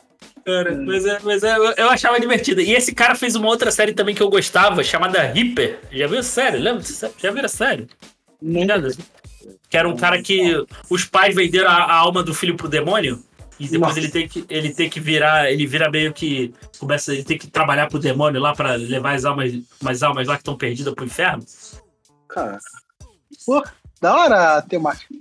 Cara, 0.44 0.74
mas, 0.74 1.06
é- 1.06 1.18
mas 1.22 1.42
é- 1.42 1.56
eu, 1.76 1.88
achava 1.88 2.18
divertida. 2.18 2.60
E 2.62 2.72
esse 2.72 2.92
cara 2.94 3.14
fez 3.14 3.34
uma 3.36 3.46
outra 3.48 3.70
série 3.70 3.92
também 3.92 4.14
que 4.14 4.22
eu 4.22 4.28
gostava, 4.28 4.82
chamada 4.82 5.22
Reaper. 5.22 5.78
Já 5.92 6.06
viu 6.06 6.18
a 6.18 6.22
série? 6.22 6.58
Lembra? 6.58 6.82
Já 7.18 7.30
viram 7.30 7.46
a 7.46 7.48
série? 7.48 7.88
Nada. 8.40 8.88
Que 9.68 9.76
era 9.76 9.88
um 9.88 9.96
cara 9.96 10.20
que 10.20 10.52
os 10.90 11.04
pais 11.04 11.34
venderam 11.34 11.70
a, 11.70 11.74
a 11.74 11.94
alma 11.94 12.22
do 12.22 12.34
filho 12.34 12.56
pro 12.56 12.68
demônio. 12.68 13.22
E 13.58 13.68
depois 13.68 13.90
Nossa. 13.94 14.00
ele 14.00 14.08
tem, 14.08 14.28
que, 14.28 14.44
ele 14.48 14.74
tem 14.74 14.90
que 14.90 14.98
virar. 14.98 15.50
Ele 15.50 15.66
vira 15.66 15.88
meio 15.88 16.12
que. 16.12 16.52
Começa, 16.78 17.12
ele 17.12 17.22
tem 17.22 17.38
que 17.38 17.46
trabalhar 17.46 17.86
pro 17.88 17.98
demônio 17.98 18.40
lá 18.40 18.52
pra 18.54 18.74
levar 18.74 19.14
as 19.14 19.24
almas, 19.24 19.52
as 19.84 20.02
almas 20.02 20.26
lá 20.26 20.34
que 20.34 20.40
estão 20.40 20.56
perdidas 20.56 20.92
pro 20.92 21.04
inferno. 21.04 21.44
Cara, 22.28 22.58
Pô, 23.46 23.62
da 24.00 24.14
hora 24.16 24.56
a 24.56 24.62
temática. 24.62 25.14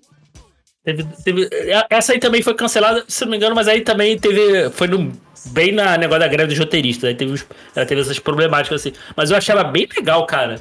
Teve, 0.84 1.06
teve- 1.24 1.49
essa 1.90 2.12
aí 2.14 2.20
também 2.20 2.41
foi 2.41 2.56
cancelada, 2.56 3.03
se 3.08 3.24
não 3.24 3.32
me 3.32 3.38
engano, 3.38 3.56
mas 3.56 3.68
aí 3.68 3.82
também 3.82 4.18
teve. 4.18 4.70
Foi 4.72 4.88
no, 4.88 5.12
bem 5.48 5.72
na 5.72 5.95
negócio 5.98 6.22
da 6.22 6.28
greve 6.28 6.49
dos 6.49 6.58
roteiristas. 6.60 7.08
Aí 7.10 7.16
teve, 7.16 7.40
ela 7.76 7.86
teve 7.86 8.02
essas 8.02 8.18
problemáticas 8.18 8.82
assim. 8.82 8.94
Mas 9.16 9.30
eu 9.30 9.38
achei 9.38 9.53
ela 9.53 9.64
bem 9.64 9.88
legal, 9.95 10.26
cara. 10.26 10.60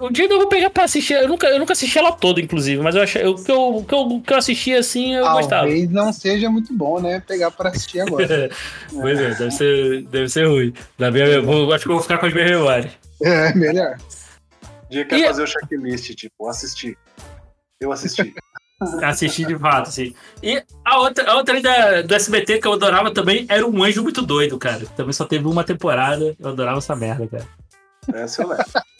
Um 0.00 0.12
dia 0.12 0.26
eu 0.26 0.38
vou 0.38 0.46
pegar 0.46 0.70
pra 0.70 0.84
assistir. 0.84 1.14
Eu 1.14 1.26
nunca, 1.26 1.48
eu 1.48 1.58
nunca 1.58 1.72
assisti 1.72 1.98
ela 1.98 2.12
toda, 2.12 2.40
inclusive, 2.40 2.80
mas 2.82 2.94
eu 2.94 3.02
achei. 3.02 3.24
O 3.26 3.34
que 3.34 3.50
eu, 3.50 3.76
o 3.78 3.84
que 3.84 3.94
eu, 3.94 3.98
o 4.00 4.20
que 4.22 4.32
eu 4.32 4.36
assisti 4.36 4.74
assim, 4.74 5.14
eu 5.16 5.24
gostava. 5.28 5.62
Talvez 5.62 5.90
não 5.90 6.12
seja 6.12 6.48
muito 6.50 6.72
bom, 6.72 7.00
né? 7.00 7.20
Pegar 7.26 7.50
pra 7.50 7.70
assistir 7.70 8.00
agora. 8.00 8.50
Pois 8.92 9.18
é, 9.18 9.30
deve 9.34 9.50
ser, 9.50 10.02
deve 10.04 10.28
ser 10.28 10.46
ruim. 10.46 10.72
Na 10.98 11.10
minha, 11.10 11.24
eu 11.26 11.42
vou- 11.42 11.72
acho 11.72 11.84
que 11.84 11.90
eu 11.90 11.94
vou 11.94 12.02
ficar 12.02 12.18
com 12.18 12.26
as 12.26 12.32
minhas 12.34 12.50
memórias. 12.50 12.92
é, 13.24 13.54
melhor. 13.54 13.96
dia 14.90 15.04
quer 15.06 15.18
E- 15.18 15.26
fazer 15.26 15.42
o 15.42 15.46
checklist, 15.46 16.14
tipo, 16.14 16.46
assistir. 16.46 16.96
Eu 17.80 17.90
assisti. 17.90 18.32
Assistir 19.02 19.46
de 19.46 19.58
fato, 19.58 19.88
assim. 19.88 20.14
E 20.42 20.62
a 20.84 20.98
outra, 21.00 21.30
a 21.30 21.36
outra 21.36 21.54
aí 21.54 21.62
da, 21.62 22.02
do 22.02 22.14
SBT 22.14 22.58
que 22.58 22.66
eu 22.66 22.72
adorava 22.72 23.12
também 23.12 23.46
era 23.48 23.66
um 23.66 23.82
anjo 23.82 24.02
muito 24.02 24.22
doido, 24.22 24.58
cara. 24.58 24.84
Também 24.96 25.12
só 25.12 25.24
teve 25.24 25.46
uma 25.46 25.64
temporada. 25.64 26.34
Eu 26.38 26.48
adorava 26.48 26.78
essa 26.78 26.96
merda, 26.96 27.26
cara. 27.26 27.46
Essa 28.14 28.42
eu 28.42 28.48
levo. 28.48 28.62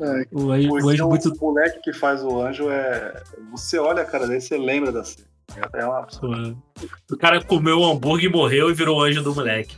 É, 0.00 0.24
O 0.30 0.52
anjo, 0.52 0.68
o 0.68 0.70
Porque 0.70 0.92
anjo 0.92 1.04
o 1.06 1.08
muito. 1.08 1.36
moleque 1.40 1.80
que 1.80 1.92
faz 1.92 2.22
o 2.22 2.40
anjo 2.40 2.70
é. 2.70 3.20
Você 3.50 3.78
olha 3.80 4.02
a 4.02 4.04
cara 4.04 4.24
dele, 4.24 4.40
você 4.40 4.56
lembra 4.56 4.92
da 4.92 5.02
cena. 5.02 5.26
É 5.72 5.84
uma 5.84 6.06
O 7.10 7.16
cara 7.16 7.42
comeu 7.42 7.80
um 7.80 7.90
hambúrguer 7.90 8.30
e 8.30 8.32
morreu 8.32 8.70
e 8.70 8.74
virou 8.74 8.98
o 8.98 9.02
anjo 9.02 9.24
do 9.24 9.34
moleque. 9.34 9.76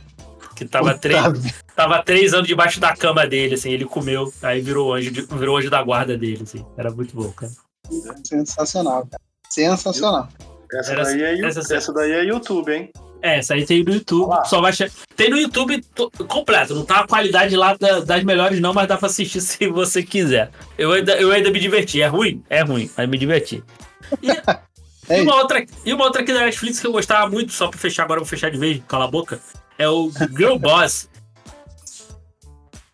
Que 0.55 0.65
tava 0.65 0.89
puta 0.89 0.99
três, 0.99 1.39
vida. 1.39 1.55
tava 1.75 2.03
três 2.03 2.33
anos 2.33 2.47
debaixo 2.47 2.79
da 2.79 2.95
cama 2.95 3.25
dele, 3.25 3.55
assim. 3.55 3.71
Ele 3.71 3.85
comeu, 3.85 4.31
aí 4.43 4.61
virou 4.61 4.89
o 4.89 4.93
anjo, 4.93 5.11
virou 5.11 5.55
o 5.55 5.57
anjo 5.57 5.69
da 5.69 5.81
guarda 5.81 6.17
dele, 6.17 6.43
assim. 6.43 6.65
Era 6.77 6.91
muito 6.91 7.15
bom, 7.15 7.31
cara. 7.31 7.51
Sensacional, 8.23 9.07
cara. 9.07 9.23
Sensacional. 9.49 10.27
Essa, 10.71 10.91
Era- 10.91 11.03
daí 11.03 11.21
é, 11.23 11.45
essa- 11.45 11.75
essa 11.75 11.93
daí 11.93 12.11
é 12.11 12.23
YouTube, 12.25 12.71
hein? 12.71 12.91
É, 13.21 13.39
essa 13.39 13.53
aí 13.55 13.65
tem 13.65 13.83
no 13.83 13.91
YouTube. 13.93 14.33
Só 14.45 14.61
vai 14.61 14.71
che- 14.71 14.89
Tem 15.15 15.29
no 15.29 15.37
YouTube 15.37 15.81
to- 15.95 16.09
completo. 16.27 16.73
Não 16.75 16.85
tá 16.85 17.01
a 17.01 17.07
qualidade 17.07 17.55
lá 17.57 17.75
da- 17.75 17.99
das 18.01 18.23
melhores, 18.23 18.61
não, 18.61 18.73
mas 18.73 18.87
dá 18.87 18.95
pra 18.97 19.07
assistir 19.07 19.41
se 19.41 19.67
você 19.67 20.01
quiser. 20.03 20.51
Eu 20.77 20.91
ainda, 20.93 21.13
eu 21.19 21.31
ainda 21.31 21.49
me 21.51 21.59
diverti. 21.59 22.01
É 22.01 22.07
ruim? 22.07 22.43
É 22.49 22.61
ruim, 22.61 22.89
mas 22.95 23.09
me 23.09 23.17
diverti. 23.17 23.63
E, 24.21 24.27
É 25.11 25.17
e 25.19 25.21
uma 25.23 25.35
outra, 25.37 25.65
e 25.83 25.91
uma 25.91 26.05
outra 26.05 26.21
aqui 26.21 26.31
da 26.31 26.41
Netflix 26.41 26.79
que 26.79 26.85
eu 26.85 26.91
gostava 26.91 27.27
muito, 27.27 27.51
só 27.51 27.67
pra 27.67 27.79
fechar 27.79 28.03
agora, 28.03 28.19
eu 28.19 28.23
vou 28.23 28.29
fechar 28.29 28.51
de 28.51 28.59
vez, 28.59 28.79
cala 28.87 29.05
a 29.05 29.07
boca. 29.11 29.39
É 29.75 29.89
o 29.89 30.11
Girl 30.37 30.55
Boss, 30.57 31.09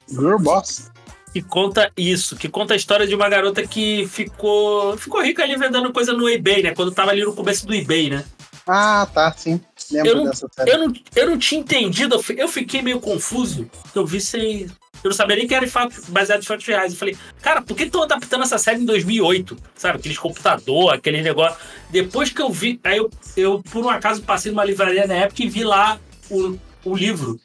Girl 0.08 0.38
Boss. 0.38 0.92
Que 1.36 1.42
conta 1.42 1.92
isso, 1.98 2.38
que 2.38 2.48
conta 2.48 2.74
a 2.74 2.78
história 2.78 3.06
de 3.06 3.14
uma 3.14 3.28
garota 3.28 3.68
que 3.68 4.08
ficou, 4.08 4.96
ficou 4.98 5.22
rica 5.22 5.44
ali 5.44 5.58
vendendo 5.58 5.92
coisa 5.92 6.14
no 6.14 6.30
eBay, 6.30 6.64
né? 6.64 6.74
Quando 6.74 6.94
tava 6.94 7.12
ali 7.12 7.26
no 7.26 7.34
começo 7.34 7.68
do 7.68 7.76
eBay, 7.76 8.10
né? 8.10 8.24
Ah, 8.66 9.06
tá, 9.14 9.34
sim. 9.34 9.60
Lembro 9.92 10.10
Eu 10.12 10.16
não- 10.16 10.24
dessa 10.24 10.48
série. 10.56 10.72
Eu 10.72 10.78
não, 10.80 10.94
eu 11.14 11.30
não 11.32 11.38
tinha 11.38 11.60
entendido, 11.60 12.16
eu 12.16 12.24
fi- 12.24 12.40
eu 12.40 12.48
fiquei 12.48 12.82
meio 12.82 13.02
confuso. 13.02 13.70
Eu 13.94 14.06
vi 14.06 14.22
sem. 14.22 14.62
Eu 15.04 15.10
não 15.10 15.12
sabia 15.12 15.36
nem 15.36 15.46
que 15.46 15.54
era 15.54 15.68
fato, 15.68 16.02
baseado 16.08 16.40
em 16.42 16.46
fatos 16.46 16.66
reais. 16.66 16.94
Eu 16.94 16.98
falei, 17.00 17.18
cara, 17.42 17.62
por 17.62 17.76
que 17.76 17.84
estão 17.84 18.04
adaptando 18.04 18.44
essa 18.44 18.58
série 18.58 18.80
em 18.82 18.86
2008? 18.86 19.58
Sabe, 19.76 19.98
aqueles 20.00 20.18
computador, 20.18 20.94
aquele 20.94 21.22
negócio. 21.22 21.58
Depois 21.90 22.30
que 22.30 22.42
eu 22.42 22.50
vi, 22.50 22.80
aí 22.82 22.96
eu, 22.96 23.12
eu 23.36 23.62
por 23.74 23.84
um 23.84 23.90
acaso 23.90 24.22
passei 24.22 24.54
numa 24.54 24.64
livraria 24.64 25.06
na 25.06 25.16
época 25.16 25.44
e 25.44 25.50
vi 25.50 25.66
lá 25.66 26.00
o, 26.32 26.58
o 26.86 26.96
livro. 26.96 27.38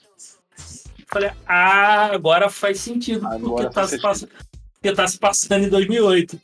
Falei, 1.12 1.30
ah, 1.46 2.10
agora 2.12 2.48
faz 2.48 2.80
sentido, 2.80 3.26
Agora 3.26 3.40
porque 3.40 3.74
tá, 3.74 3.86
se 3.86 4.00
passando, 4.00 4.30
porque 4.74 4.94
tá 4.94 5.08
se 5.08 5.18
passando 5.18 5.64
em 5.64 5.68
2008. 5.68 6.40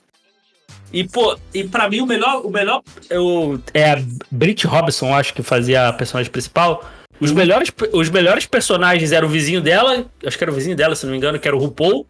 E, 0.93 1.05
pô, 1.05 1.39
e 1.53 1.65
pra 1.65 1.89
mim 1.89 2.01
o 2.01 2.07
melhor, 2.07 2.45
o 2.45 2.51
melhor 2.51 2.83
eu, 3.11 3.61
é 3.75 3.93
a 3.93 4.03
Brit 4.31 4.67
Robson, 4.67 5.15
acho 5.15 5.35
que 5.35 5.43
fazia 5.43 5.89
a 5.89 5.93
personagem 5.93 6.31
principal. 6.31 6.85
Os 7.21 7.33
melhores, 7.33 7.73
os 7.93 8.11
melhores 8.11 8.47
personagens 8.47 9.13
eram 9.13 9.29
o 9.29 9.31
vizinho 9.31 9.61
dela, 9.61 10.07
acho 10.25 10.37
que 10.37 10.45
era 10.45 10.51
o 10.51 10.55
vizinho 10.55 10.77
dela, 10.77 10.95
se 10.95 11.07
não 11.07 11.13
me 11.13 11.19
engano, 11.19 11.39
que 11.39 11.49
era 11.49 11.57
o 11.57 11.61
RuPaul. 11.61 12.07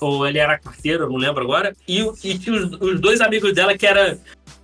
Ou 0.00 0.26
ele 0.26 0.38
era 0.38 0.58
carteiro, 0.58 1.08
não 1.08 1.16
lembro 1.16 1.42
agora. 1.42 1.74
E, 1.86 2.00
e 2.24 2.38
tinha 2.38 2.56
os, 2.56 2.72
os 2.80 3.00
dois 3.00 3.20
amigos 3.20 3.52
dela 3.52 3.76
que 3.76 3.86
era. 3.86 4.18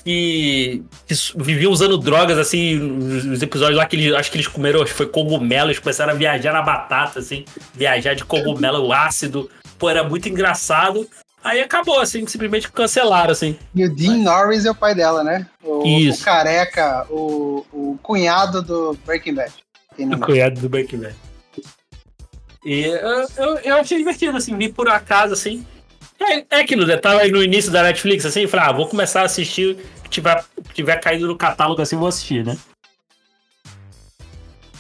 Que, 0.07 0.85
que 1.05 1.15
viviam 1.35 1.73
usando 1.73 1.99
drogas, 1.99 2.39
assim, 2.39 2.77
nos 2.77 3.25
nos 3.25 3.43
episódios 3.43 3.77
lá 3.77 3.85
que 3.87 3.97
eles, 3.97 4.15
acho 4.15 4.31
que 4.31 4.37
eles 4.37 4.47
comeram, 4.47 4.81
acho 4.81 4.93
que 4.93 4.97
foi 4.97 5.07
cogumelo, 5.07 5.67
eles 5.67 5.81
começaram 5.81 6.13
a 6.13 6.17
viajar 6.17 6.53
na 6.53 6.63
batata, 6.63 7.19
assim, 7.19 7.45
viajar 7.75 8.15
de 8.15 8.25
cogumelo 8.25 8.93
ácido. 8.93 9.51
Pô, 9.77 9.91
era 9.91 10.05
muito 10.05 10.29
engraçado. 10.29 11.09
Aí 11.43 11.61
acabou, 11.61 11.99
assim, 11.99 12.25
simplesmente 12.25 12.71
cancelaram, 12.71 13.33
assim. 13.33 13.59
E 13.75 13.85
o 13.85 13.93
Dean 13.93 14.19
Norris 14.19 14.65
é 14.65 14.71
o 14.71 14.77
pai 14.77 14.95
dela, 14.95 15.25
né? 15.25 15.45
O, 15.61 15.85
Isso. 15.85 16.23
o 16.23 16.25
careca, 16.25 17.05
o, 17.11 17.67
o 17.73 17.99
cunhado 18.01 18.63
do 18.63 18.97
Breaking 19.05 19.35
Bad. 19.35 19.53
O 19.99 20.19
cunhado 20.21 20.61
do 20.61 20.69
Breaking 20.69 20.99
Bad. 20.99 21.17
E 22.65 22.85
eu, 22.85 23.27
eu, 23.37 23.59
eu 23.59 23.75
achei 23.75 23.99
divertido, 23.99 24.37
assim, 24.37 24.57
vi 24.57 24.69
por 24.69 24.89
acaso, 24.89 25.33
assim. 25.33 25.67
É, 26.19 26.45
é 26.51 26.61
aquilo, 26.61 26.87
né? 26.87 26.97
Tava 26.97 27.21
aí 27.21 27.31
no 27.31 27.43
início 27.43 27.71
da 27.71 27.83
Netflix, 27.83 28.25
assim, 28.25 28.47
falei, 28.47 28.67
ah, 28.67 28.73
vou 28.73 28.89
começar 28.89 29.21
a 29.21 29.25
assistir 29.25 29.77
tiver, 30.09 30.45
tiver 30.75 31.01
caído 31.01 31.27
no 31.27 31.37
catálogo, 31.37 31.81
assim, 31.83 31.97
vou 31.97 32.09
assistir, 32.09 32.45
né? 32.45 32.57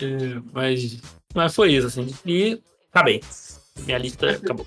É, 0.00 0.40
mas, 0.52 1.00
mas 1.34 1.54
foi 1.54 1.72
isso, 1.72 1.86
assim. 1.86 2.14
E 2.24 2.60
tá 2.92 3.02
bem. 3.02 3.20
Minha 3.80 3.98
lista 3.98 4.30
acabou. 4.36 4.66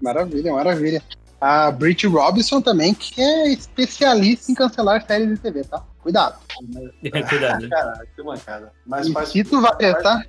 Maravilha, 0.00 0.52
maravilha. 0.52 1.02
A 1.40 1.70
Brit 1.70 2.06
Robinson 2.06 2.60
também, 2.60 2.92
que 2.92 3.20
é 3.20 3.48
especialista 3.48 4.52
em 4.52 4.54
cancelar 4.54 5.04
séries 5.06 5.30
de 5.30 5.36
TV, 5.38 5.64
tá? 5.64 5.82
Cuidado. 6.02 6.38
Cuidado. 7.28 7.68
Caraca, 7.68 8.06
que 8.14 8.22
mancada. 8.22 8.72
Mas 8.86 9.06
E 9.06 9.12
faz, 9.12 9.32
várias, 9.32 9.92
faz, 9.92 10.02
tá? 10.02 10.24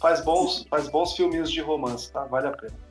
faz 0.00 0.24
bons, 0.24 0.66
faz 0.70 0.88
bons 0.88 1.14
filminhos 1.14 1.50
de 1.50 1.60
romance, 1.60 2.10
tá? 2.12 2.24
Vale 2.24 2.48
a 2.48 2.52
pena. 2.52 2.83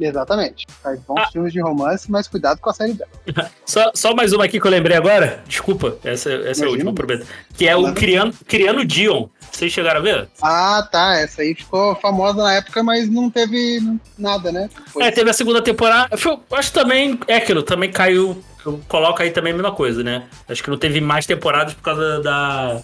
Exatamente. 0.00 0.66
Faz 0.82 1.00
bons 1.00 1.18
Ah. 1.20 1.28
filmes 1.32 1.52
de 1.52 1.60
romance, 1.60 2.10
mas 2.10 2.28
cuidado 2.28 2.60
com 2.60 2.70
a 2.70 2.72
série 2.72 2.92
dela. 2.94 3.10
Só, 3.66 3.90
só 3.94 4.14
mais 4.14 4.32
uma 4.32 4.44
aqui 4.44 4.60
que 4.60 4.66
eu 4.66 4.70
lembrei 4.70 4.96
agora. 4.96 5.42
Desculpa, 5.46 5.96
essa, 6.04 6.30
essa 6.32 6.64
é 6.64 6.66
a 6.68 6.70
última, 6.70 6.92
prometo. 6.94 7.26
Que 7.54 7.66
é 7.68 7.76
o 7.76 7.82
Manda. 7.82 7.94
Criano, 8.00 8.32
Criano 8.46 8.84
Dion. 8.84 9.26
Vocês 9.52 9.72
chegaram 9.72 10.00
a 10.00 10.02
ver? 10.02 10.28
Ah, 10.40 10.88
tá. 10.90 11.16
Essa 11.18 11.42
aí 11.42 11.54
ficou 11.54 11.94
famosa 11.96 12.42
na 12.42 12.54
época, 12.54 12.82
mas 12.82 13.08
não 13.10 13.28
teve 13.30 13.80
nada, 14.16 14.50
né? 14.52 14.70
É, 15.00 15.10
teve 15.10 15.28
a 15.28 15.32
segunda 15.34 15.60
temporada. 15.60 16.16
Foi- 16.16 16.38
acho 16.52 16.72
que 16.72 16.78
também 16.78 17.18
é 17.26 17.36
aquilo, 17.36 17.62
também 17.62 17.90
caiu. 17.90 18.42
Eu 18.64 18.80
coloco 18.88 19.20
aí 19.22 19.30
também 19.30 19.52
a 19.52 19.56
mesma 19.56 19.72
coisa, 19.72 20.02
né? 20.02 20.24
Acho 20.48 20.62
que 20.62 20.70
não 20.70 20.78
teve 20.78 21.00
mais 21.00 21.26
temporadas 21.26 21.74
por 21.74 21.82
causa 21.82 22.20
da. 22.22 22.80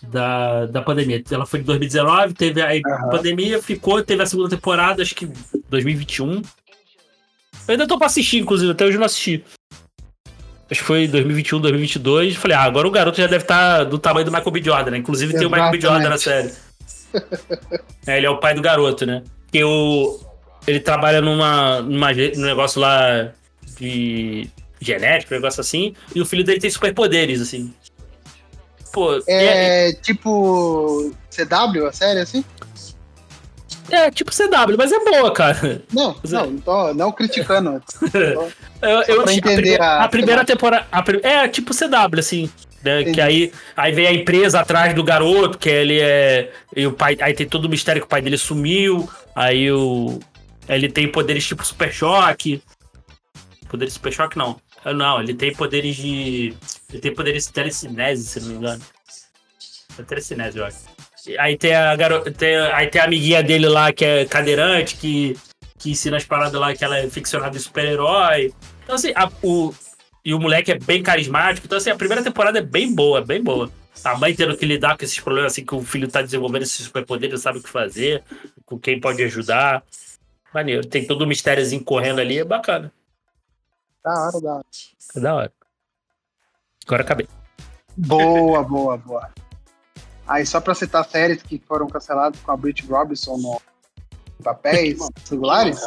Da, 0.00 0.66
da 0.66 0.80
pandemia. 0.80 1.20
Ela 1.28 1.44
foi 1.44 1.58
de 1.58 1.66
2019, 1.66 2.32
teve 2.32 2.62
a 2.62 2.68
Aham. 2.70 3.08
pandemia, 3.10 3.60
ficou, 3.60 4.00
teve 4.00 4.22
a 4.22 4.26
segunda 4.26 4.48
temporada, 4.50 5.02
acho 5.02 5.12
que 5.12 5.28
2021. 5.68 6.32
Eu 6.32 6.42
ainda 7.68 7.86
tô 7.86 7.98
pra 7.98 8.06
assistir, 8.06 8.38
inclusive, 8.38 8.72
até 8.72 8.84
hoje 8.84 8.96
eu 8.96 9.00
não 9.00 9.06
assisti. 9.06 9.44
Acho 10.70 10.80
que 10.80 10.86
foi 10.86 11.08
2021, 11.08 11.60
2022. 11.60 12.36
Falei, 12.36 12.56
ah, 12.56 12.62
agora 12.62 12.86
o 12.86 12.90
garoto 12.90 13.18
já 13.18 13.26
deve 13.26 13.44
estar 13.44 13.84
do 13.84 13.98
tamanho 13.98 14.26
do 14.26 14.32
Michael 14.32 14.50
B. 14.50 14.62
Jordan, 14.62 14.90
né? 14.90 14.98
Inclusive 14.98 15.34
tem 15.34 15.46
o 15.46 15.50
Michael 15.50 15.72
B. 15.72 15.80
Jordan 15.80 16.08
na 16.08 16.18
série. 16.18 16.52
É, 18.06 18.18
ele 18.18 18.26
é 18.26 18.30
o 18.30 18.38
pai 18.38 18.54
do 18.54 18.60
garoto, 18.60 19.06
né? 19.06 19.22
Porque 19.44 19.64
o, 19.64 20.20
ele 20.66 20.80
trabalha 20.80 21.22
numa, 21.22 21.80
numa, 21.80 22.12
num 22.12 22.44
negócio 22.44 22.80
lá 22.80 23.32
de 23.78 24.50
genético, 24.80 25.32
um 25.32 25.36
negócio 25.38 25.60
assim, 25.60 25.94
e 26.14 26.20
o 26.20 26.26
filho 26.26 26.44
dele 26.44 26.60
tem 26.60 26.70
superpoderes, 26.70 27.40
assim. 27.40 27.72
Pô, 28.92 29.16
é, 29.26 29.88
É 29.88 29.92
tipo 29.92 31.12
CW, 31.30 31.86
a 31.86 31.92
série 31.92 32.20
assim? 32.20 32.44
É 33.90 34.10
tipo 34.10 34.30
CW, 34.30 34.76
mas 34.76 34.92
é 34.92 34.98
boa, 35.00 35.32
cara. 35.32 35.82
Não, 35.92 36.10
é- 36.10 36.28
não, 36.28 36.46
não 36.50 36.58
tô 36.60 36.94
não 36.94 37.12
criticando. 37.12 37.82
Eu, 38.80 39.02
eu 39.08 39.22
pra 39.24 39.32
entender 39.34 39.80
a, 39.80 40.04
a 40.04 40.08
primeira 40.08 40.44
temporada. 40.44 40.86
a 40.92 41.02
é 41.26 41.48
tipo 41.48 41.74
CW, 41.74 42.20
assim. 42.20 42.48
Né, 42.80 43.02
que 43.12 43.20
aí, 43.20 43.52
aí 43.76 43.90
vem 43.92 44.06
a 44.06 44.12
empresa 44.12 44.60
atrás 44.60 44.94
do 44.94 45.02
garoto, 45.02 45.58
que 45.58 45.68
ele 45.68 45.98
é. 46.00 46.52
E 46.76 46.86
o 46.86 46.92
pai, 46.92 47.16
aí 47.20 47.34
tem 47.34 47.48
todo 47.48 47.64
o 47.64 47.68
mistério 47.68 48.00
que 48.00 48.06
o 48.06 48.08
pai 48.08 48.22
dele 48.22 48.38
sumiu. 48.38 49.10
Aí 49.34 49.68
o. 49.72 50.20
Ele 50.68 50.88
tem 50.88 51.10
poderes 51.10 51.44
tipo 51.44 51.64
super 51.64 51.92
choque. 51.92 52.62
Poderes 53.68 53.94
super 53.94 54.12
choque, 54.12 54.38
não. 54.38 54.60
Ah, 54.84 54.94
Não, 54.94 55.20
ele 55.20 55.34
tem 55.34 55.52
poderes 55.52 55.96
de. 55.96 56.54
Ele 56.90 57.00
tem 57.00 57.12
poderes 57.12 57.46
de 57.46 57.52
telecinese, 57.52 58.28
se 58.28 58.40
não 58.40 58.48
me 58.48 58.54
engano. 58.54 58.82
É 59.98 60.02
telecinese, 60.02 60.58
eu 60.58 60.64
acho. 60.64 60.78
Aí 61.38 61.56
tem 61.56 61.74
a 61.74 61.94
garota. 61.96 62.30
Tem, 62.30 62.56
aí 62.56 62.86
tem 62.88 63.00
a 63.00 63.04
amiguinha 63.04 63.42
dele 63.42 63.68
lá 63.68 63.92
que 63.92 64.04
é 64.04 64.24
cadeirante, 64.24 64.96
que, 64.96 65.36
que 65.78 65.90
ensina 65.90 66.16
as 66.16 66.24
paradas 66.24 66.58
lá 66.60 66.74
que 66.74 66.84
ela 66.84 66.98
é 66.98 67.08
ficcionada 67.10 67.52
de 67.52 67.60
super-herói. 67.60 68.52
Então, 68.84 68.94
assim, 68.94 69.12
a- 69.14 69.30
o, 69.42 69.74
e 70.24 70.32
o 70.32 70.38
moleque 70.38 70.72
é 70.72 70.78
bem 70.78 71.02
carismático. 71.02 71.66
Então, 71.66 71.78
assim, 71.78 71.90
a 71.90 71.96
primeira 71.96 72.22
temporada 72.22 72.58
é 72.58 72.62
bem 72.62 72.94
boa, 72.94 73.20
bem 73.24 73.42
boa. 73.42 73.70
A 74.04 74.16
mãe 74.16 74.34
tendo 74.34 74.56
que 74.56 74.64
lidar 74.64 74.96
com 74.96 75.04
esses 75.04 75.18
problemas, 75.18 75.52
assim, 75.52 75.64
que 75.64 75.74
o 75.74 75.82
filho 75.82 76.08
tá 76.08 76.22
desenvolvendo 76.22 76.62
esses 76.62 76.86
superpoderes, 76.86 77.32
não 77.34 77.40
sabe 77.42 77.58
o 77.58 77.62
que 77.62 77.68
fazer, 77.68 78.22
com 78.64 78.78
quem 78.78 79.00
pode 79.00 79.22
ajudar. 79.24 79.82
Maneiro. 80.54 80.86
Tem 80.86 81.04
todo 81.06 81.22
o 81.22 81.26
mistériozinho 81.26 81.82
correndo 81.82 82.20
ali, 82.20 82.38
é 82.38 82.44
bacana. 82.44 82.92
Da 84.04 84.12
hora, 84.12 84.40
da 84.40 84.54
hora. 84.54 84.64
É 85.16 85.20
da 85.20 85.34
hora. 85.34 85.52
Agora 86.86 87.02
acabei. 87.02 87.28
Boa, 87.96 88.62
boa, 88.62 88.96
boa. 88.96 89.28
Aí 90.28 90.44
só 90.44 90.60
pra 90.60 90.74
citar 90.74 91.08
séries 91.08 91.42
que 91.42 91.60
foram 91.66 91.86
canceladas 91.88 92.38
com 92.40 92.52
a 92.52 92.56
Brit 92.56 92.86
Robinson 92.86 93.38
no 93.38 93.60
papéis 94.44 94.98
singulares. 95.24 95.80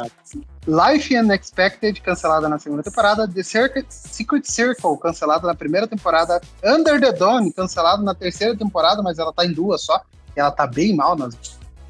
Life 0.68 1.16
Unexpected, 1.16 2.02
cancelada 2.02 2.50
na 2.50 2.60
segunda 2.60 2.84
temporada. 2.84 3.28
The 3.28 3.44
Circuit, 3.44 3.86
Secret 3.90 4.46
Circle, 4.46 4.98
cancelada 4.98 5.48
na 5.48 5.56
primeira 5.56 5.88
temporada. 5.88 6.42
Under 6.64 7.00
the 7.00 7.12
Dawn, 7.14 7.52
cancelada 7.52 8.02
na 8.02 8.16
terceira 8.16 8.56
temporada, 8.58 9.02
mas 9.02 9.20
ela 9.20 9.32
tá 9.32 9.46
em 9.46 9.54
duas 9.54 9.84
só. 9.84 10.02
E 10.36 10.40
ela 10.40 10.52
tá 10.52 10.66
bem 10.66 10.96
mal 10.96 11.16
nas. 11.16 11.36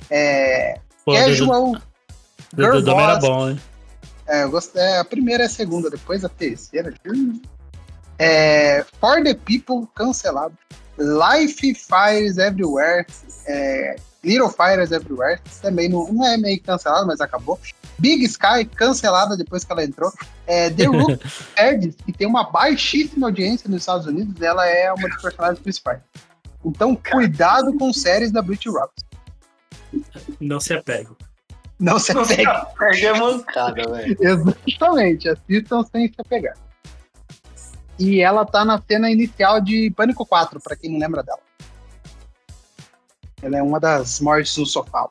É, 0.09 0.79
Pô, 1.05 1.13
Casual. 1.13 1.73
Girl 2.55 2.73
do, 2.73 2.81
do, 2.81 2.91
era 2.91 3.17
bom, 3.17 3.49
hein? 3.49 3.61
É, 4.27 4.43
eu 4.43 4.51
gostei. 4.51 4.81
é, 4.81 4.99
a 4.99 5.05
primeira 5.05 5.43
e 5.43 5.45
a 5.45 5.49
segunda, 5.49 5.89
depois 5.89 6.23
a 6.25 6.29
terceira. 6.29 6.93
hum. 7.05 7.41
É, 8.23 8.85
For 8.99 9.23
the 9.23 9.33
People, 9.33 9.87
cancelado. 9.95 10.55
Life 10.99 11.73
Fires 11.73 12.37
Everywhere. 12.37 13.07
é, 13.47 13.95
Little 14.23 14.49
Fires 14.49 14.91
Everywhere. 14.91 15.41
Também 15.61 15.89
não, 15.89 16.11
não 16.13 16.25
é 16.27 16.37
meio 16.37 16.61
cancelado, 16.61 17.07
mas 17.07 17.19
acabou. 17.19 17.59
Big 17.97 18.23
Sky, 18.25 18.65
cancelada 18.75 19.35
depois 19.35 19.63
que 19.63 19.71
ela 19.71 19.83
entrou. 19.83 20.13
É, 20.45 20.69
The 20.69 20.85
Rook 20.85 21.19
Nerds, 21.57 21.95
que 22.05 22.13
tem 22.13 22.27
uma 22.27 22.43
baixíssima 22.51 23.27
audiência 23.27 23.67
nos 23.67 23.81
Estados 23.81 24.05
Unidos, 24.05 24.39
ela 24.39 24.67
é 24.67 24.93
uma 24.93 25.09
dos 25.09 25.19
personagens 25.21 25.59
principais. 25.59 25.99
Então, 26.63 26.95
cuidado 26.95 27.73
com 27.77 27.91
séries 27.91 28.31
da 28.31 28.41
Brit 28.43 28.69
Robinson. 28.69 30.05
Não 30.39 30.59
se 30.59 30.73
apegue. 30.75 31.09
Não 31.79 31.97
se 31.97 32.13
Não 32.13 32.23
se 32.23 32.33
apegue. 32.33 32.47
apega 32.47 33.07
é 33.07 33.19
mancada, 33.19 33.81
velho. 33.89 34.17
Exatamente, 34.21 35.27
assistam 35.29 35.83
sem 35.91 36.07
se 36.07 36.15
apegar. 36.19 36.55
E 37.99 38.21
ela 38.21 38.45
tá 38.45 38.65
na 38.65 38.81
cena 38.81 39.11
inicial 39.11 39.61
de 39.61 39.91
Pânico 39.91 40.25
4, 40.25 40.59
pra 40.59 40.75
quem 40.75 40.91
não 40.91 40.99
lembra 40.99 41.21
dela. 41.23 41.39
Ela 43.41 43.57
é 43.57 43.63
uma 43.63 43.79
das 43.79 44.19
mortes 44.19 44.55
do 44.55 44.65
sofá. 44.65 45.09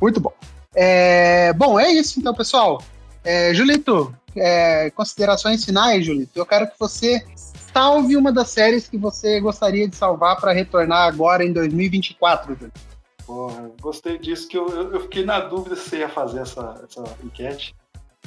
Muito 0.00 0.20
bom. 0.20 0.32
É, 0.74 1.52
bom, 1.54 1.78
é 1.78 1.90
isso 1.90 2.20
então, 2.20 2.34
pessoal. 2.34 2.82
É, 3.24 3.52
Julito, 3.52 4.14
é, 4.36 4.90
considerações 4.90 5.64
finais, 5.64 6.04
Julito. 6.04 6.38
Eu 6.38 6.46
quero 6.46 6.66
que 6.66 6.78
você 6.78 7.24
salve 7.34 8.16
uma 8.16 8.32
das 8.32 8.50
séries 8.50 8.88
que 8.88 8.96
você 8.96 9.40
gostaria 9.40 9.88
de 9.88 9.96
salvar 9.96 10.40
para 10.40 10.52
retornar 10.52 11.06
agora 11.06 11.44
em 11.44 11.52
2024, 11.52 12.54
Julito. 12.54 12.80
Porra, 13.26 13.70
gostei 13.80 14.18
disso, 14.18 14.48
que 14.48 14.56
eu, 14.56 14.68
eu, 14.68 14.94
eu 14.94 15.00
fiquei 15.00 15.24
na 15.24 15.40
dúvida 15.40 15.76
se 15.76 15.90
você 15.90 15.98
ia 15.98 16.08
fazer 16.08 16.40
essa, 16.40 16.82
essa 16.88 17.04
enquete. 17.22 17.74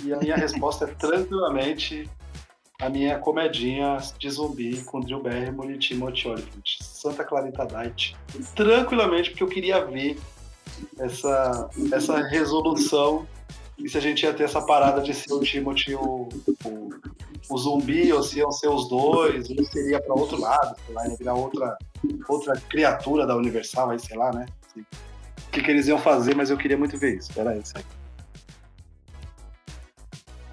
E 0.03 0.13
a 0.13 0.17
minha 0.17 0.35
resposta 0.37 0.85
é 0.85 0.87
tranquilamente 0.93 2.09
a 2.81 2.89
minha 2.89 3.19
comedinha 3.19 3.97
de 4.17 4.29
zumbi 4.29 4.81
com 4.83 4.99
Drew 4.99 5.21
Barrymore 5.21 5.73
e 5.73 5.77
Timothy 5.77 6.27
Olyphant. 6.27 6.77
Santa 6.81 7.23
Clarita 7.23 7.65
Diet. 7.65 8.15
Tranquilamente, 8.55 9.29
porque 9.29 9.43
eu 9.43 9.47
queria 9.47 9.85
ver 9.85 10.19
essa, 10.97 11.69
essa 11.93 12.17
resolução 12.27 13.27
e 13.77 13.87
se 13.87 13.97
a 13.97 14.01
gente 14.01 14.23
ia 14.23 14.33
ter 14.33 14.43
essa 14.43 14.61
parada 14.61 15.01
de 15.01 15.13
ser 15.13 15.31
o 15.31 15.39
Timothy 15.39 15.95
o, 15.95 16.27
o, 16.65 16.89
o 17.49 17.57
zumbi, 17.57 18.11
ou 18.11 18.23
se 18.23 18.39
iam 18.39 18.51
ser 18.51 18.67
os 18.67 18.89
dois, 18.89 19.49
ou 19.49 19.63
seria 19.65 20.01
para 20.01 20.13
outro 20.13 20.39
lado, 20.39 20.75
sei 20.85 20.95
lá, 20.95 21.07
ia 21.07 21.15
virar 21.15 21.33
outra, 21.35 21.77
outra 22.27 22.53
criatura 22.69 23.25
da 23.25 23.35
Universal, 23.35 23.91
aí 23.91 23.99
sei 23.99 24.17
lá, 24.17 24.31
né? 24.31 24.45
O 24.75 25.51
que, 25.51 25.61
que 25.61 25.71
eles 25.71 25.87
iam 25.87 25.99
fazer, 25.99 26.35
mas 26.35 26.49
eu 26.49 26.57
queria 26.57 26.77
muito 26.77 26.97
ver 26.97 27.17
isso. 27.17 27.31
Era 27.35 27.57
isso 27.57 27.77
aí. 27.77 27.83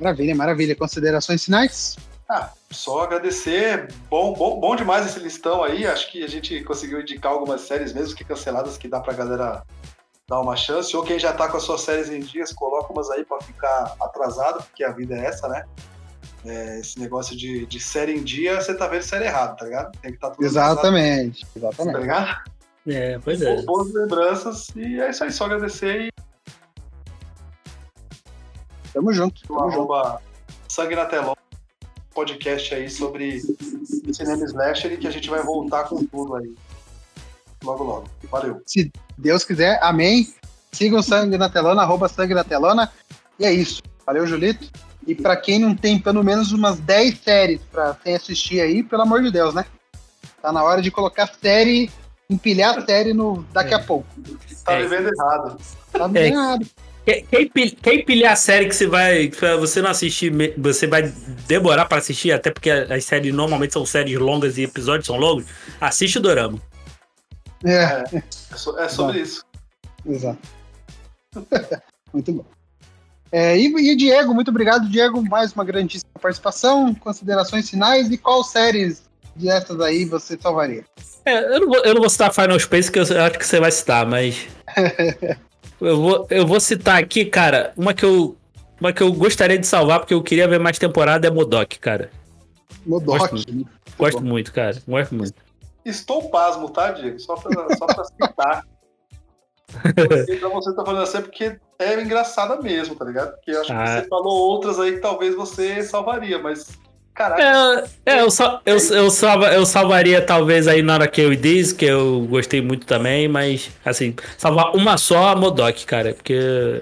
Maravilha, 0.00 0.34
maravilha. 0.34 0.76
Considerações 0.76 1.44
finais? 1.44 1.96
Ah, 2.30 2.50
só 2.70 3.04
agradecer. 3.04 3.88
Bom, 4.10 4.34
bom, 4.34 4.60
bom 4.60 4.76
demais 4.76 5.06
esse 5.06 5.18
listão 5.18 5.64
aí. 5.64 5.86
Acho 5.86 6.12
que 6.12 6.22
a 6.22 6.28
gente 6.28 6.62
conseguiu 6.62 7.00
indicar 7.00 7.32
algumas 7.32 7.62
séries, 7.62 7.94
mesmo 7.94 8.14
que 8.14 8.22
canceladas, 8.22 8.76
que 8.76 8.86
dá 8.86 9.00
pra 9.00 9.14
galera 9.14 9.64
dar 10.28 10.40
uma 10.40 10.54
chance. 10.54 10.94
Ou 10.94 11.02
quem 11.02 11.18
já 11.18 11.32
tá 11.32 11.48
com 11.48 11.56
as 11.56 11.62
suas 11.62 11.80
séries 11.80 12.10
em 12.10 12.20
dias, 12.20 12.52
coloca 12.52 12.92
umas 12.92 13.10
aí 13.10 13.24
pra 13.24 13.40
ficar 13.40 13.94
atrasado, 13.98 14.62
porque 14.64 14.84
a 14.84 14.92
vida 14.92 15.16
é 15.16 15.24
essa, 15.24 15.48
né? 15.48 15.64
É, 16.44 16.80
esse 16.80 17.00
negócio 17.00 17.34
de, 17.34 17.64
de 17.64 17.80
série 17.80 18.14
em 18.14 18.22
dia, 18.22 18.60
você 18.60 18.74
tá 18.74 18.86
vendo 18.86 19.02
série 19.02 19.24
errada, 19.24 19.56
tá 19.56 19.64
ligado? 19.64 19.92
Tem 20.02 20.10
que 20.10 20.16
estar 20.18 20.28
tá 20.28 20.34
tudo 20.34 20.44
Exatamente. 20.44 21.46
atrasado, 21.46 21.76
tá 21.76 21.82
Exatamente. 21.82 22.00
ligado? 22.02 22.58
É, 22.86 23.18
pois 23.18 23.40
é. 23.40 23.62
Boas 23.62 23.92
lembranças. 23.92 24.68
E 24.76 25.00
é 25.00 25.10
isso 25.10 25.24
aí, 25.24 25.32
só 25.32 25.46
agradecer 25.46 26.02
e 26.02 26.18
Tamo 28.92 29.12
junto. 29.12 29.40
Tamo 29.46 29.70
junto. 29.70 30.20
Sangue 30.68 30.96
na 30.96 31.06
Telão, 31.06 31.36
podcast 32.18 32.74
aí 32.74 32.90
sobre 32.90 33.40
cinema 34.12 34.44
slasher 34.44 34.92
e 34.92 34.96
que 34.96 35.06
a 35.06 35.10
gente 35.10 35.30
vai 35.30 35.40
voltar 35.40 35.84
com 35.84 36.04
tudo 36.04 36.34
aí. 36.34 36.52
Logo, 37.62 37.84
logo. 37.84 38.08
Valeu. 38.28 38.60
Se 38.66 38.90
Deus 39.16 39.44
quiser, 39.44 39.78
amém. 39.80 40.26
Sigam 40.72 41.00
Sangue 41.00 41.38
na 41.38 41.48
Telona, 41.48 41.82
arroba 41.82 42.08
Sangue 42.08 42.34
na 42.34 42.42
Telona. 42.42 42.90
E 43.38 43.44
é 43.46 43.52
isso. 43.52 43.80
Valeu, 44.04 44.26
Julito. 44.26 44.68
E 45.06 45.14
pra 45.14 45.36
quem 45.36 45.60
não 45.60 45.76
tem 45.76 45.96
pelo 45.96 46.24
menos 46.24 46.50
umas 46.50 46.80
10 46.80 47.20
séries 47.20 47.60
pra 47.70 47.96
sem 48.02 48.16
assistir 48.16 48.60
aí, 48.60 48.82
pelo 48.82 49.02
amor 49.02 49.22
de 49.22 49.30
Deus, 49.30 49.54
né? 49.54 49.64
Tá 50.42 50.50
na 50.52 50.64
hora 50.64 50.82
de 50.82 50.90
colocar 50.90 51.30
série, 51.40 51.88
empilhar 52.28 52.78
a 52.78 52.84
série 52.84 53.12
no 53.14 53.44
daqui 53.52 53.74
a 53.74 53.78
pouco. 53.78 54.08
Tá 54.64 54.72
É. 54.72 54.82
vivendo 54.82 55.08
errado. 55.14 55.56
Tá 55.92 56.08
bem 56.08 56.32
errado. 56.32 56.66
Quem, 57.30 57.70
quem 57.70 58.04
pilhar 58.04 58.34
a 58.34 58.36
série 58.36 58.68
que 58.68 58.74
você 58.74 58.86
vai. 58.86 59.28
Que 59.28 59.56
você 59.56 59.80
não 59.80 59.90
assistir, 59.90 60.30
você 60.58 60.86
vai 60.86 61.10
demorar 61.46 61.86
para 61.86 61.98
assistir, 61.98 62.32
até 62.32 62.50
porque 62.50 62.70
as 62.70 63.04
séries 63.04 63.32
normalmente 63.32 63.72
são 63.72 63.86
séries 63.86 64.18
longas 64.18 64.58
e 64.58 64.64
episódios 64.64 65.06
são 65.06 65.16
longos, 65.16 65.46
assiste 65.80 66.18
o 66.18 66.20
Dorama. 66.20 66.60
É, 67.64 68.04
é, 68.14 68.22
é 68.78 68.88
sobre 68.88 69.20
isso. 69.20 69.42
Exato. 70.04 70.38
muito 72.12 72.32
bom. 72.32 72.44
É, 73.32 73.56
e, 73.56 73.66
e, 73.66 73.96
Diego, 73.96 74.34
muito 74.34 74.50
obrigado, 74.50 74.88
Diego. 74.88 75.22
Mais 75.22 75.52
uma 75.52 75.64
grandíssima 75.64 76.12
participação. 76.20 76.94
Considerações 76.94 77.70
finais 77.70 78.10
e 78.10 78.18
qual 78.18 78.44
séries 78.44 79.02
de 79.34 79.48
essas 79.48 79.80
aí 79.80 80.04
você 80.04 80.38
salvaria? 80.38 80.84
É, 81.24 81.56
eu, 81.56 81.60
não 81.60 81.68
vou, 81.68 81.84
eu 81.84 81.94
não 81.94 82.00
vou 82.00 82.10
citar 82.10 82.32
Final 82.32 82.58
Space, 82.60 82.92
que 82.92 82.98
eu 82.98 83.02
acho 83.02 83.38
que 83.38 83.46
você 83.46 83.60
vai 83.60 83.70
citar, 83.70 84.06
mas. 84.06 84.46
eu, 85.80 85.96
vou, 86.00 86.26
eu 86.30 86.46
vou 86.46 86.60
citar 86.60 87.02
aqui, 87.02 87.24
cara, 87.24 87.72
uma 87.76 87.94
que 87.94 88.04
eu. 88.04 88.36
Uma 88.80 88.92
que 88.92 89.02
eu 89.02 89.12
gostaria 89.12 89.58
de 89.58 89.66
salvar, 89.66 89.98
porque 89.98 90.14
eu 90.14 90.22
queria 90.22 90.46
ver 90.46 90.60
mais 90.60 90.78
temporada, 90.78 91.26
é 91.26 91.30
Modok, 91.30 91.80
cara. 91.80 92.12
Modok. 92.86 93.18
Gosto, 93.18 93.34
muito, 93.34 93.70
gosto 93.98 94.24
muito 94.24 94.52
cara. 94.52 94.80
Gosto 94.86 95.14
muito. 95.16 95.34
Estou 95.84 96.30
pasmo, 96.30 96.70
tá, 96.70 96.92
Diego? 96.92 97.18
Só 97.18 97.34
pra, 97.34 97.76
só 97.76 97.86
pra 97.86 98.04
citar. 98.04 98.64
Então 100.30 100.50
você 100.50 100.74
tá 100.74 100.82
falando 100.82 101.02
assim 101.02 101.20
porque 101.20 101.58
é 101.78 102.00
engraçada 102.00 102.60
mesmo, 102.60 102.94
tá 102.94 103.04
ligado? 103.04 103.34
Porque 103.34 103.50
eu 103.50 103.60
acho 103.60 103.72
ah. 103.72 103.84
que 103.84 103.90
você 103.90 104.08
falou 104.08 104.48
outras 104.48 104.80
aí 104.80 104.92
que 104.92 105.00
talvez 105.00 105.34
você 105.34 105.82
salvaria, 105.82 106.38
mas 106.38 106.70
Caraca. 107.18 107.90
É, 108.06 108.14
é 108.14 108.20
eu, 108.22 108.30
só, 108.30 108.62
eu, 108.64 108.76
eu, 108.76 109.10
salva, 109.10 109.52
eu 109.52 109.66
salvaria 109.66 110.24
talvez 110.24 110.68
aí 110.68 110.82
Nara 110.82 111.08
Kill 111.08 111.34
Diz, 111.34 111.72
que 111.72 111.84
eu 111.84 112.24
gostei 112.30 112.62
muito 112.62 112.86
também, 112.86 113.26
mas 113.26 113.72
assim, 113.84 114.14
salvar 114.36 114.76
uma 114.76 114.96
só 114.96 115.30
a 115.30 115.34
Modok, 115.34 115.84
cara, 115.84 116.14
porque. 116.14 116.80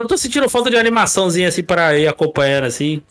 Eu 0.00 0.08
tô 0.08 0.16
sentindo 0.16 0.48
falta 0.48 0.70
de 0.70 0.78
animaçãozinha 0.78 1.48
assim 1.48 1.62
para 1.62 1.98
ir 1.98 2.08
acompanhando 2.08 2.64
assim, 2.64 3.02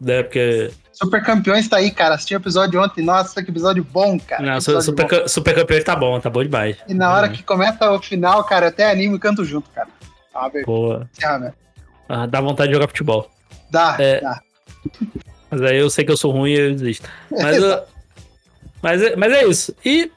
né? 0.00 0.22
Porque. 0.22 0.70
Super 0.90 1.22
Campeões 1.22 1.68
tá 1.68 1.76
aí, 1.76 1.90
cara. 1.90 2.14
Assisti 2.14 2.34
o 2.34 2.38
episódio 2.38 2.82
ontem. 2.82 3.04
Nossa, 3.04 3.42
que 3.42 3.50
episódio 3.50 3.84
bom, 3.84 4.18
cara. 4.18 4.42
Não, 4.42 4.58
super, 4.58 5.06
bom. 5.06 5.28
super 5.28 5.54
Campeões 5.54 5.84
tá 5.84 5.94
bom, 5.94 6.18
tá 6.18 6.30
bom 6.30 6.42
demais. 6.42 6.78
E 6.88 6.94
na 6.94 7.12
hora 7.12 7.26
uhum. 7.26 7.34
que 7.34 7.42
começa 7.42 7.90
o 7.90 8.00
final, 8.00 8.42
cara, 8.44 8.64
eu 8.66 8.70
até 8.70 8.90
animo 8.90 9.16
e 9.16 9.18
canto 9.18 9.44
junto, 9.44 9.68
cara. 9.70 9.88
Ah, 10.34 10.50
Boa. 10.64 11.08
Ah, 12.08 12.26
dá 12.26 12.40
vontade 12.40 12.70
de 12.70 12.74
jogar 12.74 12.88
futebol. 12.88 13.30
Dá, 13.70 13.96
é, 13.98 14.20
dá. 14.22 14.40
Mas 15.50 15.62
aí 15.62 15.78
eu 15.78 15.88
sei 15.88 16.04
que 16.04 16.12
eu 16.12 16.16
sou 16.16 16.30
ruim 16.30 16.52
e 16.52 16.58
eu 16.58 16.74
desisto. 16.74 17.08
Mas, 17.30 17.56
eu, 17.56 17.82
mas, 18.82 19.02
é, 19.02 19.16
mas 19.16 19.32
é 19.32 19.46
isso. 19.46 19.74
E 19.84 20.10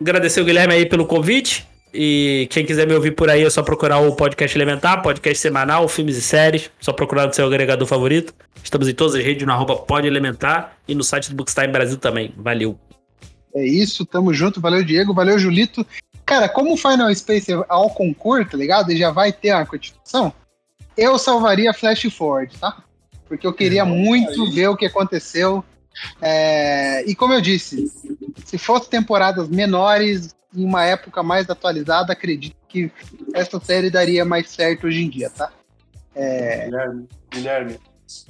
agradecer 0.00 0.40
o 0.40 0.44
Guilherme 0.44 0.74
aí 0.74 0.86
pelo 0.86 1.06
convite. 1.06 1.66
E 1.94 2.48
quem 2.50 2.64
quiser 2.64 2.86
me 2.86 2.94
ouvir 2.94 3.10
por 3.10 3.28
aí 3.28 3.42
é 3.42 3.50
só 3.50 3.62
procurar 3.62 3.98
o 3.98 4.16
podcast 4.16 4.56
Elementar, 4.56 5.02
podcast 5.02 5.38
semanal, 5.38 5.86
filmes 5.88 6.16
e 6.16 6.22
séries. 6.22 6.70
Só 6.80 6.92
procurar 6.92 7.26
no 7.26 7.34
seu 7.34 7.46
agregador 7.46 7.86
favorito. 7.86 8.32
Estamos 8.64 8.88
em 8.88 8.94
todas 8.94 9.14
as 9.14 9.22
redes 9.22 9.46
no 9.46 9.52
arroba 9.52 9.76
Pod 9.76 10.06
Elementar 10.06 10.76
e 10.88 10.94
no 10.94 11.04
site 11.04 11.28
do 11.28 11.36
Bookstime 11.36 11.68
Brasil 11.68 11.98
também. 11.98 12.32
Valeu. 12.36 12.78
É 13.54 13.66
isso, 13.66 14.06
tamo 14.06 14.32
junto. 14.32 14.60
Valeu, 14.60 14.82
Diego. 14.82 15.12
Valeu, 15.12 15.38
Julito. 15.38 15.86
Cara, 16.24 16.48
como 16.48 16.72
o 16.72 16.76
Final 16.76 17.14
Space 17.14 17.52
é 17.52 17.64
ao 17.68 17.90
concurso, 17.90 18.52
tá 18.52 18.56
ligado? 18.56 18.90
E 18.90 18.96
já 18.96 19.10
vai 19.10 19.32
ter 19.32 19.52
uma 19.52 19.66
continuação, 19.66 20.32
eu 20.96 21.18
salvaria 21.18 21.74
Flash 21.74 22.04
Forward, 22.04 22.56
tá? 22.58 22.82
Porque 23.32 23.46
eu 23.46 23.52
queria 23.54 23.82
muito 23.82 24.50
ver 24.50 24.68
o 24.68 24.76
que 24.76 24.84
aconteceu. 24.84 25.64
É, 26.20 27.02
e 27.06 27.14
como 27.14 27.32
eu 27.32 27.40
disse, 27.40 27.90
se 28.44 28.58
fosse 28.58 28.90
temporadas 28.90 29.48
menores, 29.48 30.36
em 30.54 30.62
uma 30.62 30.84
época 30.84 31.22
mais 31.22 31.48
atualizada, 31.48 32.12
acredito 32.12 32.54
que 32.68 32.92
essa 33.32 33.58
série 33.58 33.88
daria 33.88 34.22
mais 34.22 34.50
certo 34.50 34.86
hoje 34.86 35.02
em 35.02 35.08
dia, 35.08 35.30
tá? 35.30 35.50
É... 36.14 36.66
Guilherme, 36.66 37.08
Guilherme 37.30 37.80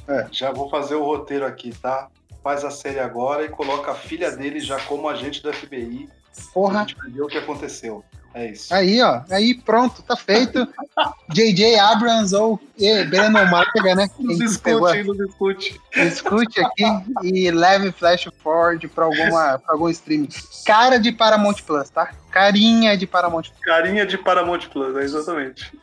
é. 0.07 0.29
já 0.31 0.53
vou 0.53 0.71
fazer 0.71 0.95
o 0.95 1.05
roteiro 1.05 1.45
aqui, 1.45 1.73
tá? 1.83 2.09
Faz 2.41 2.65
a 2.65 2.71
série 2.71 3.01
agora 3.01 3.45
e 3.45 3.49
coloca 3.49 3.91
a 3.91 3.97
filha 3.97 4.31
dele 4.31 4.61
já 4.61 4.79
como 4.83 5.09
agente 5.09 5.43
da 5.43 5.53
FBI. 5.53 6.09
Porra. 6.53 6.87
Ver 7.09 7.23
o 7.23 7.27
que 7.27 7.39
aconteceu. 7.39 8.05
É 8.35 8.51
isso. 8.51 8.73
Aí, 8.73 9.01
ó. 9.03 9.21
Aí 9.31 9.55
pronto, 9.55 10.03
tá 10.03 10.17
feito. 10.17 10.67
J.J. 11.33 11.79
Abrams 11.79 12.35
ou 12.35 12.59
e, 12.79 13.05
Brandon 13.05 13.45
Marga, 13.47 13.95
né? 13.95 14.09
Nos 14.19 14.39
discute, 14.39 15.05
nos 15.05 15.17
discute. 15.19 15.81
Discute 15.95 16.61
aqui 16.61 16.85
e 17.23 17.51
leve 17.51 17.93
Flash 17.93 18.29
Forward 18.39 18.89
pra, 18.89 19.05
alguma, 19.05 19.59
pra 19.59 19.75
algum 19.75 19.89
streaming. 19.91 20.29
Cara 20.65 20.99
de 20.99 21.13
Paramount 21.13 21.57
Plus, 21.67 21.91
tá? 21.91 22.13
Carinha 22.31 22.97
de 22.97 23.07
Paramount 23.07 23.43
Plus. 23.43 23.61
Carinha 23.61 24.07
de 24.07 24.17
Paramount 24.17 24.61
Plus, 24.73 24.97
é 24.97 25.03
exatamente. 25.03 25.79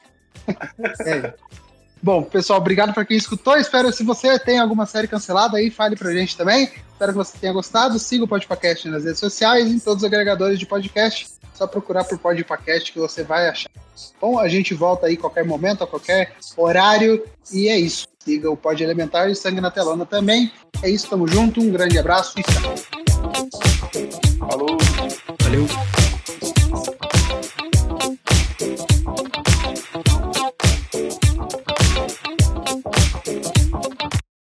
É. 1.05 1.33
Bom, 2.01 2.23
pessoal, 2.23 2.59
obrigado 2.59 2.93
para 2.93 3.05
quem 3.05 3.17
escutou. 3.17 3.57
Espero 3.57 3.91
se 3.91 4.03
você 4.03 4.39
tem 4.39 4.59
alguma 4.59 4.85
série 4.85 5.07
cancelada 5.07 5.57
aí, 5.57 5.69
fale 5.69 5.95
pra 5.95 6.13
gente 6.13 6.37
também. 6.37 6.71
Espero 6.91 7.11
que 7.11 7.17
você 7.17 7.37
tenha 7.37 7.53
gostado. 7.53 7.99
Siga 7.99 8.23
o 8.23 8.27
Podcast 8.27 8.87
nas 8.87 9.03
redes 9.03 9.19
sociais, 9.19 9.69
em 9.69 9.79
todos 9.79 10.03
os 10.03 10.07
agregadores 10.07 10.57
de 10.57 10.65
podcast. 10.65 11.27
Só 11.53 11.67
procurar 11.67 12.05
por 12.05 12.17
Podcast 12.17 12.91
que 12.91 12.99
você 12.99 13.23
vai 13.23 13.49
achar. 13.49 13.69
Bom, 14.19 14.39
a 14.39 14.47
gente 14.47 14.73
volta 14.73 15.07
aí 15.07 15.17
qualquer 15.17 15.43
momento, 15.43 15.83
a 15.83 15.87
qualquer 15.87 16.33
horário. 16.55 17.23
E 17.51 17.67
é 17.67 17.77
isso. 17.77 18.07
Siga 18.19 18.49
o 18.49 18.55
Pod 18.55 18.81
Elementar 18.81 19.29
e 19.29 19.35
Sangue 19.35 19.59
na 19.59 19.71
Telona 19.71 20.05
também. 20.05 20.51
É 20.81 20.89
isso, 20.89 21.09
tamo 21.09 21.27
junto. 21.27 21.59
Um 21.59 21.71
grande 21.71 21.97
abraço 21.97 22.39
e 22.39 22.43
tchau. 22.43 22.75
Falou. 24.39 24.77
Valeu. 25.41 26.18